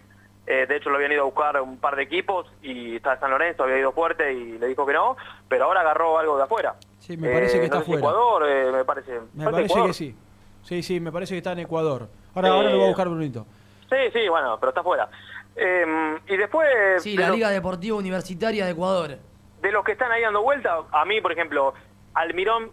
Eh, 0.45 0.65
de 0.67 0.75
hecho, 0.75 0.89
lo 0.89 0.97
habían 0.97 1.13
ido 1.13 1.21
a 1.21 1.25
buscar 1.25 1.61
un 1.61 1.77
par 1.77 1.95
de 1.95 2.03
equipos 2.03 2.51
y 2.61 2.97
está 2.97 3.17
San 3.17 3.31
Lorenzo, 3.31 3.63
había 3.63 3.79
ido 3.79 3.93
fuerte 3.93 4.33
y 4.33 4.57
le 4.57 4.67
dijo 4.67 4.85
que 4.85 4.91
no, 4.93 5.15
pero 5.47 5.65
ahora 5.65 5.81
agarró 5.81 6.17
algo 6.19 6.35
de 6.35 6.43
afuera. 6.43 6.75
Sí, 6.99 7.15
me 7.15 7.29
parece 7.31 7.57
Eh, 7.57 7.59
que 7.61 7.65
está 7.67 7.77
no 7.77 7.81
sé 7.83 7.85
si 7.85 7.91
fuera. 7.97 8.07
Ecuador, 8.09 8.43
eh, 8.49 8.71
me 8.73 8.83
parece. 8.83 9.19
Me 9.33 9.43
¿Fue 9.43 9.51
parece 9.53 9.71
Ecuador? 9.73 9.87
que 9.89 9.93
sí. 9.93 10.15
Sí, 10.63 10.83
sí, 10.83 10.99
me 10.99 11.11
parece 11.13 11.33
que 11.33 11.37
está 11.37 11.53
en 11.53 11.59
Ecuador. 11.59 12.09
Ahora, 12.35 12.47
Eh, 12.49 12.51
ahora 12.51 12.69
lo 12.71 12.79
va 12.79 12.83
a 12.85 12.87
buscar 12.87 13.07
Brunito. 13.07 13.45
Sí, 13.89 13.97
sí, 14.11 14.27
bueno, 14.27 14.57
pero 14.59 14.71
está 14.71 14.81
fuera. 14.83 15.07
Eh, 15.55 15.85
y 16.27 16.37
después, 16.37 16.67
Sí, 17.03 17.15
de, 17.15 17.21
la 17.21 17.29
lo- 17.29 17.35
Liga 17.35 17.49
Deportiva 17.49 17.97
Universitaria 17.97 18.65
de 18.65 18.71
Ecuador. 18.71 19.17
de 19.61 19.71
los 19.71 19.83
que 19.85 19.93
están 19.93 20.11
ahí 20.11 20.21
dando 20.21 20.41
vuelta, 20.41 20.77
a 20.91 21.05
mí, 21.05 21.21
por 21.21 21.31
ejemplo, 21.31 21.73
Almirón, 22.15 22.71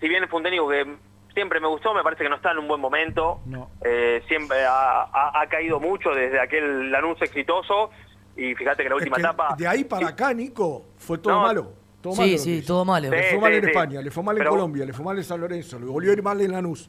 si 0.00 0.08
bien 0.08 0.28
fue 0.28 0.38
un 0.38 0.42
técnico 0.44 0.68
que 0.68 0.86
siempre 1.34 1.60
me 1.60 1.68
gustó, 1.68 1.94
me 1.94 2.02
parece 2.02 2.24
que 2.24 2.28
no 2.28 2.36
está 2.36 2.52
en 2.52 2.58
un 2.58 2.68
buen 2.68 2.80
momento. 2.80 3.40
No. 3.46 3.70
Eh, 3.84 4.22
siempre 4.28 4.64
ha, 4.64 5.02
ha- 5.02 5.40
ha 5.40 5.46
caído 5.48 5.78
mucho 5.80 6.10
desde 6.10 6.40
aquel 6.40 6.90
Lanús 6.90 7.20
exitoso 7.22 7.90
y 8.36 8.54
fíjate 8.54 8.82
que 8.82 8.88
la 8.88 8.96
Es 8.96 9.00
última 9.02 9.16
que 9.16 9.22
etapa... 9.22 9.54
de 9.56 9.66
ahí 9.68 9.84
para 9.84 10.08
acá, 10.08 10.32
Nico, 10.34 10.86
fue 10.98 11.18
todo 11.18 11.34
No. 11.34 11.40
malo. 11.42 11.72
Todo 12.02 12.14
Sí, 12.14 12.20
malo 12.20 12.32
lo 12.32 12.38
sí, 12.38 12.62
todo 12.66 12.84
malo. 12.84 13.10
Le 13.10 13.22
Sí, 13.22 13.28
fue 13.30 13.40
mal 13.40 13.52
sí, 13.52 13.58
en 13.58 13.64
sí. 13.64 13.70
España, 13.70 14.02
le 14.02 14.10
fue 14.10 14.22
mal 14.22 14.36
en 14.36 14.38
Pero- 14.40 14.50
Colombia, 14.50 14.84
le 14.86 14.92
fue 14.92 15.04
mal 15.04 15.16
en 15.18 15.24
San 15.24 15.40
Lorenzo, 15.40 15.78
le 15.78 15.86
volvió 15.86 16.10
a 16.10 16.14
ir 16.14 16.22
mal 16.22 16.40
en 16.40 16.52
Lanús. 16.52 16.88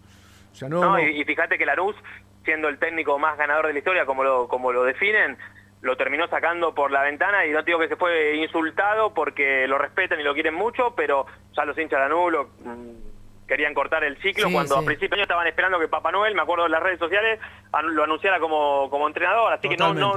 O 0.52 0.56
sea, 0.56 0.68
no, 0.70 0.82
No, 0.82 0.92
no. 0.92 1.00
Y, 1.00 1.22
y 1.22 1.24
fíjate 1.26 1.58
que 1.58 1.66
Lanús, 1.66 1.96
siendo 2.44 2.68
el 2.70 2.80
técnico 2.80 3.18
más 3.20 3.38
ganador 3.38 3.68
de 3.68 3.74
la 3.74 3.80
historia, 3.80 4.06
como 4.06 4.24
lo, 4.24 4.48
como 4.48 4.72
lo 4.72 4.84
definen, 4.84 5.38
lo 5.82 5.98
terminó 5.98 6.28
sacando 6.28 6.74
por 6.76 6.92
la 6.92 7.02
ventana 7.04 7.46
y 7.46 7.52
no 7.52 7.64
digo 7.64 7.80
que 7.80 7.88
se 7.88 7.96
fue 7.96 8.36
insultado 8.36 9.14
porque 9.14 9.68
lo 9.68 9.78
respetan 9.78 10.20
y 10.20 10.24
lo 10.24 10.34
quieren 10.34 10.54
mucho, 10.54 10.94
pero 10.96 11.26
ya 11.56 11.66
los 11.66 11.78
hinchas 11.78 12.00
de 12.00 12.10
Lanús 12.10 12.32
lo, 12.32 12.44
mm, 12.64 13.48
querían 13.48 13.74
cortar 13.74 14.04
el 14.04 14.18
ciclo 14.22 14.48
Sí, 14.48 14.54
cuando 14.54 14.76
sí. 14.76 14.82
a 14.82 14.86
principios 14.86 15.12
de 15.12 15.16
año 15.18 15.24
estaban 15.24 15.48
esperando 15.48 15.80
que 15.80 15.88
Papá 15.88 16.12
Noel, 16.12 16.36
me 16.36 16.42
acuerdo 16.42 16.64
de 16.66 16.70
las 16.70 16.84
redes 16.84 17.00
sociales, 17.00 17.40
lo 17.84 18.04
anunciara 18.04 18.40
como, 18.40 18.90
como 18.90 19.08
entrenador, 19.08 19.52
así 19.54 19.68
que 19.70 19.78
no, 19.78 19.94
no, 19.94 20.14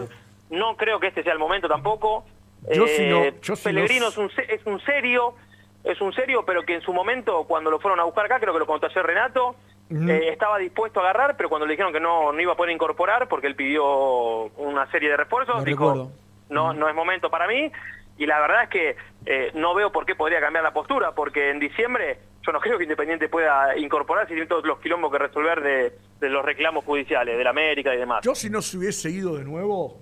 no 0.51 0.77
creo 0.77 1.01
que 1.01 1.09
este 1.09 1.23
sea 1.23 1.33
el 1.33 1.39
momento 1.39 1.69
tampoco. 1.69 2.25
Yo 2.73 2.87
si 2.87 3.07
no- 3.07 3.25
Eh, 3.25 3.35
yo 3.43 3.57
si 3.57 3.65
Pellegrino 3.65 4.05
no- 4.05 4.09
es 4.11 4.17
un, 4.19 4.31
es 4.49 4.67
un 4.67 4.81
serio, 4.83 5.35
es 5.83 6.01
un 6.01 6.13
serio, 6.15 6.45
pero 6.47 6.63
que 6.63 6.75
en 6.75 6.81
su 6.83 6.93
momento, 6.93 7.45
cuando 7.45 7.71
lo 7.71 7.79
fueron 7.81 8.01
a 8.01 8.05
buscar 8.05 8.25
acá, 8.27 8.39
creo 8.41 8.53
que 8.53 8.59
lo 8.61 8.67
contó 8.67 8.87
ayer 8.87 9.05
Renato, 9.05 9.57
Eh, 9.95 10.29
estaba 10.31 10.59
dispuesto 10.59 11.01
a 11.01 11.05
agarrar, 11.05 11.37
pero 11.37 11.49
cuando 11.49 11.67
le 11.67 11.73
dijeron 11.73 11.93
que 11.93 12.01
no, 12.01 12.33
no 12.33 12.41
iba 12.41 12.53
a 12.53 12.57
poder 12.57 12.73
incorporar, 12.73 13.29
porque 13.29 13.47
él 13.47 13.55
pidió 13.55 14.47
una 14.57 14.91
serie 14.91 15.11
de 15.11 15.17
refuerzos, 15.17 15.65
dijo, 15.65 15.91
recuerdo. 15.91 16.13
no, 16.49 16.73
no 16.73 16.89
es 16.89 16.95
momento 16.95 17.31
para 17.31 17.47
mí, 17.47 17.71
y 18.19 18.27
la 18.27 18.41
verdad 18.41 18.65
es 18.65 18.69
que 18.71 18.97
eh, 19.27 19.51
no 19.55 19.75
veo 19.75 19.93
por 19.93 20.07
qué 20.07 20.15
podría 20.15 20.41
cambiar 20.41 20.65
la 20.65 20.73
postura, 20.73 21.13
porque 21.13 21.51
en 21.51 21.61
diciembre 21.61 22.19
yo 22.43 22.53
no 22.53 22.61
creo 22.61 22.77
que 22.77 22.85
Independiente 22.85 23.29
pueda 23.29 23.77
incorporar 23.77 24.27
si 24.27 24.35
tiene 24.35 24.47
todos 24.47 24.65
los 24.65 24.79
quilombos 24.81 25.11
que 25.11 25.19
resolver 25.19 25.63
de, 25.63 25.99
de 26.21 26.29
los 26.29 26.45
reclamos 26.45 26.85
judiciales, 26.85 27.39
de 27.39 27.45
la 27.45 27.51
América 27.51 27.95
y 27.95 27.99
demás. 27.99 28.25
Yo 28.25 28.35
si 28.35 28.51
no 28.51 28.63
se 28.63 28.77
hubiese 28.77 29.11
ido 29.11 29.37
de 29.37 29.45
nuevo, 29.45 29.99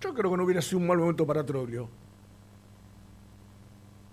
yo 0.00 0.12
creo 0.14 0.30
que 0.30 0.36
no 0.36 0.44
hubiera 0.44 0.60
sido 0.60 0.78
un 0.78 0.86
mal 0.88 0.98
momento 0.98 1.26
para 1.26 1.44
Troglio. 1.44 1.88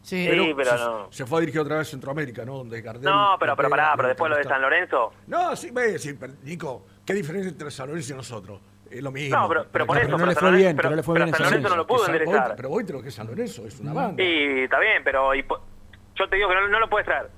Sí, 0.10 0.28
Sí, 0.28 0.54
pero 0.58 0.72
se, 0.72 0.78
no. 0.78 1.08
se 1.12 1.26
fue 1.28 1.38
a 1.38 1.42
dirigir 1.42 1.62
otra 1.62 1.78
vez 1.78 1.88
a 1.88 1.92
Centroamérica, 1.92 2.44
¿no? 2.46 2.58
Donde 2.58 2.82
Gardel... 2.82 3.04
No, 3.04 3.36
pero, 3.40 3.56
pero 3.56 3.70
pará, 3.70 3.94
pero 3.96 4.08
después 4.08 4.30
lo 4.32 4.38
de. 4.38 4.44
San 4.44 4.60
Lorenzo, 4.62 5.14
No, 5.28 5.56
sí, 5.56 5.70
ve, 5.72 6.00
sí, 6.00 6.14
pero, 6.20 6.34
Nico, 6.44 6.86
¿qué 7.06 7.14
diferencia 7.14 7.50
entre 7.50 7.70
San 7.70 7.88
Lorenzo 7.90 8.14
y 8.14 8.16
nosotros? 8.16 8.60
Es 8.90 9.04
lo 9.04 9.12
mismo. 9.12 9.38
No, 9.38 9.48
pero- 9.48 9.66
pero 9.72 9.86
por 9.86 9.98
eso, 10.00 10.18
no 10.18 10.26
le 10.26 10.34
fue 10.36 10.52
bien, 10.52 10.76
pero- 10.76 10.90
pero 10.90 10.96
le 10.96 11.04
fue 11.04 11.14
bien 11.16 11.28
en 11.28 11.34
San 11.36 11.44
Lorenzo 11.46 11.70
no 11.70 11.76
lo 11.76 11.86
pudo 11.86 12.06
enderezar. 12.08 12.56
Pero 12.56 12.72
hoy 12.72 12.84
creo 12.86 13.04
que 13.04 13.12
San 13.12 13.28
Lorenzo 13.28 13.68
es 13.68 13.80
una 13.80 13.94
banda. 13.94 14.24
Y 14.24 14.62
está 14.64 14.80
bien, 14.80 15.04
pero 15.04 15.36
y 15.36 15.44
po- 15.44 15.62
yo 16.16 16.28
te 16.28 16.38
digo 16.38 16.50
que 16.50 16.56
no, 16.56 16.68
no 16.70 16.80
lo 16.80 16.90
puedes 16.90 17.06
traer. 17.06 17.30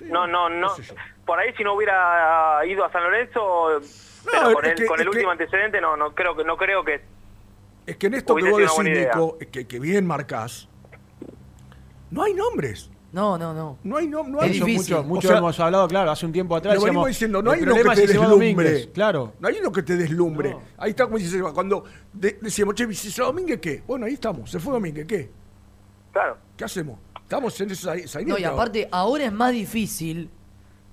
No, 0.00 0.26
no, 0.26 0.48
no. 0.48 0.68
sé. 0.70 0.94
Por 1.24 1.38
ahí 1.38 1.52
si 1.56 1.62
no 1.62 1.74
hubiera 1.74 2.60
ido 2.66 2.84
a 2.84 2.90
San 2.90 3.02
Lorenzo, 3.04 3.80
pero 4.24 4.48
es 4.48 4.54
con 4.54 4.64
el, 4.64 4.74
que- 4.74 4.86
con 4.86 5.00
el 5.00 5.06
es 5.06 5.10
que- 5.12 5.16
último 5.16 5.30
antecedente 5.30 5.80
no, 5.80 5.96
no 5.96 6.14
creo 6.14 6.34
que 6.36 6.42
no 6.44 6.56
creo 6.56 6.84
que 6.84 7.00
Es 7.86 7.96
que 7.96 8.06
en 8.08 8.14
esto 8.14 8.34
que 8.34 8.50
vos 8.50 8.76
decís. 8.76 8.98
Nico, 9.06 9.38
que, 9.52 9.66
que 9.66 9.78
bien 9.80 10.06
marcás, 10.06 10.67
no 12.10 12.22
hay 12.22 12.34
nombres. 12.34 12.90
No, 13.10 13.38
no, 13.38 13.54
no. 13.54 13.78
No 13.84 13.96
hay, 13.96 14.06
no, 14.06 14.22
no 14.24 14.38
hay 14.40 14.50
Eso 14.50 14.66
difícil. 14.66 14.94
mucho, 14.96 15.08
mucho 15.08 15.28
O 15.28 15.30
sea, 15.30 15.38
hemos 15.38 15.58
hablado, 15.60 15.88
claro, 15.88 16.10
hace 16.10 16.26
un 16.26 16.32
tiempo 16.32 16.54
atrás. 16.54 16.74
Lo 16.74 16.82
venimos 16.82 17.06
decíamos, 17.06 17.08
diciendo, 17.08 17.42
no 17.42 17.50
hay 17.52 17.62
uno 17.62 17.74
que 17.74 18.00
te 18.00 18.06
deslumbre. 18.06 18.90
Claro. 18.92 19.32
No 19.40 19.48
hay 19.48 19.56
uno 19.60 19.72
que 19.72 19.82
te 19.82 19.96
deslumbre. 19.96 20.50
No. 20.50 20.62
Ahí 20.76 20.90
está 20.90 21.04
como 21.06 21.16
dice 21.16 21.30
Seba, 21.30 21.54
cuando 21.54 21.84
de- 22.12 22.38
decíamos, 22.42 22.74
che, 22.74 22.92
si 22.92 23.10
se 23.10 23.22
va 23.22 23.28
Domínguez, 23.28 23.60
¿qué? 23.60 23.82
Bueno, 23.86 24.04
ahí 24.04 24.12
estamos, 24.12 24.50
se 24.50 24.58
fue 24.60 24.74
Domínguez, 24.74 25.06
¿qué? 25.06 25.30
claro. 26.12 26.36
¿Qué 26.56 26.64
hacemos? 26.64 26.98
Estamos 27.22 27.58
en 27.60 27.70
esa, 27.70 27.94
esa 27.94 28.20
No, 28.22 28.36
y 28.38 28.44
aparte, 28.44 28.88
ahora 28.90 29.24
es 29.24 29.32
más 29.32 29.52
difícil, 29.52 30.28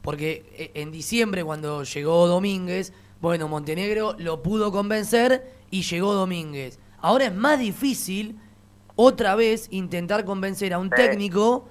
porque 0.02 0.46
eh, 0.54 0.72
en 0.76 0.92
diciembre, 0.92 1.44
cuando 1.44 1.84
llegó 1.84 2.28
Domínguez, 2.28 2.94
bueno, 3.20 3.48
Montenegro 3.48 4.16
lo 4.20 4.42
pudo 4.44 4.72
convencer 4.72 5.52
y 5.72 5.82
llegó 5.82 6.14
Domínguez. 6.14 6.80
Ahora 7.00 7.26
es 7.26 7.36
más 7.36 7.60
difícil, 7.60 8.38
otra 8.96 9.36
vez, 9.36 9.68
intentar 9.72 10.26
convencer 10.26 10.74
a 10.74 10.80
un 10.80 10.90
Sí. 10.90 10.96
técnico 10.96 11.68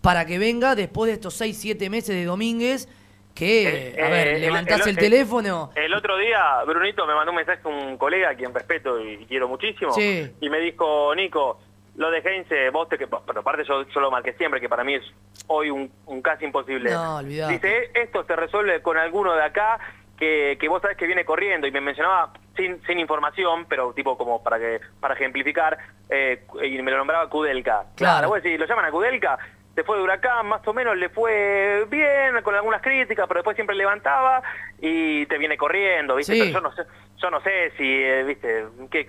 para 0.00 0.24
que 0.26 0.38
venga 0.38 0.74
después 0.74 1.08
de 1.08 1.14
estos 1.14 1.34
6, 1.34 1.56
7 1.58 1.90
meses 1.90 2.14
de 2.14 2.24
Domínguez, 2.24 2.88
que, 3.34 3.94
Eh, 3.96 4.02
a 4.02 4.08
ver, 4.08 4.28
eh, 4.28 4.38
levantás 4.40 4.80
el, 4.82 4.90
el- 4.90 4.96
teléfono. 4.98 5.70
El 5.76 5.94
otro 5.94 6.16
día, 6.18 6.62
Brunito 6.66 7.06
me 7.06 7.14
mandó 7.14 7.30
un 7.30 7.36
mensaje 7.36 7.66
un 7.68 7.96
colega 7.96 8.30
a 8.30 8.34
quien 8.34 8.52
respeto 8.52 9.00
y 9.00 9.26
quiero 9.26 9.46
muchísimo. 9.48 9.92
Sí. 9.92 10.28
Y 10.40 10.50
me 10.50 10.58
dijo, 10.58 11.14
Nico, 11.14 11.60
lo 11.96 12.10
de 12.10 12.18
Heinze, 12.18 12.70
vos 12.70 12.88
te 12.88 12.98
que. 12.98 13.06
Pero 13.06 13.40
aparte 13.40 13.64
yo, 13.66 13.86
yo 13.88 14.00
lo 14.00 14.10
marqué 14.10 14.32
siempre, 14.34 14.60
que 14.60 14.68
para 14.68 14.82
mí 14.84 14.94
es 14.94 15.02
hoy 15.46 15.70
un, 15.70 15.90
un 16.06 16.20
casi 16.22 16.44
imposible. 16.46 16.90
No. 16.90 17.22
Dice, 17.22 17.90
esto 17.94 18.24
se 18.24 18.34
resuelve 18.36 18.82
con 18.82 18.96
alguno 18.98 19.34
de 19.34 19.42
acá 19.42 19.78
que, 20.18 20.56
que 20.60 20.68
vos 20.68 20.82
sabés 20.82 20.96
que 20.96 21.06
viene 21.06 21.24
corriendo. 21.24 21.66
Y 21.68 21.70
me 21.72 21.80
mencionaba 21.80 22.32
sin, 22.58 22.82
sin 22.86 22.98
información, 22.98 23.64
pero 23.68 23.94
tipo 23.94 24.18
como 24.18 24.42
para 24.42 24.58
que 24.58 24.80
para 25.00 25.14
ejemplificar, 25.14 25.78
eh, 26.10 26.44
y 26.62 26.82
me 26.82 26.90
lo 26.90 26.98
nombraba 26.98 27.30
Kudelka. 27.30 27.84
Claro. 27.96 28.28
vos 28.28 28.42
decís, 28.42 28.58
lo 28.60 28.66
llaman 28.66 28.84
a 28.84 28.90
Kudelka. 28.90 29.38
Se 29.74 29.84
fue 29.84 29.96
de 29.96 30.02
Huracán, 30.02 30.44
más 30.46 30.66
o 30.66 30.74
menos 30.74 30.96
le 30.96 31.08
fue 31.08 31.86
bien, 31.88 32.42
con 32.42 32.52
algunas 32.56 32.82
críticas, 32.82 33.26
pero 33.28 33.38
después 33.38 33.54
siempre 33.54 33.76
levantaba 33.76 34.42
y 34.80 35.24
te 35.26 35.38
viene 35.38 35.56
corriendo, 35.56 36.16
¿viste? 36.16 36.34
Sí. 36.34 36.40
Pero 36.40 36.52
yo 36.52 36.60
no 36.60 36.72
sé, 36.74 36.82
yo 37.22 37.30
no 37.30 37.40
sé 37.42 37.70
si, 37.76 37.84
eh, 37.84 38.24
¿viste? 38.24 38.66
¿Qué? 38.90 39.08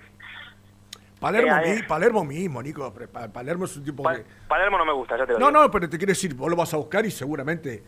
Palermo, 1.19 1.57
Eh, 1.65 1.75
mi- 1.77 1.81
Palermo 1.83 2.23
mismo, 2.23 2.61
Nico. 2.61 2.93
Pa- 3.11 3.27
Palermo 3.27 3.65
es 3.65 3.75
un 3.75 3.83
tipo 3.83 4.03
Pa- 4.03 4.15
que... 4.15 4.23
Palermo 4.47 4.77
no 4.77 4.85
me 4.85 4.93
gusta, 4.93 5.17
ya 5.17 5.25
te 5.25 5.33
lo 5.33 5.39
No, 5.39 5.47
digo. 5.47 5.59
no, 5.63 5.71
pero 5.71 5.89
te 5.89 5.97
quiero 5.97 6.11
decir, 6.11 6.33
vos 6.35 6.49
lo 6.49 6.55
vas 6.55 6.73
a 6.73 6.77
buscar 6.77 7.03
y 7.05 7.11
seguramente 7.11 7.83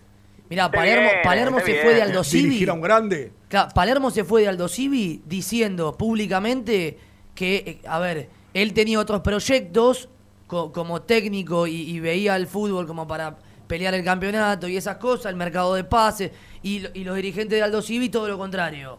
Mirá, 0.51 0.65
Está 0.65 0.77
Palermo, 0.77 1.09
bien, 1.09 1.21
Palermo 1.23 1.59
se 1.61 1.65
bien. 1.71 1.79
fue 1.83 1.93
de 1.95 2.01
Aldo 2.03 2.23
Civi. 2.23 2.43
dirigir 2.43 2.69
a 2.69 2.73
un 2.73 2.81
grande. 2.81 3.31
Claro, 3.47 3.69
Palermo 3.73 4.11
se 4.11 4.23
fue 4.23 4.41
de 4.41 4.49
Aldo 4.49 4.67
Civi 4.67 5.21
diciendo 5.25 5.97
públicamente 5.97 6.99
que, 7.33 7.55
eh, 7.55 7.87
a 7.87 7.97
ver, 7.99 8.29
él 8.53 8.73
tenía 8.73 8.99
otros 8.99 9.21
proyectos 9.21 10.09
co- 10.47 10.71
como 10.71 11.01
técnico 11.03 11.65
y, 11.67 11.75
y 11.89 11.99
veía 11.99 12.35
el 12.35 12.45
fútbol 12.47 12.85
como 12.85 13.07
para 13.07 13.37
pelear 13.67 13.93
el 13.93 14.03
campeonato 14.03 14.67
y 14.67 14.75
esas 14.75 14.97
cosas, 14.97 15.27
el 15.27 15.37
mercado 15.37 15.73
de 15.73 15.85
pases, 15.85 16.31
y, 16.61 16.83
y 16.93 17.03
los 17.05 17.15
dirigentes 17.15 17.57
de 17.57 17.63
Aldo 17.63 17.81
Civi 17.81 18.09
todo 18.09 18.27
lo 18.27 18.37
contrario. 18.37 18.97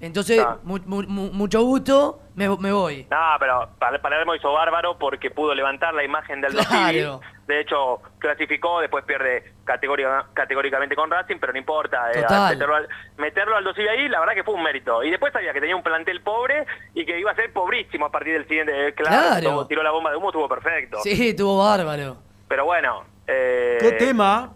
Entonces, 0.00 0.40
Ah. 0.40 0.56
mu- 0.62 0.78
mu- 0.86 1.02
mu- 1.02 1.30
mucho 1.32 1.62
gusto, 1.62 2.20
me, 2.34 2.48
me 2.56 2.72
voy. 2.72 3.06
No, 3.10 3.18
pero 3.38 3.68
Pal- 3.78 4.00
Palermo 4.00 4.34
hizo 4.34 4.50
bárbaro 4.52 4.96
porque 4.98 5.30
pudo 5.30 5.54
levantar 5.54 5.92
la 5.92 6.02
imagen 6.04 6.40
del 6.40 6.52
Claro. 6.54 7.20
De 7.46 7.60
hecho, 7.60 8.00
clasificó, 8.18 8.80
después 8.80 9.04
pierde 9.04 9.52
categoría- 9.64 10.24
categóricamente 10.32 10.94
con 10.96 11.10
Racing, 11.10 11.36
pero 11.40 11.52
no 11.52 11.58
importa. 11.58 12.10
eh, 12.12 12.24
meterlo, 12.50 12.76
al, 12.76 12.88
meterlo 13.18 13.56
al 13.56 13.66
ahí, 13.66 14.08
la 14.08 14.20
verdad 14.20 14.34
que 14.34 14.44
fue 14.44 14.54
un 14.54 14.62
mérito. 14.62 15.02
Y 15.02 15.10
después 15.10 15.32
sabía 15.32 15.52
que 15.52 15.60
tenía 15.60 15.76
un 15.76 15.82
plantel 15.82 16.22
pobre 16.22 16.64
y 16.94 17.04
que 17.04 17.18
iba 17.18 17.32
a 17.32 17.34
ser 17.34 17.52
pobrísimo 17.52 18.06
a 18.06 18.10
partir 18.10 18.32
del 18.34 18.46
siguiente. 18.48 18.88
eh, 18.88 18.94
Claro, 18.94 19.40
Claro. 19.40 19.66
tiró 19.66 19.82
la 19.82 19.90
bomba 19.90 20.10
de 20.10 20.16
humo, 20.16 20.28
estuvo 20.30 20.48
perfecto. 20.48 20.98
Sí, 21.02 21.28
estuvo 21.30 21.58
bárbaro. 21.58 22.16
Pero 22.48 22.64
bueno. 22.64 23.04
eh, 23.26 23.76
¿Qué 23.80 23.92
tema? 23.92 24.52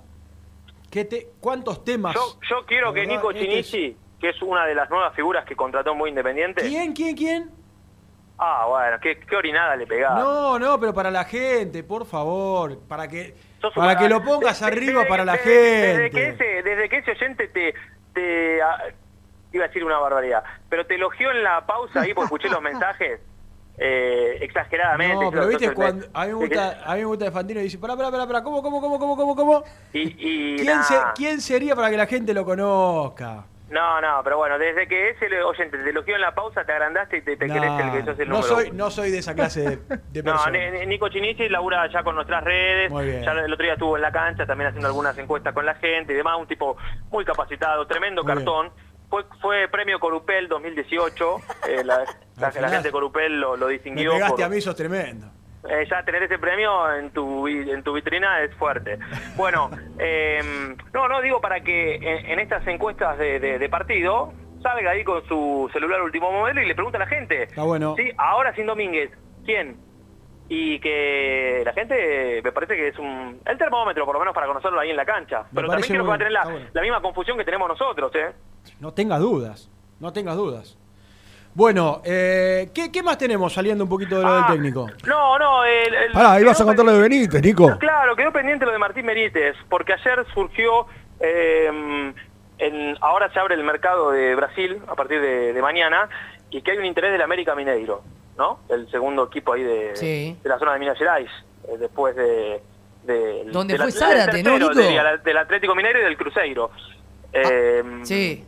¿Qué 0.91 1.05
te, 1.05 1.29
¿Cuántos 1.41 1.85
temas? 1.85 2.15
Yo, 2.15 2.39
yo 2.49 2.65
quiero 2.67 2.93
que 2.93 3.07
Nico 3.07 3.31
este 3.33 3.43
Chinichi, 3.45 3.97
que 4.25 4.31
es 4.31 4.41
una 4.41 4.65
de 4.65 4.75
las 4.75 4.89
nuevas 4.89 5.15
figuras 5.15 5.45
que 5.45 5.55
contrató 5.55 5.95
muy 5.95 6.09
independiente. 6.09 6.63
¿Quién, 6.63 6.95
quién, 6.95 7.15
quién? 7.15 7.51
Ah, 8.39 8.65
bueno, 8.67 8.97
qué, 8.99 9.19
qué 9.21 9.37
orinada 9.37 9.77
le 9.77 9.87
pegaba. 9.87 10.19
No, 10.19 10.59
no, 10.59 10.81
pero 10.81 10.95
para 10.95 11.11
la 11.11 11.25
gente, 11.25 11.85
por 11.85 12.07
favor. 12.07 12.79
Para 12.89 13.07
que, 13.07 13.35
para 13.75 13.99
que 13.99 14.09
lo 14.09 14.25
pongas 14.25 14.63
arriba 14.63 15.01
desde- 15.01 15.09
para 15.11 15.27
la 15.27 15.33
desde- 15.35 15.45
gente. 15.45 15.99
Desde 15.99 16.11
que 16.11 16.29
ese, 16.29 16.63
desde 16.63 16.89
que 16.89 16.97
ese 16.97 17.11
oyente 17.11 17.49
te, 17.49 17.75
te 18.15 18.63
ah, 18.63 18.79
iba 19.53 19.65
a 19.65 19.69
decir 19.69 19.85
una 19.85 19.99
barbaridad, 19.99 20.43
pero 20.71 20.87
te 20.87 20.95
elogió 20.95 21.31
en 21.31 21.43
la 21.43 21.67
pausa 21.67 22.01
ahí 22.01 22.15
porque 22.15 22.25
escuché 22.25 22.49
los 22.49 22.63
mensajes 22.73 23.21
eh, 23.77 24.39
exageradamente. 24.41 25.23
No, 25.23 25.31
pero 25.33 25.49
viste, 25.49 25.75
cuando, 25.75 26.07
a, 26.15 26.23
mí 26.25 26.29
me 26.29 26.35
gusta, 26.35 26.81
a 26.83 26.95
mí 26.95 27.01
me 27.01 27.05
gusta 27.07 27.25
de 27.27 27.31
Fantino 27.31 27.61
y 27.61 27.65
dice, 27.65 27.77
pará, 27.77 27.95
pará, 27.95 28.11
pará, 28.11 28.27
pará, 28.27 28.43
¿cómo, 28.43 28.63
cómo, 28.63 28.81
cómo, 28.81 28.99
cómo, 28.99 29.17
cómo, 29.19 29.37
cómo? 29.37 29.65
y, 29.93 30.55
y 30.55 30.57
¿Quién, 30.57 30.83
se-. 30.83 30.99
¿Quién 31.15 31.43
sería 31.43 31.77
para 31.77 31.91
que 31.91 31.99
la 31.99 32.07
gente 32.07 32.33
lo 32.33 32.43
conozca? 32.47 33.45
No, 33.71 34.01
no, 34.01 34.21
pero 34.23 34.37
bueno, 34.37 34.59
desde 34.59 34.87
que 34.87 35.11
ese 35.11 35.43
oyente 35.43 35.79
te 35.79 35.89
elogió 35.91 36.15
en 36.15 36.21
la 36.21 36.35
pausa, 36.35 36.65
te 36.65 36.73
agrandaste 36.73 37.17
y 37.17 37.23
te, 37.23 37.37
te 37.37 37.47
crees 37.49 37.81
el 37.81 37.93
que 37.93 38.05
sos 38.05 38.19
el 38.21 38.29
no, 38.29 38.37
número 38.37 38.55
soy, 38.55 38.65
uno. 38.69 38.85
no 38.85 38.91
soy 38.91 39.11
de 39.11 39.19
esa 39.19 39.35
clase 39.35 39.61
de, 39.63 39.77
de 40.11 40.23
No, 40.23 40.33
persona. 40.33 40.71
Ni- 40.71 40.87
Nico 40.87 41.09
Chinichi 41.09 41.49
labura 41.49 41.91
ya 41.91 42.03
con 42.03 42.15
nuestras 42.15 42.45
redes, 42.45 42.91
Muy 42.91 43.07
bien. 43.07 43.23
ya 43.25 43.33
el 43.33 43.51
otro 43.53 43.65
día 43.65 43.73
estuvo 43.73 43.97
en 43.97 44.03
la 44.03 44.13
cancha 44.13 44.45
también 44.45 44.69
haciendo 44.69 44.89
algunas 44.89 45.17
encuestas 45.17 45.55
con 45.55 45.65
la 45.65 45.75
gente 45.77 46.13
y 46.13 46.17
demás, 46.17 46.37
un 46.39 46.47
tipo 46.47 46.77
muy 47.11 47.25
capacitado, 47.25 47.87
tremendo 47.87 48.23
Muy 48.23 48.35
cartón, 48.35 48.71
fue, 49.09 49.25
fue 49.41 49.67
premio 49.69 49.99
Corupel 49.99 50.47
2018. 50.47 51.37
eh, 51.69 51.85
la, 51.85 52.05
la- 52.39 52.51
la 52.61 52.69
gente 52.69 52.89
de 52.89 52.93
Corupel 52.93 53.41
lo, 53.41 53.57
lo 53.57 53.67
Me 53.67 53.73
distinguió. 53.73 54.13
pegaste 54.13 54.37
por- 54.37 54.45
a 54.45 54.49
mí, 54.51 54.61
sos 54.61 54.77
tremendo. 54.77 55.27
Eh, 55.69 55.87
ya 55.91 56.03
tener 56.05 56.23
ese 56.23 56.39
premio 56.39 56.93
en 56.95 57.11
tu 57.11 57.47
en 57.49 57.83
tu 57.83 57.93
vitrina 57.93 58.41
es 58.43 58.55
fuerte. 58.57 58.99
Bueno, 59.37 59.71
eh, 59.99 60.41
no, 60.93 61.09
no 61.09 61.21
digo 61.21 61.41
para 61.41 61.61
que 61.61 61.97
en, 61.97 62.27
en 62.31 62.39
estas 62.39 62.67
encuestas 62.67 63.19
de, 63.19 63.41
de- 63.41 63.59
de 63.59 63.69
partido 63.69 64.33
salga 64.63 64.93
ahí 64.93 65.05
con 65.05 65.27
su 65.27 65.69
celular 65.73 66.01
último 66.03 66.31
modelo 66.33 66.63
y 66.63 66.67
le 66.67 66.75
pregunte 66.75 66.97
a 66.97 67.01
la 67.01 67.07
gente. 67.07 67.43
Está 67.45 67.63
bueno. 67.65 67.95
Sí, 67.99 68.11
ahora 68.17 68.55
sin 68.55 68.67
Domínguez, 68.67 69.11
¿quién? 69.45 69.77
Y 70.49 70.79
que 70.79 71.63
la 71.65 71.73
gente 71.73 72.41
me 72.45 72.53
parece 72.53 72.77
que 72.77 72.89
es 72.89 72.99
un 72.99 73.41
el 73.47 73.59
termómetro 73.59 74.05
por 74.05 74.15
lo 74.15 74.21
menos 74.21 74.35
para 74.35 74.47
conocerlo 74.47 74.79
ahí 74.79 74.91
en 74.91 74.97
la 74.97 75.05
cancha. 75.07 75.45
Pero 75.55 75.69
también 75.69 75.89
creo 75.89 76.05
que 76.05 76.09
va 76.09 76.15
a 76.15 76.19
tener 76.19 76.33
la, 76.33 76.45
bueno. 76.45 76.67
la 76.73 76.83
misma 76.83 77.01
confusión 77.03 77.37
que 77.39 77.45
tenemos 77.45 77.67
nosotros, 77.69 78.13
¿eh? 78.15 78.33
No 78.81 78.93
tengas 78.93 79.21
dudas. 79.21 79.71
No 80.01 80.13
tengas 80.13 80.37
dudas. 80.37 80.79
Bueno, 81.55 82.03
eh, 82.05 82.71
¿qué, 82.75 82.91
qué 82.91 83.03
más 83.03 83.17
tenemos 83.17 83.53
saliendo 83.53 83.85
un 83.85 83.91
poquito 83.91 84.17
de 84.17 84.23
lo 84.23 84.29
Ah. 84.29 84.37
del 84.49 84.57
técnico? 84.57 84.89
No, 85.07 85.39
no, 85.39 85.65
el, 85.65 85.95
el- 85.95 86.13
Pará, 86.13 86.41
ibas 86.41 86.61
a 86.61 86.65
contar 86.65 86.85
lo 86.85 86.93
de 86.93 87.01
Benítez, 87.01 87.41
Nico. 87.43 87.79
Claro, 87.79 88.17
quedó 88.17 88.33
pendiente 88.33 88.65
lo 88.67 88.73
de 88.73 88.79
Martín 88.79 89.07
Benítez, 89.07 89.55
porque 89.69 89.93
ayer 89.93 90.25
surgió, 90.35 90.87
eh, 91.21 92.13
en- 92.59 92.97
ahora 93.01 93.33
se 93.33 93.39
abre 93.39 93.55
el 93.55 93.63
mercado 93.63 94.11
de 94.11 94.35
Brasil 94.35 94.81
a 94.89 94.97
partir 94.97 95.21
de, 95.21 95.53
de 95.53 95.63
mañana, 95.63 96.09
y 96.51 96.61
que 96.63 96.73
hay 96.73 96.79
un 96.79 96.87
interés 96.87 97.13
del 97.13 97.23
América 97.23 97.55
Mineiro, 97.55 98.03
¿no? 98.37 98.59
El 98.69 98.91
segundo 98.91 99.25
equipo 99.27 99.53
ahí 99.53 99.63
de, 99.63 99.95
Sí. 99.95 100.37
de 100.43 100.49
la 100.49 100.59
zona 100.59 100.73
de 100.73 100.81
Minas 100.81 100.99
Gerais, 100.99 101.31
eh, 101.69 101.77
después 101.79 102.17
de... 102.17 102.61
de 103.05 103.45
Donde 103.53 103.75
del 103.75 103.83
fue 103.83 103.91
del 103.93 103.93
Zárate, 103.93 104.43
¿no, 104.43 104.59
tercero, 104.59 104.91
Nico? 104.91 105.23
del 105.25 105.37
Atlético 105.37 105.75
Mineiro 105.77 106.01
y 106.01 106.03
del 106.05 106.17
Cruzeiro. 106.17 106.71
Eh, 107.33 107.83
Sí. 108.03 108.45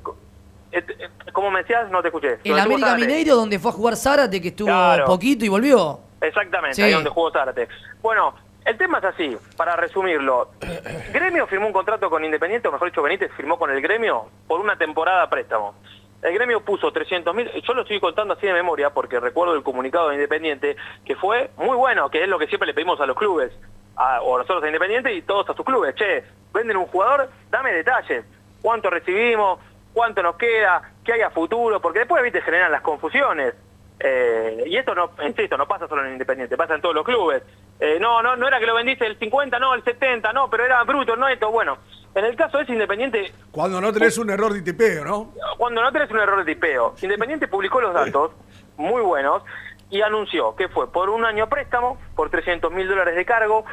Eh, 0.79 0.85
eh, 0.99 1.09
¿Cómo 1.33 1.51
me 1.51 1.61
decías? 1.61 1.91
No 1.91 2.01
te 2.03 2.09
escuché. 2.09 2.39
El 2.45 2.59
América. 2.59 2.95
Mineiro, 2.97 3.35
donde 3.37 3.59
fue 3.59 3.71
a 3.71 3.75
jugar 3.75 3.97
Zárate, 3.97 4.41
que 4.41 4.49
estuvo 4.49 4.69
Claro. 4.69 5.05
poquito 5.07 5.45
y 5.45 5.49
volvió. 5.49 6.01
Exactamente, 6.21 6.75
Sí. 6.77 6.83
ahí 6.83 6.93
donde 6.93 7.11
jugó 7.11 7.31
Zárate. 7.31 7.69
Bueno, 8.03 8.35
el 8.65 8.77
tema 8.77 8.99
es 8.99 9.05
así, 9.05 9.37
para 9.57 9.77
resumirlo. 9.77 10.51
Gremio 11.13 11.47
firmó 11.47 11.67
un 11.67 11.73
contrato 11.73 12.09
con 12.11 12.25
Independiente, 12.25 12.69
o 12.69 12.73
mejor 12.73 12.89
dicho, 12.91 13.03
Benítez 13.03 13.31
firmó 13.37 13.59
con 13.59 13.71
el 13.71 13.81
Gremio 13.81 14.27
por 14.47 14.61
una 14.61 14.77
temporada 14.77 15.23
a 15.23 15.31
préstamo. 15.31 15.75
El 16.23 16.33
Gremio 16.35 16.61
puso 16.65 16.91
300 16.91 17.35
mil, 17.35 17.49
yo 17.63 17.75
lo 17.75 17.83
estoy 17.83 18.01
contando 18.01 18.35
así 18.35 18.47
de 18.47 18.53
memoria 18.55 18.91
porque 18.91 19.21
recuerdo 19.21 19.55
el 19.55 19.63
comunicado 19.63 20.09
de 20.09 20.15
Independiente, 20.17 20.77
que 21.05 21.15
fue 21.15 21.51
muy 21.59 21.77
bueno, 21.77 22.09
que 22.11 22.23
es 22.23 22.29
lo 22.29 22.39
que 22.39 22.47
siempre 22.49 22.67
le 22.67 22.75
pedimos 22.75 22.99
a 23.01 23.07
los 23.07 23.17
clubes, 23.17 23.53
a- 23.97 24.23
o 24.23 24.37
nosotros 24.39 24.65
a 24.65 24.67
Independiente 24.67 25.13
y 25.15 25.23
todos 25.23 25.49
a 25.51 25.55
sus 25.55 25.65
clubes. 25.65 25.95
Che, 25.95 26.25
venden 26.53 26.79
un 26.79 26.87
jugador, 26.87 27.29
dame 27.51 27.73
detalles. 27.73 28.25
¿Cuánto 28.63 28.91
recibimos? 28.91 29.61
¿Cuánto 29.97 30.23
nos 30.23 30.37
queda? 30.37 30.93
¿Qué 31.03 31.15
hay 31.15 31.23
a 31.23 31.31
futuro? 31.31 31.81
Porque 31.81 32.01
después, 32.01 32.23
viste, 32.23 32.43
generan 32.43 32.71
las 32.71 32.83
confusiones. 32.83 33.55
Eh, 33.99 34.65
y 34.67 34.77
esto 34.77 34.95
no, 34.95 35.13
insisto, 35.27 35.57
no 35.57 35.67
pasa 35.67 35.89
solo 35.89 36.05
en 36.05 36.13
Independiente, 36.13 36.55
pasa 36.55 36.75
en 36.75 36.83
todos 36.83 36.95
los 36.95 37.03
clubes. 37.03 37.43
Eh, 37.81 37.97
no, 37.99 38.21
no, 38.21 38.37
no 38.37 38.47
era 38.47 38.61
que 38.61 38.67
lo 38.67 38.75
vendiste 38.75 39.07
el 39.07 39.19
50, 39.19 39.59
no, 39.59 39.73
el 39.73 39.83
70, 39.83 40.35
no, 40.35 40.51
pero 40.51 40.67
era 40.67 40.85
bruto, 40.85 41.17
no 41.17 41.27
esto. 41.29 41.51
Bueno, 41.51 41.79
en 42.15 42.27
el 42.27 42.37
caso 42.37 42.59
de 42.59 42.65
ese 42.65 42.75
Independiente, 42.75 43.33
Cuando 43.51 43.81
no 43.81 43.91
tenés 43.91 44.19
un 44.19 44.29
error 44.29 44.53
de 44.53 44.61
tipeo, 44.61 45.03
¿no? 45.03 45.33
cuando 45.57 45.81
no 45.81 45.91
tenés 45.91 46.11
un 46.11 46.19
error 46.19 46.45
de 46.45 46.55
tipeo, 46.55 46.95
Independiente 47.01 47.49
publicó 47.49 47.81
los 47.81 47.95
datos, 47.95 48.33
muy 48.77 49.01
buenos, 49.01 49.45
y 49.89 50.03
anunció 50.03 50.55
que 50.57 50.69
fue 50.69 50.93
por 50.93 51.09
un 51.09 51.25
año 51.25 51.49
préstamo, 51.49 51.97
por 52.15 52.29
300 52.29 52.71
mil 52.71 52.87
dólares 52.87 53.17
de 53.17 53.25
cargo, 53.25 53.65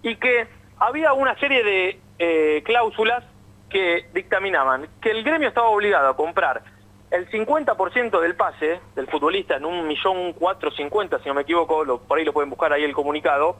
y 0.00 0.16
que 0.16 0.48
había 0.78 1.12
una 1.12 1.38
serie 1.38 1.62
de 1.62 2.00
eh, 2.18 2.62
cláusulas 2.64 3.24
que 3.70 4.06
dictaminaban 4.14 4.88
que 5.00 5.10
el 5.10 5.24
gremio 5.24 5.48
estaba 5.48 5.68
obligado 5.68 6.08
a 6.08 6.16
comprar 6.16 6.62
el 7.10 7.28
50% 7.30 8.20
del 8.20 8.34
pase 8.34 8.80
del 8.94 9.06
futbolista 9.08 9.56
en 9.56 9.64
un 9.64 9.86
millón 9.86 10.32
cuatro 10.32 10.70
cincuenta, 10.72 11.18
si 11.20 11.28
no 11.28 11.34
me 11.34 11.42
equivoco, 11.42 11.84
lo- 11.84 11.98
por 12.00 12.18
ahí 12.18 12.24
lo 12.24 12.32
pueden 12.32 12.50
buscar 12.50 12.72
ahí 12.72 12.82
el 12.84 12.92
comunicado, 12.94 13.56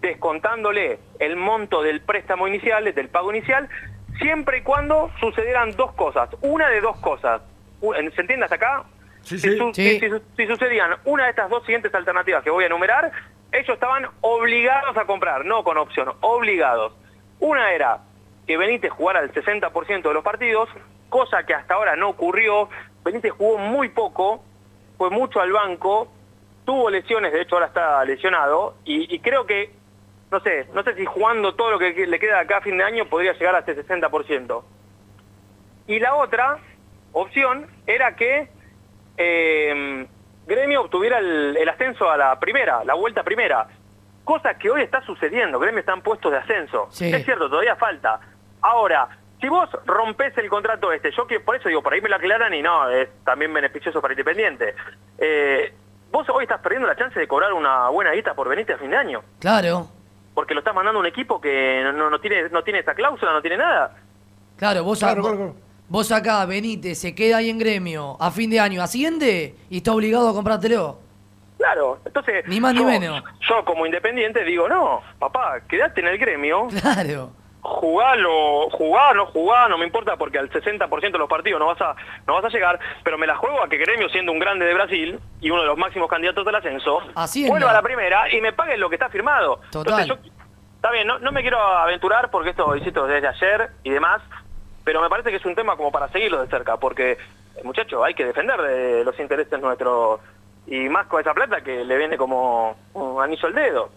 descontándole 0.00 0.98
el 1.18 1.36
monto 1.36 1.82
del 1.82 2.00
préstamo 2.00 2.46
inicial, 2.46 2.84
del 2.94 3.08
pago 3.08 3.30
inicial, 3.32 3.68
siempre 4.20 4.58
y 4.58 4.62
cuando 4.62 5.10
sucedieran 5.20 5.74
dos 5.76 5.92
cosas. 5.92 6.28
Una 6.40 6.68
de 6.68 6.80
dos 6.80 6.96
cosas. 6.98 7.42
¿Se 7.80 8.20
entiende 8.20 8.44
hasta 8.44 8.56
acá? 8.56 8.84
Sí, 9.22 9.38
Si, 9.38 9.50
sí. 9.50 9.58
su- 9.58 9.74
si- 9.74 9.98
si 10.00 10.08
su- 10.08 10.22
si 10.36 10.46
sucedían 10.46 10.96
una 11.04 11.24
de 11.24 11.30
estas 11.30 11.50
dos 11.50 11.62
siguientes 11.64 11.92
alternativas 11.94 12.42
que 12.42 12.50
voy 12.50 12.64
a 12.64 12.68
enumerar, 12.68 13.10
ellos 13.52 13.68
estaban 13.70 14.06
obligados 14.20 14.96
a 14.96 15.04
comprar, 15.04 15.44
no 15.44 15.64
con 15.64 15.78
opción, 15.78 16.12
obligados. 16.20 16.92
Una 17.40 17.72
era 17.72 17.98
que 18.48 18.56
Benítez 18.56 18.90
jugara 18.90 19.20
el 19.20 19.30
60% 19.30 20.02
de 20.02 20.14
los 20.14 20.24
partidos, 20.24 20.70
cosa 21.10 21.44
que 21.44 21.52
hasta 21.52 21.74
ahora 21.74 21.96
no 21.96 22.08
ocurrió. 22.08 22.70
Benítez 23.04 23.30
jugó 23.32 23.58
muy 23.58 23.90
poco, 23.90 24.42
fue 24.96 25.10
mucho 25.10 25.40
al 25.40 25.52
banco, 25.52 26.10
tuvo 26.64 26.88
lesiones, 26.88 27.30
de 27.34 27.42
hecho 27.42 27.56
ahora 27.56 27.66
está 27.66 28.02
lesionado, 28.06 28.76
y, 28.86 29.14
y 29.14 29.18
creo 29.20 29.44
que, 29.44 29.70
no 30.30 30.40
sé, 30.40 30.66
no 30.72 30.82
sé 30.82 30.94
si 30.94 31.04
jugando 31.04 31.54
todo 31.56 31.72
lo 31.72 31.78
que 31.78 32.06
le 32.06 32.18
queda 32.18 32.40
acá 32.40 32.56
a 32.56 32.60
fin 32.62 32.78
de 32.78 32.84
año 32.84 33.04
podría 33.04 33.34
llegar 33.34 33.54
a 33.54 33.58
ese 33.58 33.86
60%. 33.86 34.62
Y 35.86 36.00
la 36.00 36.14
otra 36.14 36.58
opción 37.12 37.66
era 37.86 38.16
que 38.16 38.48
eh, 39.18 40.06
Gremio 40.46 40.80
obtuviera 40.80 41.18
el, 41.18 41.54
el 41.54 41.68
ascenso 41.68 42.10
a 42.10 42.16
la 42.16 42.40
primera, 42.40 42.82
la 42.84 42.94
vuelta 42.94 43.22
primera. 43.22 43.68
Cosa 44.24 44.54
que 44.54 44.70
hoy 44.70 44.80
está 44.80 45.02
sucediendo, 45.02 45.58
Gremio 45.58 45.80
está 45.80 45.92
en 45.92 46.00
puestos 46.00 46.32
de 46.32 46.38
ascenso. 46.38 46.88
Sí. 46.90 47.12
Es 47.12 47.26
cierto, 47.26 47.50
todavía 47.50 47.76
falta. 47.76 48.20
Ahora, 48.60 49.08
si 49.40 49.48
vos 49.48 49.68
rompés 49.86 50.36
el 50.38 50.48
contrato 50.48 50.92
este, 50.92 51.10
yo 51.12 51.26
que 51.26 51.40
por 51.40 51.56
eso 51.56 51.68
digo, 51.68 51.82
por 51.82 51.92
ahí 51.92 52.00
me 52.00 52.08
lo 52.08 52.16
aclaran 52.16 52.52
y 52.54 52.62
no, 52.62 52.88
es 52.90 53.08
también 53.24 53.52
beneficioso 53.52 54.00
para 54.00 54.14
Independiente. 54.14 54.74
Eh, 55.18 55.72
vos 56.10 56.28
hoy 56.30 56.44
estás 56.44 56.60
perdiendo 56.60 56.88
la 56.88 56.96
chance 56.96 57.18
de 57.18 57.28
cobrar 57.28 57.52
una 57.52 57.88
buena 57.88 58.12
guita 58.12 58.34
por 58.34 58.48
venirte 58.48 58.72
a 58.72 58.78
fin 58.78 58.90
de 58.90 58.96
año. 58.96 59.22
Claro. 59.40 59.88
Porque 60.34 60.54
lo 60.54 60.60
estás 60.60 60.74
mandando 60.74 60.98
a 60.98 61.00
un 61.00 61.06
equipo 61.06 61.40
que 61.40 61.82
no, 61.94 62.10
no 62.10 62.20
tiene, 62.20 62.48
no 62.50 62.62
tiene 62.62 62.80
esa 62.80 62.94
cláusula, 62.94 63.32
no 63.32 63.40
tiene 63.40 63.56
nada. 63.58 63.96
Claro, 64.56 64.84
vos, 64.84 64.98
Claro, 64.98 65.22
vos, 65.22 65.30
claro, 65.32 65.54
vos 65.88 66.12
acá, 66.12 66.44
Benítez, 66.46 66.98
se 66.98 67.14
queda 67.14 67.38
ahí 67.38 67.50
en 67.50 67.58
gremio 67.58 68.16
a 68.20 68.30
fin 68.30 68.50
de 68.50 68.58
año, 68.60 68.82
asciende 68.82 69.54
y 69.70 69.78
está 69.78 69.92
obligado 69.92 70.28
a 70.28 70.32
comprártelo. 70.34 70.98
Claro, 71.58 71.98
entonces... 72.04 72.44
Ni 72.46 72.60
más 72.60 72.72
ni 72.72 72.80
yo- 72.80 72.86
menos. 72.86 73.22
Yo 73.48 73.64
como 73.64 73.84
independiente 73.84 74.44
digo, 74.44 74.68
no, 74.68 75.00
papá, 75.18 75.60
quédate 75.68 76.00
en 76.00 76.06
el 76.08 76.18
gremio. 76.18 76.68
Claro. 76.80 77.32
Jugalo, 77.60 78.70
jugá, 78.70 79.12
no 79.14 79.26
jugá, 79.26 79.68
no 79.68 79.78
me 79.78 79.84
importa 79.84 80.16
porque 80.16 80.38
al 80.38 80.50
60% 80.50 81.10
de 81.12 81.18
los 81.18 81.28
partidos 81.28 81.58
no 81.60 81.66
vas 81.66 81.80
a 81.80 81.94
no 82.26 82.34
vas 82.34 82.44
a 82.44 82.48
llegar, 82.48 82.78
pero 83.02 83.18
me 83.18 83.26
la 83.26 83.36
juego 83.36 83.62
a 83.62 83.68
que 83.68 83.76
Gremio 83.78 84.08
siendo 84.08 84.32
un 84.32 84.38
grande 84.38 84.64
de 84.64 84.74
Brasil 84.74 85.18
y 85.40 85.50
uno 85.50 85.62
de 85.62 85.66
los 85.66 85.76
máximos 85.78 86.08
candidatos 86.08 86.44
del 86.46 86.54
ascenso, 86.54 87.00
Ascienda. 87.14 87.50
vuelva 87.50 87.70
a 87.70 87.74
la 87.74 87.82
primera 87.82 88.32
y 88.32 88.40
me 88.40 88.52
paguen 88.52 88.80
lo 88.80 88.88
que 88.88 88.94
está 88.96 89.08
firmado. 89.08 89.60
Total. 89.70 90.00
Entonces 90.02 90.24
yo- 90.26 90.32
está 90.76 90.90
bien, 90.92 91.06
no, 91.06 91.18
no 91.18 91.32
me 91.32 91.42
quiero 91.42 91.58
aventurar 91.60 92.30
porque 92.30 92.50
esto 92.50 92.74
insisto 92.76 93.06
desde 93.06 93.26
ayer 93.28 93.70
y 93.82 93.90
demás, 93.90 94.22
pero 94.84 95.00
me 95.02 95.08
parece 95.10 95.30
que 95.30 95.36
es 95.36 95.44
un 95.44 95.54
tema 95.54 95.76
como 95.76 95.90
para 95.92 96.08
seguirlo 96.08 96.40
de 96.40 96.48
cerca, 96.48 96.76
porque 96.76 97.18
muchachos, 97.64 98.02
hay 98.04 98.14
que 98.14 98.24
defender 98.24 98.60
de 98.62 99.04
los 99.04 99.18
intereses 99.18 99.60
nuestros 99.60 100.20
y 100.66 100.88
más 100.88 101.06
con 101.06 101.20
esa 101.20 101.34
plata 101.34 101.60
que 101.62 101.84
le 101.84 101.96
viene 101.96 102.16
como 102.16 102.76
un 102.94 103.22
anillo 103.22 103.46
al 103.46 103.54
dedo. 103.54 103.90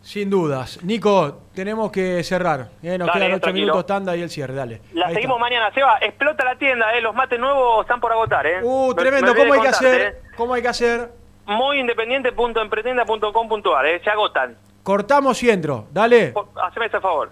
Sin 0.00 0.30
dudas. 0.30 0.78
Nico, 0.84 1.42
tenemos 1.54 1.90
que 1.92 2.22
cerrar. 2.24 2.68
eh, 2.82 2.96
nos 2.96 3.08
Dale, 3.08 3.18
quedan 3.20 3.32
ocho 3.32 3.40
tranquilo. 3.42 3.66
minutos 3.66 3.84
tanda 3.86 4.16
y 4.16 4.22
el 4.22 4.30
cierre, 4.30 4.54
dale. 4.54 4.80
La 4.94 5.08
Ahí 5.08 5.14
seguimos 5.16 5.36
está. 5.36 5.44
mañana, 5.48 5.70
Seba. 5.74 5.98
Explota 6.00 6.44
la 6.44 6.56
tienda, 6.56 6.94
¿eh? 6.96 7.00
Los 7.02 7.14
mates 7.14 7.38
nuevos 7.38 7.82
están 7.82 8.00
por 8.00 8.10
agotar, 8.12 8.46
¿eh? 8.46 8.60
Uh, 8.62 8.88
Me- 8.88 8.94
tremendo. 8.94 9.34
me 9.34 9.40
¿Cómo 9.40 9.52
hay 9.54 9.60
que 9.60 9.68
hacer? 9.68 10.22
¿Cómo 10.36 10.54
hay 10.54 10.62
que 10.62 10.68
hacer? 10.68 11.00
¿eh? 11.00 11.08
Muyindependiente.empretienda.com.ar, 11.46 13.86
¿eh? 13.86 14.00
Se 14.02 14.08
agotan. 14.10 14.56
Cortamos 14.82 15.42
y 15.42 15.50
entro. 15.50 15.86
Dale. 15.92 16.28
Por- 16.28 16.48
Haceme 16.62 16.86
ese 16.86 17.00
favor. 17.00 17.30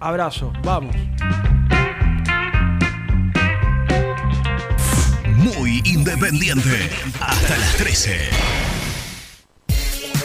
Abrazo. 0.00 0.52
Vamos. 0.64 0.96
Muy 5.36 5.80
independiente. 5.84 6.90
Hasta 7.20 7.56
las 7.56 7.76
13. 7.76 8.18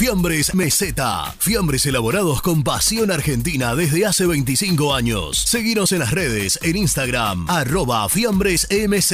Fiambres 0.00 0.54
Meseta. 0.54 1.34
Fiambres 1.38 1.84
elaborados 1.84 2.40
con 2.40 2.64
pasión 2.64 3.10
argentina 3.10 3.74
desde 3.74 4.06
hace 4.06 4.24
25 4.24 4.94
años. 4.94 5.36
Seguinos 5.36 5.92
en 5.92 5.98
las 5.98 6.12
redes, 6.12 6.58
en 6.62 6.76
Instagram, 6.76 7.44
arroba 7.50 8.08
fiambresmz 8.08 9.12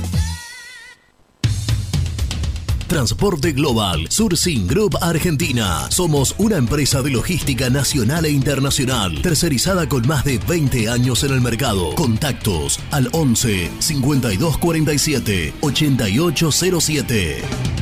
Transporte 2.91 3.53
Global, 3.53 4.07
Sourcing 4.09 4.67
Group 4.67 4.97
Argentina. 4.99 5.89
Somos 5.89 6.35
una 6.37 6.57
empresa 6.57 7.01
de 7.01 7.11
logística 7.11 7.69
nacional 7.69 8.25
e 8.25 8.31
internacional, 8.31 9.21
tercerizada 9.21 9.87
con 9.87 10.05
más 10.05 10.25
de 10.25 10.39
20 10.39 10.89
años 10.89 11.23
en 11.23 11.31
el 11.31 11.39
mercado. 11.39 11.95
Contactos 11.95 12.81
al 12.91 13.07
11 13.13 13.71
5247 13.79 15.53
8807. 15.61 17.80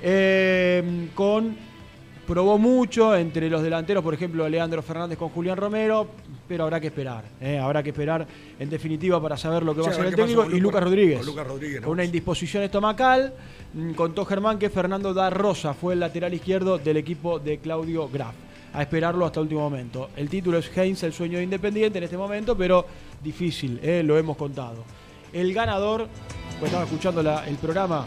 Eh, 0.02 1.08
con 1.14 1.56
probó 2.26 2.56
mucho 2.58 3.14
entre 3.14 3.50
los 3.50 3.62
delanteros, 3.62 4.02
por 4.02 4.14
ejemplo, 4.14 4.48
Leandro 4.48 4.80
Fernández 4.82 5.18
con 5.18 5.28
Julián 5.28 5.58
Romero, 5.58 6.08
pero 6.48 6.64
habrá 6.64 6.80
que 6.80 6.86
esperar. 6.86 7.24
eh, 7.40 7.58
habrá 7.58 7.82
que 7.82 7.90
esperar 7.90 8.26
en 8.58 8.70
definitiva 8.70 9.20
para 9.20 9.36
saber 9.36 9.62
lo 9.62 9.74
que 9.74 9.82
va 9.82 9.84
Sí, 9.86 9.90
a 9.90 9.92
hacer 9.94 10.06
el 10.06 10.14
técnico. 10.16 10.44
con 10.44 10.54
Y 10.56 10.60
Lucas- 10.60 10.82
Rodríguez. 10.82 11.18
con 11.18 11.26
Lucas 11.26 11.46
Rodríguez, 11.46 11.80
¿no? 11.82 11.86
Con 11.88 11.92
una 11.92 12.04
indisposición 12.04 12.62
estomacal. 12.62 13.34
Mm, 13.74 13.92
Contó 13.92 14.24
Germán 14.24 14.58
que 14.58 14.70
Fernando 14.70 15.12
da 15.12 15.28
Rosa 15.28 15.74
fue 15.74 15.92
el 15.94 16.00
lateral 16.00 16.32
izquierdo 16.32 16.78
del 16.78 16.96
equipo 16.96 17.38
de 17.38 17.58
Claudio 17.58 18.08
Graf. 18.08 18.34
A 18.74 18.82
esperarlo 18.82 19.24
hasta 19.24 19.38
el 19.40 19.44
último 19.44 19.60
momento. 19.60 20.10
El 20.16 20.28
título 20.28 20.58
es 20.58 20.76
Heinz, 20.76 21.02
el 21.04 21.12
sueño 21.12 21.38
de 21.38 21.44
Independiente 21.44 21.98
en 21.98 22.04
este 22.04 22.16
momento, 22.16 22.56
pero 22.56 22.84
difícil, 23.22 23.78
eh, 23.82 24.02
lo 24.04 24.18
hemos 24.18 24.36
contado. 24.36 24.84
El 25.32 25.54
ganador, 25.54 26.08
pues 26.58 26.70
estaba 26.70 26.84
escuchando 26.84 27.22
la- 27.22 27.46
el 27.46 27.54
programa, 27.56 28.04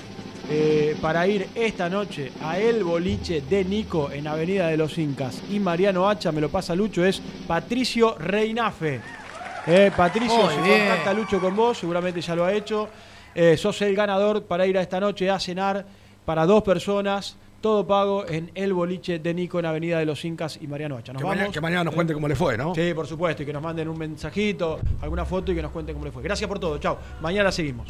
eh, 0.49 0.95
para 1.01 1.25
ir 1.27 1.47
esta 1.55 1.89
noche 1.89 2.31
a 2.41 2.59
El 2.59 2.83
Boliche 2.83 3.41
de 3.41 3.63
Nico 3.63 4.11
en 4.11 4.27
Avenida 4.27 4.67
de 4.67 4.77
los 4.77 4.97
Incas 4.97 5.41
y 5.49 5.59
Mariano 5.59 6.09
Hacha, 6.09 6.31
me 6.33 6.41
lo 6.41 6.49
pasa 6.49 6.75
Lucho, 6.75 7.05
es 7.05 7.21
Patricio 7.47 8.15
Reinafe. 8.17 8.99
Eh, 9.67 9.91
Patricio, 9.95 10.37
Muy 10.37 10.53
se 10.53 10.61
bien. 10.61 10.79
contacta 10.87 11.13
Lucho 11.13 11.39
con 11.41 11.55
vos, 11.55 11.77
seguramente 11.77 12.19
ya 12.21 12.35
lo 12.35 12.43
ha 12.45 12.53
hecho. 12.53 12.89
Eh, 13.35 13.55
sos 13.57 13.81
el 13.83 13.95
ganador 13.95 14.43
para 14.43 14.65
ir 14.65 14.77
a 14.77 14.81
esta 14.81 14.99
noche 14.99 15.29
a 15.29 15.39
cenar 15.39 15.85
para 16.25 16.45
dos 16.45 16.63
personas, 16.63 17.35
todo 17.61 17.85
pago 17.87 18.27
en 18.27 18.51
El 18.55 18.73
Boliche 18.73 19.19
de 19.19 19.33
Nico 19.33 19.59
en 19.59 19.65
Avenida 19.65 19.99
de 19.99 20.05
los 20.05 20.23
Incas 20.25 20.59
y 20.61 20.67
Mariano 20.67 20.97
Hacha. 20.97 21.13
Nos 21.13 21.21
Que 21.21 21.27
mañana, 21.27 21.51
que 21.51 21.61
mañana 21.61 21.83
nos 21.83 21.95
cuente 21.95 22.13
cómo 22.13 22.27
le 22.27 22.35
fue, 22.35 22.57
¿no? 22.57 22.73
Sí, 22.75 22.93
por 22.93 23.07
supuesto, 23.07 23.43
y 23.43 23.45
que 23.45 23.53
nos 23.53 23.61
manden 23.61 23.87
un 23.87 23.97
mensajito, 23.97 24.79
alguna 25.01 25.25
foto 25.25 25.51
y 25.51 25.55
que 25.55 25.61
nos 25.61 25.71
cuenten 25.71 25.95
cómo 25.95 26.05
les 26.05 26.13
fue. 26.13 26.23
Gracias 26.23 26.47
por 26.47 26.59
todo, 26.59 26.77
chao. 26.77 26.97
Mañana 27.21 27.51
seguimos. 27.51 27.87